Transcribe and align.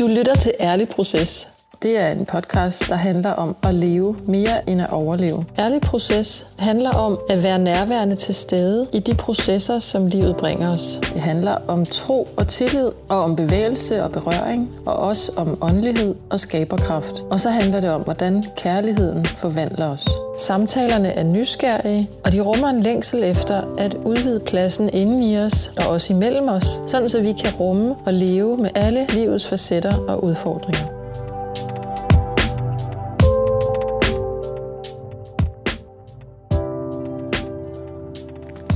Du 0.00 0.06
lytter 0.06 0.34
til 0.34 0.54
Ærlig 0.60 0.88
Proces. 0.88 1.48
Det 1.84 2.02
er 2.02 2.12
en 2.12 2.24
podcast, 2.24 2.88
der 2.88 2.94
handler 2.94 3.30
om 3.30 3.56
at 3.62 3.74
leve 3.74 4.16
mere 4.26 4.70
end 4.70 4.82
at 4.82 4.90
overleve. 4.90 5.44
Ærlig 5.58 5.80
Proces 5.80 6.46
handler 6.58 6.90
om 6.90 7.18
at 7.30 7.42
være 7.42 7.58
nærværende 7.58 8.16
til 8.16 8.34
stede 8.34 8.86
i 8.92 8.98
de 8.98 9.14
processer, 9.14 9.78
som 9.78 10.06
livet 10.06 10.36
bringer 10.36 10.72
os. 10.72 11.00
Det 11.14 11.20
handler 11.20 11.56
om 11.68 11.84
tro 11.84 12.28
og 12.36 12.48
tillid, 12.48 12.90
og 13.08 13.22
om 13.22 13.36
bevægelse 13.36 14.02
og 14.02 14.12
berøring, 14.12 14.70
og 14.86 14.96
også 14.96 15.32
om 15.36 15.58
åndelighed 15.62 16.14
og 16.30 16.40
skaberkraft. 16.40 17.20
Og 17.30 17.40
så 17.40 17.50
handler 17.50 17.80
det 17.80 17.90
om, 17.90 18.02
hvordan 18.02 18.42
kærligheden 18.56 19.24
forvandler 19.24 19.88
os. 19.88 20.06
Samtalerne 20.38 21.08
er 21.08 21.24
nysgerrige, 21.24 22.10
og 22.24 22.32
de 22.32 22.40
rummer 22.40 22.68
en 22.68 22.80
længsel 22.80 23.24
efter 23.24 23.62
at 23.78 23.94
udvide 23.94 24.40
pladsen 24.40 24.90
inden 24.92 25.22
i 25.22 25.38
os 25.38 25.72
og 25.76 25.92
også 25.92 26.12
imellem 26.12 26.48
os, 26.48 26.80
sådan 26.86 27.08
så 27.08 27.20
vi 27.20 27.32
kan 27.32 27.54
rumme 27.60 27.94
og 28.06 28.14
leve 28.14 28.56
med 28.56 28.70
alle 28.74 29.06
livets 29.08 29.46
facetter 29.46 29.96
og 30.08 30.24
udfordringer. 30.24 30.93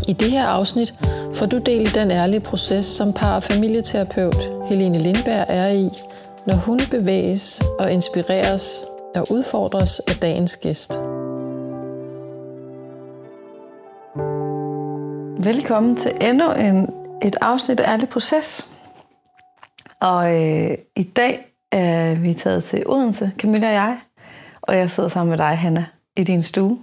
I 0.09 0.13
det 0.13 0.31
her 0.31 0.47
afsnit 0.47 0.95
får 1.35 1.47
du 1.47 1.59
del 1.59 1.81
i 1.81 1.91
den 1.95 2.11
ærlige 2.11 2.41
proces, 2.41 2.87
som 2.87 3.13
par- 3.13 3.37
og 3.37 3.43
familieterapeut 3.43 4.69
Helene 4.69 4.99
Lindberg 4.99 5.47
er 5.49 5.69
i, 5.69 5.91
når 6.47 6.55
hun 6.55 6.79
bevæges 6.91 7.63
og 7.79 7.93
inspireres 7.93 8.85
og 9.15 9.27
udfordres 9.31 10.01
af 10.01 10.15
dagens 10.23 10.57
gæst. 10.57 10.99
Velkommen 15.45 15.97
til 15.97 16.13
endnu 16.21 16.53
en, 16.53 16.91
et 17.23 17.37
afsnit 17.41 17.81
af 17.81 17.93
Ærlig 17.93 18.09
Proces. 18.09 18.71
Og 20.01 20.35
øh, 20.35 20.79
i 20.97 21.03
dag 21.03 21.47
er 21.73 22.15
vi 22.15 22.35
taget 22.35 22.65
til 22.65 22.83
Odense, 22.87 23.33
Camilla 23.39 23.69
og 23.69 23.75
jeg. 23.75 23.99
Og 24.63 24.77
jeg 24.77 24.91
sidder 24.91 25.09
sammen 25.09 25.31
med 25.31 25.39
dig, 25.39 25.59
Hanna, 25.59 25.85
i 26.17 26.25
din 26.25 26.43
stue. 26.43 26.79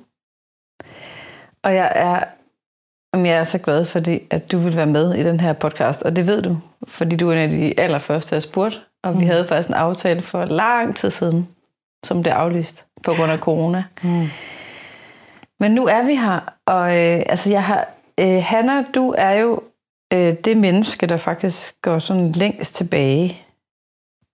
Og 1.64 1.76
jeg 1.76 1.92
er, 1.96 2.24
om 3.16 3.26
jeg 3.26 3.38
er 3.38 3.44
så 3.44 3.58
glad, 3.58 3.86
fordi 3.86 4.20
at 4.30 4.52
du 4.52 4.58
vil 4.58 4.76
være 4.76 4.86
med 4.86 5.14
i 5.14 5.24
den 5.24 5.40
her 5.40 5.54
podcast. 5.54 6.02
Og 6.02 6.16
det 6.16 6.28
ved 6.28 6.42
du, 6.42 6.58
fordi 6.88 7.16
du 7.16 7.30
er 7.30 7.34
en 7.34 7.40
af 7.40 7.50
de 7.50 7.80
allerførste, 7.80 8.36
jeg 8.36 8.44
spurgte. 8.44 8.78
Og 9.04 9.14
mm. 9.14 9.20
vi 9.20 9.26
havde 9.26 9.46
faktisk 9.46 9.70
en 9.70 9.76
aftale 9.76 10.22
for 10.22 10.46
lang 10.46 10.96
tid 10.96 11.10
siden, 11.10 11.48
som 12.06 12.22
blev 12.22 12.34
aflyst 12.34 12.86
på 13.04 13.14
grund 13.14 13.32
af 13.32 13.40
corona. 13.40 13.84
Mm. 14.04 14.28
Men 15.60 15.72
nu 15.72 15.86
er 15.86 16.06
vi 16.06 16.16
her, 16.16 16.54
og 16.66 16.86
øh, 16.88 17.24
altså 17.30 17.50
jeg 17.50 17.64
har 17.64 17.88
Øh, 18.20 18.44
Hanna, 18.44 18.84
du 18.96 19.16
er 19.18 19.32
jo 19.32 19.62
øh, 20.14 20.34
det 20.34 20.58
menneske, 20.58 21.08
der 21.08 21.18
faktisk 21.18 21.82
går 21.82 22.00
sådan 22.00 22.32
længst 22.32 22.76
tilbage 22.76 23.42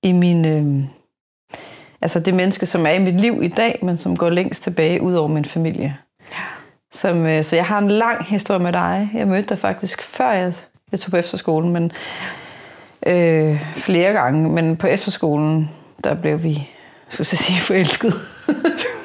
i 0.04 0.12
min... 0.12 0.45
Øh, 0.45 0.84
altså 2.02 2.20
det 2.20 2.34
menneske, 2.34 2.66
som 2.66 2.86
er 2.86 2.92
i 2.92 3.00
mit 3.00 3.22
liv 3.22 3.44
i 3.44 3.48
dag, 3.48 3.80
men 3.82 3.98
som 3.98 4.18
går 4.18 4.30
længst 4.30 4.64
tilbage 4.64 5.02
ud 5.02 5.14
over 5.14 5.28
min 5.28 5.45
familie. 5.45 5.98
Ja. 6.32 6.44
Som, 6.92 7.25
øh, 7.25 7.44
så 7.44 7.56
jeg 7.56 7.66
har 7.66 7.78
en 7.78 7.92
lang 7.92 8.25
historie 8.25 8.59
med 8.59 8.73
dig. 8.73 9.09
Jeg 9.14 9.28
mødte 9.28 9.50
dig 9.50 9.59
faktisk 9.59 10.02
før 10.02 10.31
jeg, 10.31 10.53
jeg 10.92 11.00
tog 11.00 11.11
på 11.11 11.17
efterskolen, 11.17 11.73
men 11.73 11.92
øh, 13.06 13.73
flere 13.75 14.14
gange. 14.14 14.50
Men 14.50 14.78
på 14.78 14.88
efterskolen, 14.88 15.70
der 16.03 16.14
blev 16.14 16.44
vi, 16.44 16.70
skulle 17.09 17.28
jeg 17.31 17.38
sige, 17.38 17.59
forelsket. 17.67 18.14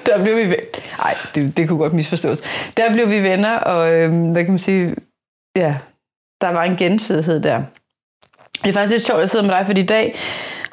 der 0.07 0.23
blev 0.23 0.37
vi 0.37 0.43
venner. 0.43 0.99
Nej, 0.99 1.17
det, 1.35 1.57
det 1.57 1.69
kunne 1.69 1.79
godt 1.79 1.93
misforstås. 1.93 2.43
Der 2.77 2.93
blev 2.93 3.11
vi 3.11 3.23
venner, 3.23 3.57
og 3.57 3.93
øh, 3.93 4.31
hvad 4.33 4.45
kan 4.45 4.53
man 4.53 4.59
sige, 4.59 4.95
ja, 5.57 5.77
der 6.41 6.49
var 6.49 6.65
en 6.65 6.77
gensidighed 6.77 7.41
der. 7.41 7.63
Det 8.63 8.69
er 8.69 8.73
faktisk 8.73 8.91
lidt 8.91 9.07
sjovt 9.07 9.23
at 9.23 9.31
sidder 9.31 9.47
med 9.47 9.55
dig, 9.55 9.67
for 9.67 9.73
i 9.73 9.83
dag 9.83 10.17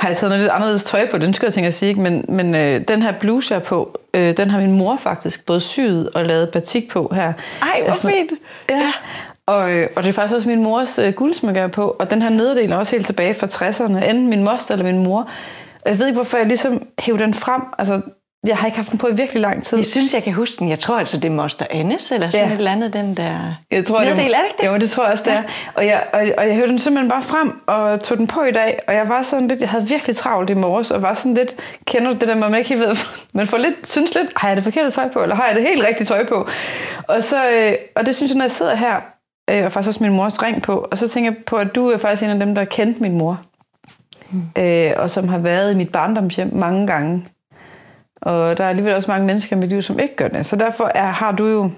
har 0.03 0.09
jeg 0.09 0.17
taget 0.17 0.29
noget 0.29 0.41
lidt 0.41 0.51
anderledes 0.51 0.83
tøj 0.83 1.11
på, 1.11 1.17
den 1.17 1.33
skal 1.33 1.45
jeg 1.45 1.53
tænke 1.53 1.67
at 1.67 1.73
sige, 1.73 1.95
men, 1.95 2.25
men 2.27 2.55
øh, 2.55 2.81
den 2.87 3.01
her 3.01 3.11
bluse, 3.19 3.53
jeg 3.53 3.63
på, 3.63 3.99
øh, 4.13 4.37
den 4.37 4.49
har 4.49 4.59
min 4.59 4.71
mor 4.71 4.99
faktisk 5.03 5.45
både 5.45 5.61
syet 5.61 6.09
og 6.09 6.25
lavet 6.25 6.49
batik 6.49 6.89
på 6.89 7.11
her. 7.15 7.33
Ej, 7.61 7.81
hvor 7.81 7.89
altså, 7.89 8.07
fint! 8.07 8.31
Ja, 8.69 8.91
og, 9.45 9.71
øh, 9.71 9.87
og 9.95 10.03
det 10.03 10.09
er 10.09 10.13
faktisk 10.13 10.35
også 10.35 10.49
min 10.49 10.63
mors 10.63 10.99
øh, 10.99 11.13
guldsmykker 11.13 11.67
på, 11.67 11.95
og 11.99 12.11
den 12.11 12.21
her 12.21 12.29
nederdel 12.29 12.71
er 12.71 12.75
også 12.75 12.95
helt 12.95 13.05
tilbage 13.05 13.33
fra 13.33 13.47
60'erne, 13.47 14.09
enten 14.09 14.27
min 14.27 14.43
moster 14.43 14.73
eller 14.73 14.85
min 14.85 15.03
mor. 15.03 15.29
Jeg 15.85 15.99
ved 15.99 16.07
ikke, 16.07 16.15
hvorfor 16.15 16.37
jeg 16.37 16.47
ligesom 16.47 16.87
hæver 16.99 17.17
den 17.17 17.33
frem. 17.33 17.61
Altså, 17.77 18.01
jeg 18.47 18.57
har 18.57 18.65
ikke 18.67 18.77
haft 18.77 18.91
den 18.91 18.99
på 18.99 19.07
i 19.07 19.15
virkelig 19.15 19.41
lang 19.41 19.63
tid. 19.63 19.77
Jeg 19.77 19.85
synes, 19.85 20.13
jeg 20.13 20.23
kan 20.23 20.33
huske 20.33 20.59
den. 20.59 20.69
Jeg 20.69 20.79
tror 20.79 20.99
altså, 20.99 21.17
det 21.17 21.25
er 21.25 21.31
Moster 21.31 21.65
Annes, 21.69 22.11
eller 22.11 22.29
sådan 22.29 22.47
ja. 22.47 22.53
et 22.53 22.57
eller 22.57 22.71
andet, 22.71 22.93
den 22.93 23.17
der 23.17 23.55
jeg 23.71 23.85
tror, 23.85 23.99
neddel, 23.99 24.17
det, 24.17 24.25
er 24.25 24.29
det 24.29 24.45
ikke 24.45 24.61
det? 24.61 24.67
Jo, 24.67 24.77
det 24.77 24.89
tror 24.89 25.03
jeg 25.03 25.11
også, 25.11 25.23
det 25.23 25.31
ja. 25.31 25.37
er. 25.37 25.43
Og 25.73 25.85
jeg, 25.85 26.03
og, 26.13 26.21
og 26.37 26.47
jeg 26.47 26.55
hørte 26.55 26.69
den 26.69 26.79
simpelthen 26.79 27.09
bare 27.09 27.21
frem, 27.21 27.59
og 27.67 28.01
tog 28.01 28.17
den 28.17 28.27
på 28.27 28.43
i 28.43 28.51
dag, 28.51 28.79
og 28.87 28.93
jeg 28.93 29.09
var 29.09 29.21
sådan 29.21 29.47
lidt, 29.47 29.59
jeg 29.59 29.69
havde 29.69 29.87
virkelig 29.87 30.15
travlt 30.15 30.49
i 30.49 30.53
morges, 30.53 30.91
og 30.91 31.01
var 31.01 31.13
sådan 31.13 31.33
lidt, 31.33 31.55
kender 31.85 32.11
du 32.11 32.17
det 32.17 32.27
der, 32.27 32.35
man 32.35 32.55
ikke 32.55 32.69
helt 32.69 32.81
ved, 32.81 32.95
man 33.33 33.47
får 33.47 33.57
lidt, 33.57 33.89
synes 33.89 34.15
lidt, 34.15 34.29
har 34.35 34.47
jeg 34.47 34.55
det 34.55 34.63
forkerte 34.63 34.89
tøj 34.89 35.09
på, 35.09 35.19
eller 35.19 35.35
har 35.35 35.47
jeg 35.47 35.55
det 35.55 35.63
helt 35.63 35.83
rigtige 35.83 36.07
tøj 36.07 36.25
på? 36.25 36.47
Og, 37.07 37.23
så, 37.23 37.49
øh, 37.49 37.73
og 37.95 38.05
det 38.05 38.15
synes 38.15 38.29
jeg, 38.29 38.37
når 38.37 38.45
jeg 38.45 38.51
sidder 38.51 38.75
her, 38.75 38.95
øh, 39.49 39.65
og 39.65 39.71
faktisk 39.71 39.87
også 39.87 40.03
min 40.03 40.13
mors 40.13 40.43
ring 40.43 40.61
på, 40.61 40.87
og 40.91 40.97
så 40.97 41.07
tænker 41.07 41.31
jeg 41.31 41.37
på, 41.45 41.55
at 41.55 41.75
du 41.75 41.89
er 41.89 41.97
faktisk 41.97 42.23
en 42.23 42.29
af 42.29 42.39
dem, 42.39 42.55
der 42.55 42.61
har 42.61 42.65
kendt 42.65 43.01
min 43.01 43.17
mor, 43.17 43.41
mm. 44.31 44.61
øh, 44.61 44.91
og 44.95 45.11
som 45.11 45.29
har 45.29 45.37
været 45.37 45.71
i 45.71 45.75
mit 45.75 45.89
barndomshjem 45.89 46.49
mange 46.53 46.87
gange. 46.87 47.25
Og 48.23 48.57
der 48.57 48.63
er 48.63 48.69
alligevel 48.69 48.95
også 48.95 49.11
mange 49.11 49.27
mennesker 49.27 49.55
i 49.55 49.59
mit 49.59 49.69
liv, 49.69 49.81
som 49.81 49.99
ikke 49.99 50.15
gør 50.15 50.27
det. 50.27 50.45
Så 50.45 50.55
derfor 50.55 50.91
er, 50.95 51.11
har 51.11 51.31
du 51.31 51.47
jo, 51.47 51.71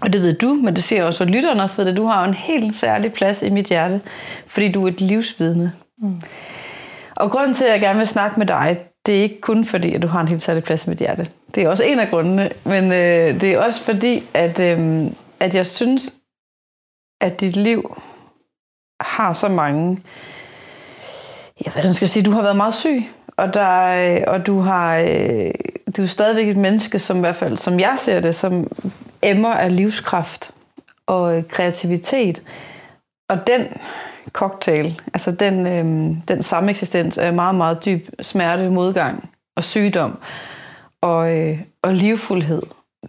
og 0.00 0.12
det 0.12 0.22
ved 0.22 0.34
du, 0.34 0.54
men 0.54 0.76
det 0.76 0.84
siger 0.84 1.04
også, 1.04 1.24
at 1.24 1.30
lytterne 1.30 1.62
også 1.62 1.76
ved 1.76 1.84
det, 1.84 1.96
du 1.96 2.06
har 2.06 2.24
en 2.24 2.34
helt 2.34 2.76
særlig 2.76 3.12
plads 3.12 3.42
i 3.42 3.50
mit 3.50 3.66
hjerte, 3.66 4.00
fordi 4.46 4.72
du 4.72 4.84
er 4.84 4.88
et 4.88 5.00
livsvidne. 5.00 5.72
Mm. 5.98 6.22
Og 7.16 7.30
grunden 7.30 7.54
til, 7.54 7.64
at 7.64 7.72
jeg 7.72 7.80
gerne 7.80 7.98
vil 7.98 8.06
snakke 8.06 8.38
med 8.38 8.46
dig, 8.46 8.78
det 9.06 9.18
er 9.18 9.22
ikke 9.22 9.40
kun 9.40 9.64
fordi, 9.64 9.94
at 9.94 10.02
du 10.02 10.06
har 10.06 10.20
en 10.20 10.28
helt 10.28 10.42
særlig 10.42 10.64
plads 10.64 10.86
i 10.86 10.88
mit 10.88 10.98
hjerte. 10.98 11.26
Det 11.54 11.62
er 11.62 11.68
også 11.68 11.82
en 11.82 11.98
af 11.98 12.10
grundene, 12.10 12.50
men 12.64 12.92
øh, 12.92 13.40
det 13.40 13.44
er 13.44 13.58
også 13.58 13.82
fordi, 13.82 14.22
at, 14.34 14.60
øh, 14.60 15.06
at 15.40 15.54
jeg 15.54 15.66
synes, 15.66 16.14
at 17.20 17.40
dit 17.40 17.56
liv 17.56 17.96
har 19.00 19.32
så 19.32 19.48
mange... 19.48 20.00
Ja, 21.66 21.70
hvad 21.70 21.94
skal 21.94 22.04
jeg 22.04 22.10
sige? 22.10 22.22
Du 22.22 22.30
har 22.30 22.42
været 22.42 22.56
meget 22.56 22.74
syg, 22.74 23.04
og, 23.36 23.54
der, 23.54 24.24
og 24.26 24.46
du 24.46 24.60
har 24.60 24.98
øh, 24.98 25.50
du 25.96 26.02
er 26.02 26.06
stadigvæk 26.06 26.48
et 26.48 26.56
menneske, 26.56 26.98
som 26.98 27.16
i 27.16 27.20
hvert 27.20 27.36
fald, 27.36 27.58
som 27.58 27.80
jeg 27.80 27.94
ser 27.96 28.20
det, 28.20 28.34
som 28.34 28.70
emmer 29.22 29.54
af 29.54 29.76
livskraft 29.76 30.50
og 31.06 31.42
kreativitet. 31.48 32.42
Og 33.28 33.46
den 33.46 33.66
cocktail, 34.32 35.00
altså 35.14 35.30
den, 35.30 35.66
øh, 35.66 36.16
den 36.28 36.42
samme 36.42 36.70
eksistens 36.70 37.18
er 37.18 37.30
meget, 37.30 37.54
meget 37.54 37.84
dyb 37.84 38.08
smerte, 38.22 38.70
modgang 38.70 39.30
og 39.56 39.64
sygdom 39.64 40.18
og, 41.00 41.38
øh, 41.38 41.58
og 41.82 41.92
livfuldhed. 41.92 42.62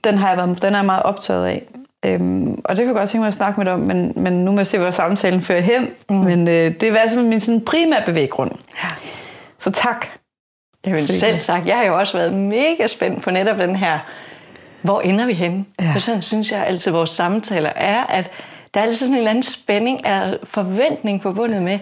Den, 0.03 0.17
har 0.17 0.29
jeg 0.29 0.37
været, 0.37 0.61
den 0.61 0.73
er 0.73 0.77
jeg 0.77 0.85
meget 0.85 1.03
optaget 1.03 1.45
af. 1.45 1.63
Øhm, 2.05 2.61
og 2.63 2.69
det 2.69 2.77
kan 2.77 2.87
jeg 2.87 2.95
godt 2.95 3.09
tænke 3.09 3.21
mig 3.21 3.27
at 3.27 3.33
snakke 3.33 3.59
med 3.59 3.65
dig 3.65 3.73
om, 3.73 3.79
men, 3.79 4.13
men 4.15 4.45
nu 4.45 4.51
må 4.51 4.57
jeg 4.57 4.67
se, 4.67 4.77
hvor 4.77 4.91
samtalen 4.91 5.41
fører 5.41 5.61
hen. 5.61 5.89
Mm. 6.09 6.15
Men 6.15 6.47
øh, 6.47 6.73
det 6.73 6.83
er 6.83 6.87
i 6.87 6.91
hvert 6.91 7.09
fald 7.09 7.25
min 7.25 7.41
sådan, 7.41 7.61
primære 7.61 8.03
bevæggrund. 8.05 8.51
Ja. 8.83 8.87
Så 9.65 9.71
tak 9.71 10.07
Jamen 10.87 11.07
selv 11.07 11.39
sagt, 11.39 11.65
jeg 11.65 11.77
har 11.77 11.83
jo 11.83 11.99
også 11.99 12.17
været 12.17 12.33
mega 12.33 12.87
spændt 12.87 13.23
på 13.23 13.31
netop 13.31 13.57
den 13.57 13.75
her, 13.75 13.99
hvor 14.81 15.01
ender 15.01 15.25
vi 15.25 15.33
henne? 15.33 15.65
Ja. 15.81 15.91
For 15.93 15.99
sådan 15.99 16.21
synes 16.21 16.51
jeg 16.51 16.65
altid, 16.65 16.91
vores 16.91 17.09
samtaler 17.09 17.69
er, 17.75 18.03
at 18.03 18.31
der 18.73 18.79
er 18.79 18.83
altid 18.83 18.97
sådan 18.97 19.13
en 19.13 19.17
eller 19.17 19.29
anden 19.29 19.43
spænding 19.43 20.05
af 20.05 20.37
forventning 20.43 21.23
forbundet 21.23 21.61
med, 21.61 21.79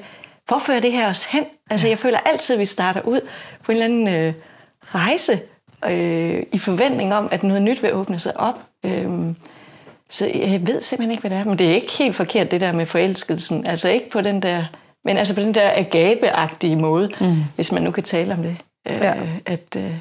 hvor 0.48 0.60
fører 0.66 0.80
det 0.80 0.92
her 0.92 1.10
os 1.10 1.26
hen? 1.26 1.44
Altså 1.70 1.88
jeg 1.88 2.00
føler 2.00 2.18
altid, 2.18 2.56
at 2.56 2.60
vi 2.60 2.66
starter 2.66 3.02
ud 3.02 3.22
på 3.64 3.72
en 3.72 3.78
eller 3.78 3.86
anden 3.86 4.08
øh, 4.08 4.34
rejse 4.82 5.40
øh, 5.86 6.44
i 6.52 6.60
forventning 6.60 7.14
om, 7.14 7.28
at 7.32 7.44
noget 7.44 7.62
nyt 7.62 7.84
vil 7.84 7.94
åbne 7.94 8.20
sig 8.20 8.40
op. 8.40 8.60
Øh, 8.84 9.10
så 10.10 10.26
jeg 10.36 10.68
ved 10.68 10.82
simpelthen 10.82 11.12
ikke, 11.12 11.22
hvad 11.22 11.32
det 11.32 11.38
er. 11.38 11.44
Men 11.44 11.60
det 11.60 11.72
er 11.72 11.76
ikke 11.76 11.92
helt 11.92 12.16
forkert, 12.16 12.52
det 12.52 12.62
der 12.62 12.72
med 12.72 12.86
forelskelsen. 12.86 13.68
Altså 13.68 13.90
ikke 13.90 14.10
på 14.10 14.22
den 14.22 14.42
der, 14.42 14.66
men 15.06 15.18
altså 15.18 15.34
på 15.36 15.42
den 15.42 15.54
der 15.54 15.72
agape 15.76 16.76
måde, 16.76 17.10
mm. 17.22 17.36
hvis 17.56 17.72
man 17.72 17.82
nu 17.82 17.92
kan 17.92 18.04
tale 18.04 18.34
om 18.34 18.44
det. 18.44 18.58
Ja. 18.86 19.16
Øh, 19.16 19.28
at, 19.46 19.76
øh, 19.78 19.92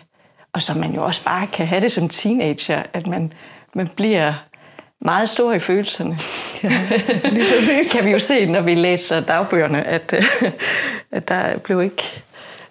og 0.52 0.62
så 0.62 0.78
man 0.78 0.94
jo 0.94 1.04
også 1.04 1.24
bare 1.24 1.46
kan 1.46 1.66
have 1.66 1.80
det 1.80 1.92
som 1.92 2.08
teenager, 2.08 2.82
at 2.92 3.06
man, 3.06 3.32
man 3.74 3.88
bliver 3.96 4.34
meget 5.00 5.28
stor 5.28 5.52
i 5.52 5.58
følelserne. 5.58 6.18
Ja, 6.62 6.80
lige 7.28 7.44
præcis. 7.54 7.92
kan 7.94 8.04
vi 8.04 8.10
jo 8.10 8.18
se, 8.18 8.46
når 8.46 8.60
vi 8.60 8.74
læser 8.74 9.20
dagbøgerne, 9.20 9.86
at, 9.86 10.14
øh, 10.16 10.52
at 11.10 11.28
der 11.28 11.58
blev 11.58 11.82
ikke 11.82 12.22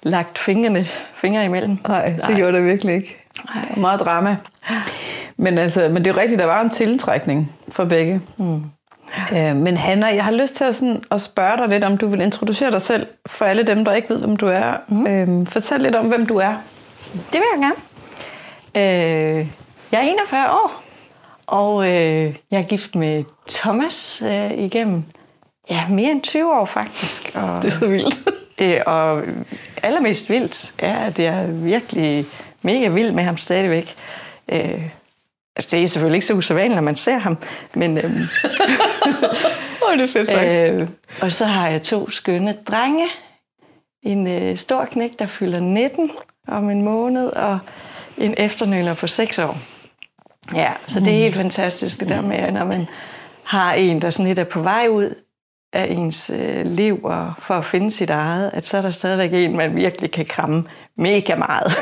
lagt 0.04 0.38
fingrene, 0.38 0.88
fingre 1.16 1.46
imellem. 1.46 1.78
Nej, 1.88 2.06
det 2.06 2.18
Nej. 2.18 2.34
gjorde 2.34 2.58
det 2.58 2.66
virkelig 2.66 2.96
ikke. 2.96 3.18
Nej. 3.56 3.66
Meget 3.78 4.00
drama. 4.00 4.38
Men, 5.38 5.58
altså, 5.58 5.90
men 5.90 5.96
det 5.96 6.08
er 6.10 6.14
jo 6.16 6.20
rigtigt, 6.20 6.40
der 6.40 6.46
var 6.46 6.62
en 6.62 6.70
tiltrækning 6.70 7.52
for 7.70 7.86
begge. 7.86 8.22
Mm. 8.38 8.64
Øh, 9.34 9.56
men 9.56 9.78
Hanna, 9.78 10.08
jeg 10.08 10.24
har 10.24 10.32
lyst 10.32 10.56
til 10.56 10.64
at, 10.64 10.76
sådan, 10.76 11.04
at 11.12 11.22
spørge 11.22 11.58
dig 11.58 11.68
lidt, 11.68 11.84
om 11.84 11.98
du 11.98 12.08
vil 12.08 12.22
introducere 12.22 12.72
dig 12.72 12.82
selv 12.82 13.08
for 13.26 13.46
alle 13.46 13.64
dem, 13.64 13.86
der 13.86 13.94
ikke 13.94 14.10
ved, 14.10 14.20
hvem 14.20 14.38
du 14.38 14.48
er. 14.48 14.74
Mm. 14.88 15.08
Øh, 15.08 15.48
fortæl 15.48 15.82
lidt 15.82 15.96
om, 15.96 16.08
hvem 16.08 16.26
du 16.26 16.38
er. 16.38 16.54
Det 17.14 17.34
vil 17.34 17.44
jeg 17.56 17.62
gerne. 17.62 17.76
Øh, 18.76 19.48
jeg 19.92 20.00
er 20.00 20.12
41 20.12 20.52
år, 20.52 20.84
og 21.48 21.88
øh, 21.88 22.36
jeg 22.52 22.58
er 22.58 22.62
gift 22.62 22.96
med 22.96 23.24
Thomas 23.50 24.24
øh, 24.26 24.52
igennem 24.52 25.04
ja, 25.70 25.88
mere 25.90 26.12
end 26.12 26.22
20 26.22 26.54
år 26.54 26.66
faktisk. 26.66 27.32
Og, 27.36 27.62
det 27.62 27.68
er 27.68 27.72
så 27.72 27.88
vildt. 27.88 28.30
Øh, 28.60 28.82
og 28.86 29.24
allermest 29.84 30.30
vildt 30.30 30.74
er, 30.80 30.96
at 30.96 31.20
jeg 31.20 31.44
er 31.44 31.48
virkelig 31.48 32.26
mega 32.62 32.88
vild 32.88 33.12
med 33.12 33.24
ham 33.24 33.38
stadigvæk. 33.38 33.96
Øh, 34.52 34.90
altså, 35.56 35.76
det 35.76 35.84
er 35.84 35.88
selvfølgelig 35.88 36.18
ikke 36.18 36.26
så 36.26 36.34
usædvanligt, 36.34 36.76
når 36.76 36.82
man 36.82 36.96
ser 36.96 37.18
ham, 37.18 37.38
men... 37.76 37.98
Øh, 39.84 39.88
oh, 39.90 39.98
det 39.98 40.04
er 40.04 40.08
fedt 40.08 40.30
sagt. 40.30 40.48
Øh, 40.48 40.88
og 41.22 41.32
så 41.32 41.46
har 41.46 41.68
jeg 41.68 41.82
to 41.82 42.10
skønne 42.10 42.58
drenge. 42.68 43.08
En 44.04 44.34
øh, 44.34 44.58
stor 44.58 44.86
knæk, 44.86 45.20
der 45.20 45.26
fylder 45.26 45.60
19 45.60 46.12
om 46.48 46.70
en 46.70 46.82
måned, 46.82 47.28
og 47.28 47.60
en 48.18 48.36
efternøler 48.38 48.94
på 48.94 49.08
6 49.08 49.40
år. 49.40 49.58
Ja, 50.56 50.74
så 50.88 51.00
det 51.00 51.08
er 51.08 51.18
helt 51.18 51.36
fantastisk, 51.36 52.00
det 52.00 52.10
der 52.10 52.22
med, 52.22 52.52
når 52.52 52.66
man 52.66 52.88
har 53.44 53.74
en, 53.74 54.02
der 54.02 54.10
sådan 54.10 54.28
lidt 54.28 54.40
er 54.40 54.44
på 54.44 54.62
vej 54.62 54.88
ud 54.88 55.16
af 55.74 55.86
ens 55.90 56.32
øh, 56.36 56.66
liv 56.66 57.00
og 57.04 57.34
for 57.40 57.54
at 57.54 57.66
finde 57.66 57.92
sit 57.92 58.10
eget, 58.10 58.52
at 58.54 58.66
så 58.66 58.78
er 58.78 58.82
der 58.82 58.90
stadigvæk 58.90 59.34
en, 59.34 59.58
man 59.58 59.76
virkelig 59.76 60.12
kan 60.12 60.26
kramme 60.26 60.64
mega 60.98 61.36
meget 61.36 61.74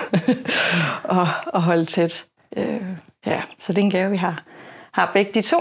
og, 1.03 1.27
og 1.47 1.61
holde 1.61 1.85
tæt. 1.85 2.25
Øh, 2.57 2.81
ja, 3.25 3.41
så 3.59 3.73
det 3.73 3.81
er 3.81 3.85
en 3.85 3.91
gave, 3.91 4.11
vi 4.11 4.17
har, 4.17 4.43
har 4.91 5.11
begge 5.13 5.31
de 5.33 5.41
to. 5.41 5.57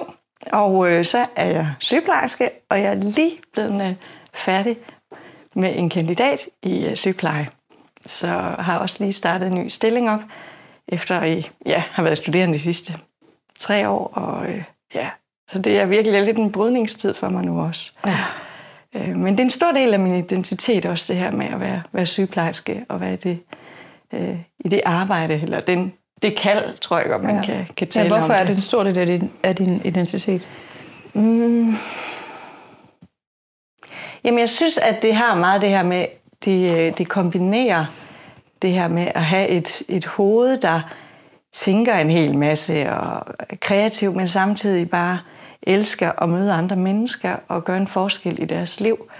Og 0.52 0.90
øh, 0.90 1.04
så 1.04 1.26
er 1.36 1.46
jeg 1.46 1.74
sygeplejerske, 1.78 2.50
og 2.70 2.80
jeg 2.82 2.90
er 2.90 2.94
lige 2.94 3.38
blevet 3.52 3.88
øh, 3.88 3.94
færdig 4.34 4.76
med 5.54 5.72
en 5.76 5.90
kandidat 5.90 6.46
i 6.62 6.86
øh, 6.86 6.96
sygepleje. 6.96 7.48
Så 8.06 8.26
har 8.58 8.78
også 8.78 8.96
lige 9.00 9.12
startet 9.12 9.46
en 9.46 9.54
ny 9.54 9.68
stilling 9.68 10.10
op, 10.10 10.20
efter 10.88 11.20
at 11.20 11.50
ja, 11.66 11.82
har 11.90 12.02
været 12.02 12.16
studerende 12.16 12.54
de 12.54 12.58
sidste 12.58 12.92
tre 13.58 13.88
år. 13.88 14.06
Og 14.06 14.46
øh, 14.46 14.64
ja, 14.94 15.10
så 15.48 15.58
det 15.58 15.78
er 15.78 15.86
virkelig 15.86 16.22
lidt 16.22 16.38
en 16.38 16.52
brydningstid 16.52 17.14
for 17.14 17.28
mig 17.28 17.44
nu 17.44 17.60
også. 17.60 17.92
Ja. 18.06 18.24
Øh, 18.94 19.16
men 19.16 19.32
det 19.32 19.40
er 19.40 19.44
en 19.44 19.50
stor 19.50 19.72
del 19.72 19.94
af 19.94 20.00
min 20.00 20.14
identitet 20.14 20.86
også, 20.86 21.12
det 21.12 21.22
her 21.22 21.30
med 21.30 21.46
at 21.46 21.60
være, 21.60 21.82
være 21.92 22.06
sygeplejerske 22.06 22.84
og 22.88 23.00
være 23.00 23.16
det, 23.16 23.38
øh, 24.12 24.38
i 24.58 24.68
det 24.68 24.80
arbejde, 24.84 25.34
eller 25.34 25.60
den, 25.60 25.92
det 26.22 26.36
kald, 26.36 26.78
tror 26.78 26.98
jeg 26.98 27.08
godt, 27.08 27.24
man 27.24 27.36
ja. 27.36 27.42
kan, 27.42 27.66
kan 27.76 27.88
tale 27.88 28.04
ja, 28.04 28.18
hvorfor 28.18 28.34
om 28.34 28.40
er 28.40 28.44
det 28.44 28.56
en 28.56 28.62
stor 28.62 28.82
del 28.82 28.98
af 28.98 29.06
din, 29.06 29.30
af 29.42 29.56
din 29.56 29.80
identitet? 29.84 30.48
Mm. 31.12 31.74
Jamen, 34.24 34.38
jeg 34.38 34.48
synes, 34.48 34.78
at 34.78 35.02
det 35.02 35.14
har 35.14 35.34
meget 35.34 35.62
det 35.62 35.68
her 35.68 35.82
med, 35.82 36.06
det, 36.44 36.98
det 36.98 37.08
kombinerer 37.08 37.84
det 38.62 38.72
her 38.72 38.88
med 38.88 39.12
at 39.14 39.24
have 39.24 39.48
et, 39.48 39.82
et 39.88 40.06
hoved, 40.06 40.60
der 40.60 40.80
tænker 41.52 41.94
en 41.94 42.10
hel 42.10 42.38
masse 42.38 42.90
og 42.90 43.34
er 43.38 43.56
kreativ, 43.60 44.14
men 44.14 44.28
samtidig 44.28 44.90
bare 44.90 45.20
elsker 45.62 46.22
at 46.22 46.28
møde 46.28 46.52
andre 46.52 46.76
mennesker 46.76 47.36
og 47.48 47.64
gøre 47.64 47.76
en 47.76 47.86
forskel 47.86 48.42
i 48.42 48.44
deres 48.44 48.80
liv. 48.80 49.10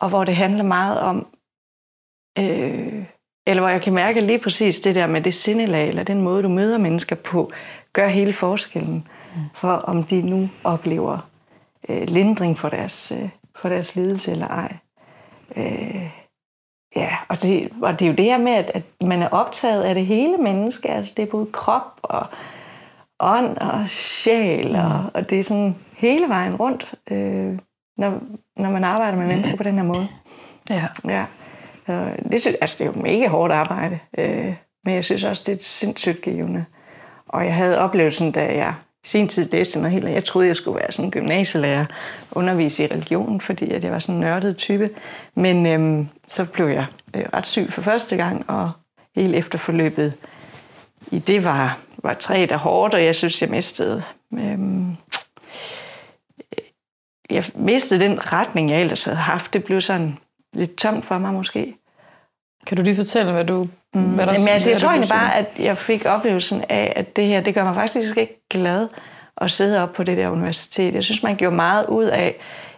Og 0.00 0.08
hvor 0.08 0.24
det 0.24 0.36
handler 0.36 0.64
meget 0.64 1.00
om, 1.00 1.26
øh, 2.38 3.04
eller 3.46 3.62
hvor 3.62 3.70
jeg 3.70 3.82
kan 3.82 3.94
mærke 3.94 4.20
lige 4.20 4.38
præcis 4.38 4.80
det 4.80 4.94
der 4.94 5.06
med 5.06 5.20
det 5.20 5.34
sindelag, 5.34 5.88
eller 5.88 6.02
den 6.02 6.22
måde, 6.22 6.42
du 6.42 6.48
møder 6.48 6.78
mennesker 6.78 7.16
på, 7.16 7.50
gør 7.92 8.08
hele 8.08 8.32
forskellen 8.32 9.08
for, 9.54 9.72
om 9.72 10.04
de 10.04 10.22
nu 10.22 10.48
oplever 10.64 11.18
øh, 11.88 12.02
lindring 12.08 12.58
for 12.58 12.68
deres, 12.68 13.12
øh, 13.12 13.28
for 13.56 13.68
deres 13.68 13.96
lidelse 13.96 14.32
eller 14.32 14.48
ej. 14.48 14.76
Øh, 15.56 16.10
ja, 16.96 17.16
og 17.28 17.42
det, 17.42 17.70
og 17.82 17.98
det 17.98 18.04
er 18.04 18.10
jo 18.10 18.16
det 18.16 18.24
her 18.24 18.38
med, 18.38 18.52
at, 18.52 18.70
at 18.74 18.82
man 19.00 19.22
er 19.22 19.28
optaget 19.28 19.82
af 19.82 19.94
det 19.94 20.06
hele 20.06 20.36
menneske. 20.36 20.90
Altså 20.90 21.14
det 21.16 21.22
er 21.22 21.30
både 21.30 21.46
krop 21.52 22.00
og 22.02 22.26
ånd 23.20 23.56
og 23.56 23.84
sjæl, 23.88 24.76
og, 24.76 25.00
mm. 25.00 25.08
og 25.14 25.30
det 25.30 25.40
er 25.40 25.44
sådan 25.44 25.76
hele 25.92 26.28
vejen 26.28 26.56
rundt, 26.56 26.94
øh, 27.10 27.58
når, 27.96 28.20
når 28.56 28.70
man 28.70 28.84
arbejder 28.84 29.18
med 29.18 29.26
mennesker 29.26 29.56
på 29.56 29.62
den 29.62 29.74
her 29.74 29.82
måde. 29.82 30.08
Ja. 30.70 30.86
ja. 31.04 31.24
Det, 32.32 32.40
synes, 32.40 32.56
altså, 32.60 32.76
det 32.78 32.88
er 32.88 32.92
jo 32.96 33.02
mega 33.02 33.28
hårdt 33.28 33.52
arbejde, 33.52 33.98
øh, 34.18 34.54
men 34.84 34.94
jeg 34.94 35.04
synes 35.04 35.24
også, 35.24 35.42
det 35.46 35.52
er 35.52 35.58
sindssygt 35.60 36.22
givende. 36.22 36.64
Og 37.28 37.44
jeg 37.44 37.54
havde 37.54 37.78
oplevelsen, 37.78 38.32
da 38.32 38.44
jeg 38.44 38.74
i 39.04 39.08
sin 39.08 39.28
tid 39.28 39.50
læste 39.50 39.78
noget 39.78 39.92
helt 39.92 40.08
Jeg 40.08 40.24
troede, 40.24 40.48
jeg 40.48 40.56
skulle 40.56 40.80
være 40.80 40.92
sådan 40.92 41.04
en 41.04 41.10
gymnasielærer, 41.10 41.84
undervise 42.32 42.84
i 42.84 42.86
religion, 42.86 43.40
fordi 43.40 43.70
at 43.70 43.84
jeg 43.84 43.92
var 43.92 43.98
sådan 43.98 44.14
en 44.14 44.20
nørdet 44.20 44.56
type. 44.56 44.90
Men 45.34 45.66
øhm, 45.66 46.08
så 46.28 46.44
blev 46.44 46.66
jeg 46.66 46.86
øh, 47.16 47.24
ret 47.34 47.46
syg 47.46 47.66
for 47.70 47.82
første 47.82 48.16
gang, 48.16 48.50
og 48.50 48.70
helt 49.16 49.34
efterforløbet 49.34 50.16
i 51.10 51.18
det 51.18 51.44
var, 51.44 51.78
var 52.02 52.14
tre 52.14 52.46
der 52.46 52.56
hårdt, 52.56 52.94
og 52.94 53.04
jeg 53.04 53.14
synes, 53.14 53.42
jeg 53.42 53.50
mistede... 53.50 54.02
Øhm, 54.32 54.96
jeg 57.30 57.44
mistede 57.54 58.00
den 58.00 58.32
retning, 58.32 58.70
jeg 58.70 58.80
ellers 58.80 59.04
havde 59.04 59.18
haft. 59.18 59.52
Det 59.52 59.64
blev 59.64 59.80
sådan 59.80 60.18
lidt 60.52 60.76
tomt 60.76 61.04
for 61.04 61.18
mig 61.18 61.34
måske. 61.34 61.74
Kan 62.66 62.76
du 62.76 62.82
lige 62.82 62.96
fortælle, 62.96 63.32
hvad 63.32 63.44
du... 63.44 63.68
Mm. 63.94 64.02
Hvad 64.02 64.26
der, 64.26 64.32
Jamen, 64.32 64.48
altså, 64.48 64.70
jeg 64.70 64.80
tror 64.80 64.88
egentlig 64.88 65.08
bare, 65.08 65.36
at 65.36 65.46
jeg 65.58 65.78
fik 65.78 66.04
oplevelsen 66.04 66.64
af, 66.68 66.92
at 66.96 67.16
det 67.16 67.26
her, 67.26 67.40
det 67.40 67.54
gør 67.54 67.64
mig 67.64 67.74
faktisk 67.74 68.16
ikke 68.16 68.40
glad 68.50 68.88
at 69.36 69.50
sidde 69.50 69.82
op 69.82 69.92
på 69.92 70.02
det 70.02 70.16
der 70.16 70.28
universitet. 70.28 70.94
Jeg 70.94 71.04
synes, 71.04 71.22
man 71.22 71.36
gjorde 71.36 71.56
meget 71.56 71.86
ud 71.86 72.04
af 72.04 72.36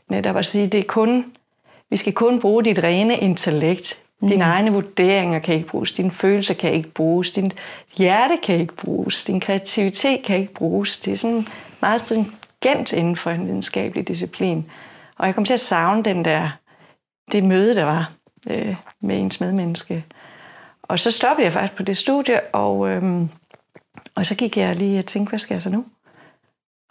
netop 0.09 0.37
at 0.37 0.47
sige, 0.47 0.67
det 0.67 0.81
er 0.81 0.85
kun, 0.89 1.25
vi 1.91 1.97
skal 1.97 2.13
kun 2.13 2.41
bruge 2.41 2.65
dit 2.65 2.79
rene 2.79 3.17
intellekt. 3.17 3.99
Mm. 4.21 4.29
Dine 4.29 4.45
egne 4.45 4.73
vurderinger 4.73 5.39
kan 5.39 5.55
ikke 5.55 5.67
bruges, 5.67 5.93
dine 5.93 6.11
følelser 6.11 6.55
kan 6.55 6.73
ikke 6.73 6.89
bruges, 6.89 7.31
din 7.31 7.53
hjerte 7.97 8.39
kan 8.43 8.61
ikke 8.61 8.75
bruges, 8.75 9.25
din 9.25 9.41
kreativitet 9.41 10.23
kan 10.23 10.37
ikke 10.37 10.55
bruges. 10.55 10.99
Det 10.99 11.13
er 11.13 11.17
sådan 11.17 11.49
meget 11.81 12.01
stringent 12.01 12.93
inden 12.93 13.17
for 13.17 13.31
en 13.31 13.47
videnskabelig 13.47 14.09
disciplin. 14.09 14.71
Og 15.19 15.27
jeg 15.27 15.35
kom 15.35 15.45
til 15.45 15.55
at 15.55 15.61
savne 15.61 16.05
den 16.05 16.25
der, 16.25 16.51
det 17.33 17.45
møde, 17.45 17.75
der 17.75 17.85
var 17.85 18.13
øh, 18.51 18.77
med 19.01 19.21
ens 19.21 19.41
medmenneske. 19.41 20.05
Og 20.83 20.99
så 20.99 21.11
stoppede 21.11 21.45
jeg 21.45 21.53
faktisk 21.53 21.77
på 21.77 21.83
det 21.83 21.97
studie, 21.97 22.41
og, 22.41 22.89
øhm, 22.89 23.29
og 24.15 24.27
så 24.27 24.35
gik 24.35 24.57
jeg 24.57 24.77
lige 24.77 24.99
og 24.99 25.07
tænkte, 25.07 25.31
hvad 25.31 25.39
skal 25.39 25.55
jeg 25.55 25.63
så 25.63 25.71
nu? 25.71 25.85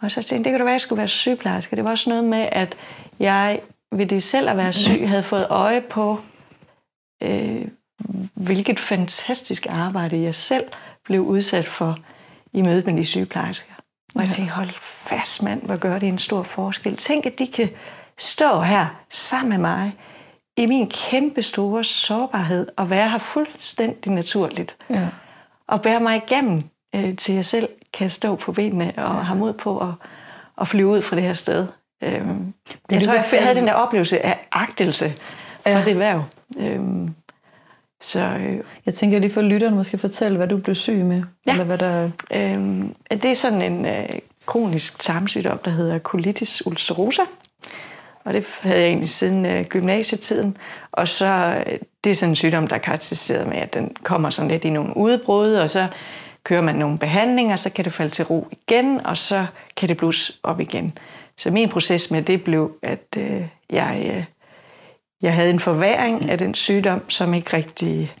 Og 0.02 0.10
så 0.10 0.22
tænkte 0.22 0.34
jeg, 0.34 0.44
det 0.44 0.52
kunne 0.52 0.58
da 0.58 0.64
være, 0.64 0.70
at 0.70 0.74
jeg 0.74 0.80
skulle 0.80 0.98
være 0.98 1.08
sygeplejerske. 1.08 1.76
Det 1.76 1.84
var 1.84 1.90
også 1.90 2.10
noget 2.10 2.24
med, 2.24 2.48
at 2.52 2.76
jeg 3.18 3.60
ved 3.92 4.06
det 4.06 4.22
selv 4.22 4.48
at 4.48 4.56
være 4.56 4.72
syg, 4.72 5.08
havde 5.08 5.22
fået 5.22 5.46
øje 5.50 5.80
på, 5.80 6.20
øh, 7.22 7.68
hvilket 8.34 8.80
fantastisk 8.80 9.66
arbejde 9.70 10.22
jeg 10.22 10.34
selv 10.34 10.64
blev 11.04 11.20
udsat 11.20 11.66
for 11.66 11.98
i 12.52 12.62
mødet 12.62 12.86
med 12.86 12.96
de 12.96 13.04
sygeplejersker. 13.04 13.72
Og 14.14 14.20
jeg 14.20 14.30
tænkte, 14.30 14.54
hold 14.54 14.70
fast 14.82 15.42
mand, 15.42 15.62
hvor 15.62 15.76
gør 15.76 15.98
det 15.98 16.08
en 16.08 16.18
stor 16.18 16.42
forskel. 16.42 16.96
Tænk, 16.96 17.26
at 17.26 17.38
de 17.38 17.46
kan 17.46 17.68
stå 18.18 18.60
her 18.60 18.86
sammen 19.08 19.48
med 19.48 19.58
mig 19.58 19.92
i 20.62 20.66
min 20.66 20.88
kæmpe 20.88 21.42
store 21.42 21.84
sårbarhed 21.84 22.66
og 22.76 22.90
være 22.90 23.10
her 23.10 23.18
fuldstændig 23.18 24.12
naturligt. 24.12 24.76
Ja. 24.90 25.08
Og 25.68 25.82
bære 25.82 26.00
mig 26.00 26.22
igennem 26.26 26.62
øh, 26.94 27.16
til 27.16 27.34
jeg 27.34 27.44
selv 27.44 27.68
kan 27.92 28.10
stå 28.10 28.36
på 28.36 28.52
benene 28.52 28.92
og 28.96 29.14
ja. 29.16 29.20
have 29.20 29.38
mod 29.38 29.52
på 29.52 29.78
at, 29.78 29.88
at 30.60 30.68
flyve 30.68 30.88
ud 30.88 31.02
fra 31.02 31.16
det 31.16 31.24
her 31.24 31.34
sted. 31.34 31.66
Øhm, 32.02 32.54
jeg 32.90 33.02
tror, 33.02 33.14
jeg, 33.14 33.24
jeg 33.32 33.42
havde 33.42 33.54
den 33.54 33.66
der 33.66 33.72
oplevelse 33.72 34.26
af 34.26 34.46
agtelse 34.52 35.12
for 35.62 35.70
ja. 35.70 35.84
det 35.84 35.98
værv. 35.98 36.24
Øhm, 36.58 37.14
så, 38.02 38.20
øh, 38.20 38.60
jeg 38.86 38.94
tænker 38.94 39.18
lige 39.18 39.32
for 39.32 39.42
lytteren 39.42 39.74
måske 39.74 39.98
fortælle, 39.98 40.36
hvad 40.36 40.48
du 40.48 40.56
blev 40.56 40.74
syg 40.74 41.04
med. 41.04 41.22
Ja. 41.46 41.52
Eller 41.52 41.64
hvad 41.64 41.78
der... 41.78 42.10
øhm, 42.30 42.94
det 43.10 43.24
er 43.24 43.34
sådan 43.34 43.62
en 43.62 43.86
øh, 43.86 44.08
kronisk 44.46 44.98
tarmsygdom, 44.98 45.58
der 45.58 45.70
hedder 45.70 45.98
colitis 45.98 46.66
ulcerosa. 46.66 47.22
Og 48.24 48.34
det 48.34 48.44
havde 48.60 48.80
jeg 48.80 48.86
egentlig 48.86 49.08
siden 49.08 49.46
øh, 49.46 49.64
gymnasietiden. 49.64 50.56
Og 50.92 51.08
så, 51.08 51.62
øh, 51.66 51.78
det 52.04 52.10
er 52.10 52.14
sådan 52.14 52.32
en 52.32 52.36
sygdom, 52.36 52.66
der 52.66 52.74
er 52.74 52.80
karakteriseret 52.80 53.48
med, 53.48 53.56
at 53.56 53.74
den 53.74 53.96
kommer 54.02 54.30
sådan 54.30 54.50
lidt 54.50 54.64
i 54.64 54.70
nogle 54.70 54.96
udbrud, 54.96 55.54
og 55.54 55.70
så 55.70 55.88
kører 56.44 56.62
man 56.62 56.74
nogle 56.74 56.98
behandlinger, 56.98 57.56
så 57.56 57.70
kan 57.70 57.84
det 57.84 57.92
falde 57.92 58.10
til 58.10 58.24
ro 58.24 58.48
igen, 58.50 59.06
og 59.06 59.18
så 59.18 59.46
kan 59.76 59.88
det 59.88 59.96
blusse 59.96 60.32
op 60.42 60.60
igen. 60.60 60.98
Så 61.36 61.50
min 61.50 61.68
proces 61.68 62.10
med 62.10 62.22
det 62.22 62.44
blev, 62.44 62.76
at 62.82 63.06
øh, 63.16 63.42
jeg, 63.70 64.02
øh, 64.14 64.24
jeg 65.22 65.34
havde 65.34 65.50
en 65.50 65.60
forværing 65.60 66.30
af 66.30 66.38
den 66.38 66.54
sygdom, 66.54 67.10
som 67.10 67.34
ikke 67.34 67.56
rigtig 67.56 68.12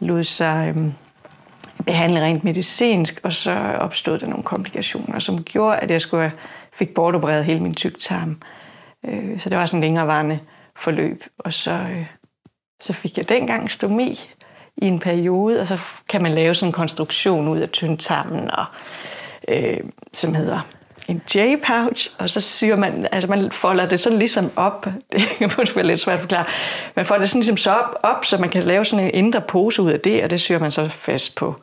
lod 0.00 0.22
sig 0.22 0.74
øh, 0.76 0.84
behandle 1.86 2.20
rent 2.20 2.44
medicinsk, 2.44 3.20
og 3.22 3.32
så 3.32 3.52
opstod 3.80 4.18
der 4.18 4.26
nogle 4.26 4.44
komplikationer, 4.44 5.18
som 5.18 5.44
gjorde, 5.44 5.78
at 5.78 5.90
jeg 5.90 6.00
skulle 6.00 6.32
fik 6.72 6.94
bortopereret 6.94 7.44
hele 7.44 7.60
min 7.60 7.74
tyktarm. 7.74 8.42
Øh, 9.06 9.40
så 9.40 9.50
det 9.50 9.58
var 9.58 9.66
sådan 9.66 9.78
en 9.78 9.80
længerevarende 9.80 10.38
forløb. 10.76 11.24
Og 11.38 11.52
så, 11.52 11.72
øh, 11.72 12.06
så 12.80 12.92
fik 12.92 13.16
jeg 13.16 13.28
dengang 13.28 13.70
stomi 13.70 14.20
i 14.76 14.86
en 14.86 14.98
periode, 14.98 15.60
og 15.60 15.66
så 15.66 15.78
kan 16.08 16.22
man 16.22 16.34
lave 16.34 16.54
sådan 16.54 16.68
en 16.68 16.72
konstruktion 16.72 17.48
ud 17.48 17.58
af 17.58 17.68
tyndtarmen, 17.68 18.50
og, 18.50 18.64
øh, 19.48 19.80
som 20.12 20.34
hedder 20.34 20.60
en 21.08 21.22
J-pouch, 21.34 22.10
og 22.18 22.30
så 22.30 22.40
syr 22.40 22.76
man, 22.76 23.08
altså 23.12 23.30
man 23.30 23.52
folder 23.52 23.88
det 23.88 24.00
sådan 24.00 24.18
ligesom 24.18 24.50
op, 24.56 24.86
det 25.12 25.28
kan 25.38 25.50
være 25.74 25.86
lidt 25.86 26.00
svært 26.00 26.14
at 26.14 26.20
forklare, 26.20 26.44
man 26.96 27.06
får 27.06 27.18
det 27.18 27.30
sådan 27.30 27.40
ligesom 27.40 27.56
så 27.56 27.72
op, 27.72 27.94
op, 28.02 28.24
så 28.24 28.38
man 28.38 28.50
kan 28.50 28.62
lave 28.62 28.84
sådan 28.84 29.04
en 29.04 29.10
indre 29.14 29.40
pose 29.40 29.82
ud 29.82 29.90
af 29.90 30.00
det, 30.00 30.24
og 30.24 30.30
det 30.30 30.40
syr 30.40 30.58
man 30.58 30.70
så 30.70 30.88
fast 30.88 31.36
på 31.36 31.54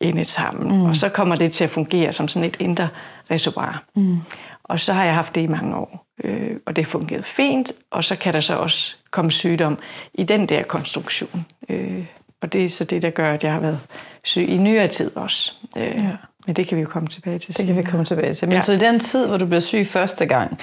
endetarmen, 0.00 0.78
mm. 0.78 0.84
og 0.84 0.96
så 0.96 1.08
kommer 1.08 1.36
det 1.36 1.52
til 1.52 1.64
at 1.64 1.70
fungere 1.70 2.12
som 2.12 2.28
sådan 2.28 2.48
et 2.48 2.56
indre 2.60 2.88
reservoir. 3.30 3.84
Mm. 3.96 4.16
Og 4.64 4.80
så 4.80 4.92
har 4.92 5.04
jeg 5.04 5.14
haft 5.14 5.34
det 5.34 5.40
i 5.40 5.46
mange 5.46 5.76
år, 5.76 6.07
øh, 6.24 6.56
og 6.66 6.76
det 6.76 6.86
fungerede 6.86 7.24
fint, 7.24 7.72
og 7.90 8.04
så 8.04 8.18
kan 8.18 8.34
der 8.34 8.40
så 8.40 8.56
også 8.56 8.96
komme 9.10 9.30
sygdom 9.30 9.78
i 10.14 10.24
den 10.24 10.48
der 10.48 10.62
konstruktion. 10.62 11.46
Øh, 11.68 12.04
og 12.40 12.52
det 12.52 12.64
er 12.64 12.68
så 12.68 12.84
det, 12.84 13.02
der 13.02 13.10
gør, 13.10 13.34
at 13.34 13.44
jeg 13.44 13.52
har 13.52 13.60
været 13.60 13.80
syg 14.22 14.48
i 14.48 14.56
nyere 14.56 14.88
tid 14.88 15.16
også. 15.16 15.52
Øh, 15.76 15.82
ja. 15.82 16.10
Men 16.46 16.56
det 16.56 16.66
kan 16.66 16.76
vi 16.76 16.82
jo 16.82 16.88
komme 16.88 17.08
tilbage 17.08 17.38
til. 17.38 17.56
Det 17.56 17.66
kan 17.66 17.76
vi 17.76 17.82
komme 17.82 18.04
tilbage 18.04 18.34
til. 18.34 18.48
Men 18.48 18.56
ja. 18.56 18.62
så 18.62 18.72
i 18.72 18.78
den 18.78 19.00
tid, 19.00 19.26
hvor 19.26 19.36
du 19.36 19.46
blev 19.46 19.60
syg 19.60 19.86
første 19.86 20.26
gang, 20.26 20.58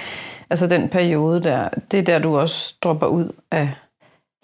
altså 0.50 0.66
den 0.66 0.88
periode 0.88 1.42
der, 1.42 1.68
det 1.90 1.98
er 1.98 2.02
der, 2.02 2.18
du 2.18 2.38
også 2.38 2.74
dropper 2.82 3.06
ud 3.06 3.32
af 3.50 3.70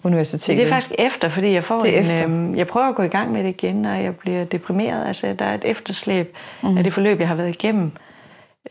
universitetet? 0.03 0.57
Det 0.57 0.65
er 0.65 0.69
faktisk 0.69 0.95
efter, 0.99 1.29
fordi 1.29 1.51
jeg 1.51 1.63
får 1.63 1.79
det 1.79 1.97
en, 1.97 2.05
efter. 2.05 2.23
Øhm, 2.23 2.55
jeg 2.55 2.67
prøver 2.67 2.87
at 2.87 2.95
gå 2.95 3.03
i 3.03 3.07
gang 3.07 3.31
med 3.31 3.43
det 3.43 3.49
igen, 3.49 3.85
og 3.85 4.03
jeg 4.03 4.15
bliver 4.15 4.43
deprimeret. 4.43 5.07
Altså, 5.07 5.35
der 5.39 5.45
er 5.45 5.53
et 5.53 5.65
efterslæb 5.65 6.35
mm. 6.63 6.77
af 6.77 6.83
det 6.83 6.93
forløb, 6.93 7.19
jeg 7.19 7.27
har 7.27 7.35
været 7.35 7.49
igennem. 7.49 7.91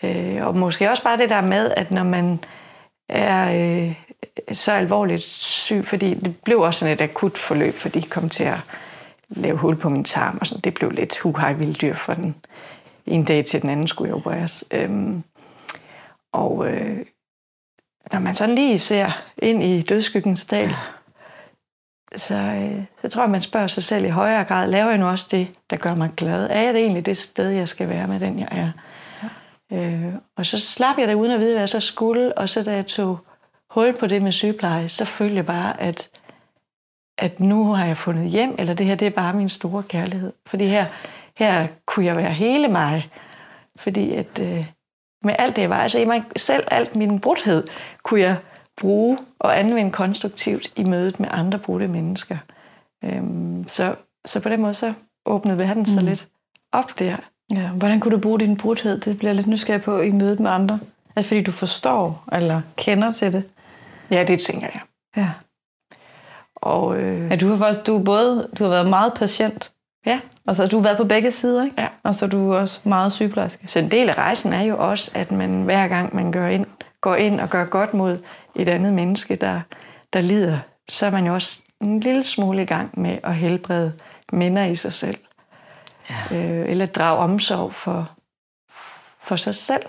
Øh, 0.03 0.47
og 0.47 0.57
måske 0.57 0.91
også 0.91 1.03
bare 1.03 1.19
det 1.19 1.29
der 1.29 1.41
med, 1.41 1.73
at 1.77 1.91
når 1.91 2.03
man 2.05 2.41
er 3.09 3.53
øh, 3.53 3.95
så 4.53 4.73
alvorligt 4.73 5.23
syg, 5.23 5.85
fordi 5.85 6.15
det 6.15 6.37
blev 6.45 6.61
også 6.61 6.81
sådan 6.81 6.95
et 6.95 7.01
akut 7.01 7.39
forløb, 7.39 7.75
fordi 7.75 7.99
jeg 7.99 8.11
kom 8.11 8.29
til 8.29 8.45
at 8.45 8.61
lave 9.29 9.57
hul 9.57 9.77
på 9.77 9.89
min 9.89 10.05
tarm, 10.05 10.39
og 10.41 10.47
sådan. 10.47 10.61
det 10.61 10.75
blev 10.75 10.91
lidt 10.91 11.19
huhej 11.19 11.53
vilddyr 11.53 11.95
for 11.95 12.15
den 12.15 12.35
en 13.07 13.25
dag 13.25 13.45
til 13.45 13.63
den 13.63 13.71
anden 13.71 13.89
skulle 13.89 14.09
jeg 14.09 14.17
opereres. 14.17 14.65
Øhm, 14.71 15.23
og 16.33 16.67
øh, 16.69 17.07
når 18.13 18.21
man 18.21 18.35
sådan 18.35 18.55
lige 18.55 18.79
ser 18.79 19.23
ind 19.39 19.63
i 19.63 19.81
dødskyggens 19.81 20.45
dal, 20.45 20.77
så, 22.17 22.35
øh, 22.35 22.85
så 23.03 23.09
tror 23.09 23.23
jeg, 23.23 23.31
man 23.31 23.43
spørger 23.43 23.67
sig 23.67 23.85
selv 23.85 24.05
i 24.05 24.09
højere 24.09 24.45
grad, 24.45 24.69
laver 24.69 24.89
jeg 24.89 24.99
nu 24.99 25.07
også 25.07 25.29
det, 25.31 25.49
der 25.71 25.77
gør 25.77 25.95
mig 25.95 26.11
glad? 26.17 26.49
Er 26.51 26.61
jeg 26.63 26.75
det 26.75 26.83
egentlig 26.83 27.07
det 27.07 27.19
sted, 27.19 27.49
jeg 27.49 27.69
skal 27.69 27.89
være 27.89 28.09
med 28.09 28.21
den, 28.21 28.39
jeg 28.39 28.49
er? 28.51 28.71
Øh, 29.73 30.15
og 30.37 30.47
så 30.47 30.61
slap 30.61 30.99
jeg 30.99 31.09
det 31.09 31.15
uden 31.15 31.33
at 31.33 31.41
vide, 31.41 31.53
hvad 31.53 31.63
jeg 31.63 31.69
så 31.69 31.81
skulle, 31.81 32.39
og 32.39 32.49
så 32.49 32.63
da 32.63 32.75
jeg 32.75 32.87
tog 32.87 33.19
hul 33.71 33.97
på 34.01 34.07
det 34.07 34.23
med 34.23 34.33
sygepleje, 34.33 34.89
så 34.89 35.05
følte 35.05 35.37
jeg 35.37 35.47
bare, 35.47 35.81
at, 35.81 36.11
at 37.19 37.41
nu 37.41 37.73
har 37.73 37.87
jeg 37.87 37.97
fundet 37.97 38.31
hjem, 38.31 38.55
eller 38.59 38.75
det 38.75 38.87
her, 38.87 38.95
det 38.95 39.07
er 39.07 39.11
bare 39.11 39.33
min 39.33 39.49
store 39.49 39.83
kærlighed. 39.83 40.33
Fordi 40.47 40.67
her, 40.67 40.87
her 41.37 41.67
kunne 41.87 42.07
jeg 42.07 42.17
være 42.17 42.33
hele 42.33 42.69
mig, 42.69 43.11
fordi 43.77 44.15
at 44.15 44.39
øh, 44.41 44.67
med 45.25 45.35
alt 45.39 45.57
det, 45.57 45.63
jeg 45.63 45.71
var, 45.71 45.83
altså 45.83 45.99
i 45.99 46.05
mig 46.05 46.23
selv, 46.37 46.65
alt 46.71 46.97
min 46.97 47.21
brudhed, 47.21 47.67
kunne 48.03 48.21
jeg 48.21 48.37
bruge 48.81 49.19
og 49.39 49.59
anvende 49.59 49.93
konstruktivt 49.93 50.73
i 50.77 50.85
mødet 50.85 51.21
med 51.21 51.29
andre 51.31 51.59
brudte 51.59 51.89
mennesker. 51.89 52.37
Øhm, 53.05 53.69
så, 53.69 53.95
så 54.25 54.43
på 54.43 54.49
den 54.49 54.61
måde, 54.61 54.75
så 54.75 54.95
åbnede 55.27 55.59
verden 55.59 55.87
sig 55.87 56.03
mm. 56.03 56.09
lidt 56.09 56.29
op 56.73 56.99
der. 56.99 57.17
Ja, 57.53 57.69
hvordan 57.69 58.01
kunne 58.01 58.13
du 58.13 58.21
bruge 58.21 58.41
din 58.41 58.57
brudhed? 58.57 59.01
Det 59.01 59.19
bliver 59.19 59.33
lidt 59.33 59.47
nysgerrig 59.47 59.83
på 59.83 60.01
i 60.01 60.11
mødet 60.11 60.41
med 60.41 60.51
andre. 60.51 60.81
Det 61.17 61.27
fordi, 61.27 61.43
du 61.43 61.53
forstår 61.53 62.25
eller 62.33 62.61
kender 62.77 63.11
til 63.11 63.33
det? 63.33 63.45
Ja, 64.11 64.25
det 64.25 64.41
tænker 64.41 64.67
jeg. 64.75 64.81
Ja. 65.17 65.31
Og, 66.57 66.97
øh... 66.97 67.31
ja, 67.31 67.37
du 67.37 67.49
har 67.49 67.57
faktisk, 67.57 67.87
du, 67.87 68.03
både, 68.05 68.49
du 68.59 68.65
har 68.65 68.71
været 68.71 68.89
meget 68.89 69.13
patient. 69.15 69.73
Ja. 70.07 70.21
Og 70.47 70.57
så 70.57 70.67
du 70.67 70.77
har 70.77 70.83
været 70.83 70.97
på 70.97 71.05
begge 71.05 71.31
sider, 71.31 71.65
ikke? 71.65 71.81
Ja. 71.81 71.89
Og 72.03 72.15
så 72.15 72.25
er 72.25 72.29
du 72.29 72.55
også 72.55 72.81
meget 72.85 73.13
sygeplejerske. 73.13 73.67
Så 73.67 73.79
en 73.79 73.91
del 73.91 74.09
af 74.09 74.19
rejsen 74.19 74.53
er 74.53 74.63
jo 74.63 74.79
også, 74.79 75.11
at 75.15 75.33
man 75.33 75.63
hver 75.63 75.89
gang 75.89 76.15
man 76.15 76.33
går 76.33 76.47
ind, 76.47 76.67
går 77.01 77.15
ind 77.15 77.41
og 77.41 77.49
gør 77.49 77.65
godt 77.65 77.95
mod 77.95 78.19
et 78.57 78.69
andet 78.69 78.93
menneske, 78.93 79.37
der, 79.37 79.61
der 80.13 80.21
lider, 80.21 80.59
så 80.89 81.07
er 81.07 81.11
man 81.11 81.27
jo 81.27 81.35
også 81.35 81.63
en 81.81 82.01
lille 82.01 82.25
smule 82.25 82.63
i 82.63 82.67
gang 82.67 83.01
med 83.01 83.19
at 83.25 83.35
helbrede 83.35 83.93
minder 84.33 84.65
i 84.65 84.77
sig 84.77 84.93
selv. 84.93 85.19
Ja. 86.11 86.37
Øh, 86.37 86.71
eller 86.71 86.87
drage 86.87 87.19
omsorg 87.19 87.75
for, 87.75 88.11
for 89.23 89.37
sig 89.37 89.55
selv 89.55 89.83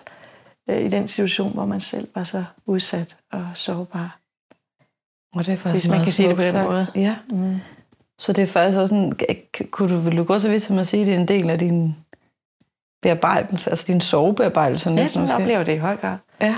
øh, 0.69 0.81
i 0.85 0.89
den 0.89 1.07
situation, 1.07 1.53
hvor 1.53 1.65
man 1.65 1.81
selv 1.81 2.07
var 2.15 2.23
så 2.23 2.45
udsat 2.65 3.15
og 3.31 3.47
sårbar. 3.55 4.19
Og 5.33 5.45
det 5.45 5.53
er 5.53 5.57
faktisk 5.57 5.85
Hvis 5.85 5.91
man 5.91 6.03
kan 6.03 6.11
sige 6.11 6.27
det 6.27 6.35
på 6.35 6.41
den 6.41 6.51
sagt. 6.51 6.69
måde. 6.69 6.87
Ja. 6.95 7.15
Mm. 7.29 7.59
Så 8.19 8.33
det 8.33 8.41
er 8.41 8.47
faktisk 8.47 8.77
også 8.77 8.95
en, 8.95 9.19
kunne 9.71 9.93
du, 9.93 9.97
vil 9.97 10.17
du 10.17 10.23
gå 10.23 10.39
så 10.39 10.49
vidt 10.49 10.63
som 10.63 10.79
at 10.79 10.87
sige, 10.87 11.01
at 11.01 11.07
det 11.07 11.15
er 11.15 11.19
en 11.19 11.27
del 11.27 11.49
af 11.49 11.59
din 11.59 11.95
bearbejdelse, 13.01 13.69
altså 13.69 13.85
din 13.87 14.01
sovebearbejdelse? 14.01 14.89
Ja, 14.91 15.07
sådan 15.07 15.29
oplever 15.29 15.63
det 15.63 15.73
i 15.73 15.77
høj 15.77 15.97
grad. 15.97 16.17
Ja. 16.41 16.55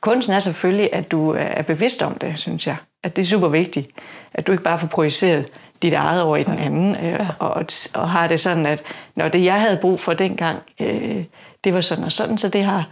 Kunsten 0.00 0.34
er 0.34 0.38
selvfølgelig, 0.38 0.94
at 0.94 1.10
du 1.10 1.30
er 1.30 1.62
bevidst 1.62 2.02
om 2.02 2.14
det, 2.14 2.38
synes 2.38 2.66
jeg. 2.66 2.76
At 3.02 3.16
det 3.16 3.22
er 3.22 3.26
super 3.26 3.48
vigtigt. 3.48 3.90
At 4.34 4.46
du 4.46 4.52
ikke 4.52 4.64
bare 4.64 4.78
får 4.78 4.86
projiceret 4.86 5.46
dit 5.82 5.92
eget 5.92 6.22
over 6.22 6.36
i 6.36 6.42
den 6.42 6.58
anden, 6.58 6.96
øh, 6.96 7.04
ja. 7.04 7.26
og, 7.38 7.66
og 7.94 8.10
har 8.10 8.26
det 8.28 8.40
sådan, 8.40 8.66
at 8.66 8.82
når 9.14 9.28
det, 9.28 9.44
jeg 9.44 9.60
havde 9.60 9.76
brug 9.76 10.00
for 10.00 10.14
dengang, 10.14 10.62
øh, 10.80 11.24
det 11.64 11.74
var 11.74 11.80
sådan 11.80 12.04
og 12.04 12.12
sådan, 12.12 12.38
så 12.38 12.48
det 12.48 12.64
har 12.64 12.88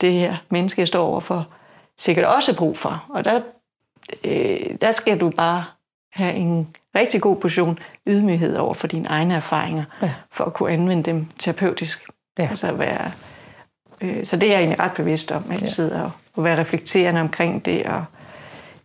det 0.00 0.12
her 0.12 0.36
menneske, 0.48 0.80
jeg 0.80 0.88
står 0.88 1.06
overfor, 1.06 1.46
sikkert 1.98 2.24
også 2.24 2.56
brug 2.56 2.78
for. 2.78 3.04
Og 3.08 3.24
der, 3.24 3.40
øh, 4.24 4.60
der 4.80 4.92
skal 4.92 5.20
du 5.20 5.30
bare 5.30 5.64
have 6.12 6.34
en 6.34 6.68
rigtig 6.94 7.20
god 7.20 7.36
portion 7.36 7.78
ydmyghed 8.06 8.56
over 8.56 8.74
for 8.74 8.86
dine 8.86 9.08
egne 9.08 9.34
erfaringer, 9.34 9.84
ja. 10.02 10.10
for 10.32 10.44
at 10.44 10.52
kunne 10.52 10.72
anvende 10.72 11.02
dem 11.02 11.26
terapeutisk. 11.38 12.08
Ja. 12.38 12.48
Altså 12.48 12.72
være, 12.72 13.10
øh, 14.00 14.26
så 14.26 14.36
det 14.36 14.46
er 14.46 14.52
jeg 14.52 14.58
egentlig 14.58 14.80
ret 14.80 14.92
bevidst 14.92 15.32
om, 15.32 15.50
altid, 15.50 15.92
ja. 15.92 16.04
at, 16.04 16.10
at 16.38 16.44
være 16.44 16.58
reflekterende 16.58 17.20
omkring 17.20 17.64
det, 17.64 17.86
og 17.86 18.04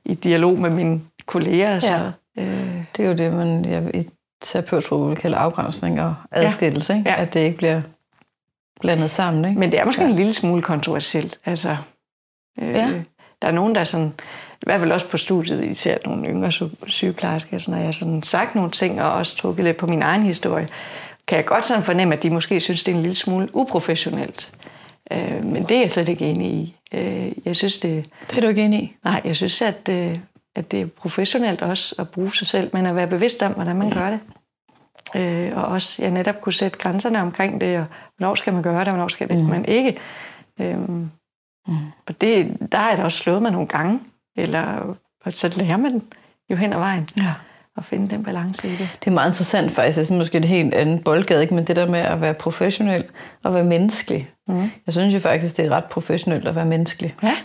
i 0.06 0.14
dialog 0.14 0.60
med 0.60 0.70
mine 0.70 1.02
kolleger. 1.26 1.80
Så, 1.80 1.92
ja. 1.92 2.12
Øh, 2.38 2.84
det 2.98 3.06
er 3.06 3.08
jo 3.08 3.16
det, 3.16 3.34
man 3.34 3.66
jeg, 3.66 3.96
i 3.96 4.10
terapeutrug 4.42 5.10
vil 5.10 5.18
kalde 5.18 5.38
afgrænsning 5.38 6.02
og 6.02 6.16
adskillelse, 6.32 6.94
ja. 6.94 7.00
Ikke? 7.00 7.10
Ja. 7.10 7.22
at 7.22 7.34
det 7.34 7.40
ikke 7.40 7.58
bliver 7.58 7.82
blandet 8.82 9.12
sammen. 9.12 9.46
Ikke? 9.46 9.60
Men 9.60 9.72
det 9.72 9.80
er 9.80 9.86
måske 9.86 10.04
ja. 10.04 10.10
en 10.10 10.16
lille 10.16 10.34
smule 10.34 10.62
kontroversielt. 10.62 11.40
Altså, 11.46 11.78
øh, 12.60 12.74
ja. 12.74 12.92
Der 13.42 13.48
er 13.48 13.52
nogen, 13.52 13.76
der 13.76 13.84
sådan 13.84 14.14
i 14.62 14.66
hvert 14.66 14.80
fald 14.80 14.92
også 14.92 15.10
på 15.10 15.18
studiet, 15.18 15.64
især 15.64 15.98
nogle 16.06 16.28
yngre 16.28 16.52
sygeplejersker, 16.88 17.58
så 17.58 17.72
når 17.72 17.78
jeg 17.78 17.88
har 17.88 17.92
sådan 17.92 18.24
sagt 18.24 18.56
nogle 18.56 18.72
ting, 18.72 19.02
og 19.02 19.12
også 19.12 19.38
trukket 19.38 19.66
lidt 19.66 19.78
på 19.78 19.88
min 19.88 20.02
egen 20.02 20.22
historie, 20.22 20.68
kan 21.28 21.38
jeg 21.38 21.46
godt 21.46 21.68
sådan 21.68 21.84
fornemme, 21.84 22.16
at 22.16 22.24
de 22.24 22.30
måske 22.30 22.60
synes, 22.60 22.84
det 22.84 22.92
er 22.92 22.96
en 22.96 23.02
lille 23.02 23.16
smule 23.16 23.56
uprofessionelt. 23.56 24.54
Øh, 25.12 25.46
men 25.46 25.64
det 25.64 25.78
er 25.78 25.82
jeg 25.82 25.92
slet 25.92 26.10
ikke 26.10 26.26
enig 26.26 26.52
i. 26.52 26.76
Øh, 26.94 27.32
jeg 27.46 27.56
synes, 27.56 27.80
det... 27.80 28.06
Det 28.30 28.38
er 28.38 28.42
du 28.42 28.48
ikke 28.48 28.62
enig 28.62 28.84
i? 28.84 28.96
Nej, 29.04 29.22
jeg 29.26 29.36
synes, 29.36 29.62
at, 29.62 29.90
øh, 29.90 30.18
at 30.56 30.72
det 30.72 30.82
er 30.82 30.86
professionelt 30.86 31.62
også 31.62 31.96
at 32.00 32.10
bruge 32.10 32.36
sig 32.36 32.48
selv, 32.48 32.70
men 32.74 32.86
at 32.86 32.96
være 32.96 33.08
bevidst 33.08 33.44
om, 33.44 33.52
hvordan 33.52 33.76
man 33.76 33.90
gør 33.90 34.10
det. 34.10 34.20
Øh, 35.16 35.58
og 35.58 35.64
også 35.64 36.04
jeg 36.04 36.12
netop 36.12 36.42
kunne 36.42 36.54
sætte 36.54 36.78
grænserne 36.78 37.22
omkring 37.22 37.62
det, 37.62 37.78
og 37.78 37.86
hvornår 38.18 38.36
skal 38.36 38.54
man 38.54 38.64
gøre 38.64 38.80
det, 38.80 38.88
og 38.88 38.94
hvornår 38.94 39.08
skal 39.08 39.30
det 39.30 39.38
mm. 39.38 39.50
man 39.50 39.66
ikke. 39.66 40.00
Øh, 40.60 40.90
mm. 40.90 41.10
Og 42.08 42.22
det, 42.22 42.58
der 42.72 42.78
har 42.78 42.90
jeg 42.90 42.98
da 42.98 43.04
også 43.04 43.18
slået 43.18 43.42
mig 43.42 43.52
nogle 43.52 43.68
gange, 43.68 44.00
eller, 44.38 44.96
og 45.26 45.34
så 45.34 45.54
lærer 45.58 45.78
man 45.78 46.02
jo 46.50 46.56
hen 46.56 46.74
ad 46.74 46.78
vejen. 46.78 47.10
Ja 47.18 47.34
at 47.80 47.86
finde 47.86 48.10
den 48.10 48.24
balance 48.24 48.68
i 48.68 48.72
det. 48.72 48.98
Det 49.00 49.08
er 49.08 49.12
meget 49.12 49.30
interessant 49.30 49.72
faktisk. 49.72 50.00
Det 50.00 50.12
er 50.12 50.18
måske 50.18 50.38
et 50.38 50.46
helt 50.46 50.74
andet 50.74 51.04
boldgade, 51.04 51.42
ikke? 51.42 51.54
men 51.54 51.68
det 51.68 51.76
der 51.76 51.88
med 51.88 52.00
at 52.00 52.22
være 52.22 52.34
professionel 52.34 53.04
og 53.44 53.54
være 53.54 53.64
menneskelig. 53.64 54.30
Mm. 54.48 54.72
Jeg 54.86 54.94
synes 54.94 55.14
jo 55.14 55.20
faktisk, 55.20 55.58
det 55.58 55.66
er 55.66 55.70
ret 55.70 55.86
professionelt 55.86 56.48
at 56.48 56.56
være 56.56 56.66
menneskelig. 56.66 57.16
Ja, 57.24 57.36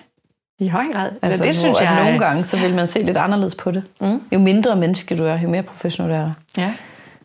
i 0.59 0.69
høj 0.69 0.85
grad. 0.93 1.11
Altså, 1.23 1.45
det 1.45 1.55
synes 1.55 1.81
jeg. 1.81 2.05
nogle 2.05 2.19
gange, 2.19 2.45
så 2.45 2.57
vil 2.57 2.75
man 2.75 2.89
se 2.89 3.03
lidt 3.03 3.17
anderledes 3.17 3.55
på 3.55 3.71
det. 3.71 3.83
Mm. 4.01 4.23
Jo 4.33 4.39
mindre 4.39 4.77
menneske 4.77 5.17
du 5.17 5.25
er, 5.25 5.41
jo 5.41 5.49
mere 5.49 5.63
professionel 5.63 6.13
du 6.13 6.17
er. 6.17 6.33
Ja. 6.57 6.75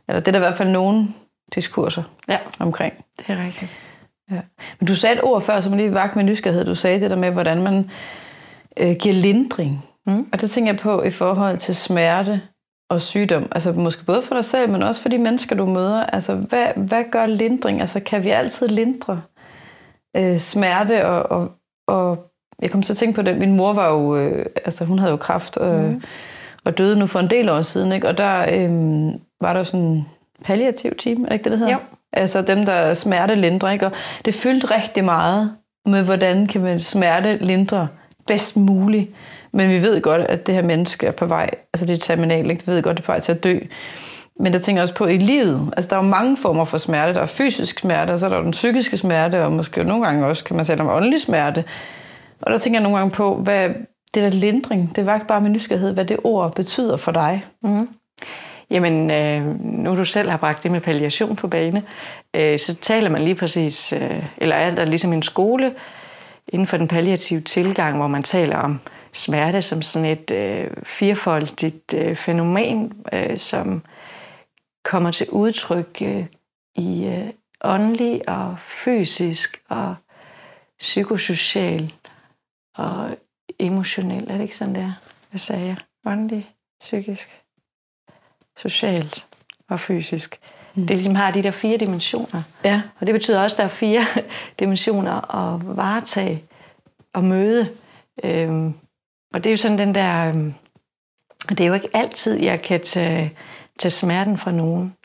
Eller 0.08 0.20
det 0.20 0.28
er 0.28 0.32
der 0.32 0.40
i 0.40 0.48
hvert 0.48 0.58
fald 0.58 0.70
nogle 0.70 1.08
diskurser 1.56 2.04
ja. 2.28 2.38
omkring. 2.60 2.94
Det 3.18 3.26
er 3.30 3.46
rigtigt. 3.46 3.72
Ja. 4.32 4.42
Men 4.80 4.88
du 4.88 4.96
sagde 4.96 5.16
et 5.16 5.24
ord 5.24 5.42
før, 5.42 5.62
som 5.62 5.78
lige 5.78 5.94
vagt 5.94 6.16
med 6.16 6.24
nysgerrighed. 6.24 6.66
Du 6.66 6.76
sagde 6.76 7.00
det 7.00 7.10
der 7.10 7.16
med, 7.16 7.32
hvordan 7.32 7.62
man 7.62 7.90
øh, 8.78 8.96
giver 8.96 9.16
lindring. 9.16 9.86
Mm. 10.06 10.28
Og 10.34 10.42
det 10.42 10.52
tænker 10.52 10.72
jeg 10.72 10.80
på 10.80 11.04
i 11.04 11.12
forhold 11.12 11.58
til 11.58 11.76
smerte 11.76 12.42
og 12.90 13.02
sygdom. 13.02 13.48
Altså 13.52 13.74
måske 13.74 14.06
både 14.06 14.22
for 14.22 14.36
dig 14.36 14.46
selv, 14.46 14.70
men 14.70 14.84
også 14.84 15.02
for 15.02 15.10
de 15.10 15.18
mennesker, 15.18 15.56
du 15.56 15.66
møder. 15.66 16.04
Altså 16.04 16.36
hvad, 16.36 16.68
hvad 16.76 17.04
gør 17.12 17.26
lindring? 17.26 17.82
Altså 17.82 18.00
kan 18.00 18.24
vi 18.24 18.30
altid 18.30 18.68
lindre 18.68 19.22
øh, 20.16 20.40
smerte? 20.40 21.06
Og, 21.06 21.32
og, 21.32 21.52
og 21.88 22.29
jeg 22.62 22.72
kom 22.72 22.82
til 22.82 22.94
at 22.94 22.98
tænke 22.98 23.16
på 23.16 23.22
det. 23.22 23.38
Min 23.38 23.58
mor 23.58 23.74
var 23.74 23.94
jo, 23.94 24.18
øh, 24.18 24.46
altså 24.66 24.86
hun 24.86 25.00
havde 25.00 25.12
jo 25.12 25.18
kræft 25.18 25.58
øh, 25.62 25.84
mm. 25.84 26.02
og 26.64 26.78
døde 26.78 27.00
nu 27.00 27.08
for 27.08 27.20
en 27.20 27.30
del 27.30 27.50
år 27.50 27.62
siden. 27.62 27.92
Ikke? 27.92 28.08
Og 28.08 28.18
der 28.18 28.40
øh, 28.40 28.70
var 29.42 29.54
der 29.54 29.60
jo 29.60 29.64
sådan 29.64 30.06
palliativ 30.44 30.96
team, 30.96 31.24
er 31.24 31.26
det 31.26 31.34
ikke 31.34 31.44
det, 31.44 31.52
det 31.52 31.60
hedder? 31.60 31.74
Jo. 31.74 31.80
Altså 32.14 32.42
dem, 32.42 32.66
der 32.66 32.94
smerte 32.94 33.36
lindrer. 33.36 33.72
Ikke? 33.72 33.86
Og 33.86 33.92
det 34.26 34.34
fyldte 34.34 34.76
rigtig 34.76 35.04
meget 35.04 35.52
med, 35.86 36.04
hvordan 36.04 36.48
kan 36.48 36.62
man 36.62 36.80
smerte 36.80 37.38
lindre 37.42 37.88
bedst 38.28 38.58
muligt. 38.58 39.10
Men 39.52 39.70
vi 39.70 39.82
ved 39.82 40.02
godt, 40.02 40.22
at 40.22 40.48
det 40.48 40.56
her 40.56 40.62
menneske 40.62 41.08
er 41.08 41.12
på 41.12 41.26
vej, 41.26 41.50
altså 41.74 41.86
det 41.86 41.94
er 41.94 42.00
terminalt, 42.00 42.52
ikke? 42.52 42.66
vi 42.66 42.72
ved 42.72 42.82
godt, 42.82 42.98
det 42.98 43.04
er 43.04 43.06
på 43.06 43.12
vej 43.12 43.20
til 43.20 43.32
at 43.32 43.44
dø. 43.44 43.60
Men 44.40 44.54
der 44.54 44.60
tænker 44.60 44.82
jeg 44.82 44.84
også 44.84 44.94
på 44.94 45.06
i 45.06 45.18
livet, 45.18 45.74
altså 45.78 45.90
der 45.90 45.96
er 45.96 46.04
jo 46.04 46.10
mange 46.10 46.38
former 46.38 46.66
for 46.66 46.78
smerte. 46.78 47.14
Der 47.14 47.22
er 47.22 47.26
fysisk 47.26 47.80
smerte, 47.80 48.12
og 48.12 48.20
så 48.20 48.26
er 48.26 48.30
der 48.30 48.42
den 48.42 48.52
psykiske 48.52 48.98
smerte, 48.98 49.44
og 49.46 49.52
måske 49.52 49.84
nogle 49.84 50.06
gange 50.06 50.26
også 50.26 50.44
kan 50.44 50.56
man 50.56 50.66
tale 50.66 50.82
om 50.82 50.90
åndelig 50.90 51.22
smerte. 51.22 51.64
Og 52.42 52.52
der 52.52 52.58
tænker 52.58 52.80
jeg 52.80 52.84
nogle 52.84 52.98
gange 52.98 53.12
på, 53.12 53.36
hvad 53.36 53.70
det 54.14 54.24
der 54.24 54.30
lindring, 54.30 54.96
det 54.96 55.06
var 55.06 55.16
ikke 55.16 55.28
bare 55.28 55.42
med 55.42 55.50
nysgerrighed, 55.50 55.94
hvad 55.94 56.06
det 56.06 56.18
ord 56.24 56.56
betyder 56.56 56.98
for 56.98 57.12
dig. 57.12 57.46
Mm. 57.64 57.90
Jamen, 58.70 59.12
øh, 59.12 59.64
nu 59.64 59.96
du 59.96 60.06
selv 60.06 60.30
har 60.30 60.38
bragt 60.38 60.64
det 60.64 60.72
med 60.72 60.82
palliation 60.82 61.36
på 61.36 61.48
bane, 61.48 61.84
øh, 62.34 62.60
så 62.60 62.76
taler 62.76 63.10
man 63.10 63.24
lige 63.24 63.36
præcis, 63.36 63.94
øh, 63.94 64.26
eller 64.38 64.56
er 64.56 64.76
der 64.76 64.86
ligesom 64.86 65.14
en 65.14 65.24
skole, 65.24 65.74
inden 66.48 66.68
for 66.68 66.78
den 66.78 66.88
palliative 66.88 67.42
tilgang, 67.42 67.98
hvor 67.98 68.08
man 68.08 68.24
taler 68.24 68.58
om 68.58 68.80
smerte 69.14 69.62
som 69.62 69.82
sådan 69.82 70.10
et 70.10 70.32
øh, 70.32 70.68
firfoldigt 70.84 71.94
øh, 71.94 72.16
fænomen, 72.16 72.94
øh, 73.14 73.38
som 73.38 73.82
kommer 74.84 75.12
til 75.12 75.28
udtryk 75.30 76.02
øh, 76.02 76.26
i 76.76 77.06
øh, 77.06 77.30
åndelig 77.64 78.30
og 78.30 78.56
fysisk 78.60 79.62
og 79.70 79.96
psykosocial 80.80 81.94
og 82.80 83.18
emotionel. 83.60 84.30
Er 84.30 84.34
det 84.34 84.42
ikke 84.42 84.58
sådan, 84.58 84.76
der? 84.76 84.92
Hvad 85.30 85.40
sagde 85.40 85.66
jeg? 85.66 85.78
Åndelig, 86.06 86.50
psykisk, 86.82 87.42
socialt 88.58 89.26
og 89.70 89.80
fysisk. 89.80 90.40
Mm. 90.76 90.88
Det 90.88 90.96
ligesom 90.96 91.16
har 91.16 91.32
de 91.32 91.44
der 91.44 91.52
fire 91.52 91.78
dimensioner. 91.78 92.44
Ja. 92.66 92.82
Og 93.00 93.08
det 93.08 93.14
betyder 93.14 93.42
også, 93.42 93.56
at 93.56 93.58
der 93.58 93.64
er 93.64 93.68
fire 93.68 94.06
dimensioner 94.60 95.36
at 95.36 95.78
varetage 95.78 96.44
og 97.14 97.24
møde. 97.24 97.70
Øhm, 98.24 98.74
og 99.34 99.44
det 99.44 99.46
er 99.46 99.52
jo 99.52 99.58
sådan 99.58 99.78
den 99.78 99.96
der... 99.96 100.30
Øhm, 100.30 100.54
det 101.50 101.60
er 101.60 101.68
jo 101.68 101.74
ikke 101.74 101.90
altid, 101.94 102.40
jeg 102.40 102.62
kan 102.62 102.82
tage, 102.82 103.38
tage 103.80 103.92
smerten 103.92 104.38
fra 104.38 104.52
nogen. 104.52 104.96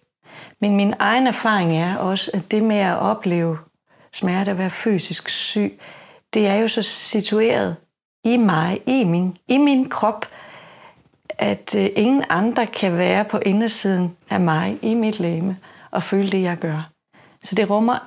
Men 0.61 0.77
min 0.77 0.95
egen 0.99 1.27
erfaring 1.27 1.77
er 1.77 1.97
også, 1.97 2.31
at 2.35 2.51
det 2.51 2.63
med 2.63 2.77
at 2.77 2.99
opleve 2.99 3.59
smerte 4.13 4.51
at 4.51 4.59
være 4.59 4.71
fysisk 4.71 5.29
syg, 5.29 5.81
det 6.35 6.47
er 6.47 6.55
jo 6.55 6.69
så 6.69 6.83
situeret 6.83 7.77
i 8.25 8.37
mig, 8.37 8.83
i 8.87 9.05
min, 9.05 9.37
i 9.49 9.59
min 9.59 9.89
krop, 9.89 10.27
at 11.39 11.75
øh, 11.75 11.89
ingen 11.97 12.25
andre 12.29 12.67
kan 12.67 12.99
være 12.99 13.25
på 13.25 13.39
indersiden 13.39 14.17
af 14.31 14.41
mig, 14.41 14.79
i 14.83 14.95
mit 14.95 15.21
læme, 15.21 15.59
og 15.91 16.03
føle 16.03 16.31
det, 16.31 16.43
jeg 16.43 16.57
gør. 16.59 16.91
Så 17.43 17.55
det 17.55 17.71
rummer 17.71 17.99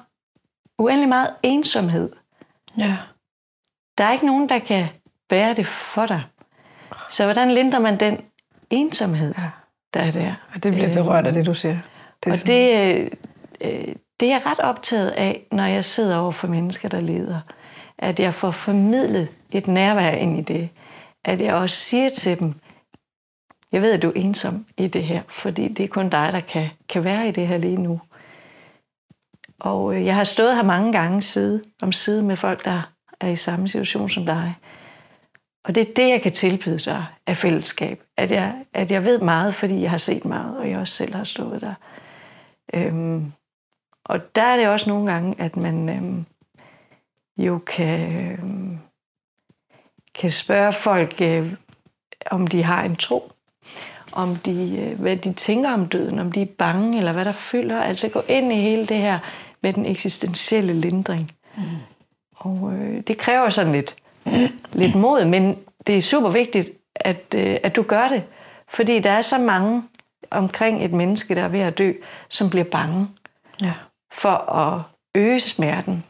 uendelig 0.77 1.09
meget 1.09 1.29
ensomhed. 1.43 2.11
Ja. 2.77 2.97
Der 3.97 4.03
er 4.03 4.11
ikke 4.11 4.25
nogen, 4.25 4.49
der 4.49 4.59
kan 4.59 4.87
bære 5.29 5.53
det 5.53 5.67
for 5.67 6.05
dig. 6.05 6.23
Så 7.09 7.23
hvordan 7.23 7.51
lindrer 7.51 7.79
man 7.79 7.99
den 7.99 8.21
ensomhed, 8.69 9.33
Ja. 9.37 9.49
der 9.93 9.99
er 9.99 10.11
der? 10.11 10.33
Og 10.55 10.63
det 10.63 10.73
bliver 10.73 10.93
berørt 10.93 11.27
af 11.27 11.33
det, 11.33 11.45
du 11.45 11.53
siger. 11.53 11.77
Det 12.23 12.33
og 12.33 12.47
det, 12.47 12.95
øh, 12.95 13.11
øh, 13.61 13.95
det 14.19 14.27
er 14.27 14.33
jeg 14.33 14.41
ret 14.45 14.59
optaget 14.59 15.09
af, 15.09 15.47
når 15.51 15.65
jeg 15.65 15.85
sidder 15.85 16.17
over 16.17 16.31
for 16.31 16.47
mennesker, 16.47 16.89
der 16.89 17.01
lider. 17.01 17.39
At 17.99 18.19
jeg 18.19 18.33
får 18.33 18.51
formidlet 18.51 19.27
et 19.51 19.67
nærvær 19.67 20.11
ind 20.11 20.39
i 20.39 20.41
det. 20.41 20.69
At 21.25 21.41
jeg 21.41 21.53
også 21.53 21.75
siger 21.75 22.09
til 22.09 22.39
dem, 22.39 22.53
jeg 23.71 23.81
ved, 23.81 23.93
at 23.93 24.01
du 24.01 24.07
er 24.09 24.13
ensom 24.15 24.65
i 24.77 24.87
det 24.87 25.03
her, 25.03 25.21
fordi 25.29 25.67
det 25.67 25.83
er 25.83 25.87
kun 25.87 26.09
dig, 26.09 26.29
der 26.33 26.39
kan, 26.39 26.69
kan 26.89 27.03
være 27.03 27.27
i 27.27 27.31
det 27.31 27.47
her 27.47 27.57
lige 27.57 27.77
nu. 27.77 28.01
Og 29.59 29.95
øh, 29.95 30.05
jeg 30.05 30.15
har 30.15 30.23
stået 30.23 30.55
her 30.55 30.63
mange 30.63 30.91
gange 30.91 31.21
side 31.21 31.63
om 31.81 31.91
side 31.91 32.23
med 32.23 32.37
folk, 32.37 32.65
der 32.65 32.91
er 33.19 33.27
i 33.27 33.35
samme 33.35 33.69
situation 33.69 34.09
som 34.09 34.25
dig. 34.25 34.55
Og 35.63 35.75
det 35.75 35.81
er 35.89 35.93
det, 35.95 36.09
jeg 36.09 36.21
kan 36.21 36.31
tilbyde 36.31 36.79
dig 36.79 37.05
af 37.27 37.37
fællesskab. 37.37 38.03
At 38.17 38.31
jeg, 38.31 38.65
at 38.73 38.91
jeg 38.91 39.05
ved 39.05 39.19
meget, 39.19 39.55
fordi 39.55 39.81
jeg 39.81 39.89
har 39.89 39.97
set 39.97 40.25
meget, 40.25 40.57
og 40.57 40.69
jeg 40.69 40.79
også 40.79 40.93
selv 40.93 41.15
har 41.15 41.23
stået 41.23 41.61
der. 41.61 41.73
Øhm, 42.73 43.31
og 44.05 44.35
der 44.35 44.41
er 44.41 44.57
det 44.57 44.67
også 44.67 44.89
nogle 44.89 45.11
gange, 45.11 45.35
at 45.41 45.57
man 45.57 45.89
øhm, 45.89 46.25
jo 47.37 47.57
kan, 47.57 48.81
kan 50.15 50.31
spørge 50.31 50.73
folk, 50.73 51.21
øh, 51.21 51.53
om 52.31 52.47
de 52.47 52.63
har 52.63 52.83
en 52.83 52.95
tro. 52.95 53.31
Om 54.11 54.35
de, 54.35 54.77
øh, 54.79 54.99
hvad 54.99 55.17
de 55.17 55.33
tænker 55.33 55.71
om 55.73 55.85
døden, 55.85 56.19
om 56.19 56.31
de 56.31 56.41
er 56.41 56.45
bange, 56.57 56.97
eller 56.97 57.13
hvad 57.13 57.25
der 57.25 57.31
fylder. 57.31 57.81
Altså 57.81 58.09
gå 58.09 58.21
ind 58.27 58.53
i 58.53 58.55
hele 58.55 58.85
det 58.85 58.97
her 58.97 59.19
med 59.61 59.73
den 59.73 59.85
eksistentielle 59.85 60.73
lindring. 60.73 61.31
Mm. 61.57 61.63
Og 62.35 62.73
øh, 62.73 63.03
det 63.07 63.17
kræver 63.17 63.49
sådan 63.49 63.71
lidt, 63.71 63.95
lidt 64.73 64.95
mod, 64.95 65.25
men 65.25 65.57
det 65.87 65.97
er 65.97 66.01
super 66.01 66.29
vigtigt, 66.29 66.69
at, 66.95 67.35
øh, 67.35 67.57
at 67.63 67.75
du 67.75 67.81
gør 67.83 68.07
det. 68.07 68.23
Fordi 68.67 68.99
der 68.99 69.11
er 69.11 69.21
så 69.21 69.37
mange 69.37 69.83
omkring 70.31 70.85
et 70.85 70.91
menneske, 70.91 71.35
der 71.35 71.43
er 71.43 71.47
ved 71.47 71.59
at 71.59 71.77
dø, 71.77 71.93
som 72.29 72.49
bliver 72.49 72.63
bange 72.65 73.07
Ja. 73.61 73.73
for 74.11 74.51
at 74.51 74.81
øge 75.15 75.39
smerten. 75.39 76.03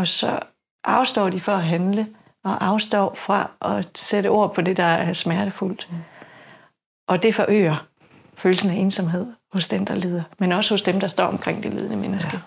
Og 0.00 0.08
så 0.08 0.38
afstår 0.84 1.30
de 1.30 1.40
for 1.40 1.52
at 1.52 1.62
handle, 1.62 2.06
og 2.44 2.66
afstår 2.66 3.14
fra 3.14 3.50
at 3.62 3.98
sætte 3.98 4.28
ord 4.28 4.54
på 4.54 4.60
det, 4.60 4.76
der 4.76 4.84
er 4.84 5.12
smertefuldt. 5.12 5.88
Mm. 5.90 5.96
Og 7.08 7.22
det 7.22 7.34
forøger 7.34 7.86
følelsen 8.34 8.70
af 8.70 8.74
ensomhed 8.74 9.26
hos 9.52 9.68
dem, 9.68 9.86
der 9.86 9.94
lider, 9.94 10.22
men 10.38 10.52
også 10.52 10.74
hos 10.74 10.82
dem, 10.82 11.00
der 11.00 11.08
står 11.08 11.24
omkring 11.24 11.62
det 11.62 11.74
lidende 11.74 11.96
menneske. 11.96 12.30
Ja. 12.32 12.38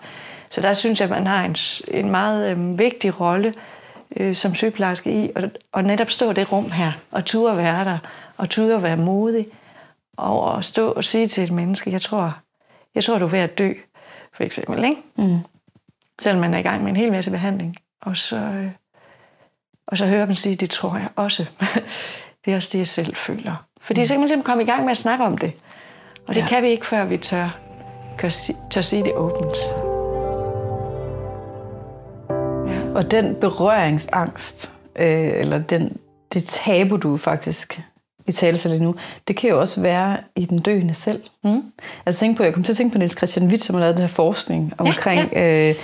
Så 0.50 0.60
der 0.60 0.74
synes 0.74 1.00
jeg, 1.00 1.06
at 1.06 1.10
man 1.10 1.26
har 1.26 1.44
en, 1.44 1.56
en 1.88 2.10
meget 2.10 2.50
øh, 2.50 2.78
vigtig 2.78 3.20
rolle 3.20 3.54
øh, 4.16 4.34
som 4.34 4.54
sygeplejerske 4.54 5.24
i, 5.24 5.30
og, 5.36 5.42
og 5.72 5.82
netop 5.82 6.10
stå 6.10 6.32
det 6.32 6.52
rum 6.52 6.70
her, 6.70 6.92
og 7.10 7.24
ture 7.24 7.52
at 7.52 7.58
være 7.58 7.84
der, 7.84 7.98
og 8.36 8.50
ture 8.50 8.74
at 8.74 8.82
være 8.82 8.96
modig, 8.96 9.46
og 10.16 10.58
at 10.58 10.64
stå 10.64 10.92
og 10.92 11.04
sige 11.04 11.28
til 11.28 11.44
et 11.44 11.52
menneske, 11.52 11.90
jeg 11.90 12.02
tror, 12.02 12.36
jeg 12.94 13.04
tror 13.04 13.18
du 13.18 13.24
er 13.24 13.30
ved 13.30 13.38
at 13.38 13.58
dø, 13.58 13.72
for 14.32 14.42
eksempel, 14.42 14.84
ikke? 14.84 15.02
Mm. 15.16 15.38
Selvom 16.20 16.40
man 16.40 16.54
er 16.54 16.58
i 16.58 16.62
gang 16.62 16.82
med 16.82 16.90
en 16.90 16.96
hel 16.96 17.12
masse 17.12 17.30
behandling. 17.30 17.76
Og 18.02 18.16
så, 18.16 18.36
øh, 18.36 18.70
og 19.86 19.98
så 19.98 20.06
hører 20.06 20.26
dem 20.26 20.34
sige, 20.34 20.56
det 20.56 20.70
tror 20.70 20.96
jeg 20.96 21.08
også. 21.16 21.44
det 22.44 22.52
er 22.52 22.56
også 22.56 22.68
det, 22.72 22.78
jeg 22.78 22.88
selv 22.88 23.14
føler. 23.16 23.64
Fordi 23.80 24.04
så 24.04 24.14
kan 24.14 24.20
man 24.20 24.28
simpelthen 24.28 24.42
komme 24.52 24.62
i 24.62 24.66
gang 24.66 24.82
med 24.84 24.90
at 24.90 24.96
snakke 24.96 25.24
om 25.24 25.38
det. 25.38 25.52
Og 26.28 26.34
det 26.34 26.40
Ja. 26.40 26.44
ja. 26.44 26.48
kan 26.48 26.62
vi 26.62 26.68
ikke, 26.68 26.86
før 26.86 27.04
vi 27.04 27.16
tør, 27.16 27.58
tør, 28.20 28.28
si- 28.28 28.56
tør 28.70 28.80
sige 28.82 29.04
det 29.04 29.12
åbent. 29.14 29.56
Og 32.94 33.10
den 33.10 33.34
berøringsangst, 33.34 34.70
øh, 34.96 35.06
eller 35.40 35.58
den, 35.58 35.96
det 36.34 36.44
tabu, 36.44 36.96
du 36.96 37.16
faktisk 37.16 37.80
i 38.26 38.32
tale 38.32 38.58
lige 38.64 38.78
nu, 38.82 38.94
det 39.28 39.36
kan 39.36 39.50
jo 39.50 39.60
også 39.60 39.80
være 39.80 40.16
i 40.36 40.44
den 40.44 40.58
døende 40.58 40.94
selv. 40.94 41.22
Mm. 41.44 41.62
Altså, 42.06 42.20
tænk 42.20 42.36
på, 42.36 42.42
jeg 42.44 42.54
kom 42.54 42.62
til 42.62 42.72
at 42.72 42.76
tænke 42.76 42.92
på 42.92 42.98
Niels 42.98 43.16
Christian 43.16 43.46
Witt, 43.46 43.64
som 43.64 43.74
har 43.74 43.80
lavet 43.80 43.94
den 43.96 44.02
her 44.02 44.08
forskning 44.08 44.72
omkring 44.78 45.32
ja, 45.32 45.68
Øh, 45.68 45.74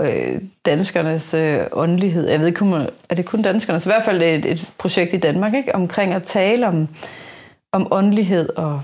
øh, 0.00 0.40
danskernes 0.66 1.34
øh, 1.34 1.60
åndelighed. 1.72 2.28
Jeg 2.28 2.40
ved 2.40 2.46
ikke, 2.46 2.62
om- 2.62 2.88
er 3.08 3.14
det 3.14 3.24
kun 3.24 3.42
danskerne? 3.42 3.80
Så 3.80 3.88
i 3.88 3.92
hvert 3.92 4.04
fald 4.04 4.22
et, 4.22 4.44
et 4.44 4.70
projekt 4.78 5.14
i 5.14 5.16
Danmark, 5.16 5.54
ikke? 5.54 5.74
omkring 5.74 6.12
at 6.12 6.22
tale 6.22 6.66
om, 6.66 6.88
om 7.72 7.88
åndelighed 7.90 8.48
og 8.56 8.80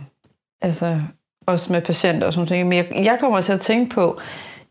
altså, 0.63 1.01
også 1.47 1.73
med 1.73 1.81
patienter 1.81 2.27
og 2.27 2.33
sådan 2.33 2.49
noget. 2.51 2.67
Men 2.67 2.77
jeg, 2.79 3.05
jeg 3.05 3.17
kommer 3.21 3.41
til 3.41 3.53
at 3.53 3.61
tænke 3.61 3.95
på 3.95 4.21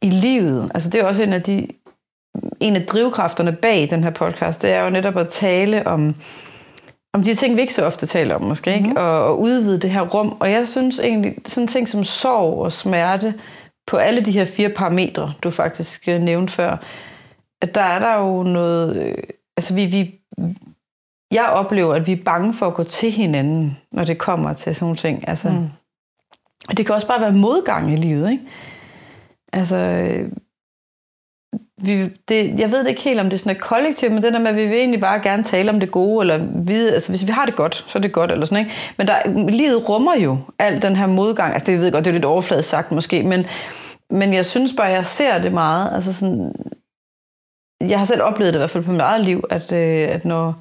i 0.01 0.09
livet, 0.09 0.71
altså 0.73 0.89
det 0.89 0.99
er 1.01 1.05
også 1.05 1.23
en 1.23 1.33
af 1.33 1.41
de 1.43 1.67
en 2.59 2.75
af 2.75 2.81
drivkræfterne 2.85 3.51
bag 3.51 3.87
den 3.89 4.03
her 4.03 4.09
podcast, 4.11 4.61
det 4.61 4.69
er 4.71 4.83
jo 4.83 4.89
netop 4.89 5.17
at 5.17 5.29
tale 5.29 5.87
om, 5.87 6.15
om 7.13 7.23
de 7.23 7.35
ting, 7.35 7.55
vi 7.55 7.61
ikke 7.61 7.73
så 7.73 7.85
ofte 7.85 8.05
taler 8.05 8.35
om, 8.35 8.41
måske, 8.41 8.73
ikke? 8.73 8.87
Mhm. 8.87 8.97
Og, 8.97 9.23
og 9.25 9.39
udvide 9.39 9.79
det 9.79 9.89
her 9.89 10.01
rum. 10.01 10.37
Og 10.39 10.51
jeg 10.51 10.67
synes 10.67 10.99
egentlig, 10.99 11.35
sådan 11.45 11.67
ting 11.67 11.89
som 11.89 12.03
sorg 12.03 12.57
og 12.63 12.71
smerte, 12.73 13.33
på 13.89 13.97
alle 13.97 14.25
de 14.25 14.31
her 14.31 14.45
fire 14.45 14.69
parametre, 14.69 15.33
du 15.43 15.51
faktisk 15.51 16.07
øh, 16.07 16.21
nævnte 16.21 16.53
før, 16.53 16.77
at 17.61 17.75
der 17.75 17.81
er 17.81 17.99
der 17.99 18.15
jo 18.15 18.43
noget... 18.43 19.05
Øh, 19.05 19.17
altså, 19.57 19.73
vi, 19.73 19.85
vi, 19.85 20.19
jeg 21.31 21.45
oplever, 21.45 21.93
at 21.93 22.07
vi 22.07 22.11
er 22.11 22.23
bange 22.25 22.53
for 22.53 22.67
at 22.67 22.73
gå 22.73 22.83
til 22.83 23.11
hinanden, 23.11 23.77
når 23.91 24.03
det 24.03 24.17
kommer 24.17 24.53
til 24.53 24.75
sådan 24.75 24.85
nogle 24.85 24.97
ting. 24.97 25.27
Altså, 25.27 25.49
mm. 25.49 25.69
Og 26.69 26.77
det 26.77 26.85
kan 26.85 26.95
også 26.95 27.07
bare 27.07 27.21
være 27.21 27.33
modgang 27.33 27.93
i 27.93 27.95
livet, 27.95 28.31
ikke? 28.31 28.43
Altså, 29.53 29.75
øh, 29.75 30.31
vi, 31.81 32.09
det, 32.29 32.59
jeg 32.59 32.71
ved 32.71 32.79
det 32.79 32.89
ikke 32.89 33.01
helt, 33.01 33.19
om 33.19 33.25
det 33.25 33.33
er 33.33 33.39
sådan 33.39 33.55
et 33.55 33.61
kollektiv, 33.61 34.11
men 34.11 34.23
det 34.23 34.33
der 34.33 34.39
med, 34.39 34.47
at 34.47 34.55
vi 34.55 34.65
vil 34.67 34.77
egentlig 34.77 34.99
bare 34.99 35.19
gerne 35.21 35.43
tale 35.43 35.69
om 35.71 35.79
det 35.79 35.91
gode, 35.91 36.21
eller 36.23 36.37
vide, 36.65 36.93
altså 36.93 37.09
hvis 37.11 37.27
vi 37.27 37.31
har 37.31 37.45
det 37.45 37.55
godt, 37.55 37.85
så 37.87 37.97
er 37.97 38.01
det 38.01 38.11
godt, 38.11 38.31
eller 38.31 38.45
sådan, 38.45 38.57
ikke? 38.65 38.71
Men 38.97 39.07
der, 39.07 39.49
livet 39.49 39.89
rummer 39.89 40.15
jo 40.15 40.37
al 40.59 40.81
den 40.81 40.95
her 40.95 41.07
modgang, 41.07 41.53
altså 41.53 41.65
det 41.65 41.71
jeg 41.71 41.81
ved 41.81 41.91
godt, 41.91 42.05
det 42.05 42.11
er 42.11 42.13
lidt 42.13 42.25
overfladisk 42.25 42.69
sagt 42.69 42.91
måske, 42.91 43.23
men, 43.23 43.45
men 44.09 44.33
jeg 44.33 44.45
synes 44.45 44.73
bare, 44.77 44.87
jeg 44.87 45.05
ser 45.05 45.39
det 45.41 45.53
meget, 45.53 45.91
altså 45.95 46.13
sådan, 46.13 46.53
jeg 47.81 47.99
har 47.99 48.05
selv 48.05 48.21
oplevet 48.23 48.53
det 48.53 48.57
i 48.59 48.61
hvert 48.61 48.69
fald 48.69 48.83
på 48.83 48.91
mit 48.91 49.01
eget 49.01 49.25
liv, 49.25 49.43
at, 49.49 49.71
øh, 49.71 50.07
at 50.09 50.25
når 50.25 50.55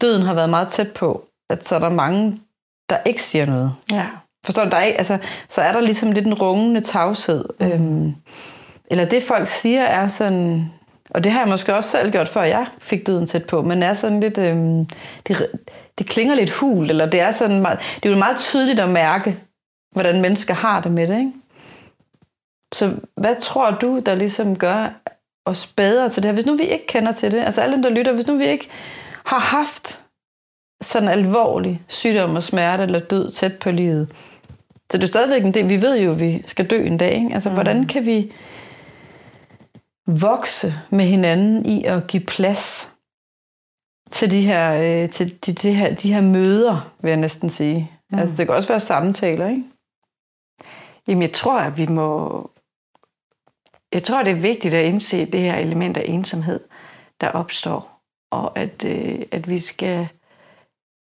døden 0.00 0.22
har 0.22 0.34
været 0.34 0.50
meget 0.50 0.68
tæt 0.68 0.92
på, 0.92 1.24
at 1.50 1.66
så 1.68 1.74
er 1.74 1.78
der 1.78 1.88
mange, 1.88 2.38
der 2.90 2.96
ikke 3.06 3.22
siger 3.22 3.46
noget. 3.46 3.72
Ja. 3.92 4.06
Forstår 4.46 4.64
du? 4.64 4.70
Der 4.70 4.76
er, 4.76 4.82
ikke- 4.84 4.98
altså, 4.98 5.18
så 5.48 5.60
er 5.60 5.72
der 5.72 5.80
ligesom 5.80 6.12
lidt 6.12 6.26
en 6.26 6.34
rungende 6.34 6.80
tavshed. 6.80 7.44
Mm. 7.60 7.66
Øhm, 7.66 8.14
eller 8.90 9.04
det 9.04 9.22
folk 9.22 9.48
siger 9.48 9.82
er 9.82 10.06
sådan, 10.06 10.72
og 11.10 11.24
det 11.24 11.32
har 11.32 11.40
jeg 11.40 11.48
måske 11.48 11.74
også 11.74 11.90
selv 11.90 12.12
gjort, 12.12 12.28
før 12.28 12.42
jeg 12.42 12.66
fik 12.78 13.06
døden 13.06 13.26
tæt 13.26 13.44
på, 13.44 13.62
men 13.62 13.82
er 13.82 13.94
sådan 13.94 14.20
lidt, 14.20 14.38
øhm, 14.38 14.86
det, 15.26 15.46
det 15.98 16.08
klinger 16.08 16.34
lidt 16.34 16.50
hul, 16.50 16.90
eller 16.90 17.06
det 17.06 17.20
er 17.20 17.30
sådan 17.30 17.60
meget, 17.60 17.78
det 18.02 18.08
er 18.08 18.12
jo 18.12 18.18
meget 18.18 18.38
tydeligt 18.38 18.80
at 18.80 18.88
mærke, 18.88 19.38
hvordan 19.92 20.20
mennesker 20.20 20.54
har 20.54 20.80
det 20.80 20.92
med 20.92 21.08
det, 21.08 21.18
ikke? 21.18 21.32
Så 22.74 22.94
hvad 23.16 23.36
tror 23.40 23.70
du, 23.70 24.02
der 24.06 24.14
ligesom 24.14 24.56
gør 24.56 24.88
os 25.46 25.66
bedre 25.66 26.08
til 26.08 26.22
det 26.22 26.28
her? 26.28 26.34
Hvis 26.34 26.46
nu 26.46 26.54
vi 26.54 26.64
ikke 26.64 26.86
kender 26.86 27.12
til 27.12 27.32
det, 27.32 27.38
altså 27.38 27.60
alle 27.60 27.74
dem, 27.74 27.82
der 27.82 27.90
lytter, 27.90 28.12
hvis 28.12 28.26
nu 28.26 28.36
vi 28.36 28.46
ikke 28.46 28.68
har 29.24 29.38
haft 29.38 30.04
sådan 30.82 31.08
alvorlig 31.08 31.82
sygdom 31.88 32.36
og 32.36 32.42
smerte 32.42 32.82
eller 32.82 32.98
død 32.98 33.30
tæt 33.30 33.58
på 33.58 33.70
livet, 33.70 34.08
så 34.90 34.98
det 34.98 35.04
er 35.04 35.06
jo 35.06 35.12
stadigvæk 35.12 35.44
en 35.44 35.54
del, 35.54 35.68
vi 35.68 35.82
ved 35.82 35.98
jo, 35.98 36.12
at 36.12 36.20
vi 36.20 36.42
skal 36.46 36.66
dø 36.66 36.86
en 36.86 36.98
dag, 36.98 37.14
ikke? 37.14 37.34
Altså, 37.34 37.48
mm. 37.48 37.54
hvordan 37.54 37.86
kan 37.86 38.06
vi 38.06 38.32
vokse 40.08 40.72
med 40.90 41.04
hinanden 41.04 41.66
i 41.66 41.84
at 41.84 42.06
give 42.06 42.22
plads 42.24 42.94
til 44.10 44.30
de 44.30 44.40
her, 44.40 45.02
øh, 45.02 45.10
til 45.10 45.46
de, 45.46 45.52
de, 45.52 45.72
her, 45.72 45.94
de 45.94 46.12
her 46.12 46.20
møder, 46.20 46.94
vil 47.00 47.08
jeg 47.08 47.20
næsten 47.20 47.50
sige. 47.50 47.90
Mm. 48.10 48.18
Altså, 48.18 48.36
det 48.36 48.46
kan 48.46 48.54
også 48.54 48.68
være 48.68 48.80
samtaler, 48.80 49.48
ikke? 49.48 49.64
Jamen, 51.08 51.22
jeg 51.22 51.32
tror, 51.32 51.60
at 51.60 51.76
vi 51.76 51.86
må... 51.86 52.50
Jeg 53.92 54.02
tror, 54.02 54.22
det 54.22 54.30
er 54.30 54.40
vigtigt 54.40 54.74
at 54.74 54.84
indse 54.84 55.26
det 55.26 55.40
her 55.40 55.56
element 55.56 55.96
af 55.96 56.04
ensomhed, 56.06 56.60
der 57.20 57.28
opstår. 57.28 58.02
Og 58.30 58.58
at, 58.58 58.84
øh, 58.84 59.26
at 59.32 59.48
vi 59.48 59.58
skal 59.58 60.08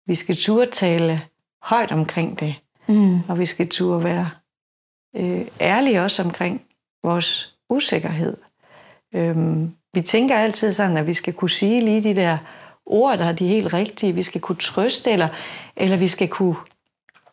vi 0.07 0.15
skal 0.15 0.35
turde 0.35 0.71
tale 0.71 1.21
højt 1.61 1.91
omkring 1.91 2.39
det. 2.39 2.55
Mm. 2.87 3.19
Og 3.29 3.39
vi 3.39 3.45
skal 3.45 3.69
turde 3.69 4.03
være 4.03 4.29
øh, 5.15 5.47
ærlige 5.61 6.01
også 6.01 6.23
omkring 6.23 6.65
vores 7.03 7.57
usikkerhed. 7.69 8.37
Øhm, 9.15 9.71
vi 9.93 10.01
tænker 10.01 10.35
altid 10.35 10.73
sådan, 10.73 10.97
at 10.97 11.07
vi 11.07 11.13
skal 11.13 11.33
kunne 11.33 11.49
sige 11.49 11.81
lige 11.81 12.03
de 12.03 12.15
der 12.15 12.37
ord, 12.85 13.17
der 13.17 13.25
er 13.25 13.31
de 13.31 13.47
helt 13.47 13.73
rigtige. 13.73 14.13
Vi 14.13 14.23
skal 14.23 14.41
kunne 14.41 14.55
trøste, 14.55 15.11
eller, 15.11 15.27
eller 15.75 15.97
vi 15.97 16.07
skal 16.07 16.27
kunne... 16.27 16.55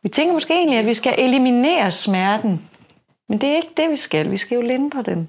Vi 0.03 0.09
tænker 0.09 0.33
måske 0.33 0.55
egentlig, 0.55 0.79
at 0.79 0.87
vi 0.87 0.95
skal 0.95 1.15
eliminere 1.19 1.91
smerten. 1.91 2.63
Men 3.29 3.41
det 3.41 3.49
er 3.49 3.57
ikke 3.57 3.73
det, 3.77 3.91
vi 3.91 3.97
skal. 3.97 4.31
Vi 4.31 4.37
skal 4.37 4.57
jo 4.57 4.63
lindre 4.63 5.03
den. 5.03 5.29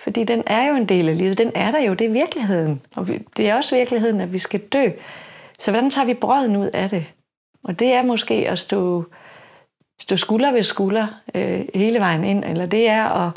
Fordi 0.00 0.24
den 0.24 0.42
er 0.46 0.68
jo 0.68 0.76
en 0.76 0.86
del 0.86 1.08
af 1.08 1.18
livet. 1.18 1.38
Den 1.38 1.52
er 1.54 1.70
der 1.70 1.80
jo. 1.80 1.94
Det 1.94 2.06
er 2.06 2.10
virkeligheden. 2.10 2.80
Og 2.96 3.08
det 3.36 3.48
er 3.48 3.54
også 3.54 3.76
virkeligheden, 3.76 4.20
at 4.20 4.32
vi 4.32 4.38
skal 4.38 4.60
dø. 4.60 4.90
Så 5.58 5.70
hvordan 5.70 5.90
tager 5.90 6.06
vi 6.06 6.14
brøden 6.14 6.56
ud 6.56 6.66
af 6.66 6.90
det? 6.90 7.06
Og 7.64 7.78
det 7.78 7.92
er 7.92 8.02
måske 8.02 8.34
at 8.34 8.58
stå, 8.58 9.04
stå 10.00 10.16
skulder 10.16 10.52
ved 10.52 10.62
skulder 10.62 11.06
øh, 11.34 11.64
hele 11.74 11.98
vejen 11.98 12.24
ind, 12.24 12.44
eller 12.44 12.66
det 12.66 12.88
er 12.88 13.04
at, 13.04 13.32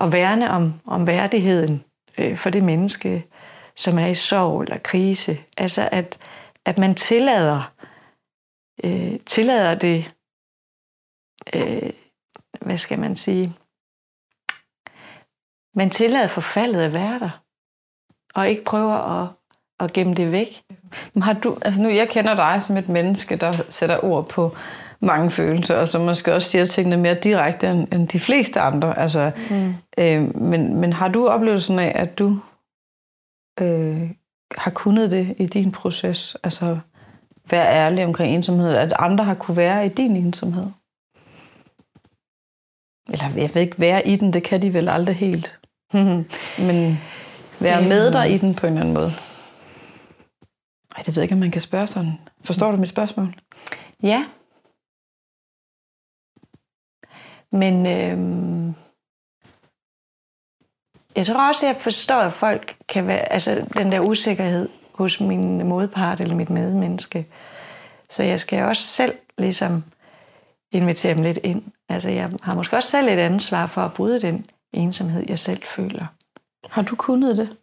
at 0.00 0.12
værne 0.12 0.50
om, 0.50 0.80
om 0.86 1.06
værdigheden 1.06 1.84
øh, 2.18 2.38
for 2.38 2.50
det 2.50 2.62
menneske, 2.62 3.26
som 3.76 3.98
er 3.98 4.06
i 4.06 4.14
sorg 4.14 4.62
eller 4.62 4.78
krise. 4.78 5.38
Altså 5.56 5.88
at, 5.92 6.18
at 6.64 6.78
man 6.78 6.94
tillader, 6.94 7.72
øh, 8.84 9.20
tillader 9.26 9.74
det, 9.74 10.14
øh, 11.54 11.90
hvad 12.60 12.78
skal 12.78 12.98
man 12.98 13.16
sige, 13.16 13.56
man 15.74 15.90
tillader 15.90 16.28
forfaldet 16.28 16.80
at 16.80 16.94
være 16.94 17.18
der, 17.18 17.42
og 18.34 18.48
ikke 18.48 18.64
prøver 18.64 18.94
at, 18.94 19.28
at 19.80 19.92
gemme 19.92 20.14
det 20.14 20.32
væk. 20.32 20.64
Har 21.22 21.32
du, 21.32 21.58
altså 21.62 21.82
nu, 21.82 21.88
jeg 21.88 22.08
kender 22.08 22.34
dig 22.34 22.62
som 22.62 22.76
et 22.76 22.88
menneske, 22.88 23.36
der 23.36 23.52
sætter 23.68 24.04
ord 24.04 24.28
på 24.28 24.56
mange 25.04 25.30
følelser, 25.30 25.76
og 25.76 25.88
som 25.88 26.00
måske 26.00 26.34
også 26.34 26.50
siger 26.50 26.66
tingene 26.66 26.96
mere 26.96 27.14
direkte 27.14 27.70
end, 27.70 27.92
end 27.92 28.08
de 28.08 28.20
fleste 28.20 28.60
andre. 28.60 28.98
Altså, 28.98 29.30
mm. 29.50 29.74
øh, 29.98 30.36
men, 30.36 30.76
men 30.76 30.92
har 30.92 31.08
du 31.08 31.28
oplevelsen 31.28 31.78
af, 31.78 31.92
at 31.94 32.18
du 32.18 32.38
øh, 33.60 34.10
har 34.58 34.70
kunnet 34.70 35.10
det 35.10 35.34
i 35.38 35.46
din 35.46 35.72
proces? 35.72 36.36
Altså 36.42 36.78
være 37.50 37.74
ærlig 37.74 38.04
omkring 38.04 38.34
ensomhed, 38.34 38.72
at 38.72 38.92
andre 38.98 39.24
har 39.24 39.34
kunne 39.34 39.56
være 39.56 39.86
i 39.86 39.88
din 39.88 40.16
ensomhed? 40.16 40.66
Eller 43.12 43.30
jeg 43.36 43.54
ved 43.54 43.62
ikke, 43.62 43.80
være 43.80 44.08
i 44.08 44.16
den, 44.16 44.32
det 44.32 44.42
kan 44.42 44.62
de 44.62 44.74
vel 44.74 44.88
aldrig 44.88 45.16
helt. 45.16 45.58
men 46.68 46.98
være 47.60 47.88
med 47.88 48.12
dig 48.12 48.34
i 48.34 48.38
den 48.38 48.54
på 48.54 48.66
en 48.66 48.72
eller 48.72 48.80
anden 48.80 48.94
måde. 48.94 49.12
Ej, 50.96 51.02
det 51.02 51.08
ved 51.08 51.14
jeg 51.14 51.22
ikke, 51.22 51.32
om 51.32 51.38
man 51.38 51.50
kan 51.50 51.60
spørge 51.60 51.86
sådan. 51.86 52.12
Forstår 52.44 52.70
du 52.70 52.76
mit 52.76 52.88
spørgsmål? 52.88 53.34
Ja. 54.02 54.24
Men 57.54 57.86
øhm, 57.86 58.74
jeg 61.16 61.26
tror 61.26 61.48
også, 61.48 61.66
jeg 61.66 61.76
forstår, 61.76 62.14
at 62.14 62.32
folk 62.32 62.76
kan 62.88 63.06
være... 63.06 63.32
Altså, 63.32 63.66
den 63.74 63.92
der 63.92 64.00
usikkerhed 64.00 64.68
hos 64.92 65.20
min 65.20 65.66
modpart 65.66 66.20
eller 66.20 66.34
mit 66.34 66.50
medmenneske. 66.50 67.26
Så 68.10 68.22
jeg 68.22 68.40
skal 68.40 68.64
også 68.64 68.82
selv 68.82 69.14
ligesom 69.38 69.84
invitere 70.70 71.14
dem 71.14 71.22
lidt 71.22 71.38
ind. 71.42 71.62
Altså, 71.88 72.08
jeg 72.08 72.30
har 72.42 72.54
måske 72.54 72.76
også 72.76 72.90
selv 72.90 73.08
et 73.08 73.18
ansvar 73.18 73.66
for 73.66 73.80
at 73.82 73.94
bryde 73.94 74.20
den 74.20 74.46
ensomhed, 74.72 75.24
jeg 75.28 75.38
selv 75.38 75.62
føler. 75.62 76.06
Har 76.68 76.82
du 76.82 76.96
kunnet 76.96 77.36
det? 77.36 77.56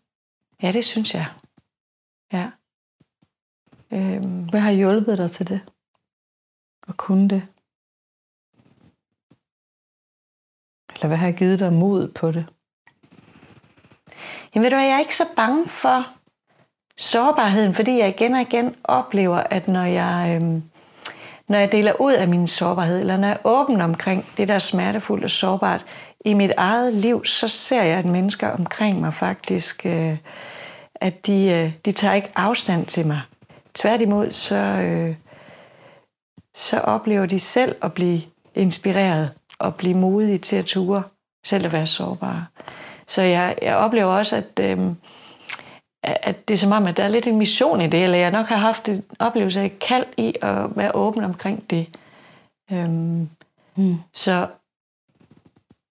Ja, 0.62 0.71
det 0.71 0.86
synes 0.86 1.13
jeg. 1.13 1.25
Ja. 2.34 2.49
Øhm, 3.91 4.43
hvad 4.49 4.60
har 4.60 4.71
hjulpet 4.71 5.17
dig 5.17 5.32
til 5.32 5.47
det? 5.47 5.62
At 6.88 6.97
kunne 6.97 7.30
det? 7.30 7.47
Eller 11.02 11.08
hvad 11.08 11.18
har 11.18 11.32
givet 11.32 11.60
dig 11.60 11.74
mod 11.74 12.08
på 12.08 12.32
det? 12.32 12.46
Jamen 14.56 14.64
ved 14.64 14.70
du 14.70 14.76
hvad, 14.76 14.86
jeg 14.86 14.96
er 14.96 15.00
ikke 15.00 15.16
så 15.16 15.28
bange 15.36 15.68
for 15.68 16.08
sårbarheden, 16.98 17.74
fordi 17.74 17.98
jeg 17.98 18.10
igen 18.10 18.34
og 18.34 18.42
igen 18.42 18.76
oplever, 18.84 19.38
at 19.38 19.68
når 19.68 19.84
jeg, 19.84 20.36
øhm, 20.36 20.64
når 21.48 21.58
jeg 21.58 21.72
deler 21.72 22.02
ud 22.02 22.14
af 22.14 22.28
min 22.28 22.48
sårbarhed, 22.48 23.00
eller 23.00 23.18
når 23.18 23.28
jeg 23.28 23.36
er 23.36 23.48
åben 23.48 23.82
omkring 23.82 24.26
det, 24.38 24.48
der 24.48 24.54
er 24.54 24.60
smertefuldt 24.60 25.24
og 25.24 25.30
sårbart 25.30 25.86
i 26.26 26.34
mit 26.34 26.52
eget 26.58 26.94
liv, 26.94 27.26
så 27.26 27.48
ser 27.48 27.84
jeg, 27.84 27.98
at 27.98 28.06
mennesker 28.06 28.50
omkring 28.50 29.00
mig 29.00 29.14
faktisk, 29.14 29.86
øh, 29.86 30.18
at 30.96 31.28
de, 31.28 31.46
øh, 31.46 31.74
de 31.86 31.92
tager 31.92 32.14
ikke 32.14 32.32
afstand 32.36 32.86
til 32.86 33.08
mig. 33.08 33.22
Tværtimod, 33.74 34.32
så, 34.32 34.56
øh, 34.56 35.16
så 36.56 36.80
oplever 36.80 37.26
de 37.26 37.40
selv 37.40 37.76
at 37.82 37.94
blive 37.94 38.22
inspireret 38.56 39.32
og 39.62 39.76
blive 39.76 39.97
modige 39.97 40.38
til 40.38 40.56
at 40.56 40.65
ture, 40.65 41.04
selv 41.45 41.65
at 41.65 41.71
være 41.71 41.88
sårbare. 41.88 42.45
Så 43.08 43.21
jeg, 43.21 43.56
jeg 43.62 43.76
oplever 43.76 44.13
også, 44.13 44.36
at, 44.36 44.60
øh, 44.62 44.80
at 46.04 46.47
det 46.47 46.54
er 46.54 46.58
som 46.58 46.71
om, 46.71 46.88
at 46.88 46.97
der 46.97 47.04
er 47.04 47.08
lidt 47.08 47.28
en 47.28 47.38
mission 47.38 47.82
i 47.82 47.88
det, 47.88 48.04
eller 48.04 48.17
jeg 48.17 48.32
nok 48.32 48.45
har 48.45 48.56
haft 48.56 48.89
en 48.89 49.04
oplevelse 49.19 49.62
af 49.62 49.80
kald 49.80 50.06
i 50.17 50.36
at 50.41 50.78
være 50.78 50.95
åben 50.95 51.24
omkring 51.24 51.69
det. 51.69 51.88
Øhm, 52.71 53.30
mm. 53.76 53.97
Så 54.13 54.47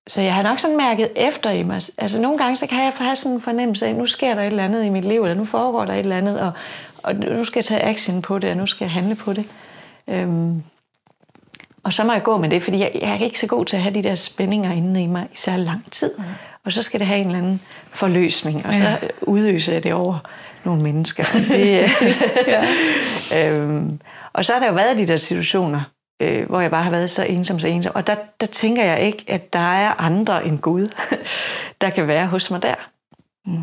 så 0.09 0.21
jeg 0.21 0.35
har 0.35 0.43
nok 0.43 0.59
sådan 0.59 0.77
mærket 0.77 1.09
efter 1.17 1.51
i 1.51 1.63
mig. 1.63 1.83
Altså 1.99 2.23
nogle 2.23 2.39
gange, 2.39 2.57
så 2.57 2.67
kan 2.67 2.85
jeg 2.85 2.93
have 2.99 3.17
sådan 3.17 3.37
en 3.37 3.41
fornemmelse 3.41 3.87
af, 3.87 3.91
at 3.91 3.97
nu 3.97 4.07
sker 4.07 4.35
der 4.35 4.43
et 4.43 4.47
eller 4.47 4.65
andet 4.65 4.85
i 4.85 4.89
mit 4.89 5.05
liv, 5.05 5.23
eller 5.23 5.37
nu 5.37 5.45
foregår 5.45 5.85
der 5.85 5.93
et 5.93 5.99
eller 5.99 6.17
andet, 6.17 6.41
og, 6.41 6.53
og 7.03 7.15
nu 7.15 7.45
skal 7.45 7.61
jeg 7.61 7.65
tage 7.65 7.83
action 7.83 8.23
på 8.23 8.39
det, 8.39 8.51
og 8.51 8.57
nu 8.57 8.67
skal 8.67 8.85
jeg 8.85 8.93
handle 8.93 9.15
på 9.15 9.33
det. 9.33 9.45
Øhm, 10.09 10.63
og 11.91 11.95
så 11.95 12.05
må 12.05 12.13
jeg 12.13 12.23
gå 12.23 12.39
med 12.39 12.49
det, 12.49 12.63
fordi 12.63 12.79
jeg, 12.79 12.91
jeg 12.95 13.11
er 13.11 13.25
ikke 13.25 13.39
så 13.39 13.47
god 13.47 13.65
til 13.65 13.77
at 13.77 13.83
have 13.83 13.95
de 13.95 14.03
der 14.03 14.15
spændinger 14.15 14.73
inde 14.73 15.03
i 15.03 15.07
mig 15.07 15.29
i 15.33 15.37
så 15.37 15.57
lang 15.57 15.91
tid. 15.91 16.15
Mm. 16.19 16.25
Og 16.65 16.73
så 16.73 16.83
skal 16.83 17.01
det 17.01 17.07
have 17.07 17.21
en 17.21 17.27
eller 17.27 17.39
anden 17.39 17.61
forløsning, 17.93 18.67
og 18.67 18.75
så 18.75 18.83
ja. 18.83 18.97
udøser 19.23 19.73
jeg 19.73 19.85
det 19.85 19.93
over 19.93 20.19
nogle 20.65 20.83
mennesker. 20.83 21.25
Det, 21.49 21.91
ja. 23.33 23.53
øhm, 23.53 24.01
og 24.33 24.45
så 24.45 24.53
har 24.53 24.61
der 24.61 24.67
jo 24.67 24.75
været 24.75 24.99
de 24.99 25.07
der 25.07 25.17
situationer, 25.17 25.81
øh, 26.23 26.49
hvor 26.49 26.61
jeg 26.61 26.71
bare 26.71 26.83
har 26.83 26.91
været 26.91 27.11
så 27.11 27.25
ensom, 27.25 27.61
så 27.61 27.67
ensom. 27.67 27.95
Og 27.95 28.07
der, 28.07 28.17
der 28.41 28.47
tænker 28.47 28.85
jeg 28.85 29.01
ikke, 29.01 29.25
at 29.29 29.53
der 29.53 29.75
er 29.75 30.01
andre 30.01 30.47
end 30.47 30.59
Gud, 30.59 30.87
der 31.81 31.91
kan 31.91 32.09
være 32.09 32.27
hos 32.27 32.51
mig 32.51 32.63
der. 32.63 32.75
Mm. 33.47 33.63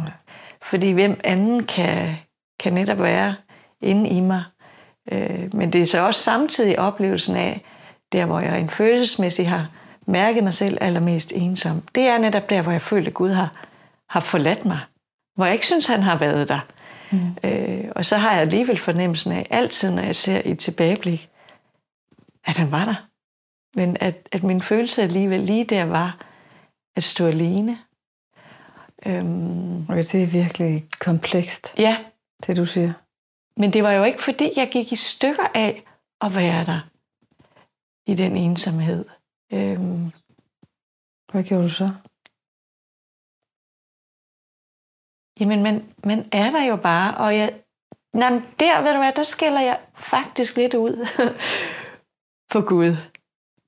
Fordi 0.62 0.92
hvem 0.92 1.20
anden 1.24 1.64
kan, 1.64 2.16
kan 2.60 2.74
netop 2.74 3.00
være 3.00 3.36
inde 3.82 4.10
i 4.10 4.20
mig. 4.20 4.44
Øh, 5.12 5.56
men 5.56 5.74
det 5.74 5.82
er 5.82 5.86
så 5.86 6.06
også 6.06 6.22
samtidig 6.22 6.80
oplevelsen 6.80 7.36
af, 7.36 7.64
der 8.12 8.26
hvor 8.26 8.40
jeg 8.40 8.60
en 8.60 8.70
følelsesmæssigt 8.70 9.48
har 9.48 9.68
mærket 10.06 10.44
mig 10.44 10.54
selv 10.54 10.78
allermest 10.82 11.34
ensom. 11.36 11.84
Det 11.96 12.04
er 12.04 12.18
netop 12.18 12.50
der, 12.50 12.62
hvor 12.62 12.72
jeg 12.72 12.82
føler, 12.82 13.08
at 13.08 13.14
Gud 13.14 13.30
har, 13.30 13.66
har 14.10 14.20
forladt 14.20 14.66
mig. 14.66 14.80
Hvor 15.36 15.46
jeg 15.46 15.54
ikke 15.54 15.66
synes, 15.66 15.88
han 15.88 16.02
har 16.02 16.18
været 16.18 16.48
der. 16.48 16.60
Mm. 17.12 17.38
Øh, 17.44 17.86
og 17.96 18.06
så 18.06 18.18
har 18.18 18.32
jeg 18.32 18.42
alligevel 18.42 18.78
fornemmelsen 18.78 19.32
af, 19.32 19.48
altid 19.50 19.92
når 19.92 20.04
jeg 20.04 20.16
ser 20.16 20.42
et 20.46 20.60
tilbageblik, 20.60 21.30
at 22.46 22.58
han 22.58 22.72
var 22.72 22.86
der. 22.86 23.08
Men 23.76 23.98
at, 24.00 24.28
at 24.32 24.44
min 24.44 24.62
følelse 24.62 25.02
alligevel 25.02 25.40
lige 25.40 25.64
der 25.64 25.84
var 25.84 26.18
at 26.96 27.04
stå 27.04 27.28
alene. 27.28 27.78
Øhm, 29.06 29.84
okay, 29.90 30.04
det 30.12 30.24
er 30.24 30.28
virkelig 30.28 30.86
komplekst, 31.00 31.74
ja. 31.78 31.98
det 32.48 32.58
du 32.58 32.66
siger. 32.66 32.94
Men 33.58 33.74
det 33.74 33.84
var 33.84 33.92
jo 33.92 34.04
ikke, 34.04 34.24
fordi 34.24 34.52
jeg 34.56 34.70
gik 34.72 34.92
i 34.92 34.96
stykker 34.96 35.44
af 35.54 35.84
at 36.22 36.36
være 36.36 36.66
der 36.66 36.80
i 38.08 38.16
den 38.16 38.38
ensomhed. 38.38 39.06
Øhm, 39.54 40.12
Hvad 41.32 41.44
gjorde 41.44 41.64
du 41.64 41.70
så? 41.70 41.92
Jamen, 45.40 45.64
man, 45.64 45.84
man 46.04 46.30
er 46.32 46.52
der 46.52 46.64
jo 46.64 46.76
bare, 46.76 47.18
og 47.18 47.38
jeg, 47.38 47.54
jamen, 48.16 48.46
der, 48.60 48.82
ved 48.82 48.92
du 48.92 48.98
hvad, 48.98 49.14
der 49.16 49.24
skiller 49.24 49.62
jeg 49.62 49.80
faktisk 49.96 50.58
lidt 50.58 50.74
ud 50.74 51.08
på 52.54 52.62
Gud 52.62 52.96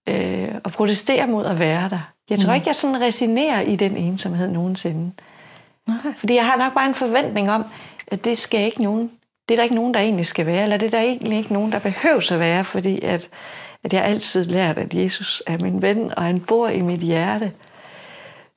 øh, 0.09 0.55
og 0.63 0.71
protesterer 0.71 1.27
mod 1.27 1.45
at 1.45 1.59
være 1.59 1.89
der. 1.89 2.13
Jeg 2.29 2.39
tror 2.39 2.51
mm. 2.51 2.55
ikke, 2.55 2.67
jeg 2.67 2.75
sådan 2.75 3.01
resignerer 3.01 3.61
i 3.61 3.75
den 3.75 3.97
ensomhed 3.97 4.47
nogensinde. 4.47 5.11
Nej. 5.87 6.13
Fordi 6.17 6.35
jeg 6.35 6.45
har 6.45 6.57
nok 6.57 6.73
bare 6.73 6.87
en 6.87 6.95
forventning 6.95 7.51
om, 7.51 7.63
at 8.07 8.25
det 8.25 8.37
skal 8.37 8.65
ikke 8.65 8.83
nogen, 8.83 9.11
det 9.49 9.55
er 9.55 9.55
der 9.55 9.63
ikke 9.63 9.75
nogen, 9.75 9.93
der 9.93 9.99
egentlig 9.99 10.25
skal 10.25 10.45
være, 10.45 10.63
eller 10.63 10.77
det 10.77 10.85
er 10.85 10.91
der 10.91 11.01
egentlig 11.01 11.37
ikke 11.37 11.53
nogen, 11.53 11.71
der 11.71 11.79
behøver 11.79 12.31
at 12.31 12.39
være, 12.39 12.65
fordi 12.65 13.01
at, 13.01 13.29
at 13.83 13.93
jeg 13.93 14.03
altid 14.03 14.45
lært, 14.45 14.77
at 14.77 14.93
Jesus 14.93 15.43
er 15.47 15.57
min 15.57 15.81
ven, 15.81 16.13
og 16.17 16.23
han 16.23 16.45
bor 16.45 16.67
i 16.67 16.81
mit 16.81 16.99
hjerte. 16.99 17.53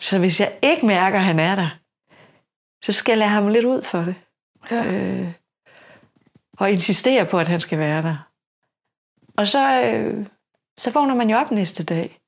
Så 0.01 0.19
hvis 0.19 0.41
jeg 0.41 0.59
ikke 0.63 0.87
mærker, 0.87 1.19
at 1.19 1.25
han 1.25 1.39
er 1.39 1.55
der, 1.55 1.79
så 2.85 2.93
skal 2.93 3.13
jeg 3.13 3.19
lade 3.19 3.31
ham 3.31 3.49
lidt 3.49 3.65
ud 3.65 3.83
for 3.83 4.03
det. 4.03 4.15
Ja. 4.71 4.93
Øh, 4.93 5.33
og 6.57 6.71
insistere 6.71 7.27
på, 7.27 7.39
at 7.39 7.49
han 7.49 7.61
skal 7.61 7.79
være 7.79 8.03
der. 8.03 8.17
Og 9.37 9.49
så, 9.49 9.83
øh, 9.83 10.27
så 10.79 10.91
vågner 10.91 11.15
man 11.15 11.31
jo 11.31 11.37
op 11.37 11.51
næste 11.51 11.85
dag. 11.85 12.19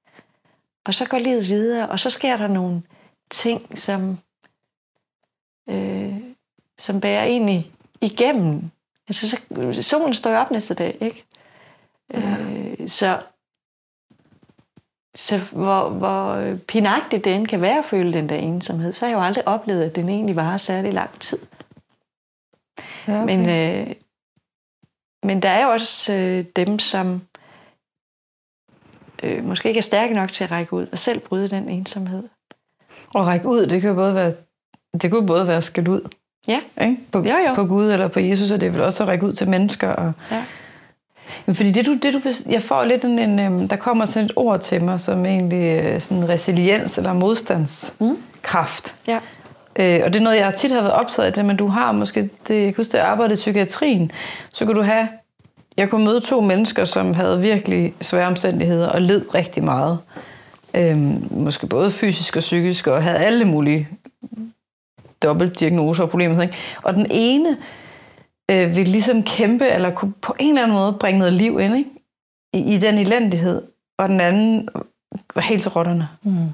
Og 0.85 0.95
så 0.95 1.09
går 1.09 1.19
livet 1.19 1.49
videre, 1.49 1.89
og 1.89 2.01
så 2.01 2.11
sker 2.11 2.37
der 2.37 2.49
nogle 2.49 2.83
ting, 3.31 3.79
som, 3.79 4.19
øh, 5.69 6.17
som 6.79 7.01
bærer 7.01 7.25
egentlig 7.25 7.73
igennem. 8.01 8.71
Altså, 9.09 9.29
så, 9.29 9.83
solen 9.83 10.15
står 10.15 10.37
op 10.37 10.51
næste 10.51 10.75
dag, 10.75 10.99
ikke? 11.01 11.25
Ja. 12.12 12.38
Øh, 12.40 12.88
så 12.88 13.19
så 15.14 15.38
hvor, 15.38 15.88
hvor 15.88 16.55
pinagtigt 16.69 17.25
det 17.25 17.35
end 17.35 17.47
kan 17.47 17.61
være 17.61 17.79
at 17.79 17.85
føle 17.85 18.12
den 18.12 18.29
der 18.29 18.37
ensomhed, 18.37 18.93
så 18.93 19.05
har 19.05 19.11
jeg 19.11 19.17
jo 19.17 19.23
aldrig 19.23 19.49
oplevet, 19.49 19.83
at 19.83 19.97
den 19.97 20.09
egentlig 20.09 20.37
var 20.37 20.57
særlig 20.57 20.93
lang 20.93 21.21
tid. 21.21 21.38
Ja, 23.09 23.23
okay. 23.23 23.37
men, 23.37 23.49
øh, 23.49 23.95
men 25.23 25.43
der 25.43 25.49
er 25.49 25.64
jo 25.64 25.69
også 25.69 26.12
øh, 26.14 26.45
dem, 26.57 26.79
som 26.79 27.23
øh, 29.23 29.45
måske 29.45 29.69
ikke 29.69 29.79
er 29.79 29.83
stærke 29.83 30.14
nok 30.14 30.33
til 30.33 30.45
at 30.45 30.51
række 30.51 30.73
ud 30.73 30.87
og 30.93 30.99
selv 30.99 31.21
bryde 31.21 31.49
den 31.49 31.69
ensomhed. 31.69 32.23
Og 33.14 33.27
række 33.27 33.49
ud, 33.49 33.67
det 33.67 33.81
kan 33.81 33.90
jo 33.90 33.95
både 33.95 34.14
være, 34.14 34.33
det 35.03 35.11
kunne 35.11 35.27
både 35.27 35.47
være 35.47 35.62
skæld 35.62 35.88
ud. 35.88 36.09
Ja. 36.47 36.61
Ikke? 36.81 36.97
På, 37.12 37.19
jo, 37.19 37.37
jo. 37.49 37.55
på 37.55 37.64
Gud 37.64 37.90
eller 37.93 38.09
på 38.09 38.21
Jesus, 38.21 38.51
og 38.51 38.61
det 38.61 38.75
vil 38.75 38.83
også 38.83 39.03
at 39.03 39.09
række 39.09 39.27
ud 39.27 39.33
til 39.33 39.49
mennesker. 39.49 39.88
Og, 39.88 40.12
ja. 40.31 40.45
Fordi 41.53 41.71
det 41.71 41.87
du, 41.87 41.95
det 42.03 42.15
du, 42.15 42.21
jeg 42.49 42.63
får 42.63 42.85
lidt 42.85 43.05
en, 43.05 43.19
en, 43.19 43.39
øhm, 43.39 43.69
der 43.69 43.77
kommer 43.77 44.07
sådan 44.07 44.25
et 44.25 44.33
ord 44.37 44.61
til 44.61 44.83
mig, 44.83 45.01
som 45.01 45.27
egentlig 45.27 45.85
øh, 45.85 46.01
sådan 46.01 46.29
resiliens 46.29 46.99
eller 46.99 47.13
modstandskraft. 47.13 48.95
Mm. 49.07 49.13
Ja. 49.13 49.19
Øh, 49.77 50.01
og 50.05 50.13
det 50.13 50.19
er 50.19 50.25
noget, 50.25 50.37
jeg 50.37 50.55
tit 50.55 50.73
har 50.73 50.81
været 50.81 50.95
optaget 50.95 51.27
af, 51.27 51.33
det, 51.33 51.45
men 51.45 51.57
du 51.57 51.67
har 51.67 51.93
måske, 51.93 52.31
det, 52.49 52.55
jeg 52.55 52.65
kan 52.65 52.75
huske, 52.77 52.97
jeg 52.97 53.07
arbejdede 53.07 53.35
i 53.35 53.37
psykiatrien, 53.37 54.13
så 54.53 54.65
kunne 54.65 54.77
du 54.77 54.83
have, 54.83 55.09
jeg 55.77 55.91
kunne 55.91 56.05
møde 56.05 56.21
to 56.21 56.41
mennesker, 56.41 56.85
som 56.85 57.15
havde 57.15 57.41
virkelig 57.41 57.95
svære 58.01 58.27
omstændigheder 58.27 58.89
og 58.89 59.03
led 59.03 59.35
rigtig 59.35 59.65
meget. 59.65 59.99
Øhm, 60.77 61.29
måske 61.31 61.67
både 61.67 61.91
fysisk 61.91 62.37
og 62.37 62.41
psykisk, 62.41 62.87
og 62.87 63.03
havde 63.03 63.19
alle 63.19 63.45
mulige 63.45 63.89
dobbeltdiagnoser 65.23 66.03
og 66.03 66.11
problemer. 66.11 66.43
Ikke? 66.43 66.55
Og 66.83 66.95
den 66.95 67.07
ene 67.11 67.57
øh, 68.51 68.77
vil 68.77 68.89
ligesom 68.89 69.23
kæmpe, 69.23 69.69
eller 69.69 69.91
kunne 69.91 70.13
på 70.23 70.35
en 70.39 70.49
eller 70.49 70.63
anden 70.63 70.77
måde 70.77 70.97
bringe 71.01 71.19
noget 71.19 71.33
liv 71.33 71.61
ind 71.61 71.77
ikke? 71.77 71.91
I, 72.53 72.75
i 72.75 72.79
den 72.79 72.99
elendighed, 72.99 73.63
og 73.99 74.09
den 74.09 74.21
anden 74.21 74.69
var 75.35 75.43
helt 75.43 75.63
til 75.63 75.71
rotterne. 75.71 76.09
Mm. 76.23 76.49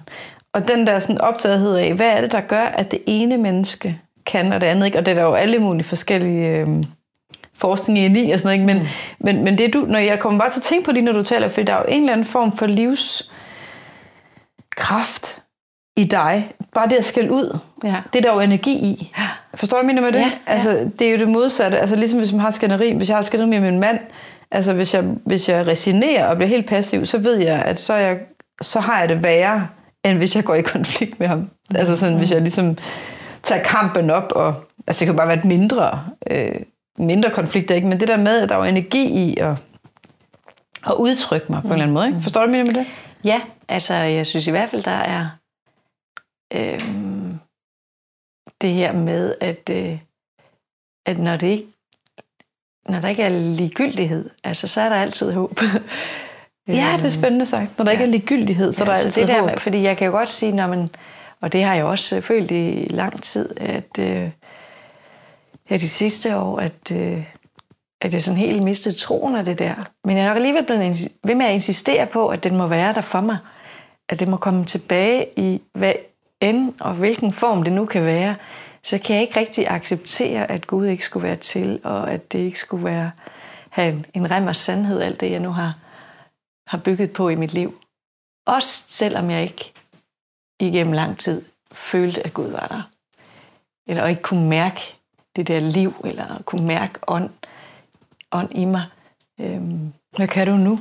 Og 0.53 0.69
den 0.69 0.87
der 0.87 0.99
sådan 0.99 1.21
optagethed 1.21 1.77
af, 1.77 1.95
hvad 1.95 2.09
er 2.09 2.21
det, 2.21 2.33
der 2.33 2.41
gør, 2.41 2.65
at 2.65 2.91
det 2.91 3.03
ene 3.07 3.37
menneske 3.37 4.01
kan, 4.27 4.53
og 4.53 4.61
det 4.61 4.67
andet 4.67 4.87
ikke? 4.87 4.99
Og 4.99 5.07
det 5.07 5.13
er 5.13 5.15
der 5.15 5.23
jo 5.23 5.35
alle 5.35 5.59
mulige 5.59 5.85
forskellige 5.85 6.49
øh, 6.49 6.69
forskning 7.55 7.99
i, 7.99 8.31
og 8.31 8.41
sådan 8.41 8.59
noget, 8.59 8.71
ikke? 8.71 8.75
Men, 8.75 8.79
mm. 8.79 8.89
men, 9.19 9.45
men 9.45 9.59
det 9.59 9.75
du, 9.75 9.85
når 9.89 9.99
jeg 9.99 10.21
kommer 10.21 10.41
bare 10.41 10.51
til 10.51 10.61
at 10.61 10.65
tænke 10.65 10.85
på 10.85 10.93
det, 10.93 11.05
når 11.05 11.13
du 11.13 11.23
taler, 11.23 11.49
for 11.49 11.63
der 11.63 11.73
er 11.73 11.79
jo 11.79 11.85
en 11.89 12.01
eller 12.01 12.13
anden 12.13 12.27
form 12.27 12.57
for 12.57 12.67
livskraft 12.67 13.31
i 15.97 16.05
dig. 16.05 16.53
Bare 16.75 16.89
det 16.89 16.97
at 16.97 17.05
skælde 17.05 17.33
ud. 17.33 17.59
Ja. 17.85 17.97
Det 18.13 18.19
er 18.19 18.23
der 18.23 18.35
jo 18.35 18.41
energi 18.41 18.73
i. 18.73 19.13
Forstår 19.55 19.79
du, 19.79 19.85
hvad 19.85 19.95
med 19.95 20.13
det? 20.13 20.19
Ja, 20.19 20.25
ja. 20.25 20.31
Altså, 20.47 20.91
det 20.99 21.07
er 21.07 21.13
jo 21.13 21.19
det 21.19 21.29
modsatte. 21.29 21.79
Altså, 21.79 21.97
ligesom 21.97 22.19
hvis 22.19 22.33
man 22.33 22.41
har 22.41 22.51
skænderi. 22.51 22.93
Hvis 22.93 23.09
jeg 23.09 23.17
har 23.17 23.23
skænderi 23.23 23.49
med 23.49 23.61
min 23.61 23.81
mand, 23.81 23.99
altså 24.51 24.73
hvis 24.73 24.95
jeg, 24.95 25.05
hvis 25.25 25.49
jeg 25.49 25.67
resignerer 25.67 26.27
og 26.27 26.37
bliver 26.37 26.49
helt 26.49 26.69
passiv, 26.69 27.07
så 27.07 27.19
ved 27.19 27.37
jeg, 27.37 27.63
at 27.63 27.81
så, 27.81 27.95
jeg, 27.95 28.19
så 28.63 28.81
har 28.81 29.01
jeg 29.01 29.09
det 29.09 29.25
værre, 29.25 29.69
end 30.05 30.19
hvis 30.19 30.37
jeg 30.37 30.45
går 30.45 30.55
i 30.55 30.63
konflikt 30.63 31.21
med 31.21 31.29
ham. 31.29 31.49
Altså 31.75 31.97
sådan, 31.97 32.19
hvis 32.19 32.31
jeg 32.31 32.41
ligesom 32.41 32.79
tager 33.43 33.63
kampen 33.63 34.11
op, 34.11 34.33
og 34.35 34.55
altså 34.87 35.01
det 35.01 35.07
kan 35.07 35.17
bare 35.17 35.29
være 35.29 35.39
et 35.39 35.45
mindre, 35.45 36.05
øh, 36.31 36.55
mindre 36.99 37.31
konflikt, 37.31 37.71
ikke? 37.71 37.87
men 37.87 38.01
det 38.01 38.09
der 38.09 38.17
med, 38.17 38.41
at 38.41 38.49
der 38.49 38.57
er 38.57 38.65
energi 38.65 39.05
i 39.05 39.37
at, 39.37 39.55
at 40.87 40.93
udtrykke 40.93 41.47
mig 41.49 41.63
på 41.63 41.67
en 41.67 41.73
eller 41.73 41.83
anden 41.83 41.95
måde. 41.95 42.07
Ikke? 42.07 42.17
Mm. 42.17 42.23
Forstår 42.23 42.41
du, 42.41 42.51
hvad 42.51 42.65
med 42.65 42.75
det? 42.75 42.87
Ja, 43.25 43.41
altså 43.69 43.95
jeg 43.95 44.27
synes 44.27 44.47
i 44.47 44.51
hvert 44.51 44.71
fald, 44.71 44.83
der 44.83 44.91
er 44.91 45.27
øh, 46.53 46.81
det 48.61 48.71
her 48.71 48.93
med, 48.93 49.35
at, 49.41 49.71
øh, 49.71 50.01
at 51.07 51.19
når, 51.19 51.37
det 51.37 51.47
ikke, 51.47 51.67
når 52.89 53.01
der 53.01 53.09
ikke 53.09 53.23
er 53.23 53.29
ligegyldighed, 53.29 54.31
altså 54.45 54.69
så 54.69 54.81
er 54.81 54.89
der 54.89 54.97
altid 54.97 55.33
håb. 55.33 55.61
Ja, 56.69 56.97
det 56.97 57.05
er 57.05 57.11
spændende 57.11 57.47
sagt. 57.47 57.79
Når 57.79 57.85
der 57.85 57.93
ja. 57.93 57.99
ikke 57.99 58.05
er 58.05 58.09
ligegyldighed, 58.09 58.73
så 58.73 58.85
ja, 58.85 58.91
er 58.91 58.95
der 58.95 59.01
altid 59.05 59.23
det 59.23 59.29
der, 59.29 59.43
håb. 59.43 59.59
Fordi 59.59 59.83
jeg 59.83 59.97
kan 59.97 60.07
jo 60.07 60.13
godt 60.13 60.31
sige, 60.31 60.53
når 60.53 60.67
man, 60.67 60.91
og 61.41 61.53
det 61.53 61.65
har 61.65 61.75
jeg 61.75 61.85
også 61.85 62.21
følt 62.21 62.51
i 62.51 62.87
lang 62.91 63.23
tid, 63.23 63.49
at 63.57 63.99
øh, 63.99 64.31
ja, 65.71 65.77
de 65.77 65.89
sidste 65.89 66.37
år, 66.37 66.59
at, 66.59 66.93
øh, 66.93 67.25
at 68.01 68.13
jeg 68.13 68.23
sådan 68.23 68.39
helt 68.39 68.63
mistede 68.63 68.95
troen 68.95 69.37
af 69.37 69.45
det 69.45 69.59
der. 69.59 69.75
Men 70.05 70.17
jeg 70.17 70.25
er 70.25 70.29
nok 70.29 70.37
alligevel 70.37 70.65
blevet 70.65 71.09
ved 71.25 71.35
med 71.35 71.47
at 71.47 71.55
insistere 71.55 72.07
på, 72.07 72.29
at 72.29 72.45
den 72.45 72.57
må 72.57 72.67
være 72.67 72.93
der 72.93 73.01
for 73.01 73.21
mig. 73.21 73.39
At 74.09 74.21
det 74.21 74.29
må 74.29 74.37
komme 74.37 74.65
tilbage 74.65 75.27
i 75.37 75.63
hvad 75.75 75.93
end 76.41 76.75
og 76.81 76.95
hvilken 76.95 77.33
form 77.33 77.63
det 77.63 77.73
nu 77.73 77.87
kan 77.87 78.05
være. 78.05 78.35
Så 78.83 78.99
kan 78.99 79.15
jeg 79.15 79.23
ikke 79.23 79.41
rigtig 79.41 79.69
acceptere, 79.69 80.51
at 80.51 80.67
Gud 80.67 80.87
ikke 80.87 81.05
skulle 81.05 81.29
være 81.29 81.37
til, 81.37 81.81
og 81.85 82.11
at 82.11 82.33
det 82.33 82.39
ikke 82.39 82.59
skulle 82.59 82.85
være 82.85 83.11
have 83.71 83.93
en, 83.93 84.07
en 84.15 84.31
rem 84.31 84.49
af 84.49 84.57
sandhed, 84.57 85.01
alt 85.01 85.21
det 85.21 85.31
jeg 85.31 85.41
nu 85.41 85.51
har 85.51 85.75
har 86.67 86.79
bygget 86.79 87.13
på 87.13 87.29
i 87.29 87.35
mit 87.35 87.53
liv. 87.53 87.81
Også 88.47 88.85
selvom 88.89 89.31
jeg 89.31 89.43
ikke 89.43 89.73
igennem 90.61 90.93
lang 90.93 91.19
tid 91.19 91.45
følte, 91.73 92.27
at 92.27 92.35
Gud 92.35 92.51
var 92.51 92.67
der. 92.67 92.83
Eller 93.89 94.07
ikke 94.07 94.23
kunne 94.23 94.49
mærke 94.49 94.81
det 95.37 95.49
der 95.49 95.61
liv, 95.61 95.95
eller 96.05 96.43
kunne 96.45 96.67
mærke 96.67 96.99
ånd, 97.09 97.31
ånd 98.33 98.49
i 98.53 98.65
mig. 98.65 98.85
Øhm, 99.41 99.93
Hvad 100.17 100.29
kan 100.29 100.47
du 100.47 100.57
nu? 100.57 100.79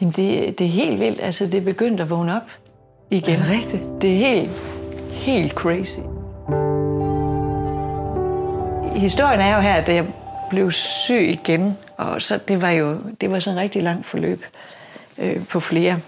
Jamen 0.00 0.12
det, 0.12 0.58
det 0.58 0.66
er 0.66 0.70
helt 0.70 1.00
vildt. 1.00 1.20
Altså, 1.20 1.46
det 1.46 1.54
er 1.54 1.64
begyndt 1.64 2.00
at 2.00 2.10
vågne 2.10 2.36
op 2.36 2.50
igen. 3.10 3.34
Er 3.34 3.42
det 3.42 3.50
rigtigt? 3.50 3.82
Det 4.02 4.12
er 4.12 4.18
helt, 4.18 4.50
helt 5.10 5.52
crazy. 5.52 6.00
Historien 9.00 9.40
er 9.40 9.56
jo 9.56 9.60
her, 9.60 9.74
at 9.74 9.88
jeg 9.88 10.06
blev 10.50 10.72
syg 10.72 11.28
igen, 11.28 11.78
og 11.96 12.22
så 12.22 12.38
det 12.48 12.62
var 12.62 12.70
jo 12.70 12.98
det 13.20 13.30
var 13.30 13.40
sådan 13.40 13.58
en 13.58 13.62
rigtig 13.62 13.82
langt 13.82 14.06
forløb 14.06 14.44
øh, 15.18 15.46
på, 15.46 15.60
flere, 15.60 16.00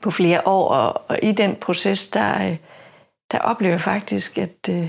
på 0.00 0.10
flere 0.10 0.46
år. 0.46 0.68
Og, 0.68 1.02
og 1.08 1.18
i 1.22 1.32
den 1.32 1.56
proces, 1.56 2.08
der, 2.08 2.50
øh, 2.50 2.56
der 3.32 3.38
oplever 3.38 3.72
jeg 3.72 3.80
faktisk, 3.80 4.38
at, 4.38 4.68
øh, 4.70 4.88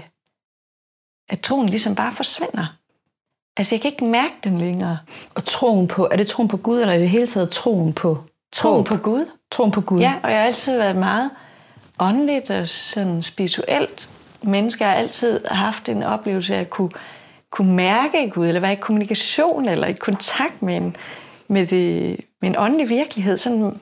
at 1.29 1.39
troen 1.39 1.69
ligesom 1.69 1.95
bare 1.95 2.13
forsvinder. 2.15 2.77
Altså, 3.57 3.75
jeg 3.75 3.81
kan 3.81 3.91
ikke 3.91 4.05
mærke 4.05 4.33
den 4.43 4.57
længere. 4.57 4.97
Og 5.35 5.45
troen 5.45 5.87
på, 5.87 6.07
er 6.11 6.15
det 6.15 6.27
troen 6.27 6.47
på 6.47 6.57
Gud, 6.57 6.81
eller 6.81 6.93
er 6.93 6.99
det 6.99 7.09
hele 7.09 7.27
taget 7.27 7.49
troen 7.49 7.93
på 7.93 8.23
Troen 8.53 8.83
på 8.83 8.97
Gud. 8.97 9.31
Troen 9.51 9.71
på 9.71 9.81
Gud. 9.81 9.99
Ja, 9.99 10.13
og 10.23 10.31
jeg 10.31 10.39
har 10.39 10.45
altid 10.45 10.77
været 10.77 10.95
meget 10.95 11.31
åndeligt 11.99 12.49
og 12.49 12.67
sådan 12.67 13.21
spirituelt 13.21 14.09
menneske. 14.41 14.83
Jeg 14.83 14.91
har 14.91 14.99
altid 14.99 15.45
haft 15.45 15.89
en 15.89 16.03
oplevelse 16.03 16.55
af 16.55 16.59
at 16.59 16.69
kunne, 16.69 16.91
kunne 17.51 17.75
mærke 17.75 18.29
Gud, 18.29 18.47
eller 18.47 18.61
være 18.61 18.73
i 18.73 18.75
kommunikation, 18.75 19.69
eller 19.69 19.87
i 19.87 19.93
kontakt 19.93 20.61
med 20.61 20.77
en, 20.77 20.95
med, 21.47 21.67
det, 21.67 22.19
med 22.41 22.49
en 22.49 22.55
åndelig 22.57 22.89
virkelighed, 22.89 23.37
sådan, 23.37 23.81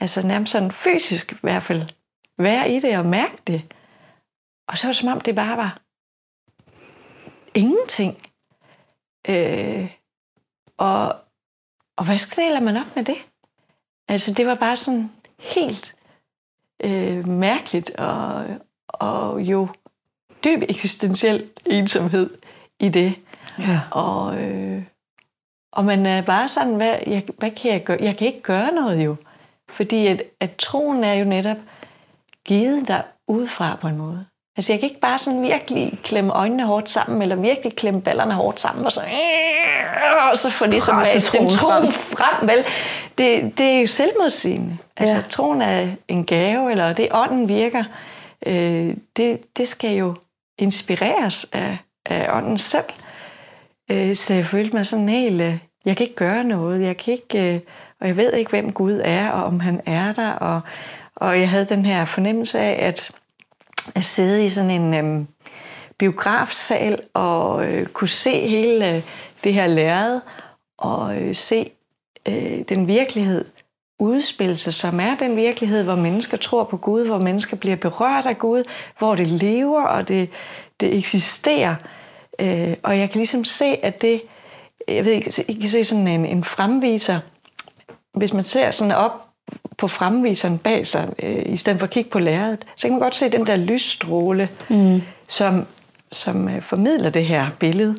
altså 0.00 0.26
nærmest 0.26 0.52
sådan 0.52 0.70
fysisk 0.70 1.32
i 1.32 1.36
hvert 1.40 1.62
fald, 1.62 1.82
være 2.38 2.70
i 2.70 2.80
det 2.80 2.98
og 2.98 3.06
mærke 3.06 3.36
det. 3.46 3.62
Og 4.68 4.78
så 4.78 4.86
var 4.86 4.92
det 4.92 5.00
som 5.00 5.08
om, 5.08 5.20
det 5.20 5.34
bare 5.34 5.56
var 5.56 5.80
ingenting. 7.54 8.16
Øh, 9.28 9.90
og, 10.78 11.16
og 11.96 12.04
hvad 12.04 12.18
skal 12.18 12.62
man 12.62 12.76
op 12.76 12.96
med 12.96 13.04
det? 13.04 13.16
Altså, 14.08 14.32
det 14.32 14.46
var 14.46 14.54
bare 14.54 14.76
sådan 14.76 15.10
helt 15.38 15.94
øh, 16.84 17.28
mærkeligt 17.28 17.90
og, 17.90 18.44
og 18.88 19.40
jo 19.40 19.68
dyb 20.44 20.62
eksistentiel 20.68 21.50
ensomhed 21.66 22.30
i 22.80 22.88
det. 22.88 23.14
Ja. 23.58 23.80
Og, 23.90 24.36
øh, 24.36 24.82
og 25.72 25.84
man 25.84 26.06
er 26.06 26.22
bare 26.22 26.48
sådan, 26.48 26.74
hvad, 26.74 26.94
jeg, 27.06 27.22
hvad 27.38 27.50
kan 27.50 27.72
jeg 27.72 27.84
gøre? 27.84 27.98
Jeg 28.00 28.16
kan 28.16 28.26
ikke 28.26 28.42
gøre 28.42 28.72
noget 28.72 29.04
jo. 29.04 29.16
Fordi 29.70 30.06
at, 30.06 30.22
at 30.40 30.56
troen 30.56 31.04
er 31.04 31.14
jo 31.14 31.24
netop 31.24 31.56
givet 32.44 32.88
der 32.88 33.02
udefra 33.28 33.78
på 33.80 33.88
en 33.88 33.96
måde. 33.96 34.26
Altså 34.56 34.72
jeg 34.72 34.80
kan 34.80 34.88
ikke 34.88 35.00
bare 35.00 35.18
sådan 35.18 35.42
virkelig 35.42 35.98
klemme 36.02 36.32
øjnene 36.32 36.64
hårdt 36.64 36.90
sammen, 36.90 37.22
eller 37.22 37.36
virkelig 37.36 37.76
klemme 37.76 38.02
ballerne 38.02 38.34
hårdt 38.34 38.60
sammen, 38.60 38.86
og 38.86 38.92
så, 38.92 39.00
og 40.30 40.36
så 40.38 40.50
få 40.50 40.66
ligesom 40.66 40.96
den 41.32 41.50
troen 41.50 41.92
frem. 41.92 41.92
frem. 41.92 42.48
Vel? 42.48 42.64
Det, 43.18 43.58
det 43.58 43.66
er 43.66 43.80
jo 43.80 43.86
selvmodsigende. 43.86 44.78
Altså 44.96 45.16
ja. 45.16 45.22
troen 45.30 45.62
er 45.62 45.88
en 46.08 46.24
gave, 46.24 46.70
eller 46.70 46.92
det 46.92 47.08
ånden 47.10 47.48
virker. 47.48 47.84
Øh, 48.46 48.96
det, 49.16 49.56
det 49.56 49.68
skal 49.68 49.96
jo 49.96 50.14
inspireres 50.58 51.46
af, 51.52 51.78
af 52.06 52.36
ånden 52.36 52.58
selv. 52.58 52.84
Øh, 53.90 54.16
så 54.16 54.34
jeg 54.34 54.46
følte 54.46 54.76
mig 54.76 54.86
sådan 54.86 55.08
helt, 55.08 55.40
øh, 55.40 55.58
jeg 55.84 55.96
kan 55.96 56.04
ikke 56.04 56.16
gøre 56.16 56.44
noget, 56.44 56.82
jeg 56.82 56.96
kan 56.96 57.12
ikke, 57.12 57.54
øh, 57.54 57.60
og 58.00 58.06
jeg 58.06 58.16
ved 58.16 58.32
ikke, 58.32 58.50
hvem 58.50 58.72
Gud 58.72 59.00
er, 59.04 59.30
og 59.30 59.44
om 59.44 59.60
han 59.60 59.80
er 59.86 60.12
der, 60.12 60.32
og, 60.32 60.60
og 61.16 61.40
jeg 61.40 61.50
havde 61.50 61.64
den 61.64 61.86
her 61.86 62.04
fornemmelse 62.04 62.58
af, 62.58 62.86
at 62.86 63.12
at 63.94 64.04
sidde 64.04 64.44
i 64.44 64.48
sådan 64.48 64.70
en 64.70 64.94
øhm, 64.94 65.26
biografsal 65.98 67.02
og 67.14 67.66
øh, 67.66 67.86
kunne 67.86 68.08
se 68.08 68.48
hele 68.48 68.94
øh, 68.94 69.02
det 69.44 69.54
her 69.54 69.66
lærred 69.66 70.20
og 70.78 71.16
øh, 71.16 71.34
se 71.34 71.70
øh, 72.28 72.60
den 72.68 72.86
virkelighed 72.86 73.44
udspille 73.98 74.56
sig, 74.56 74.74
som 74.74 75.00
er 75.00 75.16
den 75.16 75.36
virkelighed, 75.36 75.82
hvor 75.82 75.94
mennesker 75.94 76.36
tror 76.36 76.64
på 76.64 76.76
Gud, 76.76 77.06
hvor 77.06 77.18
mennesker 77.18 77.56
bliver 77.56 77.76
berørt 77.76 78.26
af 78.26 78.38
Gud, 78.38 78.64
hvor 78.98 79.14
det 79.14 79.26
lever 79.26 79.82
og 79.82 80.08
det, 80.08 80.28
det 80.80 80.98
eksisterer. 80.98 81.74
Øh, 82.38 82.76
og 82.82 82.98
jeg 82.98 83.10
kan 83.10 83.18
ligesom 83.18 83.44
se, 83.44 83.84
at 83.84 84.02
det, 84.02 84.22
jeg 84.88 85.04
ved 85.04 85.12
ikke, 85.12 85.44
I 85.48 85.52
kan 85.52 85.68
se 85.68 85.84
sådan 85.84 86.08
en, 86.08 86.26
en 86.26 86.44
fremviser, 86.44 87.18
hvis 88.14 88.32
man 88.32 88.44
ser 88.44 88.70
sådan 88.70 88.92
op 88.92 89.26
på 89.76 89.88
fremviseren 89.88 90.58
bag 90.58 90.86
sig, 90.86 91.12
øh, 91.22 91.42
i 91.46 91.56
stedet 91.56 91.78
for 91.78 91.86
at 91.86 91.92
kigge 91.92 92.10
på 92.10 92.18
lærredet, 92.18 92.66
så 92.76 92.86
kan 92.86 92.92
man 92.92 93.00
godt 93.00 93.16
se 93.16 93.30
den 93.30 93.46
der 93.46 93.56
lysstråle, 93.56 94.48
mm. 94.68 95.02
som, 95.28 95.66
som 96.12 96.48
øh, 96.48 96.62
formidler 96.62 97.10
det 97.10 97.24
her 97.24 97.46
billede. 97.58 97.96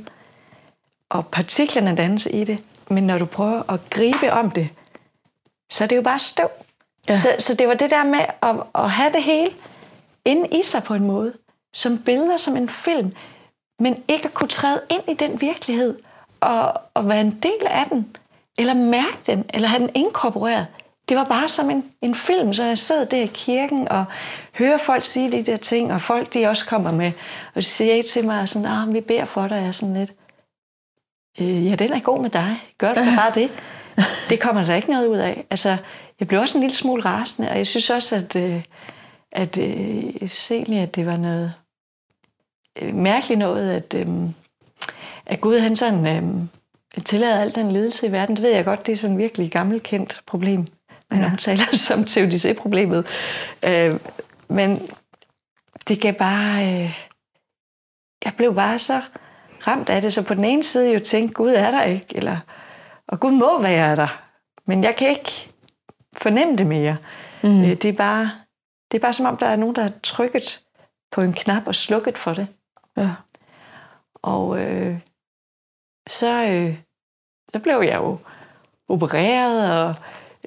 Og 1.09 1.27
partiklerne 1.27 1.95
dannes 1.95 2.27
i 2.31 2.43
det, 2.43 2.57
men 2.89 3.03
når 3.03 3.17
du 3.17 3.25
prøver 3.25 3.73
at 3.73 3.79
gribe 3.89 4.31
om 4.31 4.51
det, 4.51 4.69
så 5.71 5.83
er 5.83 5.87
det 5.87 5.95
jo 5.95 6.01
bare 6.01 6.19
støv. 6.19 6.49
Ja. 7.07 7.13
Så, 7.13 7.35
så 7.39 7.53
det 7.53 7.67
var 7.67 7.73
det 7.73 7.89
der 7.89 8.03
med 8.03 8.19
at, 8.41 8.55
at 8.75 8.91
have 8.91 9.11
det 9.13 9.23
hele 9.23 9.51
inde 10.25 10.47
i 10.59 10.63
sig 10.63 10.83
på 10.83 10.93
en 10.93 11.07
måde, 11.07 11.33
som 11.73 11.97
billeder, 11.97 12.37
som 12.37 12.57
en 12.57 12.69
film, 12.69 13.13
men 13.79 14.03
ikke 14.07 14.25
at 14.25 14.33
kunne 14.33 14.47
træde 14.47 14.81
ind 14.89 15.03
i 15.07 15.13
den 15.13 15.41
virkelighed 15.41 15.99
og, 16.39 16.81
og 16.93 17.09
være 17.09 17.21
en 17.21 17.39
del 17.43 17.67
af 17.67 17.85
den, 17.85 18.15
eller 18.57 18.73
mærke 18.73 19.17
den, 19.25 19.45
eller 19.49 19.67
have 19.67 19.81
den 19.81 19.89
inkorporeret. 19.95 20.67
Det 21.09 21.17
var 21.17 21.23
bare 21.23 21.47
som 21.47 21.69
en, 21.69 21.85
en 22.01 22.15
film, 22.15 22.53
så 22.53 22.63
jeg 22.63 22.77
sad 22.77 23.05
der 23.05 23.17
i 23.17 23.31
kirken 23.33 23.87
og 23.87 24.05
hører 24.53 24.77
folk 24.77 25.05
sige 25.05 25.31
de 25.31 25.43
der 25.43 25.57
ting, 25.57 25.93
og 25.93 26.01
folk 26.01 26.33
de 26.33 26.47
også 26.47 26.65
kommer 26.65 26.91
med, 26.91 27.11
og 27.55 27.55
de 27.55 27.63
siger 27.63 28.03
til 28.03 28.25
mig 28.25 28.49
sådan, 28.49 28.67
ah, 28.67 28.93
vi 28.93 29.01
beder 29.01 29.25
for 29.25 29.47
dig, 29.47 29.55
jeg 29.55 29.67
er 29.67 29.71
sådan 29.71 29.93
lidt, 29.93 30.13
øh, 31.39 31.65
ja, 31.65 31.75
den 31.75 31.93
er 31.93 31.99
god 31.99 32.21
med 32.21 32.29
dig, 32.29 32.57
gør 32.77 32.93
du 32.93 33.01
bare 33.15 33.31
det? 33.35 33.49
Det 34.29 34.39
kommer 34.39 34.65
der 34.65 34.75
ikke 34.75 34.91
noget 34.91 35.07
ud 35.07 35.17
af. 35.17 35.45
Altså, 35.49 35.77
jeg 36.19 36.27
blev 36.27 36.39
også 36.39 36.57
en 36.57 36.61
lille 36.61 36.75
smule 36.75 37.05
rasende, 37.05 37.49
og 37.49 37.57
jeg 37.57 37.67
synes 37.67 37.89
også, 37.89 38.15
at, 38.15 38.35
øh, 38.35 38.63
at, 39.31 39.57
øh, 39.57 40.29
egentlig, 40.51 40.79
at 40.79 40.95
det 40.95 41.05
var 41.05 41.17
noget 41.17 41.53
øh, 42.81 42.93
mærkeligt 42.93 43.39
noget, 43.39 43.71
at, 43.71 43.93
øh, 43.93 44.07
at 45.25 45.41
Gud 45.41 45.59
han 45.59 45.75
sådan 45.75 46.07
øh, 46.07 47.03
tillader 47.03 47.39
al 47.39 47.55
den 47.55 47.71
lidelse 47.71 48.07
i 48.07 48.11
verden. 48.11 48.35
Det 48.35 48.43
ved 48.43 48.51
jeg 48.51 48.65
godt, 48.65 48.85
det 48.85 48.91
er 48.91 48.95
sådan 48.95 49.17
virkelig 49.17 49.51
gammelt 49.51 49.83
kendt 49.83 50.21
problem. 50.25 50.67
Man 51.09 51.19
ja. 51.19 51.25
omtaler 51.25 51.75
som 51.87 52.05
TODC-problemet. 52.05 53.05
Øh, 53.63 53.99
men 54.47 54.89
det 55.87 56.01
gav 56.01 56.13
bare... 56.13 56.73
Øh, 56.73 56.99
jeg 58.25 58.33
blev 58.37 58.55
bare 58.55 58.79
så 58.79 59.01
ramt 59.67 59.89
af 59.89 60.01
det, 60.01 60.13
så 60.13 60.25
på 60.25 60.33
den 60.33 60.45
ene 60.45 60.63
side 60.63 60.93
jo 60.93 60.99
tænkte, 60.99 61.33
Gud 61.33 61.51
er 61.51 61.71
der 61.71 61.83
ikke, 61.83 62.05
eller 62.11 62.37
og 63.07 63.19
Gud 63.19 63.31
må 63.31 63.61
være 63.61 63.95
der, 63.95 64.23
men 64.65 64.83
jeg 64.83 64.95
kan 64.95 65.09
ikke 65.09 65.51
fornemme 66.17 66.57
det 66.57 66.67
mere. 66.67 66.97
Mm. 67.43 67.61
Det, 67.61 67.85
er 67.85 67.93
bare, 67.93 68.31
det 68.91 68.97
er 68.97 69.01
bare 69.01 69.13
som 69.13 69.25
om, 69.25 69.37
der 69.37 69.47
er 69.47 69.55
nogen, 69.55 69.75
der 69.75 69.81
har 69.81 69.91
trykket 70.03 70.61
på 71.11 71.21
en 71.21 71.33
knap 71.33 71.67
og 71.67 71.75
slukket 71.75 72.17
for 72.17 72.33
det. 72.33 72.47
Ja. 72.97 73.11
Og 74.15 74.59
øh, 74.59 74.99
så, 76.09 76.43
øh, 76.43 76.77
så 77.53 77.59
blev 77.59 77.81
jeg 77.81 77.95
jo 77.95 78.17
opereret 78.89 79.81
og 79.81 79.95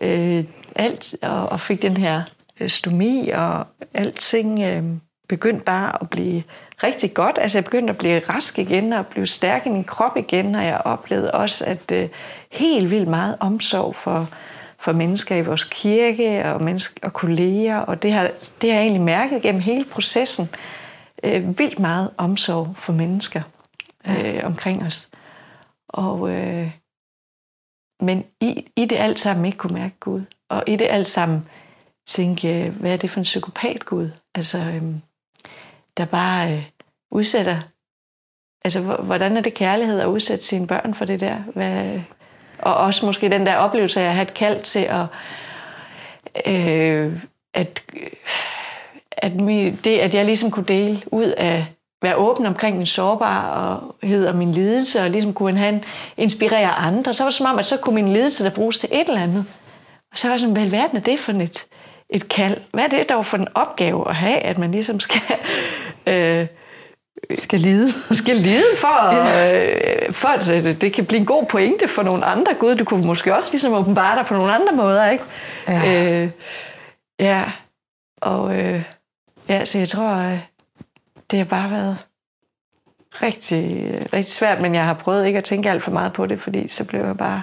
øh, 0.01 0.45
alt, 0.77 1.15
og, 1.23 1.49
og 1.49 1.61
fik 1.61 1.83
den 1.83 1.97
her 1.97 2.23
øh, 2.61 2.69
stomi, 2.69 3.29
og 3.29 3.67
alting 3.95 4.61
øh, 4.61 4.85
begyndte 5.29 5.65
bare 5.65 6.03
at 6.03 6.11
blive 6.11 6.43
rigtig 6.83 7.15
godt. 7.15 7.39
Altså 7.41 7.59
jeg 7.59 7.65
begyndte 7.65 7.91
at 7.91 7.99
blive 7.99 8.19
rask 8.19 8.59
igen 8.59 8.93
og 8.93 9.07
blive 9.07 9.27
stærk 9.27 9.67
i 9.67 9.69
min 9.69 9.85
krop 9.85 10.17
igen, 10.17 10.55
og 10.55 10.65
jeg 10.65 10.81
oplevede 10.85 11.31
også, 11.31 11.65
at 11.65 11.93
øh, 11.93 12.09
helt 12.51 12.91
vildt 12.91 13.09
meget 13.09 13.37
omsorg 13.41 13.97
for, 13.97 14.29
for 14.79 14.93
mennesker 14.93 15.37
i 15.37 15.41
vores 15.41 15.65
kirke 15.65 16.45
og, 16.45 16.63
mennesker, 16.63 17.07
og 17.07 17.13
kolleger, 17.13 17.79
og 17.79 18.03
det 18.03 18.13
har, 18.13 18.31
det 18.61 18.71
har 18.71 18.77
jeg 18.77 18.83
egentlig 18.83 19.03
mærket 19.03 19.43
gennem 19.43 19.61
hele 19.61 19.85
processen. 19.85 20.49
Øh, 21.23 21.59
vildt 21.59 21.79
meget 21.79 22.11
omsorg 22.17 22.77
for 22.77 22.93
mennesker 22.93 23.43
øh, 24.07 24.41
omkring 24.45 24.83
os. 24.87 25.11
Og, 25.89 26.31
øh, 26.31 26.71
men 28.01 28.25
i, 28.41 28.67
i 28.77 28.85
det 28.85 28.97
alt 28.97 29.21
sammen 29.21 29.47
ikke 29.47 29.59
kunne 29.59 29.75
mærke 29.75 29.95
Gud. 30.01 30.23
Og 30.51 30.65
i 30.67 30.77
det 30.77 30.87
alt 30.91 31.09
sammen 31.09 31.49
tænke, 32.07 32.71
hvad 32.81 32.93
er 32.93 32.97
det 32.97 33.11
for 33.11 33.21
en 33.21 33.25
psykopat 33.25 33.85
Gud? 33.85 34.11
Altså, 34.35 34.59
øh, 34.59 34.83
der 36.01 36.07
bare 36.07 36.53
øh, 36.53 36.63
udsætter... 37.11 37.61
Altså, 38.65 38.81
hvordan 38.81 39.37
er 39.37 39.41
det 39.41 39.55
kærlighed 39.55 40.01
at 40.01 40.07
udsætte 40.07 40.45
sine 40.45 40.67
børn 40.67 40.95
for 40.95 41.05
det 41.05 41.21
der? 41.21 41.37
Hvad, 41.55 42.01
og 42.59 42.75
også 42.75 43.07
måske 43.07 43.29
den 43.29 43.47
der 43.47 43.57
oplevelse 43.57 44.01
af 44.01 44.05
at 44.05 44.15
have 44.15 44.23
et 44.23 44.35
kald 44.35 44.61
til 44.61 44.89
at... 44.89 45.07
Øh, 46.47 47.13
at, 47.55 47.83
at 49.13 49.33
det, 49.85 49.99
at 49.99 50.15
jeg 50.15 50.25
ligesom 50.25 50.51
kunne 50.51 50.67
dele 50.67 51.03
ud 51.07 51.35
af 51.37 51.67
være 52.03 52.17
åben 52.17 52.47
omkring 52.47 52.77
min 52.77 52.87
sårbarhed 52.87 54.27
og 54.27 54.37
min 54.37 54.53
lidelse, 54.53 55.01
og 55.01 55.11
ligesom 55.11 55.33
kunne 55.33 55.59
han 55.59 55.85
inspirere 56.17 56.71
andre. 56.71 57.15
Så 57.15 57.23
var 57.23 57.31
det 57.31 57.37
som 57.37 57.47
om, 57.47 57.59
at 57.59 57.67
så 57.67 57.77
kunne 57.77 57.95
min 57.95 58.13
lidelse 58.13 58.45
der 58.45 58.51
bruges 58.51 58.79
til 58.79 58.89
et 58.93 59.09
eller 59.09 59.23
andet. 59.23 59.45
Og 60.13 60.19
så 60.19 60.27
var 60.27 60.33
jeg 60.33 60.41
sådan, 60.41 60.57
hvad 60.57 60.67
verden 60.67 60.97
er 60.97 61.01
det 61.01 61.19
for 61.19 61.33
et, 61.33 61.65
et 62.11 62.29
kald? 62.29 62.57
Hvad 62.73 62.85
er 62.85 62.89
det 62.89 63.09
dog 63.09 63.27
for 63.27 63.37
en 63.37 63.49
opgave 63.55 64.09
at 64.09 64.17
have, 64.17 64.39
at 64.39 64.59
man 64.59 64.73
ligesom 64.73 65.01
skal... 65.01 65.21
Øh, 66.07 66.47
skal 67.39 67.61
lide. 67.61 67.93
skal 68.23 68.37
lide 68.37 68.65
for, 68.79 69.15
ja. 69.15 70.07
øh, 70.07 70.13
for 70.13 70.29
at 70.29 70.49
øh, 70.49 70.81
det 70.81 70.93
kan 70.93 71.07
blive 71.07 71.21
en 71.21 71.27
god 71.27 71.47
pointe 71.47 71.89
for 71.89 72.03
nogle 72.03 72.25
andre. 72.25 72.55
Gud, 72.55 72.75
du 72.75 72.85
kunne 72.85 73.07
måske 73.07 73.37
også 73.37 73.53
ligesom 73.53 73.73
åbenbare 73.73 74.17
dig 74.17 74.27
på 74.27 74.35
nogle 74.35 74.55
andre 74.55 74.73
måder, 74.73 75.11
ikke? 75.11 75.25
Ja. 75.69 76.23
Øh, 76.23 76.31
ja. 77.21 77.45
Og 78.21 78.59
øh, 78.59 78.83
ja, 79.49 79.65
så 79.65 79.79
jeg 79.79 79.89
tror, 79.89 80.15
øh, 80.15 80.39
det 81.31 81.39
har 81.39 81.47
bare 81.47 81.71
været 81.71 81.97
rigtig, 83.23 83.95
rigtig 84.13 84.33
svært, 84.33 84.61
men 84.61 84.75
jeg 84.75 84.85
har 84.85 84.95
prøvet 84.95 85.27
ikke 85.27 85.39
at 85.39 85.45
tænke 85.45 85.71
alt 85.71 85.83
for 85.83 85.91
meget 85.91 86.13
på 86.13 86.27
det, 86.27 86.41
fordi 86.41 86.69
så 86.69 86.85
blev 86.85 87.05
jeg 87.05 87.17
bare 87.17 87.43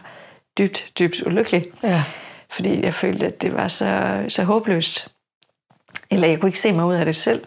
dybt, 0.57 0.91
dybt 0.99 1.21
ulykkelig. 1.25 1.65
Ja. 1.83 2.03
Fordi 2.49 2.83
jeg 2.83 2.93
følte, 2.93 3.25
at 3.25 3.41
det 3.41 3.53
var 3.53 3.67
så, 3.67 4.23
så 4.27 4.43
håbløst. 4.43 5.07
Eller 6.09 6.27
jeg 6.27 6.39
kunne 6.39 6.49
ikke 6.49 6.59
se 6.59 6.71
mig 6.71 6.85
ud 6.85 6.93
af 6.93 7.05
det 7.05 7.15
selv. 7.15 7.43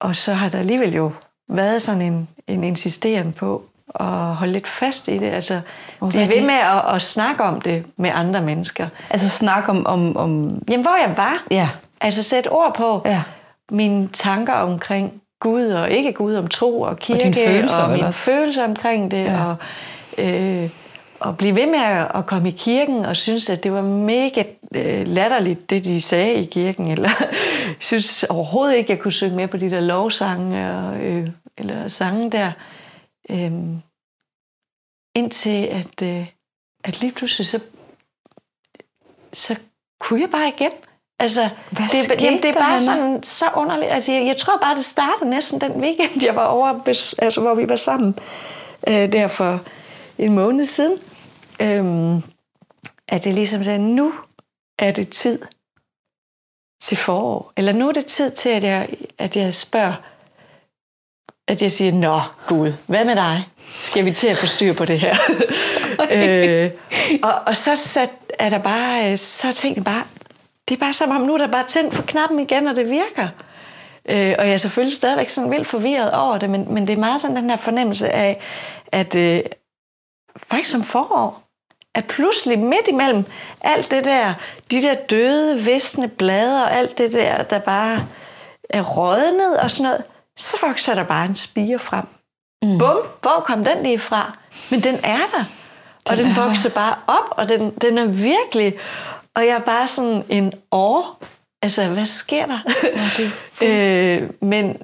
Og 0.00 0.16
så 0.16 0.32
har 0.34 0.48
der 0.48 0.58
alligevel 0.58 0.94
jo 0.94 1.12
været 1.48 1.82
sådan 1.82 2.02
en, 2.02 2.28
en 2.46 2.64
insisteren 2.64 3.32
på 3.32 3.62
at 4.00 4.06
holde 4.06 4.52
lidt 4.52 4.68
fast 4.68 5.08
i 5.08 5.18
det. 5.18 5.30
Altså, 5.30 5.60
blive 6.08 6.28
ved 6.28 6.40
med 6.40 6.54
at, 6.54 6.94
at 6.94 7.02
snakke 7.02 7.42
om 7.42 7.60
det 7.60 7.84
med 7.96 8.10
andre 8.14 8.40
mennesker. 8.40 8.86
Altså 9.10 9.28
snakke 9.28 9.70
om... 9.70 9.86
om, 9.86 10.16
om... 10.16 10.62
Jamen, 10.68 10.84
hvor 10.84 11.06
jeg 11.06 11.16
var. 11.16 11.44
Ja. 11.50 11.68
Altså 12.00 12.22
sætte 12.22 12.48
ord 12.48 12.74
på 12.76 13.02
ja. 13.04 13.22
mine 13.70 14.08
tanker 14.12 14.52
omkring 14.52 15.20
Gud 15.40 15.66
og 15.66 15.90
ikke 15.90 16.12
Gud, 16.12 16.34
om 16.34 16.48
tro 16.48 16.80
og 16.80 16.98
kirke. 16.98 17.28
Og, 17.28 17.34
følelser, 17.34 17.76
og 17.76 17.90
mine 17.90 18.12
følelser 18.12 18.64
omkring 18.64 19.10
det. 19.10 19.24
Ja. 19.24 19.44
Og, 19.44 19.56
øh, 20.18 20.70
og 21.20 21.38
blive 21.38 21.56
ved 21.56 21.66
med 21.66 21.78
at 22.14 22.26
komme 22.26 22.48
i 22.48 22.52
kirken 22.58 23.04
og 23.04 23.16
synes, 23.16 23.50
at 23.50 23.64
det 23.64 23.72
var 23.72 23.82
mega 23.82 24.42
øh, 24.74 25.06
latterligt, 25.06 25.70
det 25.70 25.84
de 25.84 26.00
sagde 26.00 26.34
i 26.34 26.44
kirken, 26.44 26.88
eller 26.88 27.10
synes 27.80 28.24
overhovedet 28.24 28.76
ikke, 28.76 28.92
at 28.92 28.96
jeg 28.96 29.02
kunne 29.02 29.12
synge 29.12 29.36
med 29.36 29.48
på 29.48 29.56
de 29.56 29.70
der 29.70 29.80
lovsange, 29.80 30.70
og, 30.72 30.96
øh, 30.96 31.28
eller 31.58 31.88
sange 31.88 32.30
der. 32.30 32.52
Øh, 33.30 33.50
indtil 35.14 35.64
at, 35.66 36.02
øh, 36.02 36.26
at 36.84 37.00
lige 37.00 37.12
pludselig 37.12 37.46
så, 37.46 37.60
så 39.32 39.56
kunne 40.00 40.20
jeg 40.20 40.30
bare 40.30 40.48
igen. 40.48 40.70
Altså, 41.18 41.48
Hvad 41.70 41.84
det, 41.92 42.22
jamen, 42.22 42.42
det 42.42 42.48
er 42.48 42.54
bare 42.54 42.80
sådan, 42.80 43.22
så 43.22 43.44
underligt. 43.56 43.92
Altså, 43.92 44.12
jeg, 44.12 44.26
jeg 44.26 44.36
tror 44.36 44.58
bare, 44.62 44.76
det 44.76 44.84
startede 44.84 45.30
næsten 45.30 45.60
den 45.60 45.80
weekend, 45.80 46.24
jeg 46.24 46.36
var 46.36 46.44
over, 46.44 46.88
altså, 47.18 47.40
hvor 47.40 47.54
vi 47.54 47.68
var 47.68 47.76
sammen 47.76 48.18
øh, 48.88 49.12
der 49.12 49.28
for 49.28 49.60
en 50.18 50.34
måned 50.34 50.64
siden 50.64 50.98
øhm, 51.60 52.22
at 53.08 53.24
det 53.24 53.34
ligesom 53.34 53.64
sagde, 53.64 53.78
nu 53.78 54.12
er 54.78 54.90
det 54.90 55.08
tid 55.08 55.38
til 56.80 56.96
forår. 56.96 57.52
Eller 57.56 57.72
nu 57.72 57.88
er 57.88 57.92
det 57.92 58.06
tid 58.06 58.30
til, 58.30 58.48
at 58.48 58.64
jeg, 58.64 58.88
at 59.18 59.36
jeg 59.36 59.54
spørger, 59.54 59.94
at 61.48 61.62
jeg 61.62 61.72
siger, 61.72 61.92
Nå 61.92 62.20
Gud, 62.46 62.72
hvad 62.86 63.04
med 63.04 63.16
dig? 63.16 63.48
Skal 63.82 64.04
vi 64.04 64.12
til 64.12 64.26
at 64.26 64.36
få 64.36 64.46
styr 64.46 64.72
på 64.72 64.84
det 64.84 65.00
her? 65.00 65.16
øh, 66.12 66.70
og, 67.22 67.34
og 67.46 67.56
så 67.56 67.76
sat, 67.76 68.10
er 68.38 68.48
der 68.48 68.58
bare, 68.58 69.16
så 69.16 69.52
tænkte 69.52 69.82
bare, 69.82 70.04
det 70.68 70.74
er 70.74 70.80
bare 70.80 70.92
som 70.92 71.10
om, 71.10 71.20
nu 71.20 71.34
er 71.34 71.38
der 71.38 71.46
bare 71.46 71.66
tændt 71.66 71.94
for 71.94 72.02
knappen 72.02 72.40
igen, 72.40 72.66
og 72.66 72.76
det 72.76 72.90
virker. 72.90 73.28
Øh, 74.08 74.34
og 74.38 74.46
jeg 74.46 74.52
er 74.52 74.56
selvfølgelig 74.56 74.96
stadigvæk 74.96 75.28
sådan 75.28 75.50
vildt 75.50 75.66
forvirret 75.66 76.12
over 76.12 76.38
det, 76.38 76.50
men, 76.50 76.74
men 76.74 76.86
det 76.86 76.92
er 76.92 77.00
meget 77.00 77.20
sådan 77.20 77.36
den 77.36 77.50
her 77.50 77.56
fornemmelse 77.56 78.08
af, 78.08 78.40
at 78.92 79.14
øh, 79.14 79.42
faktisk 80.50 80.70
som 80.70 80.82
forår, 80.82 81.49
at 81.94 82.04
pludselig 82.04 82.58
midt 82.58 82.88
imellem 82.88 83.24
alt 83.60 83.90
det 83.90 84.04
der, 84.04 84.34
de 84.70 84.82
der 84.82 84.94
døde, 84.94 85.62
visne 85.62 86.08
blade 86.08 86.64
og 86.64 86.76
alt 86.76 86.98
det 86.98 87.12
der, 87.12 87.42
der 87.42 87.58
bare 87.58 88.06
er 88.70 88.82
rådnet 88.82 89.58
og 89.58 89.70
sådan 89.70 89.90
noget, 89.90 90.04
så 90.36 90.56
vokser 90.62 90.94
der 90.94 91.04
bare 91.04 91.26
en 91.26 91.36
spire 91.36 91.78
frem. 91.78 92.04
Mm. 92.62 92.78
Bum, 92.78 92.96
hvor 93.22 93.42
kom 93.46 93.64
den 93.64 93.82
lige 93.82 93.98
fra? 93.98 94.38
Men 94.70 94.80
den 94.80 94.94
er 94.94 95.18
der. 95.32 95.44
Den 96.08 96.12
og 96.12 96.16
den 96.16 96.36
vokser 96.36 96.68
der. 96.68 96.74
bare 96.74 96.94
op, 97.06 97.30
og 97.30 97.48
den, 97.48 97.70
den 97.70 97.98
er 97.98 98.06
virkelig... 98.06 98.78
Og 99.34 99.46
jeg 99.46 99.54
er 99.54 99.60
bare 99.60 99.88
sådan 99.88 100.24
en 100.28 100.52
år. 100.70 101.22
Altså, 101.62 101.88
hvad 101.88 102.06
sker 102.06 102.46
der? 102.46 102.58
Ja, 102.82 103.00
det 103.16 103.32
øh, 103.68 104.30
men, 104.40 104.82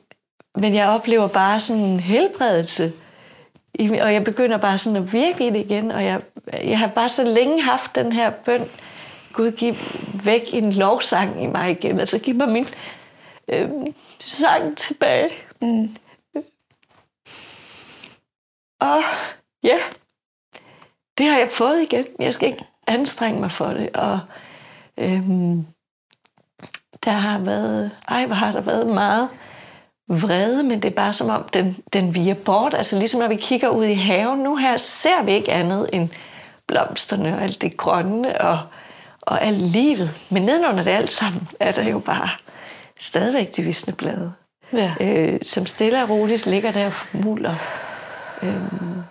men 0.55 0.75
jeg 0.75 0.89
oplever 0.89 1.29
bare 1.29 1.61
sådan 1.61 1.83
en 1.83 2.01
helbredelse. 2.01 2.93
Og 3.81 4.13
jeg 4.13 4.25
begynder 4.25 4.57
bare 4.57 4.79
sådan 4.79 4.97
at 4.97 5.13
virke 5.13 5.47
i 5.47 5.51
det 5.51 5.59
igen. 5.59 5.91
Og 5.91 6.05
jeg, 6.05 6.21
jeg 6.53 6.79
har 6.79 6.87
bare 6.87 7.09
så 7.09 7.25
længe 7.25 7.63
haft 7.63 7.95
den 7.95 8.13
her 8.13 8.31
bøn. 8.31 8.69
Gud, 9.33 9.53
giv 9.53 9.75
væk 10.25 10.55
en 10.55 10.73
lovsang 10.73 11.43
i 11.43 11.47
mig 11.47 11.71
igen. 11.71 12.01
Altså, 12.01 12.19
giv 12.19 12.35
mig 12.35 12.49
min 12.49 12.67
øh, 13.49 13.71
sang 14.21 14.77
tilbage. 14.77 15.31
Mm. 15.61 15.97
Og 18.81 19.03
ja, 19.63 19.79
det 21.19 21.27
har 21.27 21.39
jeg 21.39 21.51
fået 21.51 21.83
igen. 21.83 22.05
Jeg 22.19 22.35
skal 22.35 22.49
ikke 22.49 22.65
anstrenge 22.87 23.41
mig 23.41 23.53
for 23.53 23.67
det. 23.67 23.91
Og 23.97 24.21
øhm, 24.99 25.67
der 27.05 27.11
har 27.11 27.39
været, 27.39 27.91
ej, 28.09 28.27
hvor 28.27 28.35
har 28.35 28.53
der 28.53 28.61
været 28.61 28.87
meget 28.87 29.29
vrede, 30.09 30.63
men 30.63 30.83
det 30.83 30.91
er 30.91 30.95
bare 30.95 31.13
som 31.13 31.31
om, 31.31 31.49
den, 31.53 31.77
den 31.93 32.15
viger 32.15 32.35
bort. 32.35 32.75
Altså 32.75 32.99
ligesom 32.99 33.21
når 33.21 33.29
vi 33.29 33.37
kigger 33.37 33.69
ud 33.69 33.85
i 33.85 33.95
haven, 33.95 34.39
nu 34.39 34.57
her 34.57 34.77
ser 34.77 35.23
vi 35.23 35.33
ikke 35.33 35.53
andet 35.53 35.91
end 35.93 36.09
blomsterne 36.67 37.37
og 37.37 37.43
alt 37.43 37.63
det 37.63 37.77
grønne 37.77 38.41
og, 38.41 38.59
og 39.23 39.43
alt 39.43 39.59
livet. 39.59 40.11
Men 40.31 40.43
nedenunder 40.43 40.83
det 40.83 40.91
alt 40.91 41.13
sammen 41.13 41.49
er 41.61 41.73
der 41.73 41.91
jo 41.91 41.99
bare 41.99 42.31
stadigvæk 43.01 43.57
de 43.57 43.63
visne 43.63 43.93
blade, 43.93 44.33
ja. 44.73 44.95
øh, 45.01 45.41
som 45.43 45.67
stille 45.67 46.03
og 46.03 46.11
roligt 46.11 46.47
ligger 46.47 46.73
der 46.73 46.87
og 46.87 46.93
formuler. 46.93 47.55
Øhm, 48.43 49.03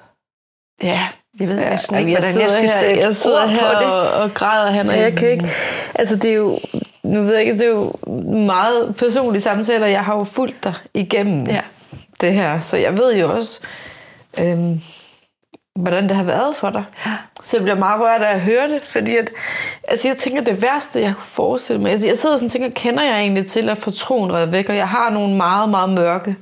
ja, 0.83 1.07
jeg 1.39 1.47
ved 1.47 1.59
ja, 1.59 1.69
næsten 1.69 1.97
ikke, 1.97 2.11
hvordan 2.11 2.39
jeg 2.39 2.49
skal 2.49 2.61
her, 2.61 2.79
sætte 2.79 3.01
Jeg 3.01 3.15
sidder 3.15 3.45
her 3.45 3.79
det. 3.79 3.87
Og, 3.87 4.11
og 4.11 4.33
græder 4.33 4.71
her, 4.71 4.89
og 4.89 4.97
jeg 4.97 5.13
kan 5.13 5.31
ikke... 5.31 5.51
Altså, 5.95 6.15
det 6.15 6.29
er 6.29 6.35
jo... 6.35 6.59
Nu 7.05 7.21
ved 7.21 7.33
jeg 7.33 7.41
ikke, 7.41 7.53
det 7.53 7.61
er 7.61 7.71
jo 7.71 7.93
meget 8.47 8.95
personlige 8.95 9.41
samtaler. 9.41 9.87
Jeg 9.87 10.03
har 10.03 10.17
jo 10.17 10.23
fulgt 10.23 10.63
dig 10.63 10.73
igennem 10.93 11.45
ja. 11.47 11.61
det 12.21 12.33
her, 12.33 12.59
så 12.59 12.77
jeg 12.77 12.97
ved 12.97 13.15
jo 13.15 13.31
også, 13.35 13.59
øhm, 14.39 14.81
hvordan 15.75 16.03
det 16.03 16.15
har 16.15 16.23
været 16.23 16.55
for 16.55 16.69
dig. 16.69 16.83
Ja. 17.05 17.11
Så 17.43 17.57
jeg 17.57 17.63
bliver 17.63 17.77
meget 17.77 18.01
rørt 18.01 18.21
af 18.21 18.33
at 18.33 18.41
høre 18.41 18.67
det, 18.67 18.81
fordi 18.81 19.17
at, 19.17 19.29
altså 19.87 20.07
jeg 20.07 20.17
tænker, 20.17 20.41
det 20.41 20.61
værste, 20.61 21.01
jeg 21.01 21.13
kunne 21.15 21.25
forestille 21.25 21.81
mig, 21.81 21.91
altså 21.91 22.07
jeg 22.07 22.17
sidder 22.17 22.35
sådan 22.37 22.45
og 22.45 22.51
tænker, 22.51 22.69
kender 22.69 23.03
jeg 23.03 23.19
egentlig 23.19 23.45
til 23.45 23.69
at 23.69 23.77
få 23.77 23.91
troen 23.91 24.33
reddet 24.33 24.51
væk, 24.51 24.69
og 24.69 24.75
jeg 24.75 24.87
har 24.87 25.09
nogle 25.09 25.35
meget, 25.35 25.69
meget 25.69 25.89
mørke 25.89 26.35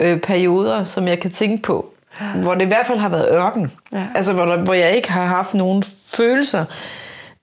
øh, 0.00 0.20
perioder, 0.20 0.84
som 0.84 1.08
jeg 1.08 1.20
kan 1.20 1.30
tænke 1.30 1.62
på, 1.62 1.92
ja. 2.20 2.26
hvor 2.26 2.54
det 2.54 2.62
i 2.62 2.68
hvert 2.68 2.86
fald 2.86 2.98
har 2.98 3.08
været 3.08 3.28
ørken. 3.32 3.72
Ja. 3.92 4.04
Altså 4.14 4.32
hvor, 4.32 4.44
der, 4.44 4.56
hvor 4.56 4.74
jeg 4.74 4.96
ikke 4.96 5.10
har 5.10 5.24
haft 5.24 5.54
nogen 5.54 5.82
følelser 6.06 6.64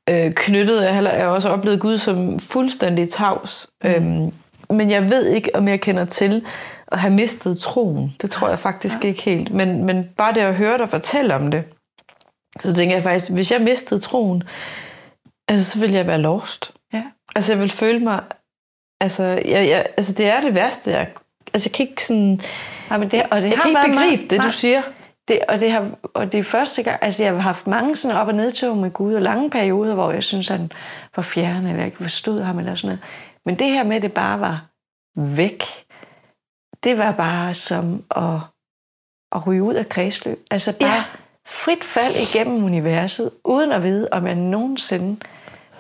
øh, 0.10 0.34
knyttet. 0.34 0.84
Jeg 0.84 0.96
har 0.96 1.28
også 1.28 1.50
oplevet 1.50 1.80
Gud 1.80 1.98
som 1.98 2.40
fuldstændig 2.40 3.10
tavs. 3.10 3.68
Mm. 3.84 3.90
Øhm, 3.90 4.34
men 4.70 4.92
jeg 4.92 5.10
ved 5.10 5.28
ikke, 5.28 5.56
om 5.56 5.68
jeg 5.68 5.82
kender 5.82 6.06
til 6.06 6.46
at 6.88 7.00
have 7.00 7.14
mistet 7.14 7.60
troen. 7.60 8.16
Det 8.22 8.32
tror 8.32 8.50
jeg 8.50 8.60
faktisk 8.60 9.04
ja. 9.04 9.08
ikke 9.08 9.22
helt. 9.22 9.54
Men, 9.54 9.84
men 9.86 10.10
bare 10.18 10.34
det 10.34 10.42
at 10.42 10.56
høre 10.56 10.78
dig 10.78 10.90
fortælle 10.90 11.36
om 11.36 11.52
det, 11.52 11.64
så 12.60 12.74
tænker 12.74 12.96
jeg 12.96 13.04
faktisk, 13.04 13.32
hvis 13.32 13.52
jeg 13.52 13.62
mistede 13.62 14.00
troen, 14.00 14.44
altså, 15.48 15.72
så 15.72 15.80
ville 15.80 15.96
jeg 15.96 16.08
være 16.08 16.22
lost. 16.22 16.74
Ja. 16.94 17.04
Altså 17.36 17.54
jeg 17.54 17.62
vil 17.62 17.70
føle 17.70 18.00
mig... 18.00 18.24
Altså, 19.02 19.24
jeg, 19.24 19.70
jeg, 19.70 19.86
altså 19.98 20.14
det 20.14 20.28
er 20.28 20.42
det 20.42 20.56
værste, 20.56 20.92
jeg 20.92 21.08
Altså, 21.56 21.70
jeg 21.70 21.74
kan 21.74 21.88
ikke 21.88 22.04
sådan... 22.04 22.42
Ja, 22.92 22.98
men 22.98 23.12
det, 23.12 23.24
og 23.32 23.42
det 23.42 23.50
jeg 23.50 23.58
har 23.58 23.64
kan 23.64 23.70
ikke 23.70 23.82
begribe 23.82 23.96
meget, 23.96 24.30
det, 24.30 24.44
du 24.44 24.52
siger. 24.52 24.82
Det, 25.28 25.40
og, 25.50 25.60
det 25.60 25.72
har, 25.72 25.92
og 26.14 26.32
det 26.32 26.40
er 26.40 26.44
første 26.44 26.84
gang, 26.84 26.98
altså 27.02 27.24
jeg 27.24 27.34
har 27.34 27.40
haft 27.40 27.68
mange 27.68 27.96
sådan 27.96 28.18
op- 28.18 28.28
og 28.28 28.36
nedtog 28.36 28.78
med 28.78 28.92
Gud, 28.92 29.14
og 29.14 29.22
lange 29.22 29.50
perioder, 29.50 29.94
hvor 29.94 30.12
jeg 30.12 30.24
synes, 30.24 30.48
han 30.48 30.72
var 31.16 31.24
fjern, 31.24 31.66
eller 31.66 31.76
jeg 31.76 31.86
ikke 31.86 31.98
forstod 31.98 32.42
ham, 32.42 32.60
eller 32.60 32.76
sådan 32.76 32.88
noget. 32.88 33.04
Men 33.46 33.60
det 33.60 33.68
her 33.68 33.84
med, 33.84 33.96
at 33.96 34.02
det 34.02 34.14
bare 34.14 34.40
var 34.40 34.66
væk, 35.16 35.64
det 36.84 36.98
var 36.98 37.12
bare 37.12 37.54
som 37.54 38.04
at, 38.16 38.40
at 39.32 39.48
ryge 39.48 39.64
ud 39.64 39.74
af 39.74 39.90
kredsløb. 39.90 40.46
Altså 40.52 40.80
bare 40.80 40.94
ja. 40.94 41.04
frit 41.46 41.84
fald 41.84 42.16
igennem 42.16 42.64
universet, 42.64 43.32
uden 43.46 43.72
at 43.72 43.84
vide, 43.84 44.08
om 44.12 44.28
jeg 44.28 44.36
nogensinde 44.36 45.22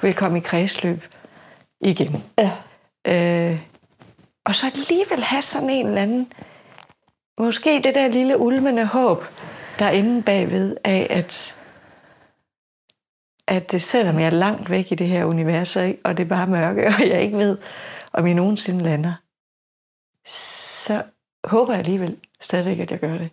vil 0.01 0.13
komme 0.13 0.37
i 0.37 0.41
kredsløb 0.41 1.03
igen. 1.81 2.23
Ja. 2.37 2.51
Øh, 3.07 3.59
og 4.45 4.55
så 4.55 4.65
alligevel 4.65 5.23
have 5.23 5.41
sådan 5.41 5.69
en 5.69 5.87
eller 5.87 6.01
anden, 6.01 6.33
måske 7.39 7.81
det 7.83 7.95
der 7.95 8.07
lille 8.07 8.37
ulmende 8.37 8.85
håb, 8.85 9.23
der 9.79 9.85
er 9.85 9.91
inde 9.91 10.23
bagved 10.23 10.77
af, 10.83 11.07
at, 11.09 11.61
at 13.47 13.71
det, 13.71 13.81
selvom 13.81 14.19
jeg 14.19 14.25
er 14.25 14.29
langt 14.29 14.69
væk 14.69 14.91
i 14.91 14.95
det 14.95 15.07
her 15.07 15.25
univers, 15.25 15.75
og 15.75 16.17
det 16.17 16.19
er 16.19 16.29
bare 16.29 16.47
mørke, 16.47 16.87
og 16.99 17.09
jeg 17.09 17.21
ikke 17.21 17.37
ved, 17.37 17.57
om 18.13 18.27
jeg 18.27 18.33
nogensinde 18.33 18.83
lander, 18.83 19.13
så 20.25 21.03
håber 21.43 21.73
jeg 21.73 21.79
alligevel 21.79 22.17
stadigvæk, 22.41 22.79
at 22.79 22.91
jeg 22.91 22.99
gør 22.99 23.17
det. 23.17 23.29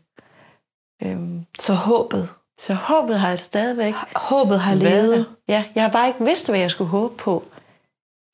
Øhm, 1.02 1.46
så 1.58 1.74
håbet? 1.74 2.28
Så 2.58 2.74
håbet 2.74 3.20
har 3.20 3.28
jeg 3.28 3.38
stadigvæk 3.38 3.94
Håbet 4.16 4.60
har 4.60 4.74
levet? 4.74 5.36
Ja, 5.48 5.64
jeg 5.74 5.82
har 5.82 5.90
bare 5.90 6.08
ikke 6.08 6.24
vidst, 6.24 6.48
hvad 6.48 6.60
jeg 6.60 6.70
skulle 6.70 6.90
håbe 6.90 7.16
på. 7.16 7.44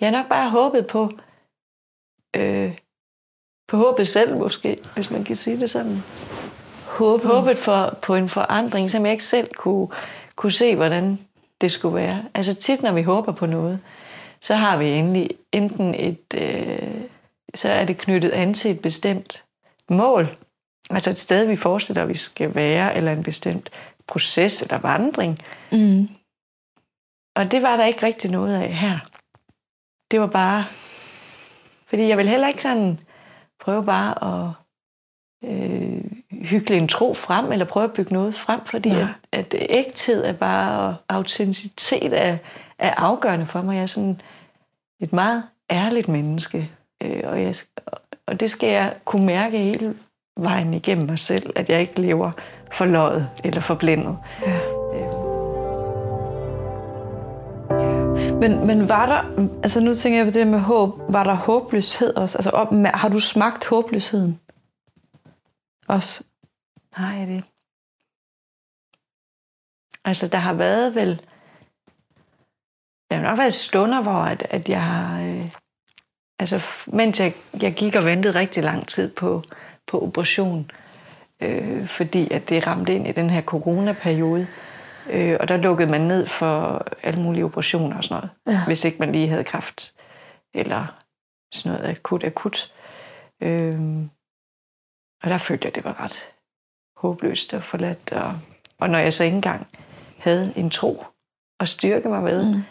Jeg 0.00 0.08
har 0.08 0.16
nok 0.22 0.28
bare 0.28 0.50
håbet 0.50 0.86
på, 0.86 1.10
øh, 2.36 2.78
på 3.68 3.76
håbet 3.76 4.08
selv 4.08 4.38
måske, 4.38 4.78
hvis 4.94 5.10
man 5.10 5.24
kan 5.24 5.36
sige 5.36 5.60
det 5.60 5.70
sådan. 5.70 6.02
Håb, 6.86 7.22
håbet 7.22 7.58
for, 7.58 7.98
på 8.02 8.14
en 8.14 8.28
forandring, 8.28 8.90
som 8.90 9.04
jeg 9.04 9.12
ikke 9.12 9.24
selv 9.24 9.48
kunne, 9.54 9.88
kunne 10.36 10.52
se, 10.52 10.76
hvordan 10.76 11.18
det 11.60 11.72
skulle 11.72 11.94
være. 11.94 12.24
Altså 12.34 12.54
tit, 12.54 12.82
når 12.82 12.92
vi 12.92 13.02
håber 13.02 13.32
på 13.32 13.46
noget, 13.46 13.80
så 14.40 14.54
har 14.54 14.76
vi 14.76 14.88
endelig 14.88 15.30
enten 15.52 15.94
et, 15.94 16.34
øh, 16.34 17.00
så 17.54 17.68
er 17.68 17.84
det 17.84 17.98
knyttet 17.98 18.30
an 18.30 18.54
til 18.54 18.70
et 18.70 18.80
bestemt 18.80 19.44
mål, 19.88 20.36
altså 20.90 21.10
et 21.10 21.18
sted, 21.18 21.44
vi 21.44 21.56
forestiller, 21.56 22.04
vi 22.04 22.16
skal 22.16 22.54
være, 22.54 22.96
eller 22.96 23.12
en 23.12 23.22
bestemt 23.22 23.70
proces 24.06 24.62
eller 24.62 24.78
vandring. 24.78 25.38
Mm. 25.72 26.08
Og 27.36 27.50
det 27.50 27.62
var 27.62 27.76
der 27.76 27.86
ikke 27.86 28.06
rigtig 28.06 28.30
noget 28.30 28.54
af 28.54 28.72
her. 28.72 28.98
Det 30.10 30.20
var 30.20 30.26
bare 30.26 30.64
fordi 31.86 32.08
jeg 32.08 32.18
vil 32.18 32.28
heller 32.28 32.48
ikke 32.48 32.62
sådan 32.62 33.00
prøve 33.60 33.84
bare 33.84 34.24
at 34.24 34.50
øh, 35.44 36.04
hygge 36.30 36.76
en 36.76 36.88
tro 36.88 37.14
frem, 37.14 37.52
eller 37.52 37.66
prøve 37.66 37.84
at 37.84 37.92
bygge 37.92 38.12
noget 38.12 38.34
frem, 38.34 38.60
fordi 38.66 38.88
ja. 38.88 39.08
at, 39.32 39.54
at 39.54 39.66
ægthed 39.68 40.24
er 40.24 40.32
bare, 40.32 40.78
og 40.78 40.94
autenticitet 41.08 42.24
er, 42.24 42.38
er 42.78 42.94
afgørende 42.94 43.46
for 43.46 43.62
mig. 43.62 43.74
Jeg 43.74 43.82
er 43.82 43.86
sådan 43.86 44.20
et 45.00 45.12
meget 45.12 45.42
ærligt 45.70 46.08
menneske, 46.08 46.70
øh, 47.02 47.20
og, 47.24 47.42
jeg, 47.42 47.54
og 48.26 48.40
det 48.40 48.50
skal 48.50 48.68
jeg 48.68 48.94
kunne 49.04 49.26
mærke 49.26 49.58
hele 49.58 49.94
vejen 50.36 50.74
igennem 50.74 51.06
mig 51.06 51.18
selv, 51.18 51.52
at 51.56 51.70
jeg 51.70 51.80
ikke 51.80 52.00
lever 52.00 52.30
forløjet 52.72 53.30
eller 53.44 53.60
forblændet. 53.60 54.18
Ja. 54.46 54.77
Men, 58.40 58.66
men 58.66 58.88
var 58.88 59.06
der, 59.06 59.48
altså 59.62 59.80
nu 59.80 59.94
tænker 59.94 60.18
jeg 60.18 60.26
på 60.26 60.38
det 60.38 60.46
med 60.46 60.58
håb, 60.60 61.12
var 61.12 61.24
der 61.24 61.34
håbløshed 61.34 62.14
også? 62.14 62.38
Altså 62.38 62.50
op, 62.50 62.68
har 62.84 63.08
du 63.08 63.20
smagt 63.20 63.64
håbløsheden? 63.64 64.40
Også? 65.88 66.24
Nej, 66.98 67.24
det 67.24 67.44
Altså, 70.04 70.28
der 70.28 70.38
har 70.38 70.52
været 70.52 70.94
vel... 70.94 71.20
Der 73.10 73.16
har 73.16 73.22
nok 73.22 73.38
været 73.38 73.52
stunder, 73.52 74.02
hvor 74.02 74.12
at, 74.12 74.46
at 74.50 74.68
jeg 74.68 74.84
har... 74.84 75.20
Øh, 75.20 75.50
altså, 76.38 76.62
mens 76.86 77.20
jeg, 77.20 77.34
jeg 77.62 77.72
gik 77.74 77.94
og 77.94 78.04
ventede 78.04 78.38
rigtig 78.38 78.62
lang 78.62 78.88
tid 78.88 79.14
på, 79.14 79.42
på 79.86 80.02
operation, 80.02 80.70
øh, 81.42 81.86
fordi 81.86 82.32
at 82.32 82.48
det 82.48 82.66
ramte 82.66 82.94
ind 82.94 83.06
i 83.06 83.12
den 83.12 83.30
her 83.30 83.42
coronaperiode, 83.42 84.46
Øh, 85.10 85.36
og 85.40 85.48
der 85.48 85.56
lukkede 85.56 85.90
man 85.90 86.00
ned 86.00 86.26
for 86.26 86.86
alle 87.02 87.22
mulige 87.22 87.44
operationer 87.44 87.96
og 87.96 88.04
sådan 88.04 88.14
noget, 88.46 88.58
ja. 88.58 88.64
hvis 88.66 88.84
ikke 88.84 88.98
man 88.98 89.12
lige 89.12 89.28
havde 89.28 89.44
kræft 89.44 89.94
eller 90.54 90.86
sådan 91.52 91.72
noget 91.72 91.90
akut 91.90 92.24
akut. 92.24 92.74
Øh, 93.42 94.02
og 95.22 95.30
der 95.30 95.38
følte 95.38 95.64
jeg, 95.64 95.70
at 95.70 95.74
det 95.74 95.84
var 95.84 96.00
ret 96.00 96.32
håbløst 96.96 97.54
og 97.54 97.62
forladt. 97.62 98.12
Og, 98.12 98.32
og 98.78 98.90
når 98.90 98.98
jeg 98.98 99.14
så 99.14 99.24
ikke 99.24 99.34
engang 99.34 99.66
havde 100.18 100.52
en 100.56 100.70
tro 100.70 101.04
at 101.60 101.68
styrke 101.68 102.08
mig 102.08 102.22
med, 102.22 102.54
mm. 102.54 102.62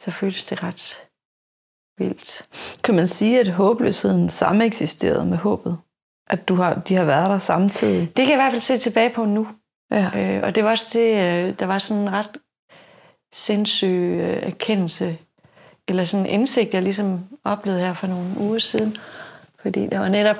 så 0.00 0.10
føltes 0.10 0.46
det 0.46 0.62
ret 0.62 1.08
vildt. 1.98 2.48
Kan 2.84 2.94
man 2.94 3.06
sige, 3.06 3.40
at 3.40 3.48
håbløsheden 3.48 4.30
samme 4.30 4.64
eksisterede 4.64 5.26
med 5.26 5.38
håbet? 5.38 5.78
At 6.26 6.48
du 6.48 6.54
har, 6.54 6.74
de 6.74 6.94
har 6.94 7.04
været 7.04 7.30
der 7.30 7.38
samtidig? 7.38 8.00
Det 8.00 8.26
kan 8.26 8.28
jeg 8.28 8.32
i 8.32 8.42
hvert 8.42 8.52
fald 8.52 8.60
se 8.60 8.78
tilbage 8.78 9.10
på 9.10 9.24
nu. 9.24 9.48
Ja. 9.90 10.10
Øh, 10.16 10.42
og 10.42 10.54
det 10.54 10.64
var 10.64 10.70
også 10.70 10.86
det, 10.92 11.14
øh, 11.14 11.54
der 11.58 11.66
var 11.66 11.78
sådan 11.78 12.02
en 12.02 12.12
ret 12.12 12.30
sindssyg 13.32 14.18
øh, 14.20 14.42
erkendelse, 14.42 15.18
eller 15.88 16.04
sådan 16.04 16.26
en 16.26 16.32
indsigt, 16.32 16.74
jeg 16.74 16.82
ligesom 16.82 17.20
oplevede 17.44 17.80
her 17.80 17.94
for 17.94 18.06
nogle 18.06 18.30
uger 18.38 18.58
siden. 18.58 18.96
Fordi 19.62 19.86
der 19.86 19.98
var 19.98 20.08
netop 20.08 20.36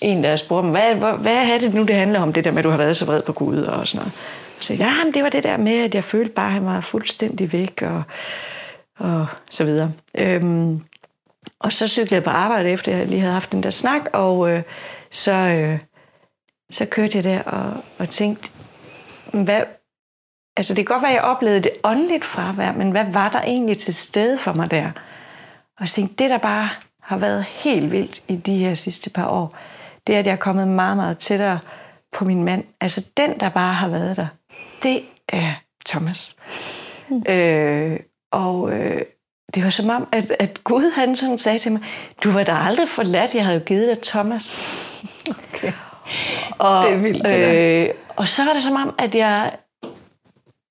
en, 0.00 0.24
der 0.24 0.36
spurgte 0.36 0.68
mig, 0.68 0.94
hvad, 0.94 0.94
hvad, 0.94 1.18
hvad 1.18 1.50
er 1.50 1.58
det 1.58 1.74
nu, 1.74 1.82
det 1.82 1.96
handler 1.96 2.20
om, 2.20 2.32
det 2.32 2.44
der 2.44 2.50
med, 2.50 2.58
at 2.58 2.64
du 2.64 2.70
har 2.70 2.76
været 2.76 2.96
så 2.96 3.04
vred 3.04 3.22
på 3.22 3.32
Gud 3.32 3.58
og 3.58 3.88
sådan 3.88 3.98
noget. 3.98 4.12
Så 4.60 4.74
ja, 4.74 5.04
men 5.04 5.14
det 5.14 5.22
var 5.22 5.28
det 5.28 5.42
der 5.42 5.56
med, 5.56 5.78
at 5.78 5.94
jeg 5.94 6.04
følte 6.04 6.32
bare, 6.32 6.46
at 6.46 6.52
han 6.52 6.66
var 6.66 6.80
fuldstændig 6.80 7.52
væk 7.52 7.82
og, 7.82 8.02
og 8.98 9.26
så 9.50 9.64
videre. 9.64 9.92
Øhm, 10.14 10.80
og 11.58 11.72
så 11.72 11.88
cyklede 11.88 12.14
jeg 12.14 12.24
på 12.24 12.30
arbejde, 12.30 12.70
efter 12.70 12.96
jeg 12.96 13.06
lige 13.06 13.20
havde 13.20 13.32
haft 13.32 13.52
den 13.52 13.62
der 13.62 13.70
snak, 13.70 14.02
og 14.12 14.50
øh, 14.50 14.62
så, 15.10 15.32
øh, 15.32 15.78
så 16.70 16.86
kørte 16.86 17.16
jeg 17.16 17.24
der 17.24 17.42
og, 17.42 17.84
og 17.98 18.08
tænkte, 18.08 18.50
hvad, 19.32 19.62
altså 20.56 20.74
det 20.74 20.86
kan 20.86 20.94
godt 20.94 21.02
være, 21.02 21.10
at 21.10 21.16
jeg 21.16 21.24
oplevede 21.24 21.60
det 21.60 21.72
åndeligt 21.84 22.24
fravær, 22.24 22.72
men 22.72 22.90
hvad 22.90 23.04
var 23.12 23.28
der 23.28 23.40
egentlig 23.42 23.78
til 23.78 23.94
stede 23.94 24.38
for 24.38 24.52
mig 24.52 24.70
der? 24.70 24.86
Og 25.76 25.80
jeg 25.80 25.88
tænkte, 25.88 26.24
det 26.24 26.30
der 26.30 26.38
bare 26.38 26.68
har 27.02 27.18
været 27.18 27.44
helt 27.44 27.92
vildt 27.92 28.22
i 28.28 28.36
de 28.36 28.56
her 28.56 28.74
sidste 28.74 29.10
par 29.10 29.26
år, 29.26 29.56
det 30.06 30.14
er, 30.14 30.18
at 30.18 30.26
jeg 30.26 30.32
er 30.32 30.36
kommet 30.36 30.68
meget, 30.68 30.96
meget 30.96 31.18
tættere 31.18 31.58
på 32.12 32.24
min 32.24 32.44
mand. 32.44 32.64
Altså 32.80 33.06
den, 33.16 33.40
der 33.40 33.48
bare 33.48 33.74
har 33.74 33.88
været 33.88 34.16
der, 34.16 34.26
det 34.82 35.02
er 35.28 35.54
Thomas. 35.86 36.36
Mm. 37.08 37.22
Øh, 37.28 38.00
og 38.32 38.72
øh, 38.72 39.02
det 39.54 39.64
var 39.64 39.70
som 39.70 39.90
om, 39.90 40.08
at, 40.12 40.32
at 40.38 40.64
Gud 40.64 40.92
han 40.94 41.16
sådan 41.16 41.38
sagde 41.38 41.58
til 41.58 41.72
mig, 41.72 41.82
du 42.24 42.30
var 42.30 42.44
da 42.44 42.52
aldrig 42.52 42.88
forladt, 42.88 43.34
jeg 43.34 43.44
havde 43.44 43.58
jo 43.58 43.64
givet 43.64 43.88
dig 43.88 44.02
Thomas. 44.02 44.58
Okay. 45.54 45.72
Og, 46.58 46.84
det 46.84 46.92
er 46.92 46.96
vildt, 46.96 47.24
det 47.24 47.88
øh, 47.88 47.94
og 48.16 48.28
så 48.28 48.44
var 48.44 48.52
det 48.52 48.62
som 48.62 48.76
om, 48.76 48.94
at 48.98 49.14
jeg 49.14 49.52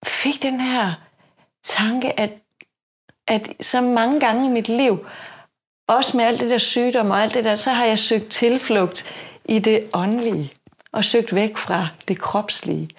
fik 0.05 0.41
den 0.41 0.59
her 0.59 0.93
tanke, 1.63 2.19
at, 2.19 2.31
at 3.27 3.49
så 3.61 3.81
mange 3.81 4.19
gange 4.19 4.45
i 4.45 4.49
mit 4.49 4.69
liv, 4.69 5.05
også 5.87 6.17
med 6.17 6.25
alt 6.25 6.39
det 6.39 6.49
der 6.49 6.57
sygdom 6.57 7.11
og 7.11 7.21
alt 7.21 7.33
det 7.33 7.43
der, 7.43 7.55
så 7.55 7.71
har 7.71 7.85
jeg 7.85 7.99
søgt 7.99 8.29
tilflugt 8.29 9.05
i 9.45 9.59
det 9.59 9.89
åndelige 9.93 10.51
og 10.91 11.03
søgt 11.03 11.35
væk 11.35 11.57
fra 11.57 11.87
det 12.07 12.19
kropslige 12.19 12.89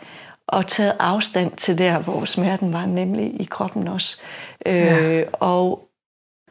og 0.46 0.66
taget 0.66 0.96
afstand 0.98 1.56
til 1.56 1.78
der, 1.78 1.98
hvor 1.98 2.24
smerten 2.24 2.72
var, 2.72 2.86
nemlig 2.86 3.40
i 3.40 3.44
kroppen 3.44 3.88
også. 3.88 4.20
Øh, 4.66 4.74
ja. 4.74 5.00
Øh, 5.02 5.26
og, 5.32 5.88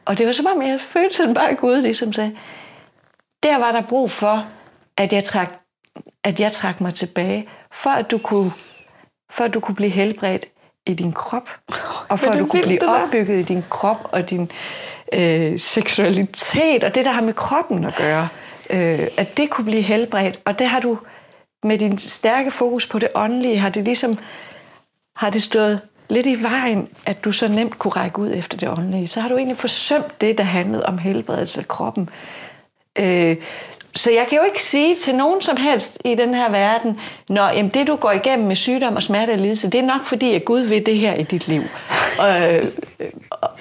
og 0.04 0.18
det 0.18 0.26
var 0.26 0.32
som 0.32 0.46
om, 0.46 0.62
jeg 0.62 0.80
følte 0.80 1.16
sådan 1.16 1.34
bare 1.34 1.54
Gud 1.54 1.82
ligesom 1.82 2.12
sagde, 2.12 2.36
der 3.42 3.58
var 3.58 3.72
der 3.72 3.82
brug 3.82 4.10
for, 4.10 4.46
at 4.96 5.12
jeg 5.12 5.24
trak, 5.24 5.60
at 6.24 6.40
jeg 6.40 6.52
trak 6.52 6.80
mig 6.80 6.94
tilbage, 6.94 7.48
for 7.72 7.90
at 7.90 8.10
du 8.10 8.18
kunne, 8.18 8.52
for 9.30 9.44
at 9.44 9.54
du 9.54 9.60
kunne 9.60 9.74
blive 9.74 9.90
helbredt 9.90 10.46
i 10.86 10.94
din 10.94 11.12
krop, 11.12 11.50
og 12.08 12.20
for 12.20 12.30
at 12.30 12.38
du 12.38 12.46
kunne 12.46 12.62
blive 12.62 12.88
opbygget 12.88 13.40
i 13.40 13.42
din 13.42 13.64
krop 13.70 14.08
og 14.12 14.30
din 14.30 14.50
øh, 15.12 15.58
seksualitet, 15.58 16.84
og 16.84 16.94
det, 16.94 17.04
der 17.04 17.12
har 17.12 17.22
med 17.22 17.34
kroppen 17.34 17.84
at 17.84 17.94
gøre, 17.96 18.28
øh, 18.70 18.98
at 19.18 19.36
det 19.36 19.50
kunne 19.50 19.64
blive 19.64 19.82
helbredt. 19.82 20.40
Og 20.44 20.58
det 20.58 20.66
har 20.66 20.80
du 20.80 20.98
med 21.62 21.78
din 21.78 21.98
stærke 21.98 22.50
fokus 22.50 22.86
på 22.86 22.98
det 22.98 23.08
åndelige, 23.14 23.58
har 23.58 23.68
det 23.68 23.84
ligesom 23.84 24.18
har 25.16 25.30
det 25.30 25.42
stået 25.42 25.80
lidt 26.08 26.26
i 26.26 26.42
vejen, 26.42 26.88
at 27.06 27.24
du 27.24 27.32
så 27.32 27.48
nemt 27.48 27.78
kunne 27.78 27.90
række 27.90 28.18
ud 28.18 28.32
efter 28.34 28.58
det 28.58 28.68
åndelige. 28.68 29.08
Så 29.08 29.20
har 29.20 29.28
du 29.28 29.36
egentlig 29.36 29.56
forsømt 29.56 30.20
det, 30.20 30.38
der 30.38 30.44
handlede 30.44 30.86
om 30.86 30.98
helbredelse 30.98 31.60
af 31.60 31.68
kroppen. 31.68 32.08
Øh, 32.98 33.36
så 33.94 34.10
jeg 34.10 34.26
kan 34.26 34.38
jo 34.38 34.44
ikke 34.44 34.62
sige 34.62 34.94
til 34.94 35.14
nogen 35.14 35.42
som 35.42 35.56
helst 35.56 35.98
i 36.04 36.14
den 36.14 36.34
her 36.34 36.50
verden, 36.50 37.00
når 37.28 37.48
jamen, 37.48 37.70
det 37.74 37.86
du 37.86 37.96
går 37.96 38.10
igennem 38.10 38.48
med 38.48 38.56
sygdom 38.56 38.96
og 38.96 39.02
smerte 39.02 39.30
og 39.30 39.38
lidelse, 39.38 39.70
det 39.70 39.80
er 39.80 39.84
nok 39.84 40.04
fordi, 40.04 40.34
at 40.34 40.44
Gud 40.44 40.60
vil 40.60 40.86
det 40.86 40.96
her 40.96 41.14
i 41.14 41.22
dit 41.22 41.48
liv. 41.48 41.62
øh, 42.28 42.66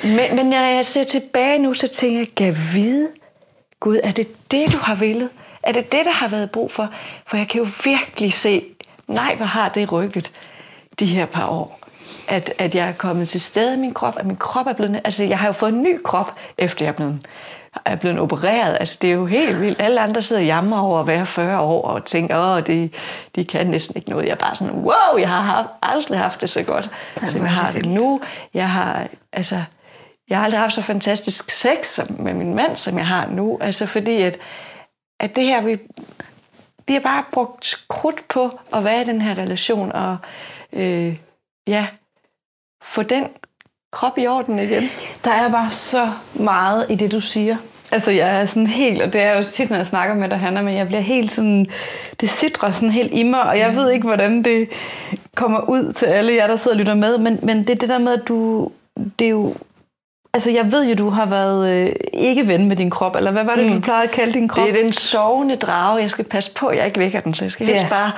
men, 0.03 0.36
men 0.36 0.45
når 0.45 0.57
jeg 0.57 0.86
ser 0.86 1.03
tilbage 1.03 1.59
nu, 1.59 1.73
så 1.73 1.88
tænker 1.88 2.19
jeg, 2.19 2.27
kan 2.36 2.57
vide, 2.73 3.09
Gud, 3.80 3.99
er 4.03 4.11
det 4.11 4.51
det, 4.51 4.73
du 4.73 4.77
har 4.77 4.95
villet? 4.95 5.30
Er 5.63 5.71
det 5.71 5.91
det, 5.91 6.05
der 6.05 6.11
har 6.11 6.27
været 6.27 6.51
brug 6.51 6.71
for? 6.71 6.89
For 7.27 7.38
jeg 7.38 7.47
kan 7.47 7.61
jo 7.61 7.67
virkelig 7.84 8.34
se, 8.34 8.63
nej, 9.07 9.36
hvor 9.36 9.45
har 9.45 9.69
det 9.69 9.91
rykket 9.91 10.32
de 10.99 11.05
her 11.05 11.25
par 11.25 11.47
år. 11.47 11.80
At, 12.27 12.53
at 12.57 12.75
jeg 12.75 12.88
er 12.88 12.93
kommet 12.93 13.30
til 13.30 13.41
stede 13.41 13.73
i 13.73 13.77
min 13.77 13.93
krop, 13.93 14.17
at 14.19 14.25
min 14.25 14.36
krop 14.36 14.67
er 14.67 14.73
blevet... 14.73 15.01
Altså, 15.03 15.23
jeg 15.23 15.39
har 15.39 15.47
jo 15.47 15.53
fået 15.53 15.73
en 15.73 15.84
ny 15.84 15.97
krop, 16.03 16.36
efter 16.57 16.86
jeg 16.86 16.91
er 16.91 16.95
blevet, 16.95 17.25
er 17.86 17.95
blevet 17.95 18.20
opereret. 18.20 18.78
Altså, 18.80 18.97
det 19.01 19.09
er 19.09 19.13
jo 19.13 19.26
helt 19.26 19.61
vildt. 19.61 19.82
Alle 19.82 20.01
andre 20.01 20.22
sidder 20.22 20.41
og 20.41 20.45
jammer 20.45 20.80
over 20.80 20.99
at 20.99 21.07
være 21.07 21.26
40 21.26 21.61
år 21.61 21.82
og 21.82 22.05
tænker, 22.05 22.38
åh, 22.38 22.63
de, 22.67 22.89
de 23.36 23.45
kan 23.45 23.67
næsten 23.67 23.95
ikke 23.95 24.09
noget. 24.09 24.26
Jeg 24.26 24.32
er 24.32 24.36
bare 24.36 24.55
sådan, 24.55 24.76
wow, 24.76 25.17
jeg 25.20 25.30
har 25.30 25.41
haft, 25.41 25.70
aldrig 25.82 26.20
haft 26.20 26.41
det 26.41 26.49
så 26.49 26.63
godt, 26.63 26.89
som 27.28 27.41
jeg 27.41 27.51
har 27.51 27.72
det 27.72 27.86
nu. 27.86 28.22
Jeg 28.53 28.70
har, 28.70 29.07
altså, 29.34 29.63
jeg 30.30 30.38
har 30.38 30.45
aldrig 30.45 30.59
haft 30.61 30.74
så 30.74 30.82
fantastisk 30.82 31.49
sex 31.49 31.99
med 32.09 32.34
min 32.34 32.55
mand, 32.55 32.78
som 32.78 32.97
jeg 32.97 33.07
har 33.07 33.28
nu. 33.28 33.57
Altså, 33.61 33.86
fordi 33.86 34.22
at, 34.22 34.38
at 35.20 35.36
det 35.36 35.43
her, 35.43 35.61
vi, 35.61 35.80
vi 36.88 36.93
har 36.93 37.01
bare 37.01 37.24
brugt 37.32 37.86
krudt 37.88 38.28
på 38.28 38.59
at 38.74 38.84
være 38.84 39.01
i 39.01 39.05
den 39.05 39.22
her 39.22 39.38
relation, 39.38 39.91
og 39.91 40.17
øh, 40.74 41.20
ja, 41.67 41.88
få 42.82 43.03
den 43.03 43.30
krop 43.91 44.17
i 44.17 44.27
orden 44.27 44.59
igen. 44.59 44.89
Der 45.23 45.31
er 45.31 45.51
bare 45.51 45.71
så 45.71 46.09
meget 46.33 46.85
i 46.89 46.95
det, 46.95 47.11
du 47.11 47.21
siger. 47.21 47.57
Altså, 47.91 48.11
jeg 48.11 48.41
er 48.41 48.45
sådan 48.45 48.67
helt, 48.67 49.01
og 49.01 49.13
det 49.13 49.21
er 49.21 49.37
jo 49.37 49.43
tit, 49.43 49.69
når 49.69 49.77
jeg 49.77 49.85
snakker 49.85 50.15
med 50.15 50.29
dig, 50.29 50.39
Hanna, 50.39 50.61
men 50.61 50.75
jeg 50.75 50.87
bliver 50.87 51.01
helt 51.01 51.31
sådan, 51.31 51.67
det 52.21 52.29
sidder 52.29 52.71
sådan 52.71 52.91
helt 52.91 53.13
i 53.13 53.23
mig, 53.23 53.43
og 53.43 53.59
jeg 53.59 53.75
ved 53.75 53.91
ikke, 53.91 54.07
hvordan 54.07 54.43
det 54.43 54.69
kommer 55.35 55.69
ud 55.69 55.93
til 55.93 56.05
alle 56.05 56.33
jer, 56.33 56.47
der 56.47 56.57
sidder 56.57 56.71
og 56.71 56.77
lytter 56.77 56.93
med, 56.93 57.17
men, 57.17 57.39
men 57.43 57.57
det 57.57 57.69
er 57.69 57.75
det 57.75 57.89
der 57.89 57.97
med, 57.97 58.13
at 58.13 58.27
du, 58.27 58.69
det 59.19 59.25
er 59.25 59.29
jo 59.29 59.53
Altså, 60.33 60.51
jeg 60.51 60.71
ved 60.71 60.85
jo, 60.85 60.95
du 60.95 61.09
har 61.09 61.25
været 61.25 61.69
øh, 61.69 61.91
ikke 62.13 62.47
ven 62.47 62.67
med 62.67 62.75
din 62.75 62.89
krop, 62.89 63.15
eller 63.15 63.31
hvad 63.31 63.43
var 63.43 63.55
det, 63.55 63.65
mm. 63.65 63.73
du 63.73 63.79
plejede 63.79 64.03
at 64.03 64.11
kalde 64.11 64.33
din 64.33 64.47
krop? 64.47 64.67
Det 64.67 64.79
er 64.79 64.83
den 64.83 64.93
sovende 64.93 65.55
drage. 65.55 66.01
Jeg 66.01 66.11
skal 66.11 66.25
passe 66.25 66.53
på, 66.53 66.71
jeg 66.71 66.85
ikke 66.85 66.99
vækker 66.99 67.19
den, 67.19 67.33
så 67.33 67.45
jeg 67.45 67.51
skal 67.51 67.65
helst 67.65 67.83
ja. 67.83 67.89
bare... 67.89 68.11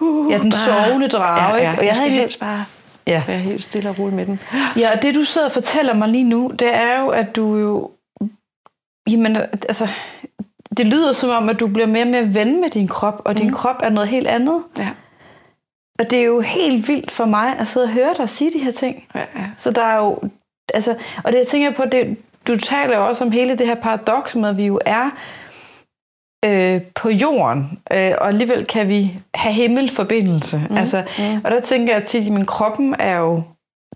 Uh, 0.00 0.32
ja, 0.32 0.38
den 0.38 0.50
bare, 0.50 0.84
sovende 0.84 1.08
drage, 1.08 1.54
ja, 1.54 1.62
ja. 1.62 1.70
ikke? 1.70 1.78
Og 1.78 1.84
jeg, 1.84 1.86
jeg 1.86 1.96
skal 1.96 2.10
helst 2.10 2.40
bare 2.40 2.64
ja. 3.08 3.22
være 3.26 3.38
helt 3.38 3.62
stille 3.62 3.90
og 3.90 3.98
rolig 3.98 4.14
med 4.14 4.26
den. 4.26 4.40
Ja, 4.76 4.88
og 4.96 5.02
det 5.02 5.14
du 5.14 5.24
sidder 5.24 5.46
og 5.46 5.52
fortæller 5.52 5.94
mig 5.94 6.08
lige 6.08 6.24
nu, 6.24 6.52
det 6.58 6.74
er 6.74 7.00
jo, 7.00 7.08
at 7.08 7.36
du 7.36 7.56
jo... 7.56 7.90
Jamen, 9.10 9.36
altså... 9.36 9.88
Det 10.76 10.86
lyder 10.86 11.12
som 11.12 11.30
om, 11.30 11.48
at 11.48 11.60
du 11.60 11.66
bliver 11.68 11.86
mere 11.86 12.02
og 12.02 12.08
mere 12.08 12.34
ven 12.34 12.60
med 12.60 12.70
din 12.70 12.88
krop, 12.88 13.22
og 13.24 13.38
din 13.38 13.46
mm. 13.46 13.54
krop 13.54 13.76
er 13.82 13.88
noget 13.88 14.08
helt 14.08 14.26
andet. 14.26 14.62
Ja. 14.78 14.88
Og 15.98 16.10
det 16.10 16.18
er 16.18 16.22
jo 16.22 16.40
helt 16.40 16.88
vildt 16.88 17.10
for 17.10 17.24
mig 17.24 17.58
at 17.58 17.68
sidde 17.68 17.84
og 17.84 17.90
høre 17.90 18.14
dig 18.18 18.28
sige 18.28 18.52
de 18.52 18.64
her 18.64 18.72
ting. 18.72 19.04
Ja, 19.14 19.20
ja. 19.20 19.44
Så 19.56 19.70
der 19.70 19.82
er 19.82 19.96
jo, 19.96 20.18
altså, 20.74 20.94
og 21.24 21.32
det 21.32 21.38
jeg 21.38 21.46
tænker 21.46 21.70
på, 21.70 21.84
det, 21.84 22.16
du 22.46 22.56
taler 22.56 22.96
jo 22.96 23.06
også 23.06 23.24
om 23.24 23.32
hele 23.32 23.58
det 23.58 23.66
her 23.66 23.74
paradoks 23.74 24.34
med, 24.34 24.48
at 24.48 24.56
vi 24.56 24.66
jo 24.66 24.80
er 24.86 25.10
øh, 26.44 26.82
på 26.94 27.10
jorden, 27.10 27.78
øh, 27.92 28.12
og 28.18 28.28
alligevel 28.28 28.66
kan 28.66 28.88
vi 28.88 29.14
have 29.34 29.54
himmelforbindelse. 29.54 30.62
Mm. 30.70 30.76
Altså, 30.76 31.04
mm. 31.18 31.40
Og 31.44 31.50
der 31.50 31.60
tænker 31.60 31.94
jeg 31.94 32.02
tit, 32.02 32.26
at 32.26 32.32
min 32.32 32.46
kroppen 32.46 32.94
er 32.98 33.18
jo 33.18 33.42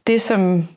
det, 0.07 0.23
som 0.23 0.69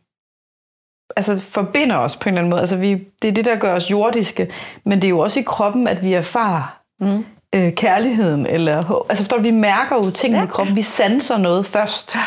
altså, 1.15 1.41
forbinder 1.41 1.97
os 1.97 2.15
på 2.15 2.29
en 2.29 2.33
eller 2.33 2.39
anden 2.39 2.49
måde. 2.49 2.61
Altså, 2.61 2.77
vi, 2.77 3.07
det 3.21 3.27
er 3.27 3.31
det, 3.31 3.45
der 3.45 3.55
gør 3.55 3.75
os 3.75 3.91
jordiske, 3.91 4.51
men 4.83 5.01
det 5.01 5.07
er 5.07 5.09
jo 5.09 5.19
også 5.19 5.39
i 5.39 5.43
kroppen, 5.43 5.87
at 5.87 6.03
vi 6.03 6.13
erfarer 6.13 6.79
mm 6.99 7.25
øh, 7.55 7.73
kærligheden. 7.73 8.45
Eller, 8.45 9.05
altså 9.09 9.23
forstår 9.23 9.37
du, 9.37 9.43
vi 9.43 9.51
mærker 9.51 9.95
jo 9.95 10.11
ting 10.11 10.35
ja. 10.35 10.43
i 10.43 10.47
kroppen. 10.47 10.75
Vi 10.75 10.81
sanser 10.81 11.37
noget 11.37 11.65
først. 11.65 12.17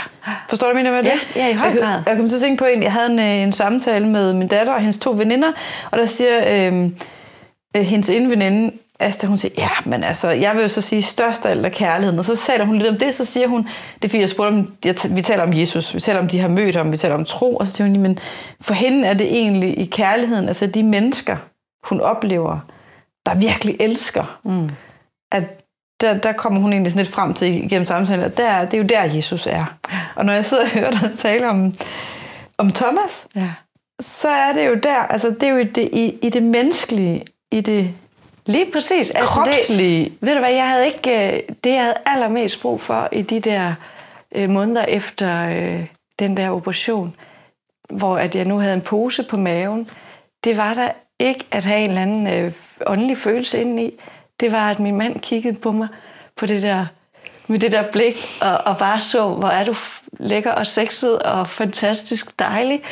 Forstår 0.49 0.66
du, 0.66 0.72
hvad 0.72 0.84
jeg 0.84 0.93
mener 0.93 1.12
det? 1.12 1.20
Ja, 1.36 1.47
ja, 1.47 1.51
i 1.51 1.55
høj 1.55 1.74
grad. 1.74 1.93
Jeg, 1.93 2.03
jeg 2.07 2.16
kom 2.16 2.28
til 2.28 2.36
at 2.36 2.43
tænke 2.43 2.59
på 2.59 2.64
en, 2.64 2.82
jeg 2.82 2.93
havde 2.93 3.12
en, 3.12 3.18
øh, 3.18 3.43
en 3.43 3.53
samtale 3.53 4.09
med 4.09 4.32
min 4.32 4.49
datter 4.49 4.72
og 4.72 4.80
hendes 4.80 4.99
to 4.99 5.11
veninder, 5.11 5.53
og 5.91 5.99
der 5.99 6.07
siger 6.07 6.39
øh, 6.47 6.91
øh, 7.76 7.82
hendes 7.82 8.11
ene 8.11 8.30
veninde, 8.30 8.72
Asta, 9.01 9.26
hun 9.26 9.36
siger, 9.36 9.53
ja, 9.59 9.68
men 9.84 10.05
altså, 10.05 10.28
jeg 10.28 10.55
vil 10.55 10.62
jo 10.62 10.68
så 10.68 10.80
sige 10.80 11.03
størst 11.03 11.46
af 11.46 11.51
alt 11.51 11.66
af 11.66 11.72
kærligheden. 11.72 12.18
Og 12.18 12.24
så 12.24 12.36
taler 12.36 12.64
hun 12.64 12.78
lidt 12.78 12.88
om 12.88 12.99
det, 12.99 13.14
så 13.14 13.24
siger 13.24 13.46
hun, 13.46 13.68
det 13.94 14.05
er 14.05 14.09
fordi, 14.09 14.20
jeg 14.20 14.30
spurgte 14.30 14.49
om, 14.49 14.72
jeg, 14.84 14.94
vi 15.11 15.22
taler 15.22 15.42
om 15.42 15.53
Jesus, 15.53 15.94
vi 15.94 16.01
taler 16.01 16.20
om, 16.20 16.28
de 16.28 16.40
har 16.40 16.49
mødt 16.49 16.76
ham, 16.76 16.92
vi 16.92 16.96
taler 16.96 17.14
om 17.14 17.24
tro, 17.24 17.57
og 17.57 17.66
så 17.66 17.72
siger 17.72 17.88
hun, 17.88 18.01
men 18.01 18.18
for 18.61 18.74
hende 18.74 19.09
er 19.09 19.14
det 19.14 19.26
egentlig 19.26 19.78
i 19.78 19.84
kærligheden, 19.84 20.49
altså 20.49 20.66
de 20.66 20.82
mennesker, 20.82 21.36
hun 21.84 22.01
oplever, 22.01 22.59
der 23.26 23.34
virkelig 23.34 23.76
elsker. 23.80 24.38
Mm 24.44 24.70
at 25.32 25.44
der, 26.01 26.18
der 26.18 26.32
kommer 26.32 26.61
hun 26.61 26.72
egentlig 26.72 26.92
sådan 26.92 27.05
lidt 27.05 27.14
frem 27.14 27.34
til 27.34 27.68
gennem 27.70 27.86
samtalen, 27.86 28.24
at 28.24 28.36
der, 28.36 28.64
det 28.64 28.74
er 28.74 28.78
jo 28.78 28.88
der, 28.88 29.03
Jesus 29.03 29.46
er. 29.46 29.64
Og 30.16 30.24
når 30.24 30.32
jeg 30.32 30.44
sidder 30.44 30.62
og 30.62 30.70
hører 30.70 30.90
dig 30.90 31.11
tale 31.16 31.49
om, 31.49 31.74
om 32.59 32.70
Thomas, 32.70 33.26
ja. 33.36 33.51
så 34.01 34.28
er 34.28 34.53
det 34.53 34.66
jo 34.66 34.74
der, 34.74 34.96
altså 34.96 35.30
det 35.30 35.42
er 35.42 35.49
jo 35.49 35.57
i 35.57 35.64
det, 35.64 35.88
i, 35.92 36.18
i 36.22 36.30
det 36.30 36.42
menneskelige, 36.42 37.24
i 37.53 37.61
det 37.61 37.90
Lige 38.49 38.72
præcis. 38.72 39.11
Altså 39.11 39.34
kropslige. 39.34 40.05
Det, 40.05 40.12
ved 40.20 40.34
du 40.34 40.38
hvad, 40.38 40.53
jeg 40.53 40.68
havde 40.68 40.86
ikke 40.86 41.34
øh, 41.36 41.42
det, 41.64 41.70
jeg 41.70 41.82
havde 41.82 41.96
allermest 42.07 42.62
brug 42.62 42.80
for 42.80 43.09
i 43.12 43.22
de 43.22 43.40
der 43.40 43.74
øh, 44.34 44.51
måneder 44.51 44.84
efter 44.84 45.49
øh, 45.49 45.86
den 46.18 46.36
der 46.36 46.51
operation, 46.51 47.16
hvor 47.90 48.18
at 48.18 48.34
jeg 48.34 48.44
nu 48.44 48.59
havde 48.59 48.74
en 48.74 48.80
pose 48.80 49.22
på 49.22 49.36
maven, 49.36 49.90
det 50.44 50.57
var 50.57 50.74
der 50.74 50.88
ikke 51.18 51.44
at 51.51 51.64
have 51.64 51.80
en 51.80 51.88
eller 51.88 52.03
anden 52.03 52.26
øh, 52.26 52.53
åndelig 52.86 53.18
følelse 53.18 53.61
indeni 53.61 53.94
det 54.40 54.53
var, 54.53 54.70
at 54.70 54.78
min 54.80 54.96
mand 54.96 55.20
kiggede 55.20 55.59
på 55.59 55.70
mig 55.70 55.88
på 56.36 56.46
det 56.46 56.62
der, 56.62 56.86
med 57.46 57.59
det 57.59 57.72
der 57.72 57.90
blik, 57.92 58.16
og, 58.40 58.57
og 58.64 58.78
bare 58.78 59.01
så, 59.01 59.28
hvor 59.28 59.49
er 59.49 59.64
du 59.64 59.74
lækker 60.12 60.53
og 60.53 60.66
sexet 60.66 61.18
og 61.18 61.49
fantastisk 61.49 62.38
dejlig. 62.38 62.82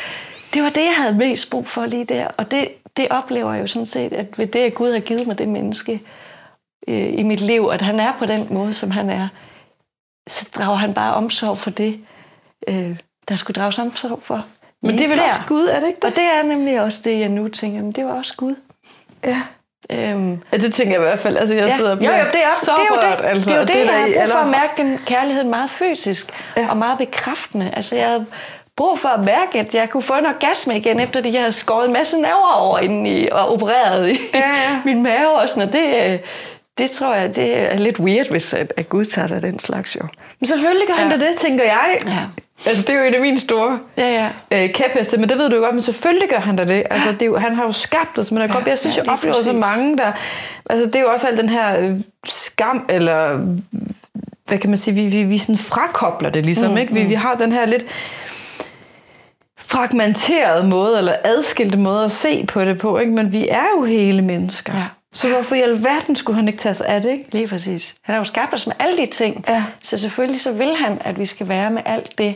Det 0.53 0.63
var 0.63 0.69
det, 0.69 0.85
jeg 0.85 0.95
havde 0.97 1.15
mest 1.15 1.49
brug 1.49 1.67
for 1.67 1.85
lige 1.85 2.05
der. 2.05 2.27
Og 2.37 2.51
det, 2.51 2.67
det 2.97 3.07
oplever 3.09 3.53
jeg 3.53 3.61
jo 3.61 3.67
sådan 3.67 3.85
set, 3.85 4.13
at 4.13 4.39
ved 4.39 4.47
det, 4.47 4.59
at 4.59 4.73
Gud 4.73 4.91
har 4.91 4.99
givet 4.99 5.27
mig 5.27 5.37
det 5.37 5.47
menneske, 5.47 6.01
øh, 6.87 7.19
i 7.19 7.23
mit 7.23 7.41
liv, 7.41 7.69
at 7.73 7.81
han 7.81 7.99
er 7.99 8.13
på 8.19 8.25
den 8.25 8.47
måde, 8.49 8.73
som 8.73 8.91
han 8.91 9.09
er, 9.09 9.27
så 10.27 10.49
drager 10.55 10.77
han 10.77 10.93
bare 10.93 11.13
omsorg 11.13 11.57
for 11.57 11.69
det, 11.69 11.99
øh, 12.67 12.97
der 13.29 13.35
skulle 13.35 13.55
drages 13.55 13.79
omsorg 13.79 14.19
for. 14.23 14.45
Men 14.81 14.97
det 14.97 15.03
er 15.03 15.07
vel 15.07 15.17
der. 15.17 15.27
også 15.27 15.41
Gud, 15.47 15.65
er 15.65 15.79
det 15.79 15.87
ikke 15.87 15.99
det? 16.01 16.09
Og 16.09 16.15
det 16.15 16.23
er 16.23 16.43
nemlig 16.43 16.81
også 16.81 17.01
det, 17.03 17.19
jeg 17.19 17.29
nu 17.29 17.47
tænker, 17.47 17.81
men 17.81 17.91
det 17.91 18.05
var 18.05 18.11
også 18.11 18.33
Gud. 18.37 18.55
Ja. 19.23 19.41
Øhm, 19.91 20.41
ja, 20.53 20.57
det 20.57 20.73
tænker 20.73 20.93
jeg 20.93 21.01
i 21.01 21.03
hvert 21.03 21.19
fald. 21.19 21.37
Altså, 21.37 21.55
jeg 21.55 21.67
ja. 21.67 21.75
sidder 21.75 21.91
og 21.95 22.03
jo, 22.03 22.11
jo, 22.11 22.25
det 22.33 22.43
er, 22.43 22.49
så 22.63 22.71
det 22.71 22.83
er 22.83 22.95
jo 22.95 23.17
det, 23.17 23.25
altså. 23.25 23.49
det, 23.49 23.55
er 23.55 23.59
jo 23.59 23.65
det, 23.65 23.73
det 23.73 23.85
jeg 23.85 23.93
har 23.93 23.99
der 23.99 24.05
i 24.07 24.13
brug 24.13 24.31
for 24.31 24.39
at 24.39 24.47
mærke 24.47 24.73
den 24.77 24.99
kærlighed 25.05 25.43
meget 25.43 25.69
fysisk 25.69 26.31
ja. 26.57 26.69
og 26.69 26.77
meget 26.77 26.97
bekræftende. 26.97 27.71
Altså, 27.73 27.95
jeg 27.95 28.07
havde 28.07 28.25
brug 28.77 28.99
for 28.99 29.09
at 29.09 29.25
mærke, 29.25 29.59
at 29.59 29.75
jeg 29.75 29.89
kunne 29.89 30.03
få 30.03 30.13
en 30.13 30.25
orgasme 30.25 30.77
igen, 30.77 30.99
efter 30.99 31.21
det, 31.21 31.33
jeg 31.33 31.41
havde 31.41 31.51
skåret 31.51 31.87
en 31.87 31.93
masse 31.93 32.17
nerver 32.17 32.53
over 32.53 32.79
indeni 32.79 33.27
og 33.31 33.53
opereret 33.53 34.09
i 34.09 34.19
Ja, 34.33 34.39
ja. 34.39 34.81
min 34.85 35.03
mave 35.03 35.41
og 35.41 35.49
sådan 35.49 35.67
noget. 35.67 35.73
Det, 35.73 36.13
øh, 36.13 36.19
det 36.77 36.91
tror 36.91 37.13
jeg, 37.13 37.35
det 37.35 37.57
er 37.57 37.77
lidt 37.77 37.99
weird, 37.99 38.29
hvis 38.29 38.53
at, 38.53 38.73
at 38.77 38.89
Gud 38.89 39.05
tager 39.05 39.27
sig 39.27 39.41
den 39.41 39.59
slags 39.59 39.95
jo. 39.95 40.01
Men 40.39 40.47
selvfølgelig 40.47 40.87
gør 40.87 40.93
han 40.93 41.09
da 41.19 41.27
det, 41.27 41.35
tænker 41.37 41.63
jeg. 41.63 41.97
Ja. 42.05 42.19
Altså, 42.65 42.81
det 42.81 42.89
er 42.89 42.99
jo 42.99 43.07
en 43.07 43.13
af 43.13 43.21
mine 43.21 43.39
store 43.39 43.79
Ja, 43.97 44.29
ja. 44.51 44.63
øh, 44.63 44.69
kæpheste, 44.69 45.17
men 45.17 45.29
det 45.29 45.37
ved 45.37 45.49
du 45.49 45.55
jo 45.55 45.61
godt, 45.61 45.73
men 45.73 45.81
selvfølgelig 45.81 46.29
gør 46.29 46.39
han 46.39 46.55
da 46.55 46.65
det. 46.65 46.83
Altså, 46.89 47.11
det 47.11 47.21
er 47.21 47.25
jo, 47.25 47.37
han 47.37 47.55
har 47.55 47.63
jo 47.63 47.71
skabt 47.71 48.19
os, 48.19 48.31
men 48.31 48.41
jeg, 48.41 48.49
Ja, 48.49 48.69
jeg 48.69 48.79
synes, 48.79 48.97
ja, 48.97 49.01
jeg 49.03 49.11
oplever 49.11 49.35
så 49.35 49.53
mange, 49.53 49.97
der... 49.97 50.11
Altså, 50.69 50.85
det 50.85 50.95
er 50.95 50.99
jo 50.99 51.09
også 51.09 51.27
al 51.27 51.37
den 51.37 51.49
her 51.49 51.79
øh, 51.79 51.95
skam, 52.25 52.85
eller 52.89 53.39
hvad 54.47 54.57
kan 54.57 54.69
man 54.69 54.77
sige, 54.77 54.93
vi, 54.93 55.05
vi, 55.05 55.23
vi 55.23 55.37
sådan 55.37 55.57
frakobler 55.57 56.29
det 56.29 56.45
ligesom, 56.45 56.71
mm, 56.71 56.77
ikke? 56.77 56.93
Vi, 56.93 57.03
vi 57.03 57.13
har 57.13 57.35
den 57.35 57.51
her 57.51 57.65
lidt 57.65 57.85
fragmenteret 59.67 60.65
måde, 60.65 60.97
eller 60.97 61.15
adskilte 61.23 61.77
måde 61.77 62.05
at 62.05 62.11
se 62.11 62.45
på 62.45 62.65
det 62.65 62.77
på, 62.77 62.97
ikke? 62.97 63.11
Men 63.11 63.31
vi 63.31 63.47
er 63.47 63.65
jo 63.77 63.83
hele 63.83 64.21
mennesker. 64.21 64.77
Ja. 64.77 64.85
Så 65.13 65.29
hvorfor 65.29 65.55
i 65.55 65.61
alverden 65.61 66.15
skulle 66.15 66.35
han 66.35 66.47
ikke 66.47 66.59
tage 66.59 66.75
sig 66.75 66.85
af 66.87 67.01
det, 67.01 67.11
ikke? 67.11 67.25
Lige 67.31 67.47
præcis. 67.47 67.95
Han 68.01 68.13
har 68.13 68.19
jo 68.19 68.25
skabt 68.25 68.53
os 68.53 68.67
med 68.67 68.75
alle 68.79 68.97
de 68.97 69.05
ting. 69.05 69.45
Ja. 69.47 69.63
Så 69.83 69.97
selvfølgelig 69.97 70.41
så 70.41 70.53
vil 70.53 70.75
han, 70.75 71.01
at 71.01 71.19
vi 71.19 71.25
skal 71.25 71.47
være 71.47 71.69
med 71.69 71.81
alt 71.85 72.17
det 72.17 72.35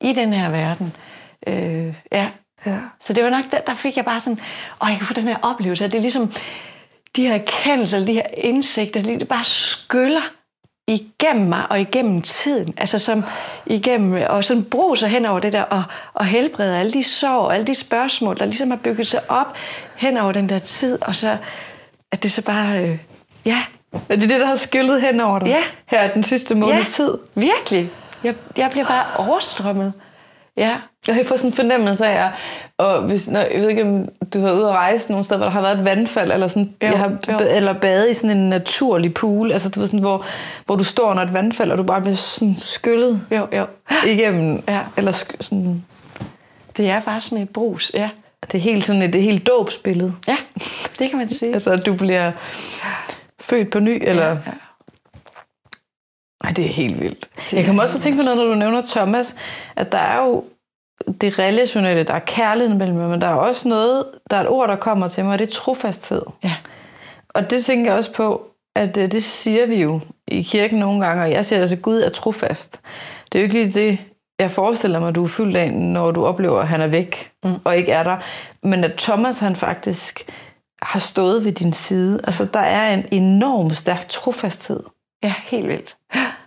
i 0.00 0.12
den 0.12 0.32
her 0.32 0.50
verden. 0.50 0.96
Øh, 1.46 1.94
ja. 2.12 2.26
Ja. 2.66 2.76
Så 3.00 3.12
det 3.12 3.24
var 3.24 3.30
nok 3.30 3.44
der, 3.50 3.60
der 3.60 3.74
fik 3.74 3.96
jeg 3.96 4.04
bare 4.04 4.20
sådan, 4.20 4.40
og 4.78 4.88
jeg 4.88 4.96
kan 4.96 5.06
få 5.06 5.14
den 5.14 5.28
her 5.28 5.36
oplevelse, 5.42 5.84
at 5.84 5.92
det 5.92 5.98
er 5.98 6.02
ligesom 6.02 6.32
de 7.16 7.26
her 7.26 7.34
erkendelser, 7.34 8.04
de 8.04 8.12
her 8.12 8.26
indsigter, 8.36 9.02
det 9.02 9.28
bare 9.28 9.44
skyller 9.44 10.22
igennem 10.92 11.48
mig 11.48 11.62
og 11.70 11.80
igennem 11.80 12.22
tiden. 12.22 12.74
Altså 12.76 12.98
som 12.98 13.24
igennem, 13.66 14.22
og 14.28 14.44
sådan 14.44 14.64
bruser 14.64 15.06
hen 15.06 15.26
over 15.26 15.40
det 15.40 15.52
der, 15.52 15.62
og, 15.62 15.82
og 16.14 16.26
helbreder 16.26 16.78
alle 16.78 16.92
de 16.92 17.04
sår, 17.04 17.50
alle 17.50 17.66
de 17.66 17.74
spørgsmål, 17.74 18.38
der 18.38 18.44
ligesom 18.44 18.70
har 18.70 18.78
bygget 18.78 19.06
sig 19.06 19.20
op 19.28 19.56
hen 19.96 20.18
over 20.18 20.32
den 20.32 20.48
der 20.48 20.58
tid, 20.58 21.02
og 21.02 21.14
så, 21.14 21.36
at 22.12 22.22
det 22.22 22.32
så 22.32 22.42
bare, 22.42 22.82
øh, 22.82 22.98
ja, 23.44 23.62
Er 24.08 24.16
det 24.16 24.28
det, 24.28 24.40
der 24.40 24.46
har 24.46 24.56
skyllet 24.56 25.02
hen 25.02 25.20
over 25.20 25.38
dig? 25.38 25.48
Ja. 25.48 25.62
Her 25.86 26.12
den 26.12 26.24
sidste 26.24 26.54
måneds 26.54 26.98
ja, 26.98 27.04
tid? 27.04 27.18
virkelig. 27.34 27.90
Jeg, 28.24 28.34
jeg 28.56 28.70
bliver 28.70 28.86
bare 28.86 29.04
overstrømmet. 29.16 29.92
Ja, 30.56 30.76
Jeg 31.06 31.26
fået 31.26 31.40
sådan 31.40 31.50
en 31.50 31.56
fornemmelse 31.56 32.06
af, 32.06 32.24
at- 32.26 32.30
og 32.78 33.02
hvis, 33.02 33.28
når, 33.28 33.40
jeg 33.40 33.60
ved 33.60 33.68
ikke, 33.68 33.82
om 33.82 34.08
du 34.34 34.40
har 34.40 34.52
ude 34.52 34.64
at 34.68 34.74
rejse 34.74 35.10
nogle 35.10 35.24
steder, 35.24 35.38
hvor 35.38 35.44
der 35.46 35.50
har 35.52 35.60
været 35.62 35.78
et 35.78 35.84
vandfald, 35.84 36.32
eller, 36.32 36.48
sådan, 36.48 36.74
Jo, 36.82 36.86
jeg 36.88 36.98
har, 36.98 37.16
jo. 37.28 37.38
eller 37.38 37.72
bade 37.72 38.10
i 38.10 38.14
sådan 38.14 38.36
en 38.36 38.48
naturlig 38.48 39.14
pool, 39.14 39.52
altså 39.52 39.68
du 39.68 39.80
ved, 39.80 39.86
sådan, 39.86 40.00
hvor, 40.00 40.24
hvor 40.66 40.76
du 40.76 40.84
står 40.84 41.10
under 41.10 41.22
et 41.22 41.32
vandfald, 41.32 41.72
og 41.72 41.78
du 41.78 41.82
bare 41.82 42.00
bliver 42.00 42.16
sådan 42.16 42.56
skyllet 42.58 43.20
jo, 43.30 43.46
jo. 43.56 43.66
igennem. 44.06 44.62
Ja. 44.68 44.80
Eller 44.96 45.12
sådan, 45.40 45.84
Det 46.76 46.90
er 46.90 47.00
bare 47.00 47.20
sådan 47.20 47.42
et 47.42 47.50
brus, 47.50 47.90
ja. 47.94 48.08
det 48.46 48.54
er 48.58 48.62
helt 48.62 48.84
sådan 48.84 49.02
et, 49.02 49.12
det 49.12 49.22
helt 49.22 49.46
dåbsbillede. 49.46 50.14
Ja, 50.28 50.36
det 50.98 51.10
kan 51.10 51.18
man 51.18 51.28
sige. 51.28 51.52
Altså, 51.54 51.70
at 51.70 51.86
du 51.86 51.94
bliver 51.94 52.32
født 53.40 53.70
på 53.70 53.80
ny, 53.80 54.02
eller... 54.06 54.28
ja. 54.28 54.36
Ej, 56.44 56.50
det 56.52 56.64
er 56.64 56.68
helt 56.68 57.00
vildt. 57.00 57.28
Jeg 57.52 57.64
kan 57.64 57.80
også 57.80 58.00
tænke 58.00 58.16
på 58.18 58.22
noget, 58.22 58.38
når 58.38 58.44
du 58.44 58.54
nævner 58.54 58.82
Thomas, 58.86 59.36
at 59.76 59.92
der 59.92 59.98
er 59.98 60.24
jo 60.24 60.44
det 61.20 61.38
relationelle, 61.38 62.04
der 62.04 62.14
er 62.14 62.18
kærligheden 62.18 62.78
mellem 62.78 62.96
men 62.96 63.20
der 63.20 63.26
er 63.28 63.34
også 63.34 63.68
noget, 63.68 64.04
der 64.30 64.36
er 64.36 64.40
et 64.40 64.48
ord, 64.48 64.68
der 64.68 64.76
kommer 64.76 65.08
til 65.08 65.24
mig, 65.24 65.32
og 65.32 65.38
det 65.38 65.48
er 65.48 65.52
trofasthed. 65.52 66.22
Ja. 66.44 66.54
Og 67.28 67.50
det 67.50 67.64
tænker 67.64 67.90
jeg 67.90 67.98
også 67.98 68.12
på, 68.12 68.46
at 68.76 68.96
øh, 68.96 69.12
det 69.12 69.24
siger 69.24 69.66
vi 69.66 69.74
jo 69.82 70.00
i 70.28 70.42
kirken 70.42 70.78
nogle 70.78 71.06
gange, 71.06 71.22
og 71.22 71.30
jeg 71.30 71.46
siger 71.46 71.60
altså, 71.60 71.76
at 71.76 71.82
Gud 71.82 72.00
er 72.00 72.08
trofast. 72.10 72.80
Det 73.32 73.38
er 73.38 73.42
jo 73.42 73.44
ikke 73.44 73.62
lige 73.62 73.72
det, 73.90 73.98
jeg 74.38 74.50
forestiller 74.50 75.00
mig, 75.00 75.14
du 75.14 75.24
er 75.24 75.28
fyldt 75.28 75.56
af, 75.56 75.72
når 75.72 76.10
du 76.10 76.26
oplever, 76.26 76.60
at 76.60 76.68
han 76.68 76.80
er 76.80 76.86
væk 76.86 77.30
mm. 77.44 77.54
og 77.64 77.76
ikke 77.76 77.92
er 77.92 78.02
der. 78.02 78.16
Men 78.62 78.84
at 78.84 78.92
Thomas, 78.98 79.38
han 79.38 79.56
faktisk 79.56 80.30
har 80.82 81.00
stået 81.00 81.44
ved 81.44 81.52
din 81.52 81.72
side. 81.72 82.20
Altså, 82.24 82.44
der 82.44 82.60
er 82.60 82.94
en 82.94 83.06
enorm 83.10 83.70
stærk 83.74 84.08
trofasthed 84.08 84.80
Ja, 85.22 85.34
helt 85.44 85.68
vildt. 85.68 85.96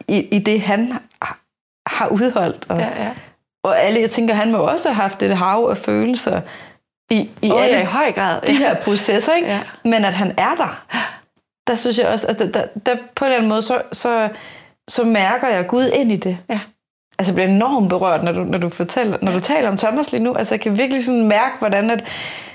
i, 0.08 0.20
i 0.36 0.40
det, 0.40 0.62
han 0.62 0.92
har- 1.22 1.40
har 1.88 2.08
udholdt. 2.08 2.66
Og, 2.70 2.80
Ja, 2.80 3.04
ja. 3.04 3.12
Og 3.68 3.80
alle, 3.82 4.02
jeg 4.02 4.12
tænker, 4.12 4.34
han 4.34 4.52
må 4.52 4.58
også 4.58 4.90
have 4.90 4.96
haft 5.02 5.24
et 5.24 5.38
hav 5.38 5.68
af 5.72 5.78
følelser 5.78 6.42
i, 7.12 7.30
i 7.42 7.52
Oh, 7.52 7.64
alle 7.64 7.76
ja, 7.76 7.82
i 7.82 7.86
høj 7.86 8.12
grad. 8.12 8.42
de 8.42 8.54
her 8.54 8.76
processer, 8.76 9.34
ikke? 9.34 9.48
Ja. 9.48 9.60
men 9.84 10.06
at 10.06 10.14
han 10.14 10.34
er 10.38 10.56
der, 10.56 10.86
der 11.68 11.76
synes 11.76 11.98
jeg 11.98 12.08
også, 12.08 12.28
at 12.28 12.40
der, 12.40 12.46
der, 12.52 12.66
der 12.86 12.96
på 13.16 13.26
en 13.26 13.32
eller 13.32 13.38
anden 13.38 13.50
måde, 13.50 13.62
så, 13.62 13.82
så, 13.92 14.30
så 14.88 15.04
mærker 15.04 15.48
jeg 15.48 15.68
Gud 15.68 15.90
ind 15.94 16.12
i 16.12 16.16
det. 16.16 16.38
Ja. 16.50 16.60
Altså 17.20 17.32
jeg 17.32 17.36
bliver 17.36 17.48
enormt 17.48 17.90
berørt, 17.90 18.24
når 18.24 18.32
du, 18.32 18.44
når 18.44 18.58
du, 18.58 18.70
fortæller, 18.70 19.18
når 19.22 19.32
du 19.32 19.40
taler 19.40 19.70
om 19.70 19.78
Thomas 19.78 20.12
lige 20.12 20.24
nu. 20.24 20.34
Altså 20.34 20.54
jeg 20.54 20.62
kan 20.62 20.78
virkelig 20.78 21.06
sådan 21.06 21.28
mærke, 21.28 21.56
hvordan, 21.60 21.90
at, 21.90 22.04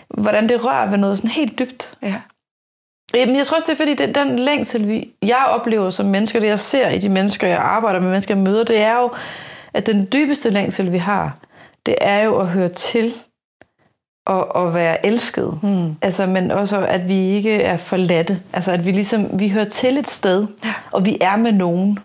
hvordan 0.08 0.48
det 0.48 0.64
rører 0.64 0.90
ved 0.90 0.98
noget 0.98 1.16
sådan 1.18 1.30
helt 1.30 1.58
dybt. 1.58 1.92
ja. 2.02 2.14
Jamen, 3.14 3.36
jeg 3.36 3.46
tror 3.46 3.56
også, 3.56 3.66
det 3.66 3.72
er 3.72 3.76
fordi, 3.76 3.94
det, 3.94 4.14
den 4.14 4.38
længsel, 4.38 4.88
vi, 4.88 5.10
jeg 5.22 5.44
oplever 5.48 5.90
som 5.90 6.06
mennesker, 6.06 6.40
det 6.40 6.46
jeg 6.46 6.58
ser 6.58 6.88
i 6.88 6.98
de 6.98 7.08
mennesker, 7.08 7.46
jeg 7.46 7.58
arbejder 7.58 8.00
med, 8.00 8.08
mennesker, 8.10 8.34
jeg 8.34 8.42
møder, 8.44 8.64
det 8.64 8.80
er 8.80 8.96
jo, 8.96 9.10
at 9.74 9.86
den 9.86 10.08
dybeste 10.12 10.50
længsel, 10.50 10.92
vi 10.92 10.98
har, 10.98 11.38
det 11.86 11.94
er 12.00 12.18
jo 12.22 12.38
at 12.38 12.46
høre 12.48 12.68
til 12.68 13.14
og, 14.26 14.48
og 14.48 14.74
være 14.74 15.06
elsket. 15.06 15.58
Mm. 15.62 15.94
Altså, 16.02 16.26
men 16.26 16.50
også, 16.50 16.86
at 16.86 17.08
vi 17.08 17.14
ikke 17.14 17.62
er 17.62 17.76
forladte. 17.76 18.42
Altså, 18.52 18.72
at 18.72 18.86
vi 18.86 18.92
ligesom, 18.92 19.40
vi 19.40 19.48
hører 19.48 19.68
til 19.68 19.98
et 19.98 20.08
sted, 20.08 20.46
og 20.92 21.04
vi 21.04 21.18
er 21.20 21.36
med 21.36 21.52
nogen. 21.52 21.98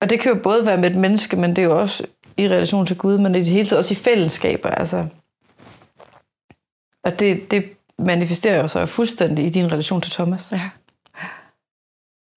Og 0.00 0.10
det 0.10 0.20
kan 0.20 0.32
jo 0.34 0.40
både 0.42 0.66
være 0.66 0.76
med 0.76 0.90
et 0.90 0.96
menneske, 0.96 1.36
men 1.36 1.56
det 1.56 1.62
er 1.62 1.66
jo 1.66 1.80
også 1.80 2.06
i 2.36 2.48
relation 2.48 2.86
til 2.86 2.98
Gud, 2.98 3.18
men 3.18 3.34
i 3.34 3.38
det 3.38 3.46
hele 3.46 3.66
taget 3.66 3.78
også 3.78 3.94
i 3.94 3.96
fællesskaber. 3.96 4.68
Altså. 4.70 5.06
Og 7.04 7.18
det, 7.20 7.50
det 7.50 7.64
manifesterer 7.98 8.60
jo 8.62 8.68
så 8.68 8.86
fuldstændig 8.86 9.46
i 9.46 9.50
din 9.50 9.72
relation 9.72 10.00
til 10.00 10.12
Thomas. 10.12 10.52
ja. 10.52 10.70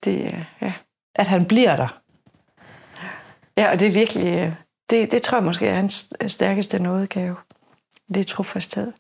Det, 0.06 0.26
er- 0.28 0.44
ja. 0.62 0.74
At 1.16 1.28
han 1.28 1.46
bliver 1.46 1.76
der. 1.76 1.99
Ja, 3.58 3.72
og 3.72 3.80
det 3.80 3.88
er 3.88 3.92
virkelig, 3.92 4.26
øh, 4.26 4.52
det, 4.90 5.12
det 5.12 5.22
tror 5.22 5.38
jeg 5.38 5.46
måske 5.46 5.68
er 5.68 5.76
hans 5.76 6.14
stærkeste 6.28 6.84
nådegave. 6.84 7.36
Det 8.14 8.20
er 8.20 8.24
trofasthed. 8.24 8.92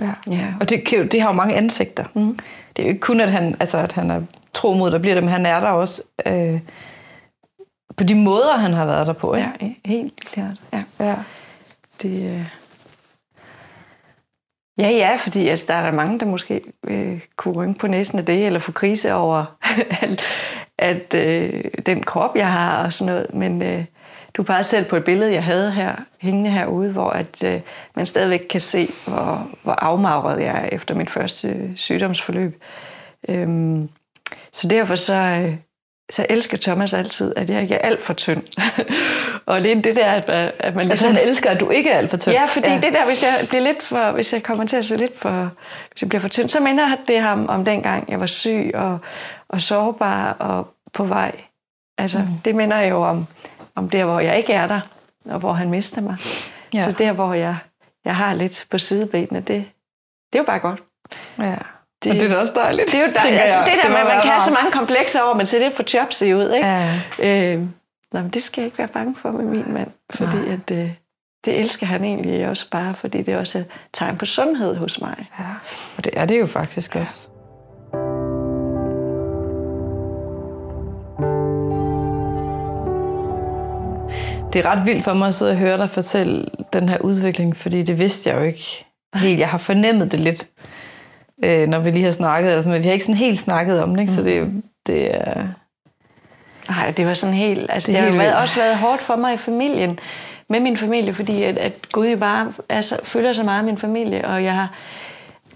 Ja. 0.00 0.12
Ja. 0.30 0.54
Og 0.60 0.68
det, 0.68 0.86
kan 0.86 0.98
jo, 0.98 1.04
det 1.04 1.22
har 1.22 1.28
jo 1.28 1.34
mange 1.34 1.54
ansigter. 1.54 2.04
Mm. 2.14 2.38
Det 2.76 2.82
er 2.82 2.86
jo 2.86 2.88
ikke 2.88 3.00
kun, 3.00 3.20
at 3.20 3.30
han, 3.30 3.56
altså, 3.60 3.78
at 3.78 3.92
han 3.92 4.10
er 4.10 4.22
tro 4.54 4.74
mod, 4.74 4.90
der 4.90 4.98
bliver 4.98 5.14
det, 5.14 5.24
men 5.24 5.32
han 5.32 5.46
er 5.46 5.60
der 5.60 5.68
også 5.68 6.02
øh, 6.26 6.60
på 7.96 8.04
de 8.04 8.14
måder, 8.14 8.56
han 8.56 8.72
har 8.72 8.86
været 8.86 9.06
der 9.06 9.12
på. 9.12 9.34
Ikke? 9.34 9.50
ja, 9.60 9.70
helt 9.84 10.20
klart. 10.20 10.56
Ja. 10.72 10.82
Ja. 11.00 11.16
Det, 12.02 12.38
øh... 12.38 12.44
Ja, 14.78 14.88
ja, 14.88 15.16
fordi 15.20 15.48
altså, 15.48 15.64
der 15.68 15.74
er 15.74 15.90
der 15.90 15.96
mange, 15.96 16.20
der 16.20 16.26
måske 16.26 16.62
øh, 16.86 17.20
kunne 17.36 17.54
rynke 17.54 17.78
på 17.78 17.86
næsen 17.86 18.18
af 18.18 18.26
det, 18.26 18.46
eller 18.46 18.60
få 18.60 18.72
krise 18.72 19.14
over, 19.14 19.44
at, 20.78 21.14
øh, 21.14 21.64
den 21.86 22.02
krop, 22.02 22.36
jeg 22.36 22.52
har 22.52 22.84
og 22.84 22.92
sådan 22.92 23.12
noget. 23.12 23.34
Men 23.34 23.62
øh, 23.62 23.84
du 24.34 24.42
peger 24.42 24.62
selv 24.62 24.84
på 24.84 24.96
et 24.96 25.04
billede, 25.04 25.32
jeg 25.32 25.44
havde 25.44 25.72
her, 25.72 25.94
hængende 26.20 26.50
herude, 26.50 26.92
hvor 26.92 27.10
at, 27.10 27.44
øh, 27.44 27.60
man 27.94 28.06
stadigvæk 28.06 28.46
kan 28.50 28.60
se, 28.60 28.88
hvor, 29.06 29.48
hvor 29.62 29.72
afmagret 29.72 30.42
jeg 30.42 30.54
er 30.64 30.68
efter 30.72 30.94
mit 30.94 31.10
første 31.10 31.70
sygdomsforløb. 31.76 32.62
Øhm, 33.28 33.88
så 34.52 34.68
derfor 34.68 34.94
så, 34.94 35.14
øh, 35.14 35.54
så 36.10 36.26
elsker 36.28 36.58
Thomas 36.58 36.94
altid, 36.94 37.32
at 37.36 37.50
jeg 37.50 37.62
ikke 37.62 37.74
er 37.74 37.88
alt 37.88 38.02
for 38.02 38.14
tynd. 38.14 38.42
og 39.46 39.62
det 39.62 39.72
er 39.72 39.82
det 39.82 39.96
der, 39.96 40.06
at, 40.06 40.28
at 40.58 40.76
man 40.76 40.90
Altså, 40.90 41.06
han 41.06 41.18
elsker, 41.22 41.50
at 41.50 41.60
du 41.60 41.70
ikke 41.70 41.90
er 41.90 41.98
alt 41.98 42.10
for 42.10 42.16
tynd. 42.16 42.34
Ja, 42.34 42.44
fordi 42.44 42.70
ja. 42.70 42.80
det 42.80 42.92
der, 42.92 43.06
hvis 43.06 43.22
jeg 43.22 43.46
bliver 43.48 43.62
lidt 43.62 43.82
for, 43.82 44.10
hvis 44.10 44.32
jeg 44.32 44.42
kommer 44.42 44.66
til 44.66 44.76
at 44.76 44.84
se 44.84 44.96
lidt 44.96 45.18
for, 45.18 45.50
hvis 45.90 46.02
jeg 46.02 46.08
bliver 46.08 46.20
for 46.20 46.28
tynd, 46.28 46.48
så 46.48 46.60
minder 46.60 46.96
det 47.08 47.20
ham 47.20 47.46
om 47.48 47.64
dengang, 47.64 48.10
jeg 48.10 48.20
var 48.20 48.26
syg 48.26 48.70
og, 48.74 48.98
og 49.48 49.60
sårbar 49.60 50.32
og 50.32 50.74
på 50.92 51.04
vej. 51.04 51.32
Altså, 51.98 52.18
mm. 52.18 52.26
det 52.44 52.54
minder 52.54 52.80
jo 52.80 53.02
om, 53.02 53.26
om 53.74 53.90
der, 53.90 54.04
hvor 54.04 54.20
jeg 54.20 54.38
ikke 54.38 54.52
er 54.52 54.66
der, 54.66 54.80
og 55.24 55.38
hvor 55.38 55.52
han 55.52 55.70
mister 55.70 56.00
mig. 56.00 56.16
Ja. 56.74 56.78
Ja. 56.78 56.90
Så 56.90 56.96
der, 56.98 57.12
hvor 57.12 57.34
jeg, 57.34 57.56
jeg 58.04 58.16
har 58.16 58.34
lidt 58.34 58.66
på 58.70 58.78
sidebenene, 58.78 59.40
det, 59.40 59.46
det 60.32 60.34
er 60.34 60.38
jo 60.38 60.44
bare 60.44 60.58
godt. 60.58 60.82
ja. 61.38 61.56
Det- 62.04 62.12
og 62.12 62.14
det 62.18 62.22
er 62.24 62.28
da 62.28 62.36
også 62.40 62.52
dejligt. 62.56 62.92
Det 62.92 63.00
er 63.00 63.06
jo 63.06 63.12
dejligt. 63.22 63.42
Altså, 63.42 63.58
det 63.66 63.72
der 63.82 63.88
må 63.88 63.92
med, 63.94 64.00
at 64.00 64.06
man 64.06 64.20
kan 64.22 64.30
have 64.30 64.42
så 64.42 64.50
mange 64.52 64.70
komplekser 64.72 65.22
over, 65.22 65.34
man 65.34 65.46
ser 65.46 65.58
lidt 65.58 65.76
for 65.76 65.84
jobsy 65.94 66.22
ud, 66.24 66.50
ikke? 66.52 66.66
Ja. 66.66 67.00
Øh, 67.54 67.60
nå, 68.12 68.20
men 68.20 68.30
det 68.30 68.42
skal 68.42 68.60
jeg 68.62 68.66
ikke 68.66 68.78
være 68.78 68.88
bange 68.88 69.14
for 69.14 69.30
med 69.30 69.44
min 69.44 69.72
mand, 69.72 69.90
fordi 70.14 70.36
Nej. 70.36 70.52
at, 70.52 70.70
øh, 70.70 70.90
det 71.44 71.60
elsker 71.60 71.86
han 71.86 72.04
egentlig 72.04 72.48
også 72.48 72.70
bare, 72.70 72.94
fordi 72.94 73.22
det 73.22 73.34
er 73.34 73.38
også 73.38 73.58
et 73.58 73.66
tegn 73.92 74.18
på 74.18 74.26
sundhed 74.26 74.76
hos 74.76 75.00
mig. 75.00 75.26
ja. 75.38 75.44
Og 75.96 76.04
det 76.04 76.12
er 76.16 76.24
det 76.24 76.40
jo 76.40 76.46
faktisk 76.46 76.96
også. 76.96 77.28
Det 84.52 84.64
er 84.64 84.70
ret 84.70 84.86
vildt 84.86 85.04
for 85.04 85.12
mig 85.12 85.28
at 85.28 85.34
sidde 85.34 85.50
og 85.50 85.56
høre 85.56 85.78
dig 85.78 85.90
fortælle 85.90 86.46
den 86.72 86.88
her 86.88 86.98
udvikling, 86.98 87.56
fordi 87.56 87.82
det 87.82 87.98
vidste 87.98 88.30
jeg 88.30 88.38
jo 88.38 88.42
ikke 88.42 88.86
helt. 89.14 89.40
Jeg 89.40 89.48
har 89.48 89.58
fornemmet 89.58 90.12
det 90.12 90.20
lidt, 90.20 90.48
øh, 91.44 91.68
når 91.68 91.78
vi 91.78 91.90
lige 91.90 92.04
har 92.04 92.12
snakket, 92.12 92.50
altså, 92.50 92.70
men 92.70 92.82
vi 92.82 92.86
har 92.86 92.92
ikke 92.92 93.04
sådan 93.04 93.18
helt 93.18 93.38
snakket 93.38 93.82
om 93.82 93.94
det, 93.94 94.00
ikke? 94.00 94.12
så 94.12 94.22
det, 94.22 94.62
det 94.86 95.14
er... 95.14 95.48
Nej, 96.68 96.90
det 96.90 97.06
var 97.06 97.14
sådan 97.14 97.34
helt... 97.34 97.70
Altså, 97.70 97.92
det, 97.92 98.02
det 98.02 98.12
har 98.12 98.18
været, 98.18 98.34
også 98.34 98.60
været 98.60 98.76
hårdt 98.76 99.02
for 99.02 99.16
mig 99.16 99.34
i 99.34 99.36
familien, 99.36 99.98
med 100.48 100.60
min 100.60 100.76
familie, 100.76 101.14
fordi 101.14 101.42
at, 101.42 101.58
at 101.58 101.72
Gud 101.92 102.16
bare 102.16 102.52
altså, 102.68 102.98
følger 103.04 103.32
så 103.32 103.42
meget 103.42 103.64
min 103.64 103.78
familie, 103.78 104.24
og 104.24 104.44
jeg 104.44 104.54
har... 104.54 104.74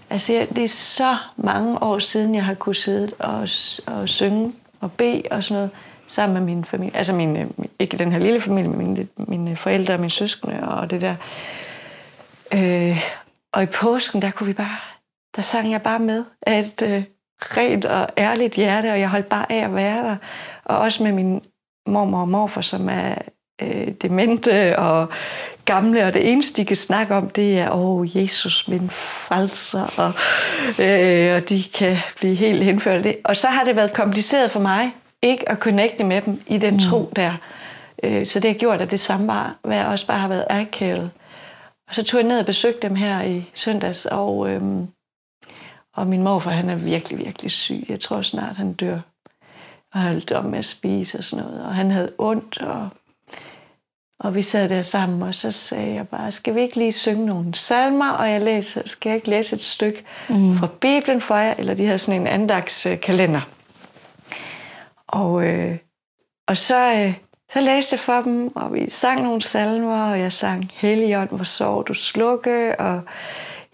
Altså, 0.09 0.47
det 0.55 0.63
er 0.63 0.67
så 0.67 1.15
mange 1.37 1.83
år 1.83 1.99
siden, 1.99 2.35
jeg 2.35 2.45
har 2.45 2.53
kunnet 2.53 2.77
sidde 2.77 3.11
og, 3.19 3.47
og 3.85 4.09
synge 4.09 4.53
og 4.81 4.91
bede 4.91 5.23
og 5.31 5.43
sådan 5.43 5.55
noget 5.55 5.71
sammen 6.07 6.33
med 6.33 6.41
min 6.41 6.65
familie. 6.65 6.97
Altså 6.97 7.13
øh, 7.13 7.17
min, 7.17 7.53
ikke 7.79 7.97
den 7.97 8.11
her 8.11 8.19
lille 8.19 8.41
familie, 8.41 8.69
men 8.69 8.77
mine, 8.77 9.07
mine 9.17 9.55
forældre 9.55 9.93
og 9.93 9.99
mine 9.99 10.11
søskende 10.11 10.67
og 10.67 10.89
det 10.89 11.01
der. 11.01 11.15
Øh, 12.53 13.05
og 13.53 13.63
i 13.63 13.65
påsken, 13.65 14.21
der 14.21 14.31
kunne 14.31 14.47
vi 14.47 14.53
bare, 14.53 14.77
der 15.35 15.41
sang 15.41 15.71
jeg 15.71 15.81
bare 15.81 15.99
med 15.99 16.25
af 16.41 16.59
et 16.59 16.81
øh, 16.81 17.03
rent 17.41 17.85
og 17.85 18.09
ærligt 18.17 18.55
hjerte, 18.55 18.91
og 18.91 18.99
jeg 18.99 19.09
holdt 19.09 19.29
bare 19.29 19.51
af 19.51 19.63
at 19.63 19.75
være 19.75 20.03
der. 20.03 20.15
Og 20.65 20.77
også 20.77 21.03
med 21.03 21.11
min 21.11 21.41
mormor 21.87 22.21
og 22.21 22.29
morfar, 22.29 22.61
som 22.61 22.89
er 22.89 23.15
øh, 23.61 23.87
demente 24.01 24.79
og 24.79 25.07
gamle, 25.65 26.05
og 26.05 26.13
det 26.13 26.31
eneste, 26.31 26.61
de 26.61 26.65
kan 26.65 26.75
snakke 26.75 27.15
om, 27.15 27.29
det 27.29 27.59
er, 27.59 27.71
åh, 27.71 27.99
oh, 27.99 28.17
Jesus, 28.17 28.67
min 28.67 28.89
frelser, 28.89 29.83
og, 29.97 30.11
øh, 30.85 31.35
og 31.35 31.49
de 31.49 31.63
kan 31.73 31.97
blive 32.17 32.35
helt 32.35 32.63
henført. 32.63 33.07
Og 33.23 33.37
så 33.37 33.47
har 33.47 33.63
det 33.63 33.75
været 33.75 33.93
kompliceret 33.93 34.51
for 34.51 34.59
mig, 34.59 34.91
ikke 35.23 35.49
at 35.49 35.57
connecte 35.57 36.03
med 36.03 36.21
dem 36.21 36.41
i 36.47 36.57
den 36.57 36.73
mm. 36.73 36.79
tro 36.79 37.11
der. 37.15 37.33
Øh, 38.03 38.27
så 38.27 38.39
det 38.39 38.51
har 38.51 38.57
gjort, 38.57 38.81
at 38.81 38.91
det 38.91 38.99
samme 38.99 39.27
bare, 39.27 39.87
også 39.87 40.07
bare 40.07 40.19
har 40.19 40.27
været 40.27 40.45
akavet. 40.49 41.11
Og 41.87 41.95
så 41.95 42.03
tog 42.03 42.19
jeg 42.19 42.27
ned 42.27 42.39
og 42.39 42.45
besøgte 42.45 42.89
dem 42.89 42.95
her 42.95 43.21
i 43.21 43.49
søndags, 43.53 44.05
og, 44.05 44.49
øhm, 44.49 44.87
og 45.95 46.07
min 46.07 46.23
morfar, 46.23 46.51
han 46.51 46.69
er 46.69 46.75
virkelig, 46.75 47.17
virkelig 47.17 47.51
syg. 47.51 47.85
Jeg 47.89 47.99
tror 47.99 48.21
snart, 48.21 48.55
han 48.55 48.73
dør. 48.73 48.99
Og 49.93 50.01
holdt 50.01 50.31
op 50.31 50.45
med 50.45 50.59
at 50.59 50.65
spise 50.65 51.17
og 51.17 51.23
sådan 51.23 51.45
noget. 51.45 51.65
Og 51.65 51.75
han 51.75 51.91
havde 51.91 52.11
ondt, 52.17 52.61
og, 52.61 52.89
og 54.19 54.35
vi 54.35 54.41
sad 54.41 54.69
der 54.69 54.81
sammen, 54.81 55.21
og 55.21 55.35
så 55.35 55.51
sagde 55.51 55.93
jeg 55.93 56.07
bare, 56.07 56.31
skal 56.31 56.55
vi 56.55 56.61
ikke 56.61 56.75
lige 56.77 56.91
synge 56.91 57.25
nogle 57.25 57.55
salmer, 57.55 58.11
og 58.11 58.31
jeg 58.31 58.41
læser, 58.41 58.81
skal 58.85 59.09
jeg 59.09 59.15
ikke 59.15 59.29
læse 59.29 59.55
et 59.55 59.63
stykke 59.63 60.03
mm. 60.29 60.55
fra 60.55 60.67
Bibelen 60.81 61.21
for 61.21 61.35
jer? 61.35 61.53
Eller 61.57 61.73
de 61.73 61.85
havde 61.85 61.97
sådan 61.97 62.21
en 62.21 62.27
andagskalender. 62.27 63.41
Og, 65.13 65.45
øh, 65.45 65.77
og 66.47 66.57
så, 66.57 66.93
øh, 66.93 67.13
så 67.53 67.61
læste 67.61 67.93
jeg 67.93 67.99
for 67.99 68.21
dem, 68.21 68.55
og 68.55 68.73
vi 68.73 68.89
sang 68.89 69.21
nogle 69.21 69.41
salmer, 69.41 70.11
og 70.11 70.19
jeg 70.19 70.31
sang 70.31 70.71
Helligånd, 70.73 71.29
hvor 71.29 71.43
sov 71.43 71.85
du 71.85 71.93
slukke, 71.93 72.79
og 72.79 73.01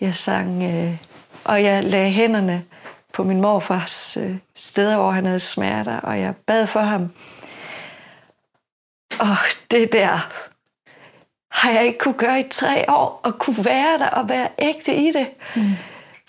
jeg 0.01 0.15
sang, 0.15 0.63
øh, 0.63 0.97
og 1.45 1.63
jeg 1.63 1.83
lagde 1.83 2.11
hænderne 2.11 2.65
på 3.13 3.23
min 3.23 3.41
morfars 3.41 4.17
øh, 4.17 4.35
steder, 4.55 4.97
hvor 4.97 5.11
han 5.11 5.25
havde 5.25 5.39
smerter, 5.39 5.99
og 5.99 6.19
jeg 6.19 6.33
bad 6.45 6.67
for 6.67 6.79
ham. 6.79 7.09
Og 9.19 9.37
det 9.71 9.93
der 9.93 10.31
har 11.51 11.71
jeg 11.71 11.85
ikke 11.85 11.99
kunne 11.99 12.13
gøre 12.17 12.39
i 12.39 12.49
tre 12.51 12.85
år, 12.89 13.19
og 13.23 13.39
kunne 13.39 13.65
være 13.65 13.97
der 13.97 14.09
og 14.09 14.29
være 14.29 14.47
ægte 14.59 14.95
i 14.95 15.11
det. 15.11 15.27
Mm. 15.55 15.71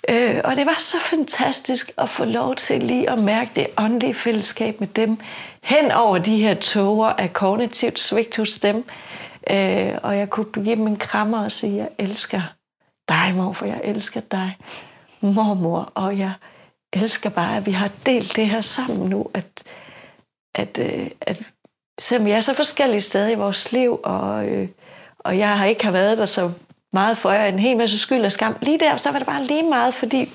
Øh, 0.08 0.40
og 0.44 0.56
det 0.56 0.66
var 0.66 0.76
så 0.78 0.96
fantastisk 1.00 1.92
at 1.98 2.08
få 2.08 2.24
lov 2.24 2.56
til 2.56 2.82
lige 2.82 3.10
at 3.10 3.18
mærke 3.18 3.50
det 3.54 3.66
åndelige 3.78 4.14
fællesskab 4.14 4.80
med 4.80 4.88
dem, 4.88 5.18
hen 5.62 5.92
over 5.92 6.18
de 6.18 6.36
her 6.36 6.54
tårer 6.54 7.12
af 7.12 7.32
kognitivt 7.32 7.98
svigt 7.98 8.36
hos 8.36 8.58
dem. 8.58 8.84
Øh, 9.50 9.92
og 10.02 10.16
jeg 10.16 10.30
kunne 10.30 10.52
give 10.52 10.76
dem 10.76 10.86
en 10.86 10.96
krammer 10.96 11.44
og 11.44 11.52
sige, 11.52 11.76
jeg 11.76 11.88
elsker 11.98 12.42
dig, 13.08 13.32
mor, 13.34 13.52
for 13.52 13.66
jeg 13.66 13.80
elsker 13.84 14.20
dig, 14.20 14.56
mormor, 15.20 15.92
og 15.94 16.18
jeg 16.18 16.32
elsker 16.92 17.30
bare, 17.30 17.56
at 17.56 17.66
vi 17.66 17.70
har 17.70 17.90
delt 18.06 18.36
det 18.36 18.46
her 18.46 18.60
sammen 18.60 19.08
nu, 19.08 19.30
at, 19.34 19.62
at, 20.54 20.78
øh, 20.78 21.10
at 21.20 21.42
selvom 22.00 22.26
vi 22.26 22.30
er 22.30 22.40
så 22.40 22.54
forskellige 22.54 23.00
steder 23.00 23.28
i 23.28 23.34
vores 23.34 23.72
liv, 23.72 24.00
og, 24.04 24.44
øh, 24.46 24.68
og 25.18 25.38
jeg 25.38 25.58
har 25.58 25.64
ikke 25.64 25.84
har 25.84 25.90
været 25.90 26.18
der 26.18 26.26
så 26.26 26.52
meget 26.92 27.18
for 27.18 27.30
jer, 27.30 27.46
en 27.46 27.58
hel 27.58 27.76
masse 27.76 27.98
skyld 27.98 28.24
og 28.24 28.32
skam. 28.32 28.56
Lige 28.62 28.78
der, 28.78 28.96
så 28.96 29.10
var 29.10 29.18
det 29.18 29.26
bare 29.26 29.44
lige 29.44 29.62
meget, 29.62 29.94
fordi 29.94 30.32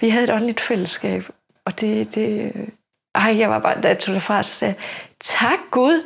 vi 0.00 0.08
havde 0.08 0.24
et 0.24 0.30
åndeligt 0.30 0.60
fællesskab. 0.60 1.24
Og 1.64 1.80
det, 1.80 2.14
det 2.14 2.52
ej, 3.14 3.38
jeg 3.38 3.50
var 3.50 3.58
bare, 3.58 3.80
da 3.80 3.88
jeg 3.88 3.98
tog 3.98 4.14
det 4.14 4.22
fra, 4.22 4.42
så 4.42 4.54
sagde 4.54 4.74
tak 5.20 5.58
Gud, 5.70 6.02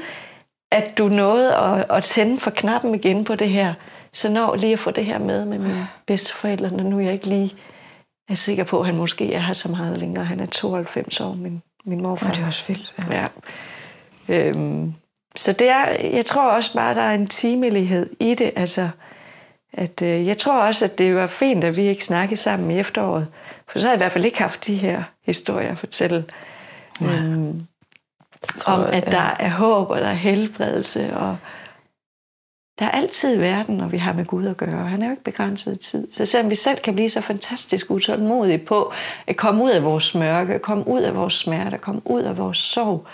at 0.72 0.98
du 0.98 1.08
nåede 1.08 1.56
at, 1.56 1.84
at 1.90 2.04
tænde 2.04 2.40
for 2.40 2.50
knappen 2.50 2.94
igen 2.94 3.24
på 3.24 3.34
det 3.34 3.48
her. 3.50 3.74
Så 4.12 4.30
når 4.30 4.56
lige 4.56 4.72
at 4.72 4.78
få 4.78 4.90
det 4.90 5.04
her 5.04 5.18
med 5.18 5.44
med 5.44 5.58
mine 5.58 5.88
bedsteforældre, 6.06 6.70
når 6.70 6.84
nu 6.84 7.00
jeg 7.00 7.12
ikke 7.12 7.26
lige 7.26 7.54
er 8.28 8.34
sikker 8.34 8.64
på, 8.64 8.80
at 8.80 8.86
han 8.86 8.96
måske 8.96 9.34
er 9.34 9.38
her 9.38 9.52
så 9.52 9.68
meget 9.70 9.98
længere. 9.98 10.24
Han 10.24 10.40
er 10.40 10.46
92 10.46 11.20
år, 11.20 11.34
min, 11.34 11.62
min 11.84 12.02
morfar. 12.02 12.28
Og 12.28 12.34
det 12.34 12.42
er 12.42 12.46
også 12.46 12.64
vildt. 12.68 12.94
Ja. 13.10 13.28
ja. 14.28 14.48
Øhm, 14.48 14.94
så 15.36 15.52
det 15.52 15.68
er, 15.68 16.08
jeg 16.16 16.26
tror 16.26 16.50
også 16.50 16.74
bare, 16.74 16.94
der 16.94 17.02
er 17.02 17.14
en 17.14 17.26
timelighed 17.26 18.10
i 18.20 18.34
det. 18.34 18.52
Altså, 18.56 18.88
at, 19.72 20.02
øh, 20.02 20.26
jeg 20.26 20.38
tror 20.38 20.62
også, 20.62 20.84
at 20.84 20.98
det 20.98 21.14
var 21.14 21.26
fint, 21.26 21.64
at 21.64 21.76
vi 21.76 21.82
ikke 21.82 22.04
snakkede 22.04 22.40
sammen 22.40 22.70
i 22.70 22.78
efteråret. 22.78 23.26
For 23.68 23.78
så 23.78 23.86
havde 23.86 23.90
jeg 23.90 23.98
i 23.98 24.02
hvert 24.04 24.12
fald 24.12 24.24
ikke 24.24 24.38
haft 24.38 24.66
de 24.66 24.74
her 24.74 25.02
historier 25.24 25.70
at 25.70 25.78
fortælle. 25.78 26.24
Ja. 27.00 27.06
Øhm, 27.06 27.66
tror, 28.58 28.72
om 28.72 28.84
at 28.84 29.06
ja. 29.06 29.10
der 29.10 29.36
er 29.38 29.50
håb, 29.50 29.90
og 29.90 30.00
der 30.00 30.08
er 30.08 30.14
helbredelse, 30.14 31.16
og 31.16 31.38
der 32.78 32.86
er 32.86 32.90
altid 32.90 33.36
verden, 33.36 33.76
når 33.76 33.88
vi 33.88 33.98
har 33.98 34.12
med 34.12 34.26
Gud 34.26 34.46
at 34.46 34.56
gøre. 34.56 34.88
Han 34.88 35.02
er 35.02 35.06
jo 35.06 35.10
ikke 35.10 35.24
begrænset 35.24 35.76
i 35.76 35.78
tid. 35.78 36.12
Så 36.12 36.26
selvom 36.26 36.50
vi 36.50 36.54
selv 36.54 36.78
kan 36.78 36.94
blive 36.94 37.10
så 37.10 37.20
fantastisk 37.20 37.90
utålmodige 37.90 38.58
på 38.58 38.92
at 39.26 39.36
komme 39.36 39.64
ud 39.64 39.70
af 39.70 39.84
vores 39.84 40.14
mørke, 40.14 40.58
komme 40.58 40.88
ud 40.88 41.00
af 41.00 41.14
vores 41.14 41.34
smerte, 41.34 41.78
komme 41.78 42.02
ud 42.04 42.22
af 42.22 42.36
vores 42.36 42.58
sorg, 42.58 43.06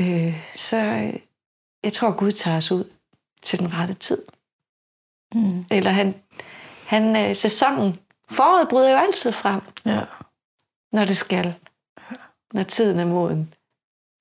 øh, 0.00 0.36
så 0.56 0.76
jeg 1.84 1.92
tror, 1.92 2.10
Gud 2.10 2.32
tager 2.32 2.56
os 2.56 2.72
ud 2.72 2.84
til 3.42 3.58
den 3.58 3.74
rette 3.74 3.94
tid. 3.94 4.22
Mm. 5.34 5.64
Eller 5.70 5.90
han, 5.90 6.14
han 6.86 7.16
øh, 7.16 7.36
sæsonen, 7.36 7.98
foråret 8.30 8.68
bryder 8.68 8.90
jo 8.90 8.96
altid 8.96 9.32
frem, 9.32 9.60
ja. 9.86 10.00
når 10.92 11.04
det 11.04 11.16
skal. 11.16 11.54
Når 12.52 12.62
tiden 12.62 13.00
er 13.00 13.06
moden. 13.06 13.54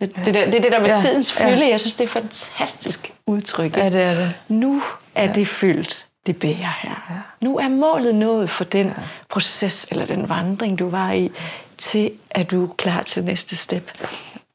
Det, 0.02 0.14
ja. 0.18 0.24
det, 0.24 0.34
der, 0.34 0.46
det 0.46 0.56
er 0.56 0.62
det 0.62 0.72
der 0.72 0.80
med 0.80 0.88
ja. 0.88 0.96
tidens 0.96 1.34
fylde. 1.34 1.66
Ja. 1.66 1.70
Jeg 1.70 1.80
synes, 1.80 1.94
det 1.94 2.02
er 2.04 2.08
et 2.08 2.12
fantastisk 2.12 3.14
udtryk. 3.28 3.78
Ja, 3.78 3.90
det 3.90 4.02
er 4.02 4.14
det. 4.14 4.34
Nu 4.48 4.82
er 5.16 5.26
ja. 5.26 5.34
det 5.34 5.48
fyldt, 5.48 6.08
det 6.26 6.40
bærer 6.40 6.78
her. 6.82 7.06
Ja. 7.10 7.16
Nu 7.42 7.58
er 7.58 7.68
målet 7.68 8.16
nået 8.16 8.50
for 8.50 8.64
den 8.64 8.88
ja. 8.88 8.94
proces, 9.30 9.88
eller 9.92 10.06
den 10.06 10.30
vandring, 10.30 10.80
du 10.80 10.90
var 10.90 11.12
i, 11.12 11.32
til 11.78 12.12
at 12.30 12.52
du 12.52 12.64
er 12.64 12.74
klar 12.78 13.04
til 13.04 13.24
næste 13.24 13.56
step. 13.56 13.92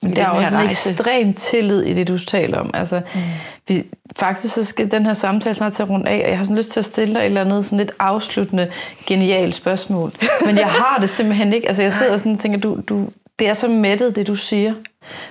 Men 0.02 0.16
der 0.16 0.24
er 0.24 0.28
også 0.28 0.48
en 0.48 0.54
rejse. 0.54 0.90
ekstrem 0.90 1.34
tillid 1.34 1.82
i 1.82 1.94
det, 1.94 2.08
du 2.08 2.18
taler 2.18 2.58
om. 2.58 2.70
Altså, 2.74 3.02
mm. 3.14 3.20
Vi, 3.68 3.84
faktisk 4.16 4.54
så 4.54 4.64
skal 4.64 4.90
den 4.90 5.06
her 5.06 5.14
samtale 5.14 5.54
snart 5.54 5.72
til 5.72 5.82
at 5.82 5.88
runde 5.90 6.10
af, 6.10 6.24
og 6.24 6.30
jeg 6.30 6.38
har 6.38 6.44
sådan 6.44 6.56
lyst 6.56 6.70
til 6.70 6.80
at 6.80 6.86
stille 6.86 7.14
dig 7.14 7.20
et 7.20 7.26
eller 7.26 7.40
andet 7.40 7.64
sådan 7.64 7.78
lidt 7.78 7.92
afsluttende, 7.98 8.70
genialt 9.06 9.54
spørgsmål. 9.54 10.12
Men 10.46 10.58
jeg 10.58 10.70
har 10.70 10.98
det 11.00 11.10
simpelthen 11.10 11.52
ikke. 11.52 11.68
Altså, 11.68 11.82
jeg 11.82 11.92
sidder 11.92 12.16
sådan 12.16 12.32
og 12.32 12.38
tænker, 12.38 12.58
du, 12.58 12.80
du, 12.88 13.08
det 13.38 13.48
er 13.48 13.54
så 13.54 13.68
mættet, 13.68 14.16
det 14.16 14.26
du 14.26 14.36
siger. 14.36 14.74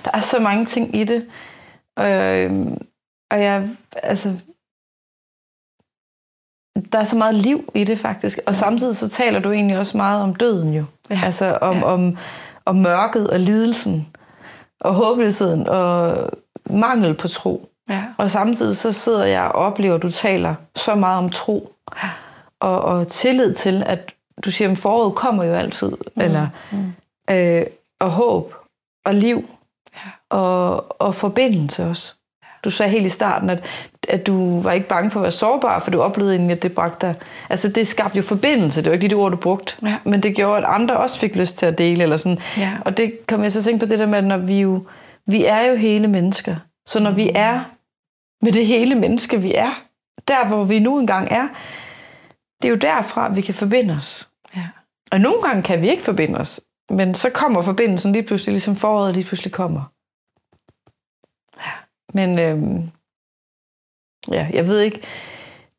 Der 0.06 0.12
er 0.14 0.22
så 0.22 0.40
mange 0.40 0.66
ting 0.66 0.96
i 0.96 1.04
det. 1.04 1.26
Øh, 2.00 2.52
og 3.32 3.42
jeg, 3.42 3.70
altså, 4.04 4.34
der 6.92 7.00
er 7.00 7.06
så 7.06 7.18
meget 7.18 7.36
liv 7.36 7.72
i 7.76 7.84
det 7.84 8.00
faktisk. 8.00 8.40
Og 8.46 8.56
samtidig 8.56 8.96
så 8.96 9.10
taler 9.10 9.40
du 9.40 9.52
egentlig 9.52 9.78
også 9.78 9.98
meget 9.98 10.22
om 10.22 10.36
døden 10.36 10.74
jo. 10.74 10.84
Ja. 11.10 11.22
Altså 11.24 11.58
om, 11.62 11.78
ja. 11.78 11.84
om, 11.84 12.18
om 12.66 12.76
mørket 12.76 13.30
og 13.30 13.40
lidelsen 13.40 14.08
og 14.80 14.94
håbløsheden 14.94 15.70
og 15.70 16.30
mangel 16.70 17.14
på 17.14 17.28
tro. 17.28 17.70
Ja. 17.90 18.04
Og 18.18 18.32
samtidig 18.32 18.78
så 18.78 18.92
sidder 18.92 19.26
jeg 19.26 19.44
og 19.44 19.52
oplever, 19.52 19.96
at 19.96 20.02
du 20.02 20.12
taler 20.12 20.56
så 20.76 20.96
meget 20.96 21.18
om 21.18 21.30
tro. 21.30 21.74
Ja. 22.04 22.10
Og, 22.60 22.82
og 22.82 23.08
tillid 23.08 23.54
til, 23.54 23.84
at 23.86 24.12
du 24.46 24.52
siger, 24.52 24.72
at 24.72 24.78
foråret 24.78 25.16
kommer 25.16 25.44
jo 25.44 25.54
altid. 25.54 25.90
Mm. 25.90 26.22
Eller, 26.22 26.48
mm. 26.72 26.94
Øh, 27.30 27.64
og 28.00 28.12
håb 28.12 28.54
og 29.06 29.14
liv. 29.14 29.50
Ja. 29.96 30.38
Og, 30.38 31.02
og 31.02 31.16
forbindelse 31.16 31.86
også. 31.86 32.14
Du 32.64 32.70
sagde 32.70 32.92
helt 32.92 33.06
i 33.06 33.10
starten, 33.10 33.50
at, 33.50 33.64
at 34.10 34.28
du 34.28 34.62
var 34.62 34.72
ikke 34.72 34.88
bange 34.88 35.12
for 35.12 35.20
at 35.20 35.24
være 35.24 35.32
sårbar, 35.32 35.80
for 35.80 35.92
du 35.92 36.02
oplevede 36.02 36.36
egentlig, 36.36 36.56
at 36.56 36.64
det 36.64 36.76
bragte 36.76 37.08
dig... 37.08 37.16
Altså, 37.50 37.68
det 37.68 37.88
skabte 37.88 38.18
jo 38.18 38.24
forbindelse. 38.24 38.82
Det 38.82 38.90
var 38.90 38.94
ikke 38.94 39.08
de 39.08 39.16
ord, 39.16 39.32
du 39.32 39.38
brugte. 39.38 39.74
Ja. 39.82 39.96
Men 40.04 40.24
det 40.24 40.36
gjorde, 40.36 40.58
at 40.58 40.64
andre 40.68 40.98
også 40.98 41.20
fik 41.20 41.36
lyst 41.36 41.58
til 41.58 41.66
at 41.66 41.78
dele. 41.78 42.04
Eller 42.04 42.18
sådan. 42.18 42.40
Ja. 42.58 42.72
Og 42.86 42.98
det 42.98 43.28
kom 43.28 43.44
jeg 43.44 43.52
så 43.52 43.64
tænke 43.64 43.80
på 43.80 43.90
det 43.90 44.00
der 44.00 44.06
med, 44.06 44.18
at 44.18 44.24
når 44.24 44.38
vi 44.38 44.60
jo... 44.60 44.84
Vi 45.26 45.46
er 45.46 45.62
jo 45.62 45.76
hele 45.76 46.08
mennesker. 46.08 46.56
Så 46.88 47.00
når 47.00 47.12
vi 47.12 47.24
mm. 47.24 47.36
er 47.36 47.60
med 48.46 48.52
det 48.52 48.68
hele 48.68 48.96
menneske, 48.96 49.41
vi 49.41 49.54
er, 49.54 49.74
der 50.28 50.48
hvor 50.48 50.64
vi 50.64 50.80
nu 50.80 51.00
engang 51.00 51.28
er, 51.32 51.48
det 52.62 52.68
er 52.68 52.70
jo 52.70 52.76
derfra, 52.76 53.34
vi 53.34 53.41
kan 53.41 53.54
forbinde 53.54 53.93
os. 53.93 54.30
Ja. 54.56 54.68
Og 55.12 55.20
nogle 55.20 55.41
gange 55.41 55.64
kan 55.64 55.82
vi 55.82 55.89
ikke 55.89 56.04
forbinde 56.04 56.39
os. 56.39 56.62
Men 56.89 57.16
så 57.16 57.30
kommer 57.30 57.62
forbindelsen 57.62 58.12
lige 58.12 58.24
pludselig, 58.24 58.54
ligesom 58.54 58.76
foråret 58.76 59.16
lige 59.16 59.26
pludselig 59.26 59.54
kommer. 59.54 59.84
Men 62.14 62.39
øhm, 62.39 62.91
ja, 64.32 64.50
jeg 64.54 64.68
ved 64.68 64.80
ikke. 64.80 65.02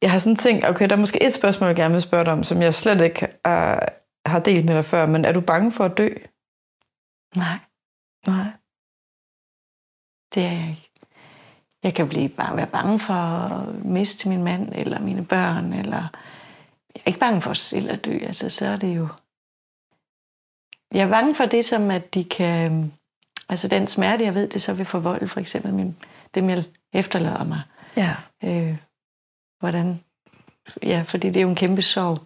Jeg 0.03 0.11
har 0.11 0.19
sådan 0.19 0.37
tænkt, 0.37 0.64
okay, 0.64 0.89
der 0.89 0.97
er 0.97 1.01
måske 1.01 1.23
et 1.23 1.33
spørgsmål, 1.33 1.67
jeg 1.67 1.77
gerne 1.77 1.95
vil 1.95 2.03
spørge 2.03 2.25
dig 2.25 2.33
om, 2.33 2.43
som 2.43 2.62
jeg 2.62 2.75
slet 2.75 3.01
ikke 3.01 3.27
er, 3.45 3.89
har 4.27 4.41
delt 4.41 4.64
med 4.64 4.75
dig 4.75 4.85
før, 4.85 5.07
men 5.07 5.25
er 5.25 5.33
du 5.33 5.41
bange 5.41 5.73
for 5.73 5.85
at 5.85 5.99
dø? 5.99 6.09
Nej. 7.37 7.59
Nej. 8.27 8.51
Det 10.35 10.45
er 10.45 10.53
jeg 10.53 10.69
ikke. 10.71 10.86
Jeg 11.87 11.95
kan 11.95 12.09
blive 12.09 12.28
bare 12.28 12.57
være 12.57 12.66
bange 12.66 12.99
for 12.99 13.12
at 13.12 13.84
miste 13.84 14.28
min 14.28 14.45
mand, 14.45 14.72
eller 14.72 15.01
mine 15.01 15.26
børn, 15.26 15.72
eller 15.72 16.03
jeg 16.95 17.03
er 17.05 17.07
ikke 17.07 17.20
bange 17.20 17.43
for 17.43 17.53
selv 17.53 17.91
at 17.91 18.05
dø. 18.05 18.18
Altså, 18.22 18.51
så 18.51 18.66
er 18.66 18.76
det 18.76 18.97
jo... 18.97 19.09
Jeg 20.93 21.07
er 21.07 21.11
bange 21.11 21.34
for 21.34 21.45
det, 21.45 21.64
som 21.64 21.91
at 21.91 22.14
de 22.14 22.24
kan... 22.24 22.93
Altså 23.49 23.68
den 23.68 23.87
smerte, 23.87 24.24
jeg 24.24 24.34
ved, 24.34 24.49
det 24.49 24.62
så 24.62 24.74
vil 24.74 24.87
forvolde 24.87 25.28
for 25.28 25.41
eksempel 25.41 25.74
min, 25.74 25.97
dem, 26.34 26.51
jeg 26.51 26.64
efterlader 26.93 27.45
mig. 27.45 27.62
Ja. 27.97 28.16
Øh, 28.45 28.78
hvordan... 29.59 30.01
Ja, 30.82 31.03
fordi 31.07 31.26
det 31.26 31.37
er 31.37 31.43
jo 31.43 31.49
en 31.49 31.55
kæmpe 31.55 31.82
sorg. 31.82 32.18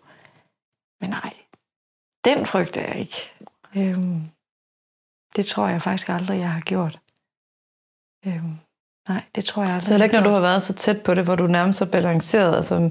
Men 1.00 1.10
nej, 1.10 1.34
den 2.24 2.46
frygter 2.46 2.80
jeg 2.80 2.98
ikke. 2.98 3.30
Øhm, 3.76 4.30
det 5.36 5.46
tror 5.46 5.68
jeg 5.68 5.82
faktisk 5.82 6.08
aldrig, 6.08 6.38
jeg 6.38 6.52
har 6.52 6.60
gjort. 6.60 7.00
Øhm, 8.26 8.58
nej, 9.10 9.22
det 9.34 9.44
tror 9.44 9.62
jeg 9.62 9.72
aldrig. 9.72 9.86
Så 9.86 9.92
heller 9.92 10.04
ikke, 10.04 10.16
når 10.16 10.22
du 10.22 10.30
har 10.30 10.40
været 10.40 10.62
så 10.62 10.72
tæt 10.72 11.02
på 11.02 11.14
det, 11.14 11.24
hvor 11.24 11.34
du 11.34 11.46
nærmest 11.46 11.78
så 11.78 11.86
balanceret, 11.86 12.56
altså 12.56 12.90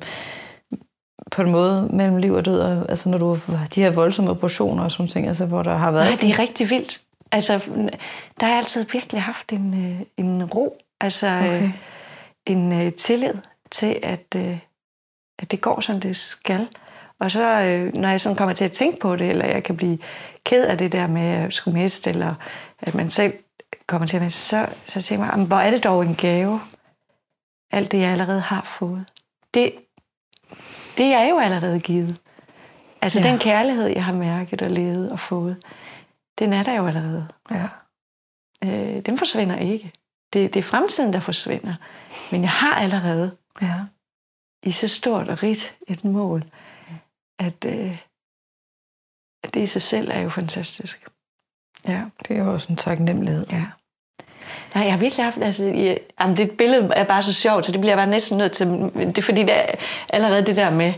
på 1.31 1.41
en 1.41 1.51
måde 1.51 1.89
mellem 1.93 2.17
liv 2.17 2.33
og 2.33 2.45
død, 2.45 2.59
og, 2.59 2.85
altså 2.89 3.09
når 3.09 3.17
du 3.17 3.39
har 3.47 3.67
de 3.75 3.81
her 3.81 3.91
voldsomme 3.91 4.31
operationer 4.31 4.83
og 4.83 4.91
sådan 4.91 5.07
ting, 5.07 5.27
altså 5.27 5.45
hvor 5.45 5.63
der 5.63 5.75
har 5.75 5.91
været... 5.91 6.05
Nej, 6.05 6.17
det 6.21 6.29
er 6.29 6.39
rigtig 6.39 6.69
vildt. 6.69 7.01
Altså, 7.31 7.59
der 8.39 8.45
har 8.45 8.49
jeg 8.49 8.57
altid 8.57 8.85
virkelig 8.91 9.21
haft 9.21 9.53
en, 9.53 9.85
øh, 9.85 10.01
en 10.17 10.43
ro, 10.43 10.77
altså 11.01 11.27
okay. 11.27 11.63
øh, 11.63 11.69
en 12.45 12.71
øh, 12.71 12.93
tillid 12.93 13.33
til, 13.71 13.99
at, 14.03 14.35
at 15.39 15.51
det 15.51 15.61
går, 15.61 15.79
som 15.79 16.01
det 16.01 16.15
skal. 16.15 16.67
Og 17.19 17.31
så, 17.31 17.39
når 17.93 18.09
jeg 18.09 18.21
sådan 18.21 18.35
kommer 18.35 18.55
til 18.55 18.65
at 18.65 18.71
tænke 18.71 18.99
på 18.99 19.15
det, 19.15 19.29
eller 19.29 19.45
jeg 19.45 19.63
kan 19.63 19.77
blive 19.77 19.97
ked 20.43 20.65
af 20.65 20.77
det 20.77 20.91
der 20.91 21.07
med 21.07 21.21
at 21.21 21.53
skulle 21.53 21.79
miste, 21.79 22.09
eller 22.09 22.35
at 22.79 22.95
man 22.95 23.09
selv 23.09 23.33
kommer 23.89 24.07
til 24.07 24.21
miste, 24.21 24.39
så, 24.39 24.67
så 24.85 25.01
tænker 25.01 25.25
jeg, 25.25 25.45
hvor 25.45 25.57
er 25.57 25.71
det 25.71 25.83
dog 25.83 26.01
en 26.01 26.15
gave, 26.15 26.61
alt 27.71 27.91
det, 27.91 27.99
jeg 27.99 28.11
allerede 28.11 28.41
har 28.41 28.75
fået. 28.79 29.05
Det, 29.53 29.73
det 30.97 31.05
er 31.05 31.29
jo 31.29 31.39
allerede 31.39 31.79
givet. 31.79 32.19
Altså 33.01 33.19
ja. 33.19 33.29
den 33.29 33.39
kærlighed, 33.39 33.87
jeg 33.87 34.05
har 34.05 34.15
mærket 34.15 34.61
og 34.61 34.71
levet 34.71 35.11
og 35.11 35.19
fået, 35.19 35.63
den 36.39 36.53
er 36.53 36.63
der 36.63 36.75
jo 36.77 36.87
allerede. 36.87 37.27
Ja. 37.51 37.67
Øh, 38.63 39.01
den 39.01 39.17
forsvinder 39.17 39.57
ikke. 39.57 39.93
Det, 40.33 40.53
det 40.53 40.59
er 40.59 40.63
fremtiden, 40.63 41.13
der 41.13 41.19
forsvinder. 41.19 41.75
Men 42.31 42.41
jeg 42.41 42.51
har 42.51 42.75
allerede 42.75 43.37
ja. 43.61 43.75
i 44.63 44.71
så 44.71 44.87
stort 44.87 45.27
og 45.27 45.43
rigt 45.43 45.77
et 45.87 46.03
mål, 46.03 46.43
at, 47.39 47.65
øh, 47.65 47.97
at 49.43 49.53
det 49.53 49.61
i 49.61 49.67
sig 49.67 49.81
selv 49.81 50.09
er 50.11 50.19
jo 50.19 50.29
fantastisk. 50.29 51.07
Ja, 51.87 52.05
det 52.27 52.37
er 52.37 52.43
jo 52.43 52.53
også 52.53 52.67
en 52.69 52.75
taknemmelighed. 52.75 53.45
Ja. 53.49 53.65
Nej, 54.75 54.83
jeg 54.83 54.93
har 54.93 54.99
virkelig 54.99 55.25
haft, 55.25 55.37
altså, 55.41 55.65
jeg, 55.65 55.97
jamen, 56.21 56.37
det 56.37 56.51
billede 56.51 56.89
er 56.95 57.03
bare 57.03 57.23
så 57.23 57.33
sjovt, 57.33 57.65
så 57.65 57.71
det 57.71 57.81
bliver 57.81 57.91
jeg 57.91 57.97
bare 57.97 58.07
næsten 58.07 58.37
nødt 58.37 58.51
til, 58.51 58.67
det 58.95 59.17
er 59.17 59.21
fordi, 59.21 59.41
det 59.41 59.53
er 59.53 59.75
allerede 60.13 60.45
det 60.45 60.57
der 60.57 60.69
med, 60.69 60.93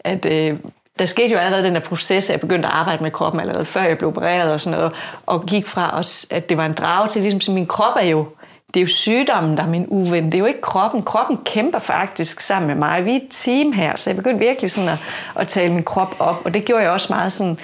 at 0.00 0.24
øh, 0.24 0.58
der 0.98 1.06
skete 1.06 1.32
jo 1.32 1.38
allerede 1.38 1.64
den 1.64 1.74
der 1.74 1.80
proces, 1.80 2.30
at 2.30 2.32
jeg 2.32 2.40
begyndte 2.40 2.68
at 2.68 2.74
arbejde 2.74 3.02
med 3.02 3.10
kroppen 3.10 3.40
allerede 3.40 3.64
før 3.64 3.82
jeg 3.82 3.98
blev 3.98 4.08
opereret 4.08 4.52
og 4.52 4.60
sådan 4.60 4.78
noget, 4.78 4.92
og 5.26 5.46
gik 5.46 5.66
fra, 5.66 5.98
os, 5.98 6.26
at 6.30 6.48
det 6.48 6.56
var 6.56 6.66
en 6.66 6.72
drage 6.72 7.08
til, 7.08 7.22
ligesom, 7.22 7.54
min 7.54 7.66
krop 7.66 7.96
er 8.00 8.06
jo 8.06 8.26
det 8.74 8.80
er 8.80 8.84
jo 8.84 8.88
sygdommen, 8.88 9.56
der 9.56 9.62
er 9.62 9.68
min 9.68 9.86
uven. 9.86 10.26
Det 10.26 10.34
er 10.34 10.38
jo 10.38 10.44
ikke 10.44 10.60
kroppen. 10.60 11.02
Kroppen 11.02 11.38
kæmper 11.44 11.78
faktisk 11.78 12.40
sammen 12.40 12.68
med 12.68 12.74
mig. 12.74 13.04
Vi 13.04 13.12
er 13.12 13.16
et 13.16 13.26
team 13.30 13.72
her, 13.72 13.96
så 13.96 14.10
jeg 14.10 14.16
begyndte 14.16 14.38
virkelig 14.38 14.70
sådan 14.70 14.90
at, 14.90 14.98
at 15.36 15.48
tale 15.48 15.72
min 15.72 15.82
krop 15.82 16.16
op. 16.18 16.42
Og 16.44 16.54
det 16.54 16.64
gjorde 16.64 16.82
jeg 16.82 16.90
også 16.90 17.12
meget 17.12 17.32
sådan 17.32 17.58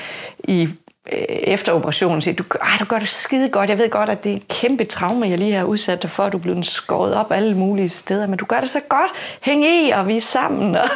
i 0.45 0.69
efter 1.07 1.73
operationen 1.73 2.23
siger, 2.23 2.35
du, 2.35 2.45
ej, 2.61 2.77
du 2.81 2.85
gør 2.85 2.99
det 2.99 3.09
skide 3.09 3.49
godt. 3.49 3.71
Jeg 3.71 3.79
ved 3.79 3.91
godt, 3.91 4.09
at 4.09 4.25
det 4.25 4.33
er 4.33 4.37
et 4.37 4.49
kæmpe 4.49 4.85
traume, 4.85 5.29
jeg 5.29 5.39
lige 5.39 5.53
har 5.53 5.65
udsat 5.65 6.03
dig 6.03 6.11
for, 6.11 6.23
at 6.23 6.33
du 6.33 6.39
er 6.39 6.43
blevet 6.43 6.67
skåret 6.67 7.15
op 7.15 7.33
alle 7.33 7.57
mulige 7.57 7.89
steder, 7.89 8.27
men 8.27 8.39
du 8.39 8.45
gør 8.45 8.61
det 8.61 8.69
så 8.69 8.81
godt. 8.89 9.11
Hæng 9.41 9.65
i, 9.65 9.91
og 9.91 10.09
vi 10.09 10.17
er 10.17 10.21
sammen. 10.21 10.77
Og 10.77 10.89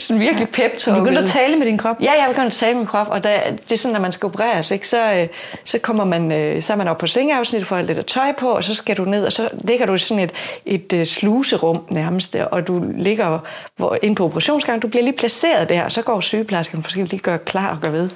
sådan 0.00 0.20
virkelig 0.20 0.48
pep 0.48 0.72
Du 0.86 0.94
begynder 0.94 1.22
at 1.22 1.28
tale 1.28 1.56
med 1.56 1.66
din 1.66 1.78
krop? 1.78 1.96
Ja, 2.00 2.12
jeg 2.12 2.26
begynder 2.28 2.46
at 2.46 2.52
tale 2.52 2.74
med 2.74 2.80
min 2.80 2.86
krop, 2.86 3.08
og 3.10 3.24
der, 3.24 3.40
det 3.50 3.72
er 3.72 3.76
sådan, 3.76 3.92
når 3.92 4.00
man 4.00 4.12
skal 4.12 4.26
opereres, 4.26 4.70
ikke? 4.70 4.88
Så, 4.88 5.12
øh, 5.12 5.28
så, 5.64 5.78
kommer 5.78 6.04
man, 6.04 6.32
øh, 6.32 6.62
så 6.62 6.72
er 6.72 6.76
man 6.76 6.88
op 6.88 6.98
på 6.98 7.06
sengeafsnit, 7.06 7.66
får 7.66 7.80
lidt 7.80 7.98
af 7.98 8.04
tøj 8.04 8.32
på, 8.32 8.48
og 8.48 8.64
så 8.64 8.74
skal 8.74 8.96
du 8.96 9.04
ned, 9.04 9.26
og 9.26 9.32
så 9.32 9.48
ligger 9.64 9.86
du 9.86 9.94
i 9.94 9.98
sådan 9.98 10.30
et, 10.64 10.90
et 10.92 11.08
sluserum 11.08 11.84
nærmest, 11.88 12.36
og 12.36 12.66
du 12.66 12.84
ligger 12.96 13.38
hvor, 13.76 13.98
ind 14.02 14.16
på 14.16 14.24
operationsgangen, 14.24 14.80
du 14.80 14.88
bliver 14.88 15.02
lige 15.02 15.16
placeret 15.16 15.68
der, 15.68 15.84
og 15.84 15.92
så 15.92 16.02
går 16.02 16.20
sygeplejersken 16.20 16.82
forskelligt 16.82 17.12
lige 17.12 17.22
gør 17.22 17.36
klar 17.36 17.74
og 17.74 17.80
gør 17.80 17.90
ved. 17.90 18.10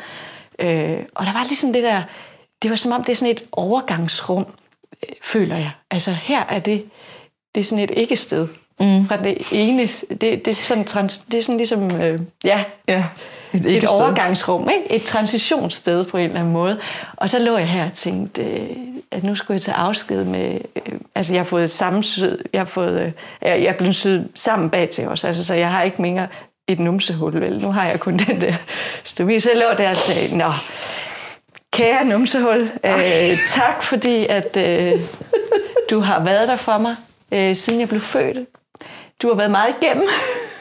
Øh, 0.59 0.99
og 1.15 1.27
der 1.27 1.33
var 1.33 1.45
ligesom 1.45 1.73
det 1.73 1.83
der, 1.83 2.03
det 2.63 2.71
var 2.71 2.77
som 2.77 2.93
om 2.93 3.05
det 3.05 3.13
er 3.13 3.17
sådan 3.17 3.35
et 3.35 3.45
overgangsrum, 3.53 4.47
øh, 5.03 5.15
føler 5.23 5.57
jeg. 5.57 5.71
Altså 5.91 6.13
her 6.13 6.45
er 6.49 6.59
det, 6.59 6.85
det 7.55 7.61
er 7.61 7.65
sådan 7.65 7.85
et 7.85 7.91
ikke-sted. 7.91 8.49
Mm. 8.81 9.05
Fra 9.05 9.17
det 9.17 9.39
ene, 9.53 9.89
det, 10.11 10.21
det, 10.21 10.49
er 10.49 10.55
sådan, 10.55 10.85
trans, 10.85 11.19
det 11.19 11.39
er 11.39 11.43
sådan 11.43 11.57
ligesom, 11.57 12.01
øh, 12.01 12.21
ja, 12.45 12.65
ja, 12.89 13.05
et, 13.53 13.77
et 13.77 13.85
overgangsrum, 13.85 14.69
ikke? 14.71 14.97
et 14.97 15.03
transitionssted 15.03 16.05
på 16.05 16.17
en 16.17 16.25
eller 16.25 16.41
anden 16.41 16.53
måde. 16.53 16.81
Og 17.17 17.31
så 17.31 17.39
lå 17.39 17.57
jeg 17.57 17.69
her 17.69 17.85
og 17.85 17.93
tænkte, 17.93 18.43
øh, 18.43 18.77
at 19.11 19.23
nu 19.23 19.35
skulle 19.35 19.55
jeg 19.55 19.63
tage 19.63 19.77
afsked 19.77 20.25
med, 20.25 20.61
øh, 20.77 20.93
altså 21.15 21.33
jeg 21.33 21.41
har 21.41 21.45
fået 21.45 21.71
samme 21.71 22.05
syd, 22.05 22.39
jeg 22.53 22.61
har 22.61 22.67
fået, 22.67 23.01
øh, 23.01 23.13
jeg, 23.43 23.63
jeg 23.63 23.69
er 23.69 23.77
blevet 23.77 23.95
syet 23.95 24.29
sammen 24.35 24.71
bag 24.71 24.91
til 24.91 25.09
os, 25.09 25.25
altså 25.25 25.45
så 25.45 25.55
jeg 25.55 25.71
har 25.71 25.83
ikke 25.83 26.03
mere 26.03 26.27
et 26.69 26.79
numsehul, 26.79 27.41
vel? 27.41 27.59
Nu 27.63 27.73
har 27.73 27.87
jeg 27.87 28.01
kun 28.01 28.17
den 28.17 28.41
der 28.41 28.55
stomi. 29.05 29.41
Så 29.41 29.51
jeg 29.51 29.59
lå 29.59 29.67
der 29.79 29.89
og 29.89 29.97
sagde, 29.97 30.37
nå, 30.37 30.53
kære 31.73 32.05
numsehul, 32.05 32.71
øh, 32.85 33.39
tak 33.49 33.83
fordi, 33.83 34.27
at 34.27 34.57
øh, 34.57 35.01
du 35.91 36.01
har 36.01 36.25
været 36.25 36.49
der 36.49 36.57
for 36.57 36.79
mig, 36.79 36.97
øh, 37.33 37.57
siden 37.57 37.81
jeg 37.81 37.89
blev 37.89 38.01
født. 38.01 38.49
Du 39.23 39.29
har 39.29 39.35
været 39.35 39.51
meget 39.51 39.75
igennem. 39.83 40.09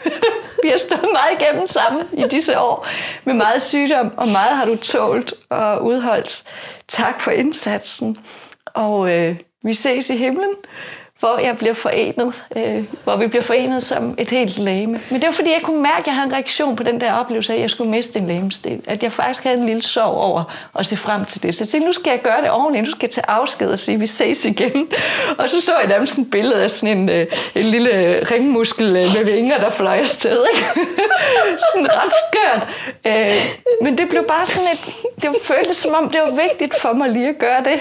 Vi 0.64 0.70
har 0.70 0.78
stået 0.78 1.10
meget 1.14 1.42
igennem 1.42 1.68
sammen 1.68 2.06
i 2.14 2.24
disse 2.32 2.60
år 2.60 2.88
med 3.24 3.34
meget 3.34 3.62
sygdom, 3.62 4.14
og 4.18 4.28
meget 4.28 4.58
har 4.58 4.66
du 4.66 4.76
tålt 4.76 5.34
og 5.50 5.86
udholdt. 5.86 6.44
Tak 6.88 7.22
for 7.22 7.32
indsatsen, 7.32 8.18
og 8.66 9.12
øh, 9.12 9.36
vi 9.64 9.74
ses 9.74 10.10
i 10.10 10.18
himlen 10.18 10.54
hvor 11.20 11.40
jeg 11.40 11.58
bliver 11.58 11.74
forenet, 11.74 12.34
øh, 12.56 12.84
hvor 13.04 13.16
vi 13.16 13.28
bliver 13.28 13.44
forenet 13.44 13.84
som 13.84 14.16
et 14.18 14.30
helt 14.30 14.58
lame. 14.58 15.02
Men 15.10 15.22
det 15.22 15.28
var 15.28 15.34
fordi, 15.34 15.52
jeg 15.52 15.62
kunne 15.64 15.82
mærke, 15.82 16.00
at 16.00 16.08
jeg 16.08 16.16
havde 16.16 16.28
en 16.28 16.34
reaktion 16.34 16.76
på 16.76 16.84
den 16.84 17.02
der 17.02 17.14
oplevelse 17.14 17.54
at 17.54 17.62
jeg 17.62 17.70
skulle 17.70 17.92
miste 17.92 18.20
en 18.20 18.28
lamestil. 18.28 18.82
At 18.88 19.04
jeg 19.04 19.12
faktisk 19.12 19.44
havde 19.44 19.58
en 19.58 19.64
lille 19.64 19.84
sorg 19.84 20.18
over 20.18 20.44
at 20.80 20.86
se 20.86 20.98
frem 20.98 21.26
til 21.26 21.44
det. 21.44 21.56
Så 21.56 21.64
jeg 21.64 21.70
tænkte, 21.70 21.88
nu 21.88 21.94
skal 21.94 22.10
jeg 22.10 22.22
gøre 22.22 22.42
det 22.42 22.52
ordentligt. 22.52 22.86
Nu 22.86 22.92
skal 22.92 23.08
jeg 23.08 23.12
tage 23.12 23.30
afsked 23.30 23.70
og 23.70 23.80
sige, 23.80 23.96
at 23.96 24.02
vi 24.02 24.08
ses 24.08 24.46
igen. 24.46 24.88
Og 25.40 25.50
så 25.50 25.62
så 25.62 25.72
jeg 25.80 25.88
nærmest 25.88 26.12
sådan 26.12 26.24
et 26.24 26.32
billede 26.32 26.64
af 26.64 26.72
sådan 26.72 26.98
en, 26.98 27.10
øh, 27.10 27.28
en 27.56 27.64
lille 27.64 27.90
ringmuskel 28.32 28.88
øh, 28.88 28.94
med 28.94 29.26
vinger, 29.34 29.58
der 29.58 29.70
fløj 29.70 29.98
afsted. 29.98 30.46
Ikke? 30.56 30.68
sådan 31.74 31.88
ret 31.94 32.14
skørt. 32.28 32.68
Øh, 33.06 33.36
men 33.82 33.98
det 33.98 34.10
blev 34.10 34.24
bare 34.24 34.46
sådan 34.46 34.70
et... 34.74 34.96
Det 35.22 35.36
føltes 35.44 35.78
som 35.78 35.94
om, 35.94 36.10
det 36.10 36.22
var 36.22 36.42
vigtigt 36.50 36.82
for 36.82 36.94
mig 36.94 37.10
lige 37.10 37.30
at 37.30 37.40
gøre 37.40 37.64
det. 37.64 37.80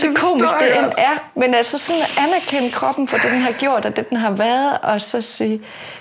Så 0.00 0.06
komisk 0.14 0.54
det 0.60 0.78
end 0.78 0.92
er. 0.98 1.30
Men 1.34 1.54
altså 1.54 1.78
sådan 1.78 2.02
at 2.02 2.18
anerkende 2.18 2.71
kroppen 2.72 3.08
for 3.08 3.16
det, 3.16 3.30
den 3.30 3.40
har 3.40 3.52
gjort, 3.52 3.84
og 3.84 3.96
det, 3.96 4.10
den 4.10 4.16
har 4.18 4.30
været, 4.30 4.78
og 4.82 5.00
så 5.00 5.22
sige, 5.22 5.60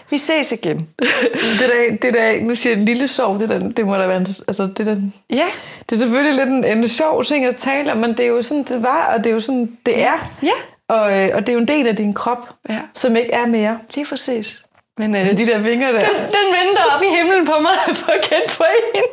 vi 0.10 0.18
ses 0.18 0.52
igen. 0.52 0.78
det 1.60 1.70
der, 1.70 1.98
det 2.02 2.14
der, 2.14 2.42
nu 2.42 2.56
siger 2.56 2.74
jeg 2.74 2.80
en 2.80 2.86
lille 2.86 3.08
sorg, 3.08 3.40
det, 3.40 3.50
der, 3.50 3.70
det 3.70 3.86
må 3.86 3.96
da 3.96 4.08
være, 4.08 4.20
altså 4.48 4.70
det 4.78 4.86
der, 4.86 4.96
ja. 5.30 5.48
det 5.90 5.96
er 5.96 6.00
selvfølgelig 6.00 6.36
lidt 6.36 6.50
en, 6.50 6.78
en 6.78 6.88
sjov 6.88 7.24
ting 7.24 7.46
at 7.46 7.56
tale 7.56 7.92
om, 7.92 7.98
men 7.98 8.10
det 8.10 8.20
er 8.20 8.30
jo 8.30 8.42
sådan, 8.42 8.64
det 8.64 8.84
var, 8.84 9.06
og 9.06 9.24
det 9.24 9.30
er 9.30 9.34
jo 9.34 9.40
sådan, 9.40 9.78
det 9.86 10.04
er. 10.04 10.32
Ja. 10.44 10.54
Og, 10.88 11.18
øh, 11.18 11.30
og 11.34 11.40
det 11.40 11.50
er 11.50 11.54
jo 11.54 11.60
en 11.60 11.68
del 11.68 11.88
af 11.88 11.96
din 11.96 12.14
krop, 12.14 12.50
ja. 12.70 12.80
som 12.94 13.16
ikke 13.16 13.32
er 13.32 13.46
mere. 13.46 13.80
Lige 13.96 14.06
præcis. 14.06 14.64
Men 14.98 15.16
øh, 15.16 15.38
de 15.38 15.46
der 15.48 15.58
vinger 15.58 15.92
der. 15.92 16.00
Den, 16.00 16.10
den 16.10 16.48
venter 16.58 16.84
op 16.96 17.04
i 17.04 17.16
himlen 17.16 17.46
på 17.46 17.54
mig 17.62 17.96
for 18.02 18.14
genforening. 18.30 19.06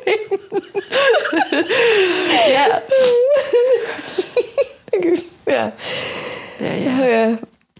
ja. 2.56 2.64
Ja. 5.46 5.70
Ja, 6.60 6.76
ja. 6.76 7.06
ja. 7.06 7.36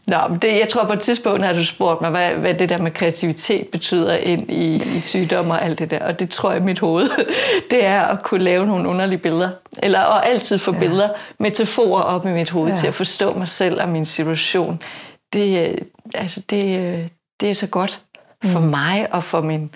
Nå, 0.09 0.29
men 0.29 0.39
det, 0.39 0.59
jeg 0.59 0.69
tror 0.69 0.85
på 0.85 0.93
et 0.93 1.01
tidspunkt 1.01 1.45
har 1.45 1.53
du 1.53 1.64
spurgt 1.64 2.01
mig, 2.01 2.11
hvad, 2.11 2.31
hvad 2.31 2.55
det 2.55 2.69
der 2.69 2.79
med 2.79 2.91
kreativitet 2.91 3.69
betyder 3.73 4.16
ind 4.16 4.51
i, 4.51 4.97
i 4.97 5.01
sygdomme 5.01 5.55
og 5.55 5.64
alt 5.64 5.79
det 5.79 5.91
der. 5.91 6.05
Og 6.05 6.21
det 6.21 6.31
tror 6.31 6.53
jeg, 6.53 6.62
mit 6.62 6.79
hoved, 6.79 7.09
det 7.71 7.85
er 7.85 8.03
at 8.03 8.23
kunne 8.23 8.45
lave 8.45 8.66
nogle 8.66 8.89
underlige 8.89 9.19
billeder. 9.19 9.51
Eller 9.83 10.01
at 10.01 10.31
altid 10.31 10.59
få 10.59 10.73
ja. 10.73 10.79
billeder, 10.79 11.09
metaforer 11.39 12.03
op 12.03 12.27
i 12.27 12.29
mit 12.29 12.51
hoved 12.51 12.71
ja. 12.71 12.77
til 12.77 12.87
at 12.87 12.95
forstå 12.95 13.33
mig 13.33 13.49
selv 13.49 13.83
og 13.83 13.89
min 13.89 14.05
situation. 14.05 14.83
Det, 15.33 15.75
altså 16.14 16.41
det, 16.51 17.11
det 17.41 17.51
er 17.51 17.55
så 17.55 17.66
godt 17.66 18.01
for 18.45 18.61
mm. 18.61 18.66
mig 18.66 19.07
og 19.11 19.25
for 19.25 19.41
min, 19.41 19.71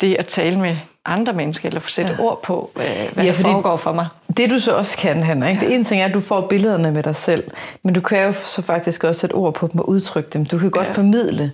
det 0.00 0.14
at 0.14 0.26
tale 0.26 0.58
med 0.58 0.76
andre 1.04 1.32
mennesker, 1.32 1.68
eller 1.68 1.80
få 1.80 1.90
sætte 1.90 2.12
ja. 2.12 2.20
ord 2.20 2.42
på, 2.42 2.70
hvad, 2.74 2.86
hvad 2.86 3.24
ja, 3.24 3.32
der 3.32 3.36
foregår 3.36 3.76
for 3.76 3.92
mig. 3.92 4.06
Det 4.36 4.50
du 4.50 4.58
så 4.58 4.76
også 4.76 4.98
kan, 4.98 5.22
Hanna, 5.22 5.48
ikke? 5.48 5.62
Ja. 5.62 5.66
det 5.66 5.74
ene 5.74 5.84
ting 5.84 6.02
er, 6.02 6.06
at 6.06 6.14
du 6.14 6.20
får 6.20 6.46
billederne 6.48 6.92
med 6.92 7.02
dig 7.02 7.16
selv, 7.16 7.50
men 7.82 7.94
du 7.94 8.00
kan 8.00 8.26
jo 8.26 8.32
så 8.32 8.62
faktisk 8.62 9.04
også 9.04 9.20
sætte 9.20 9.34
ord 9.34 9.54
på 9.54 9.66
dem 9.66 9.80
og 9.80 9.88
udtrykke 9.88 10.30
dem. 10.30 10.46
Du 10.46 10.58
kan 10.58 10.70
godt 10.70 10.86
ja. 10.86 10.92
formidle 10.92 11.52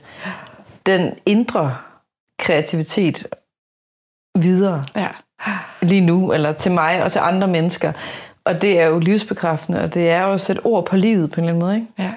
den 0.86 1.14
indre 1.26 1.76
kreativitet 2.38 3.26
videre 4.38 4.84
ja. 4.96 5.08
lige 5.82 6.00
nu, 6.00 6.32
eller 6.32 6.52
til 6.52 6.72
mig 6.72 7.02
og 7.02 7.12
til 7.12 7.18
andre 7.18 7.48
mennesker. 7.48 7.92
Og 8.44 8.62
det 8.62 8.80
er 8.80 8.86
jo 8.86 8.98
livsbekræftende, 8.98 9.82
og 9.82 9.94
det 9.94 10.10
er 10.10 10.22
jo 10.22 10.32
at 10.32 10.40
sætte 10.40 10.66
ord 10.66 10.86
på 10.86 10.96
livet 10.96 11.30
på 11.30 11.40
en 11.40 11.44
eller 11.44 11.54
anden 11.54 11.66
måde. 11.66 11.76
Ikke? 11.76 11.88
Ja. 11.98 12.12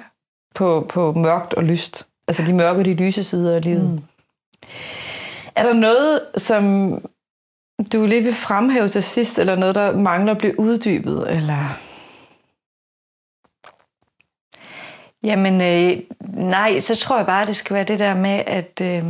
På, 0.54 0.86
på 0.88 1.12
mørkt 1.12 1.54
og 1.54 1.64
lyst. 1.64 2.06
Altså 2.28 2.42
de 2.42 2.54
mørke 2.54 2.80
og 2.80 2.84
de 2.84 2.94
lyse 2.94 3.24
sider 3.24 3.54
af 3.54 3.64
livet. 3.64 3.90
Mm. 3.90 4.02
Er 5.58 5.62
der 5.62 5.72
noget, 5.72 6.20
som 6.36 6.92
du 7.92 8.06
lige 8.06 8.22
vil 8.22 8.34
fremhæve 8.34 8.88
til 8.88 9.02
sidst, 9.02 9.38
eller 9.38 9.56
noget, 9.56 9.74
der 9.74 9.96
mangler 9.96 10.32
at 10.32 10.38
blive 10.38 10.60
uddybet? 10.60 11.30
Eller? 11.30 11.78
Jamen, 15.22 15.60
øh, 15.60 16.02
nej, 16.34 16.80
så 16.80 16.96
tror 16.96 17.16
jeg 17.16 17.26
bare, 17.26 17.46
det 17.46 17.56
skal 17.56 17.74
være 17.74 17.84
det 17.84 17.98
der 17.98 18.14
med, 18.14 18.42
at, 18.46 18.80
øh, 18.82 19.04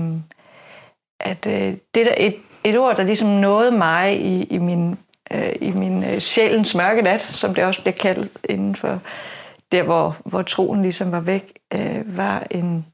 at 1.21 1.47
øh, 1.47 1.77
det 1.95 2.07
der, 2.07 2.15
et, 2.17 2.37
et 2.65 2.79
ord, 2.79 2.97
der 2.97 3.03
ligesom 3.05 3.29
nåede 3.29 3.71
mig 3.71 4.21
i, 4.21 4.43
i 4.43 4.59
min, 4.59 4.99
øh, 5.31 5.53
i 5.61 5.71
min 5.71 6.05
øh, 6.05 6.19
sjælens 6.19 6.75
mørke 6.75 7.03
nat, 7.03 7.21
som 7.21 7.55
det 7.55 7.65
også 7.65 7.81
bliver 7.81 7.97
kaldt 7.97 8.33
inden 8.49 8.77
for 8.77 9.01
der, 9.73 9.83
hvor, 9.83 10.17
hvor 10.25 10.43
troen 10.43 10.83
ligesom 10.83 11.13
var 11.13 11.21
væk, 11.21 11.59
øh, 11.75 12.17
var 12.17 12.47
en, 12.51 12.87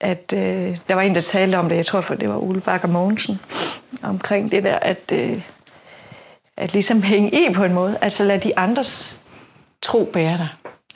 at 0.00 0.32
øh, 0.36 0.76
der 0.88 0.94
var 0.94 1.02
en, 1.02 1.14
der 1.14 1.20
talte 1.20 1.56
om 1.56 1.68
det, 1.68 1.76
jeg 1.76 1.86
tror, 1.86 2.00
for 2.00 2.14
det 2.14 2.28
var 2.28 2.36
Ole 2.36 2.60
Bakker 2.60 2.88
Mogensen, 2.88 3.40
omkring 4.02 4.50
det 4.50 4.64
der, 4.64 4.78
at, 4.78 5.12
øh, 5.12 5.42
at 6.56 6.72
ligesom 6.72 7.02
hænge 7.02 7.30
i 7.30 7.52
på 7.52 7.64
en 7.64 7.72
måde, 7.72 7.98
altså 8.00 8.24
lad 8.24 8.38
de 8.38 8.58
andres 8.58 9.20
tro 9.82 10.04
bære 10.12 10.36
dig. 10.36 10.48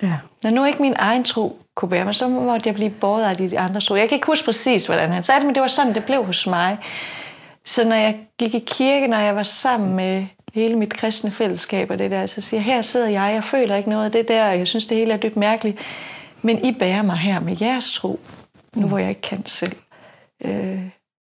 Ja. 0.03 0.17
Når 0.43 0.51
nu 0.51 0.65
ikke 0.65 0.83
min 0.83 0.95
egen 0.99 1.25
tro 1.25 1.59
kunne 1.75 1.89
bære 1.89 2.05
mig, 2.05 2.15
så 2.15 2.29
måtte 2.29 2.67
jeg 2.67 2.75
blive 2.75 2.91
båret 2.91 3.25
af 3.25 3.37
de 3.37 3.59
andres 3.59 3.87
tro. 3.87 3.95
Jeg 3.95 4.09
kan 4.09 4.17
ikke 4.17 4.27
huske 4.27 4.45
præcis, 4.45 4.87
hvordan 4.87 5.11
han 5.11 5.23
sagde 5.23 5.41
det, 5.41 5.47
men 5.47 5.55
det 5.55 5.63
var 5.63 5.69
sådan, 5.69 5.95
det 5.95 6.05
blev 6.05 6.25
hos 6.25 6.47
mig. 6.47 6.79
Så 7.65 7.85
når 7.85 7.97
jeg 7.97 8.17
gik 8.39 8.55
i 8.55 8.59
kirke, 8.59 9.07
når 9.07 9.19
jeg 9.19 9.37
var 9.37 9.43
sammen 9.43 9.97
med 9.97 10.27
hele 10.55 10.77
mit 10.77 10.93
kristne 10.93 11.31
fællesskab 11.31 11.91
og 11.91 11.99
det 11.99 12.11
der, 12.11 12.27
så 12.27 12.41
siger 12.41 12.61
jeg, 12.61 12.65
her 12.65 12.83
sidder 12.83 13.09
jeg, 13.09 13.35
jeg 13.35 13.45
føler 13.45 13.77
ikke 13.77 13.91
noget 13.91 14.05
af 14.05 14.13
det 14.13 14.29
der, 14.29 14.51
og 14.51 14.59
jeg 14.59 14.69
synes, 14.69 14.87
det 14.87 14.97
hele 14.97 15.13
er 15.13 15.17
dybt 15.17 15.37
mærkeligt, 15.37 15.79
men 16.43 16.65
I 16.65 16.73
bærer 16.73 17.03
mig 17.03 17.17
her 17.17 17.41
med 17.41 17.57
jeres 17.61 17.93
tro, 17.93 18.21
nu 18.75 18.89
hvor 18.89 18.99
jeg 18.99 19.09
ikke 19.09 19.21
kan 19.21 19.47
selv. 19.47 19.77
Øh, 20.45 20.89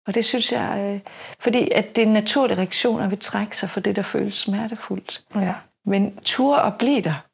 og 0.07 0.15
det 0.15 0.25
synes 0.25 0.51
jeg, 0.51 0.79
øh, 0.79 0.99
fordi 1.39 1.71
at 1.71 1.95
det 1.95 2.01
er 2.01 2.05
en 2.05 2.13
naturlig 2.13 2.57
reaktion 2.57 3.01
at 3.01 3.11
vi 3.11 3.15
trække 3.15 3.57
sig 3.57 3.69
for 3.69 3.79
det, 3.79 3.95
der 3.95 4.01
føles 4.01 4.35
smertefuldt. 4.35 5.21
Ja. 5.35 5.53
Men 5.85 6.17
tur 6.23 6.57
og 6.57 6.73
blive 6.73 7.01
der, 7.01 7.25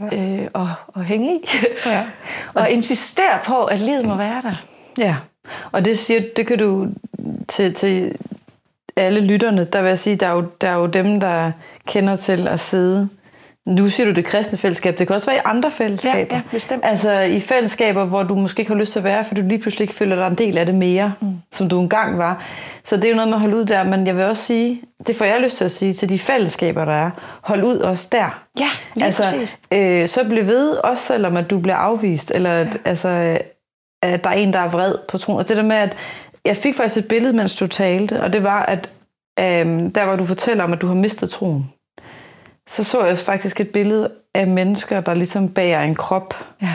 ja. 0.00 0.16
øh, 0.16 0.48
og, 0.54 0.74
og 0.86 1.04
hænge 1.04 1.36
i, 1.36 1.44
ja. 1.86 2.00
og, 2.54 2.62
og 2.62 2.70
insistere 2.70 3.40
på, 3.44 3.64
at 3.64 3.80
livet 3.80 4.04
må 4.04 4.16
være 4.16 4.42
der. 4.42 4.64
Ja, 4.98 5.16
og 5.72 5.84
det, 5.84 5.98
siger, 5.98 6.22
det 6.36 6.46
kan 6.46 6.58
du 6.58 6.88
til, 7.48 7.74
til 7.74 8.18
alle 8.96 9.20
lytterne, 9.20 9.64
der 9.64 9.82
vil 9.82 9.88
jeg 9.88 9.98
sige, 9.98 10.16
der 10.16 10.26
er, 10.26 10.32
jo, 10.32 10.50
der 10.60 10.68
er 10.68 10.74
jo 10.74 10.86
dem, 10.86 11.20
der 11.20 11.52
kender 11.86 12.16
til 12.16 12.48
at 12.48 12.60
sidde 12.60 13.08
nu 13.66 13.88
siger 13.88 14.06
du 14.06 14.12
det 14.12 14.24
kristne 14.24 14.58
fællesskab. 14.58 14.98
Det 14.98 15.06
kan 15.06 15.16
også 15.16 15.30
være 15.30 15.36
i 15.36 15.42
andre 15.44 15.70
fællesskaber. 15.70 16.18
Ja, 16.18 16.36
ja 16.36 16.40
bestemt. 16.50 16.84
Altså 16.84 17.20
i 17.20 17.40
fællesskaber, 17.40 18.04
hvor 18.04 18.22
du 18.22 18.34
måske 18.34 18.60
ikke 18.60 18.72
har 18.72 18.80
lyst 18.80 18.92
til 18.92 19.00
at 19.00 19.04
være, 19.04 19.24
fordi 19.24 19.40
du 19.40 19.48
lige 19.48 19.58
pludselig 19.58 19.84
ikke 19.84 19.94
føler 19.94 20.16
dig 20.16 20.26
en 20.26 20.34
del 20.34 20.58
af 20.58 20.66
det 20.66 20.74
mere, 20.74 21.12
mm. 21.20 21.36
som 21.52 21.68
du 21.68 21.80
engang 21.80 22.18
var. 22.18 22.44
Så 22.84 22.96
det 22.96 23.04
er 23.04 23.08
jo 23.08 23.14
noget 23.14 23.28
med 23.28 23.34
at 23.34 23.40
holde 23.40 23.56
ud 23.56 23.64
der. 23.64 23.84
Men 23.84 24.06
jeg 24.06 24.16
vil 24.16 24.24
også 24.24 24.42
sige, 24.42 24.82
det 25.06 25.16
får 25.16 25.24
jeg 25.24 25.40
lyst 25.40 25.56
til 25.56 25.64
at 25.64 25.70
sige 25.70 25.92
til 25.92 26.08
de 26.08 26.18
fællesskaber, 26.18 26.84
der 26.84 26.92
er. 26.92 27.10
Hold 27.42 27.64
ud 27.64 27.76
også 27.76 28.08
der. 28.12 28.42
Ja, 28.58 28.68
lige 28.94 29.04
altså, 29.04 29.22
præcis. 29.22 29.58
Øh, 29.72 30.08
så 30.08 30.28
bliv 30.28 30.46
ved, 30.46 30.70
også 30.70 31.04
selvom 31.04 31.36
at 31.36 31.50
du 31.50 31.58
bliver 31.58 31.76
afvist. 31.76 32.30
Eller 32.34 32.52
at, 32.52 32.66
ja. 32.66 32.78
altså, 32.84 33.38
at 34.02 34.24
der 34.24 34.30
er 34.30 34.34
en, 34.34 34.52
der 34.52 34.58
er 34.58 34.70
vred 34.70 34.94
på 35.08 35.18
troen. 35.18 35.38
Og 35.38 35.48
det 35.48 35.56
der 35.56 35.62
med, 35.62 35.76
at 35.76 35.96
jeg 36.44 36.56
fik 36.56 36.74
faktisk 36.74 37.04
et 37.04 37.08
billede, 37.08 37.32
mens 37.32 37.54
du 37.54 37.66
talte, 37.66 38.22
og 38.22 38.32
det 38.32 38.42
var, 38.42 38.62
at 38.62 38.90
øh, 39.38 39.94
der 39.94 40.04
hvor 40.04 40.16
du 40.16 40.24
fortæller 40.24 40.64
om, 40.64 40.72
at 40.72 40.80
du 40.80 40.86
har 40.86 40.94
mistet 40.94 41.30
troen 41.30 41.70
så 42.68 42.84
så 42.84 43.04
jeg 43.04 43.18
faktisk 43.18 43.60
et 43.60 43.70
billede 43.70 44.10
af 44.34 44.46
mennesker, 44.46 45.00
der 45.00 45.14
ligesom 45.14 45.48
bærer 45.48 45.82
en 45.82 45.94
krop. 45.94 46.34
Ja. 46.62 46.74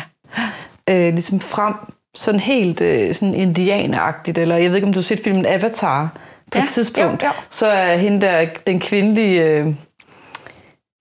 Øh, 0.89 1.13
ligesom 1.13 1.39
frem, 1.39 1.73
sådan 2.15 2.39
helt 2.39 2.81
øh, 2.81 3.13
sådan 3.15 3.33
indianeragtigt, 3.33 4.37
eller 4.37 4.57
jeg 4.57 4.69
ved 4.69 4.75
ikke, 4.75 4.87
om 4.87 4.93
du 4.93 4.99
har 4.99 5.03
set 5.03 5.19
filmen 5.23 5.45
Avatar 5.45 6.09
på 6.51 6.57
ja, 6.57 6.63
et 6.63 6.69
tidspunkt. 6.69 7.23
Jo, 7.23 7.27
jo. 7.27 7.33
Så 7.49 7.67
er 7.67 7.97
hende 7.97 8.21
der, 8.21 8.45
den 8.67 8.79
kvindelige, 8.79 9.43
øh, 9.43 9.67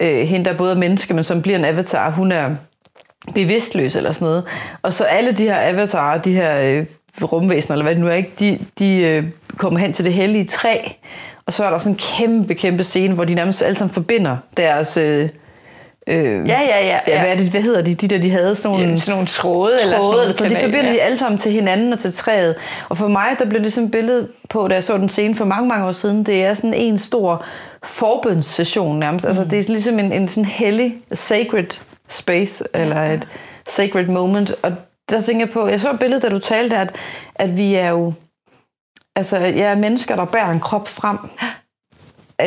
øh, 0.03 0.27
hende 0.27 0.51
der 0.51 0.57
både 0.57 0.73
er 0.73 0.79
menneske, 0.79 1.15
men 1.15 1.25
som 1.25 1.43
bliver 1.43 1.59
en 1.59 1.65
avatar, 1.65 2.11
hun 2.11 2.33
er 2.33 2.57
bevidstløs 3.35 3.97
eller 3.97 4.13
sådan 4.13 4.27
noget. 4.27 4.45
Og 4.83 4.95
så 4.95 5.05
alle 5.05 5.33
de 5.33 5.43
her 5.43 5.57
avatarer, 5.61 6.23
de 6.23 6.33
her 6.33 6.61
øh, 6.61 6.87
rumvæsener, 7.23 7.75
eller 7.75 7.85
hvad 7.85 7.95
det 7.95 8.01
nu 8.01 8.09
er, 8.09 8.15
ikke, 8.15 8.33
de, 8.39 8.59
de 8.79 8.97
øh, 8.97 9.25
kommer 9.57 9.81
hen 9.81 9.93
til 9.93 10.05
det 10.05 10.13
hellige 10.13 10.45
træ, 10.45 10.77
og 11.51 11.55
så 11.55 11.65
er 11.65 11.71
der 11.71 11.79
sådan 11.79 11.93
en 11.93 11.99
kæmpe, 11.99 12.55
kæmpe 12.55 12.83
scene, 12.83 13.15
hvor 13.15 13.25
de 13.25 13.35
nærmest 13.35 13.63
alle 13.63 13.79
sammen 13.79 13.95
forbinder 13.95 14.37
deres... 14.57 14.97
Øh, 14.97 15.29
Øh, 16.07 16.49
ja, 16.49 16.61
ja, 16.61 16.87
ja, 16.87 16.99
ja. 17.09 17.21
Hvad, 17.21 17.31
er 17.31 17.37
det, 17.37 17.51
hvad 17.51 17.61
hedder 17.61 17.83
de? 17.83 17.95
De 17.95 18.09
der, 18.09 18.19
de 18.19 18.31
havde 18.31 18.57
sådan 18.57 18.71
nogle, 18.71 18.91
ja, 18.91 18.97
sådan 18.97 19.13
nogle 19.13 19.27
tråde. 19.27 19.73
tråde 19.73 19.83
eller 19.83 20.01
sådan 20.01 20.45
noget. 20.45 20.51
de 20.51 20.57
forbinder 20.65 20.91
ja. 20.91 20.93
de 20.93 21.03
alle 21.03 21.19
sammen 21.19 21.39
til 21.39 21.53
hinanden 21.53 21.93
og 21.93 21.99
til 21.99 22.13
træet. 22.13 22.55
Og 22.89 22.97
for 22.97 23.09
mig, 23.09 23.37
der 23.39 23.45
blev 23.45 23.63
det 23.63 23.73
sådan 23.73 23.85
et 23.85 23.91
billede 23.91 24.29
på, 24.49 24.69
da 24.69 24.75
jeg 24.75 24.85
så 24.85 24.97
den 24.97 25.09
scene 25.09 25.35
for 25.35 25.45
mange, 25.45 25.69
mange 25.69 25.87
år 25.87 25.93
siden, 25.93 26.27
det 26.27 26.45
er 26.45 26.55
sådan 26.55 26.75
en 26.75 26.99
stor 26.99 27.45
forbønssession 27.85 28.99
nærmest. 28.99 29.27
Altså, 29.27 29.43
mm. 29.43 29.51
Altså, 29.51 29.57
det 29.57 29.69
er 29.69 29.73
ligesom 29.73 29.99
en, 29.99 30.13
en 30.13 30.29
sådan 30.29 30.45
hellig, 30.45 30.95
sacred 31.13 31.79
space, 32.09 32.65
ja. 32.75 32.81
eller 32.81 33.03
et 33.03 33.29
sacred 33.69 34.07
moment. 34.07 34.55
Og 34.63 34.73
der 35.11 35.21
tænker 35.21 35.47
jeg 35.47 35.53
på, 35.53 35.69
jeg 35.69 35.81
så 35.81 35.91
et 35.91 35.99
billede, 35.99 36.21
da 36.21 36.29
du 36.29 36.39
talte, 36.39 36.77
at, 36.77 36.95
at 37.35 37.57
vi 37.57 37.75
er 37.75 37.91
jo 37.91 38.13
Altså, 39.17 39.37
jeg 39.39 39.71
er 39.71 39.75
mennesker, 39.75 40.17
der 40.17 40.25
bærer 40.25 40.51
en 40.51 40.61
krop 40.61 40.89
frem. 40.89 41.19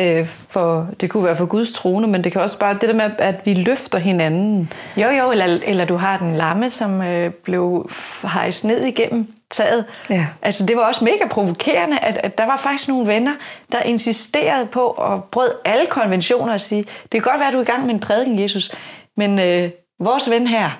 Øh, 0.00 0.28
for, 0.48 0.88
det 1.00 1.10
kunne 1.10 1.24
være 1.24 1.36
for 1.36 1.46
Guds 1.46 1.72
trone, 1.72 2.06
men 2.06 2.24
det 2.24 2.32
kan 2.32 2.40
også 2.40 2.58
bare 2.58 2.74
det 2.74 2.88
der 2.88 2.94
med, 2.94 3.10
at 3.18 3.46
vi 3.46 3.54
løfter 3.54 3.98
hinanden. 3.98 4.72
Jo, 4.96 5.08
jo, 5.08 5.30
eller, 5.30 5.58
eller 5.62 5.84
du 5.84 5.96
har 5.96 6.18
den 6.18 6.36
lamme, 6.36 6.70
som 6.70 7.02
øh, 7.02 7.30
blev 7.30 7.90
hejst 8.22 8.64
ned 8.64 8.84
igennem 8.84 9.34
taget. 9.50 9.84
Ja. 10.10 10.26
Altså, 10.42 10.66
det 10.66 10.76
var 10.76 10.82
også 10.82 11.04
mega 11.04 11.28
provokerende, 11.30 11.98
at, 11.98 12.16
at 12.22 12.38
der 12.38 12.46
var 12.46 12.56
faktisk 12.56 12.88
nogle 12.88 13.06
venner, 13.06 13.34
der 13.72 13.80
insisterede 13.80 14.66
på 14.66 14.90
at 14.90 15.24
brød 15.24 15.50
alle 15.64 15.86
konventioner 15.86 16.52
og 16.52 16.60
sige, 16.60 16.82
det 16.82 17.10
kan 17.10 17.22
godt 17.22 17.40
være, 17.40 17.48
at 17.48 17.52
du 17.52 17.58
er 17.58 17.62
i 17.62 17.66
gang 17.66 17.86
med 17.86 17.94
en 17.94 18.00
prædiken, 18.00 18.38
Jesus, 18.38 18.72
men 19.16 19.38
øh, 19.38 19.70
vores 20.00 20.30
ven 20.30 20.46
her, 20.46 20.70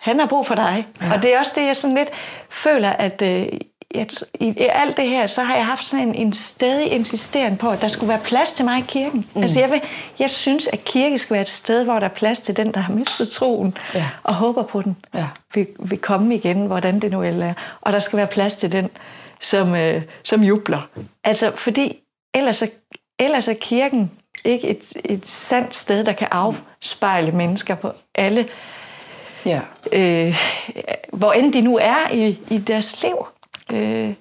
han 0.00 0.20
har 0.20 0.26
brug 0.26 0.46
for 0.46 0.54
dig. 0.54 0.86
Ja. 1.02 1.14
Og 1.14 1.22
det 1.22 1.34
er 1.34 1.38
også 1.38 1.52
det, 1.56 1.66
jeg 1.66 1.76
sådan 1.76 1.96
lidt 1.96 2.10
føler, 2.50 2.90
at 2.90 3.22
øh, 3.22 3.46
at 3.94 4.24
i, 4.40 4.54
alt 4.58 4.96
det 4.96 5.08
her, 5.08 5.26
så 5.26 5.42
har 5.42 5.56
jeg 5.56 5.66
haft 5.66 5.86
sådan 5.86 6.08
en, 6.08 6.14
en 6.14 6.32
stadig 6.32 6.92
insisteren 6.92 7.56
på, 7.56 7.70
at 7.70 7.80
der 7.80 7.88
skulle 7.88 8.08
være 8.08 8.20
plads 8.24 8.52
til 8.52 8.64
mig 8.64 8.78
i 8.78 8.84
kirken. 8.88 9.26
Mm. 9.34 9.42
Altså 9.42 9.60
jeg, 9.60 9.70
vil, 9.70 9.80
jeg 10.18 10.30
synes, 10.30 10.68
at 10.68 10.84
kirke 10.84 11.18
skal 11.18 11.34
være 11.34 11.42
et 11.42 11.48
sted, 11.48 11.84
hvor 11.84 11.98
der 11.98 12.06
er 12.06 12.14
plads 12.14 12.40
til 12.40 12.56
den, 12.56 12.74
der 12.74 12.80
har 12.80 12.92
mistet 12.92 13.28
troen, 13.28 13.76
ja. 13.94 14.08
og 14.22 14.34
håber 14.34 14.62
på 14.62 14.82
den, 14.82 14.96
ja. 15.14 15.26
vil, 15.54 15.66
vil 15.78 15.98
komme 15.98 16.34
igen, 16.34 16.66
hvordan 16.66 17.00
det 17.00 17.12
nu 17.12 17.22
er. 17.22 17.52
Og 17.80 17.92
der 17.92 17.98
skal 17.98 18.16
være 18.16 18.26
plads 18.26 18.54
til 18.54 18.72
den, 18.72 18.90
som, 19.40 19.74
øh, 19.74 20.02
som 20.22 20.42
jubler. 20.42 20.88
Altså 21.24 21.52
fordi 21.56 21.98
ellers 22.34 22.62
er, 22.62 22.66
ellers 23.18 23.48
er 23.48 23.54
kirken 23.54 24.10
ikke 24.44 24.68
et, 24.68 24.92
et 25.04 25.28
sandt 25.28 25.74
sted, 25.74 26.04
der 26.04 26.12
kan 26.12 26.28
afspejle 26.30 27.32
mennesker 27.32 27.74
på 27.74 27.92
alle, 28.14 28.48
ja. 29.46 29.60
øh, 29.92 30.36
hvor 31.12 31.32
end 31.32 31.52
de 31.52 31.60
nu 31.60 31.78
er 31.78 32.12
i, 32.12 32.38
i 32.50 32.58
deres 32.58 33.02
liv. 33.02 33.16
Øh, 33.72 34.14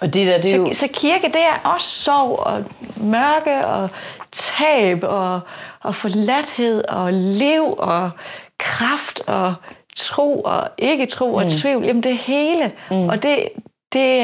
og 0.00 0.14
det 0.14 0.26
der, 0.26 0.40
det 0.40 0.44
er 0.44 0.56
så, 0.56 0.56
jo... 0.56 0.72
så 0.72 0.88
kirke, 0.94 1.26
det 1.26 1.42
er 1.42 1.70
også 1.70 1.88
sorg 1.88 2.38
og 2.38 2.64
mørke 2.96 3.66
og 3.66 3.88
tab 4.32 4.98
og, 5.02 5.40
og 5.80 5.94
forladthed 5.94 6.84
og 6.88 7.12
liv 7.12 7.74
og 7.78 8.10
kraft 8.58 9.20
og 9.26 9.54
tro 9.96 10.40
og 10.40 10.68
ikke 10.78 11.06
tro 11.06 11.28
mm. 11.28 11.34
og 11.34 11.50
tvivl. 11.50 11.84
Jamen 11.84 12.02
det 12.02 12.18
hele. 12.18 12.72
Mm. 12.90 13.08
Og 13.08 13.22
det, 13.22 13.48
det 13.92 14.20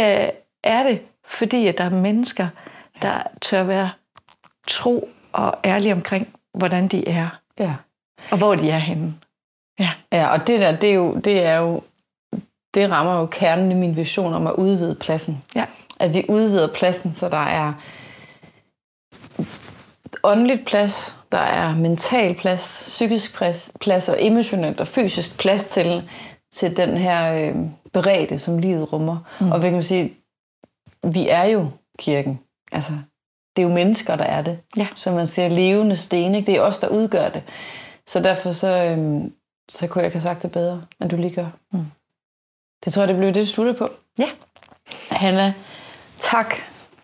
er 0.64 0.82
det, 0.82 1.00
fordi 1.24 1.66
at 1.66 1.78
der 1.78 1.84
er 1.84 1.90
mennesker, 1.90 2.48
der 3.02 3.22
tør 3.42 3.62
være 3.62 3.90
tro 4.68 5.08
og 5.32 5.54
ærlige 5.64 5.92
omkring, 5.92 6.28
hvordan 6.54 6.88
de 6.88 7.08
er. 7.08 7.28
Ja. 7.58 7.74
Og 8.30 8.38
hvor 8.38 8.54
de 8.54 8.70
er 8.70 8.78
henne. 8.78 9.14
Ja. 9.78 9.90
ja, 10.12 10.28
og 10.28 10.46
det 10.46 10.60
der, 10.60 10.76
det 10.76 10.90
er 10.90 10.94
jo, 10.94 11.14
det 11.14 11.44
er 11.44 11.58
jo 11.58 11.82
det 12.76 12.90
rammer 12.90 13.20
jo 13.20 13.26
kernen 13.26 13.72
i 13.72 13.74
min 13.74 13.96
vision 13.96 14.34
om 14.34 14.46
at 14.46 14.52
udvide 14.52 14.94
pladsen. 14.94 15.42
Ja. 15.54 15.64
At 16.00 16.14
vi 16.14 16.24
udvider 16.28 16.68
pladsen, 16.74 17.12
så 17.12 17.28
der 17.28 17.36
er 17.36 17.72
åndeligt 20.22 20.66
plads, 20.66 21.16
der 21.32 21.38
er 21.38 21.76
mental 21.76 22.34
plads, 22.34 22.82
psykisk 22.86 23.36
plads, 23.36 23.72
plads 23.80 24.08
og 24.08 24.16
emotionelt 24.24 24.80
og 24.80 24.88
fysisk 24.88 25.38
plads 25.38 25.64
til, 25.64 26.10
til 26.52 26.76
den 26.76 26.96
her 26.96 27.48
øh, 27.48 27.56
beredte, 27.92 28.38
som 28.38 28.58
livet 28.58 28.92
rummer. 28.92 29.16
Mm. 29.40 29.52
Og 29.52 29.58
hvad 29.58 29.68
kan 29.68 29.76
man 29.76 29.82
sige, 29.82 30.14
vi 31.12 31.28
er 31.28 31.44
jo 31.44 31.70
kirken. 31.98 32.40
Altså, 32.72 32.92
det 33.56 33.62
er 33.62 33.68
jo 33.68 33.74
mennesker, 33.74 34.16
der 34.16 34.24
er 34.24 34.42
det. 34.42 34.58
Ja. 34.76 34.86
Så 34.96 35.10
man 35.10 35.28
siger 35.28 35.48
levende 35.48 35.96
sten, 35.96 36.34
ikke? 36.34 36.52
det 36.52 36.58
er 36.58 36.62
os, 36.62 36.78
der 36.78 36.88
udgør 36.88 37.28
det. 37.28 37.42
Så 38.06 38.20
derfor 38.20 38.52
så, 38.52 38.84
øhm, 38.84 39.32
så 39.68 39.86
kunne 39.86 40.00
jeg 40.00 40.06
ikke 40.06 40.16
have 40.16 40.22
sagt 40.22 40.42
det 40.42 40.52
bedre, 40.52 40.82
end 41.00 41.10
du 41.10 41.16
lige 41.16 41.34
gør. 41.34 41.46
Mm. 41.72 41.86
Det 42.84 42.92
tror 42.92 43.02
jeg, 43.02 43.08
det 43.08 43.16
blev 43.16 43.28
det, 43.28 43.42
du 43.42 43.46
sluttede 43.46 43.78
på. 43.78 43.88
Ja. 44.18 44.28
Hanna, 45.10 45.52
tak 46.20 46.54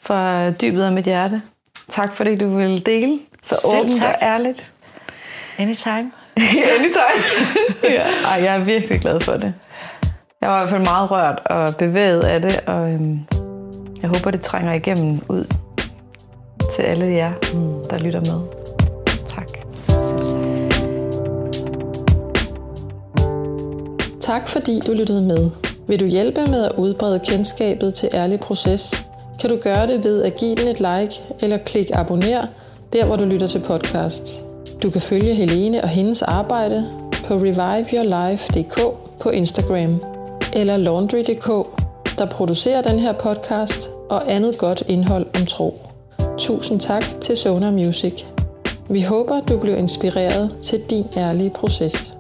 fra 0.02 0.50
dybet 0.50 0.82
af 0.84 0.92
mit 0.92 1.04
hjerte. 1.04 1.42
Tak 1.90 2.14
fordi 2.14 2.36
du 2.36 2.56
ville 2.56 2.80
dele 2.80 3.18
så 3.42 3.54
Selv 3.70 3.80
åbent 3.80 3.96
tak. 3.96 4.08
og 4.08 4.18
ærligt. 4.22 4.72
Anytime. 5.58 6.10
Anytime. 6.76 7.22
ja. 7.94 8.02
Ej, 8.26 8.44
jeg 8.44 8.54
er 8.56 8.58
virkelig 8.64 9.00
glad 9.00 9.20
for 9.20 9.32
det. 9.32 9.54
Jeg 10.40 10.50
var 10.50 10.56
i 10.56 10.60
hvert 10.60 10.70
fald 10.70 10.84
meget 10.84 11.10
rørt 11.10 11.38
og 11.44 11.68
bevæget 11.78 12.22
af 12.22 12.40
det, 12.42 12.60
og 12.66 12.92
øhm, 12.92 13.20
jeg 14.02 14.08
håber, 14.08 14.30
det 14.30 14.40
trænger 14.40 14.72
igennem 14.72 15.20
ud 15.28 15.44
til 16.76 16.82
alle 16.82 17.06
jer, 17.06 17.32
der 17.90 17.98
lytter 17.98 18.20
med. 18.20 18.61
Tak 24.32 24.48
fordi 24.48 24.80
du 24.80 24.92
lyttede 24.92 25.22
med. 25.22 25.50
Vil 25.86 26.00
du 26.00 26.04
hjælpe 26.04 26.40
med 26.40 26.64
at 26.64 26.72
udbrede 26.78 27.18
kendskabet 27.18 27.94
til 27.94 28.08
Ærlig 28.14 28.40
Proces, 28.40 29.06
kan 29.40 29.50
du 29.50 29.56
gøre 29.56 29.86
det 29.86 30.04
ved 30.04 30.22
at 30.22 30.36
give 30.36 30.54
den 30.54 30.68
et 30.68 30.76
like 30.78 31.22
eller 31.42 31.56
klik 31.56 31.90
abonner, 31.94 32.46
der 32.92 33.06
hvor 33.06 33.16
du 33.16 33.24
lytter 33.24 33.46
til 33.46 33.58
podcasts. 33.58 34.44
Du 34.82 34.90
kan 34.90 35.00
følge 35.00 35.34
Helene 35.34 35.82
og 35.82 35.88
hendes 35.88 36.22
arbejde 36.22 36.88
på 37.26 37.34
reviveyourlife.dk 37.34 38.80
på 39.20 39.30
Instagram, 39.30 40.02
eller 40.52 40.76
laundry.dk, 40.76 41.46
der 42.18 42.26
producerer 42.26 42.82
den 42.82 42.98
her 42.98 43.12
podcast 43.12 43.90
og 44.10 44.32
andet 44.32 44.58
godt 44.58 44.82
indhold 44.88 45.26
om 45.40 45.46
tro. 45.46 45.78
Tusind 46.38 46.80
tak 46.80 47.04
til 47.20 47.36
Sonar 47.36 47.70
Music. 47.70 48.24
Vi 48.88 49.02
håber, 49.02 49.40
du 49.40 49.58
blev 49.58 49.78
inspireret 49.78 50.56
til 50.62 50.80
din 50.90 51.04
ærlige 51.16 51.50
proces. 51.50 52.14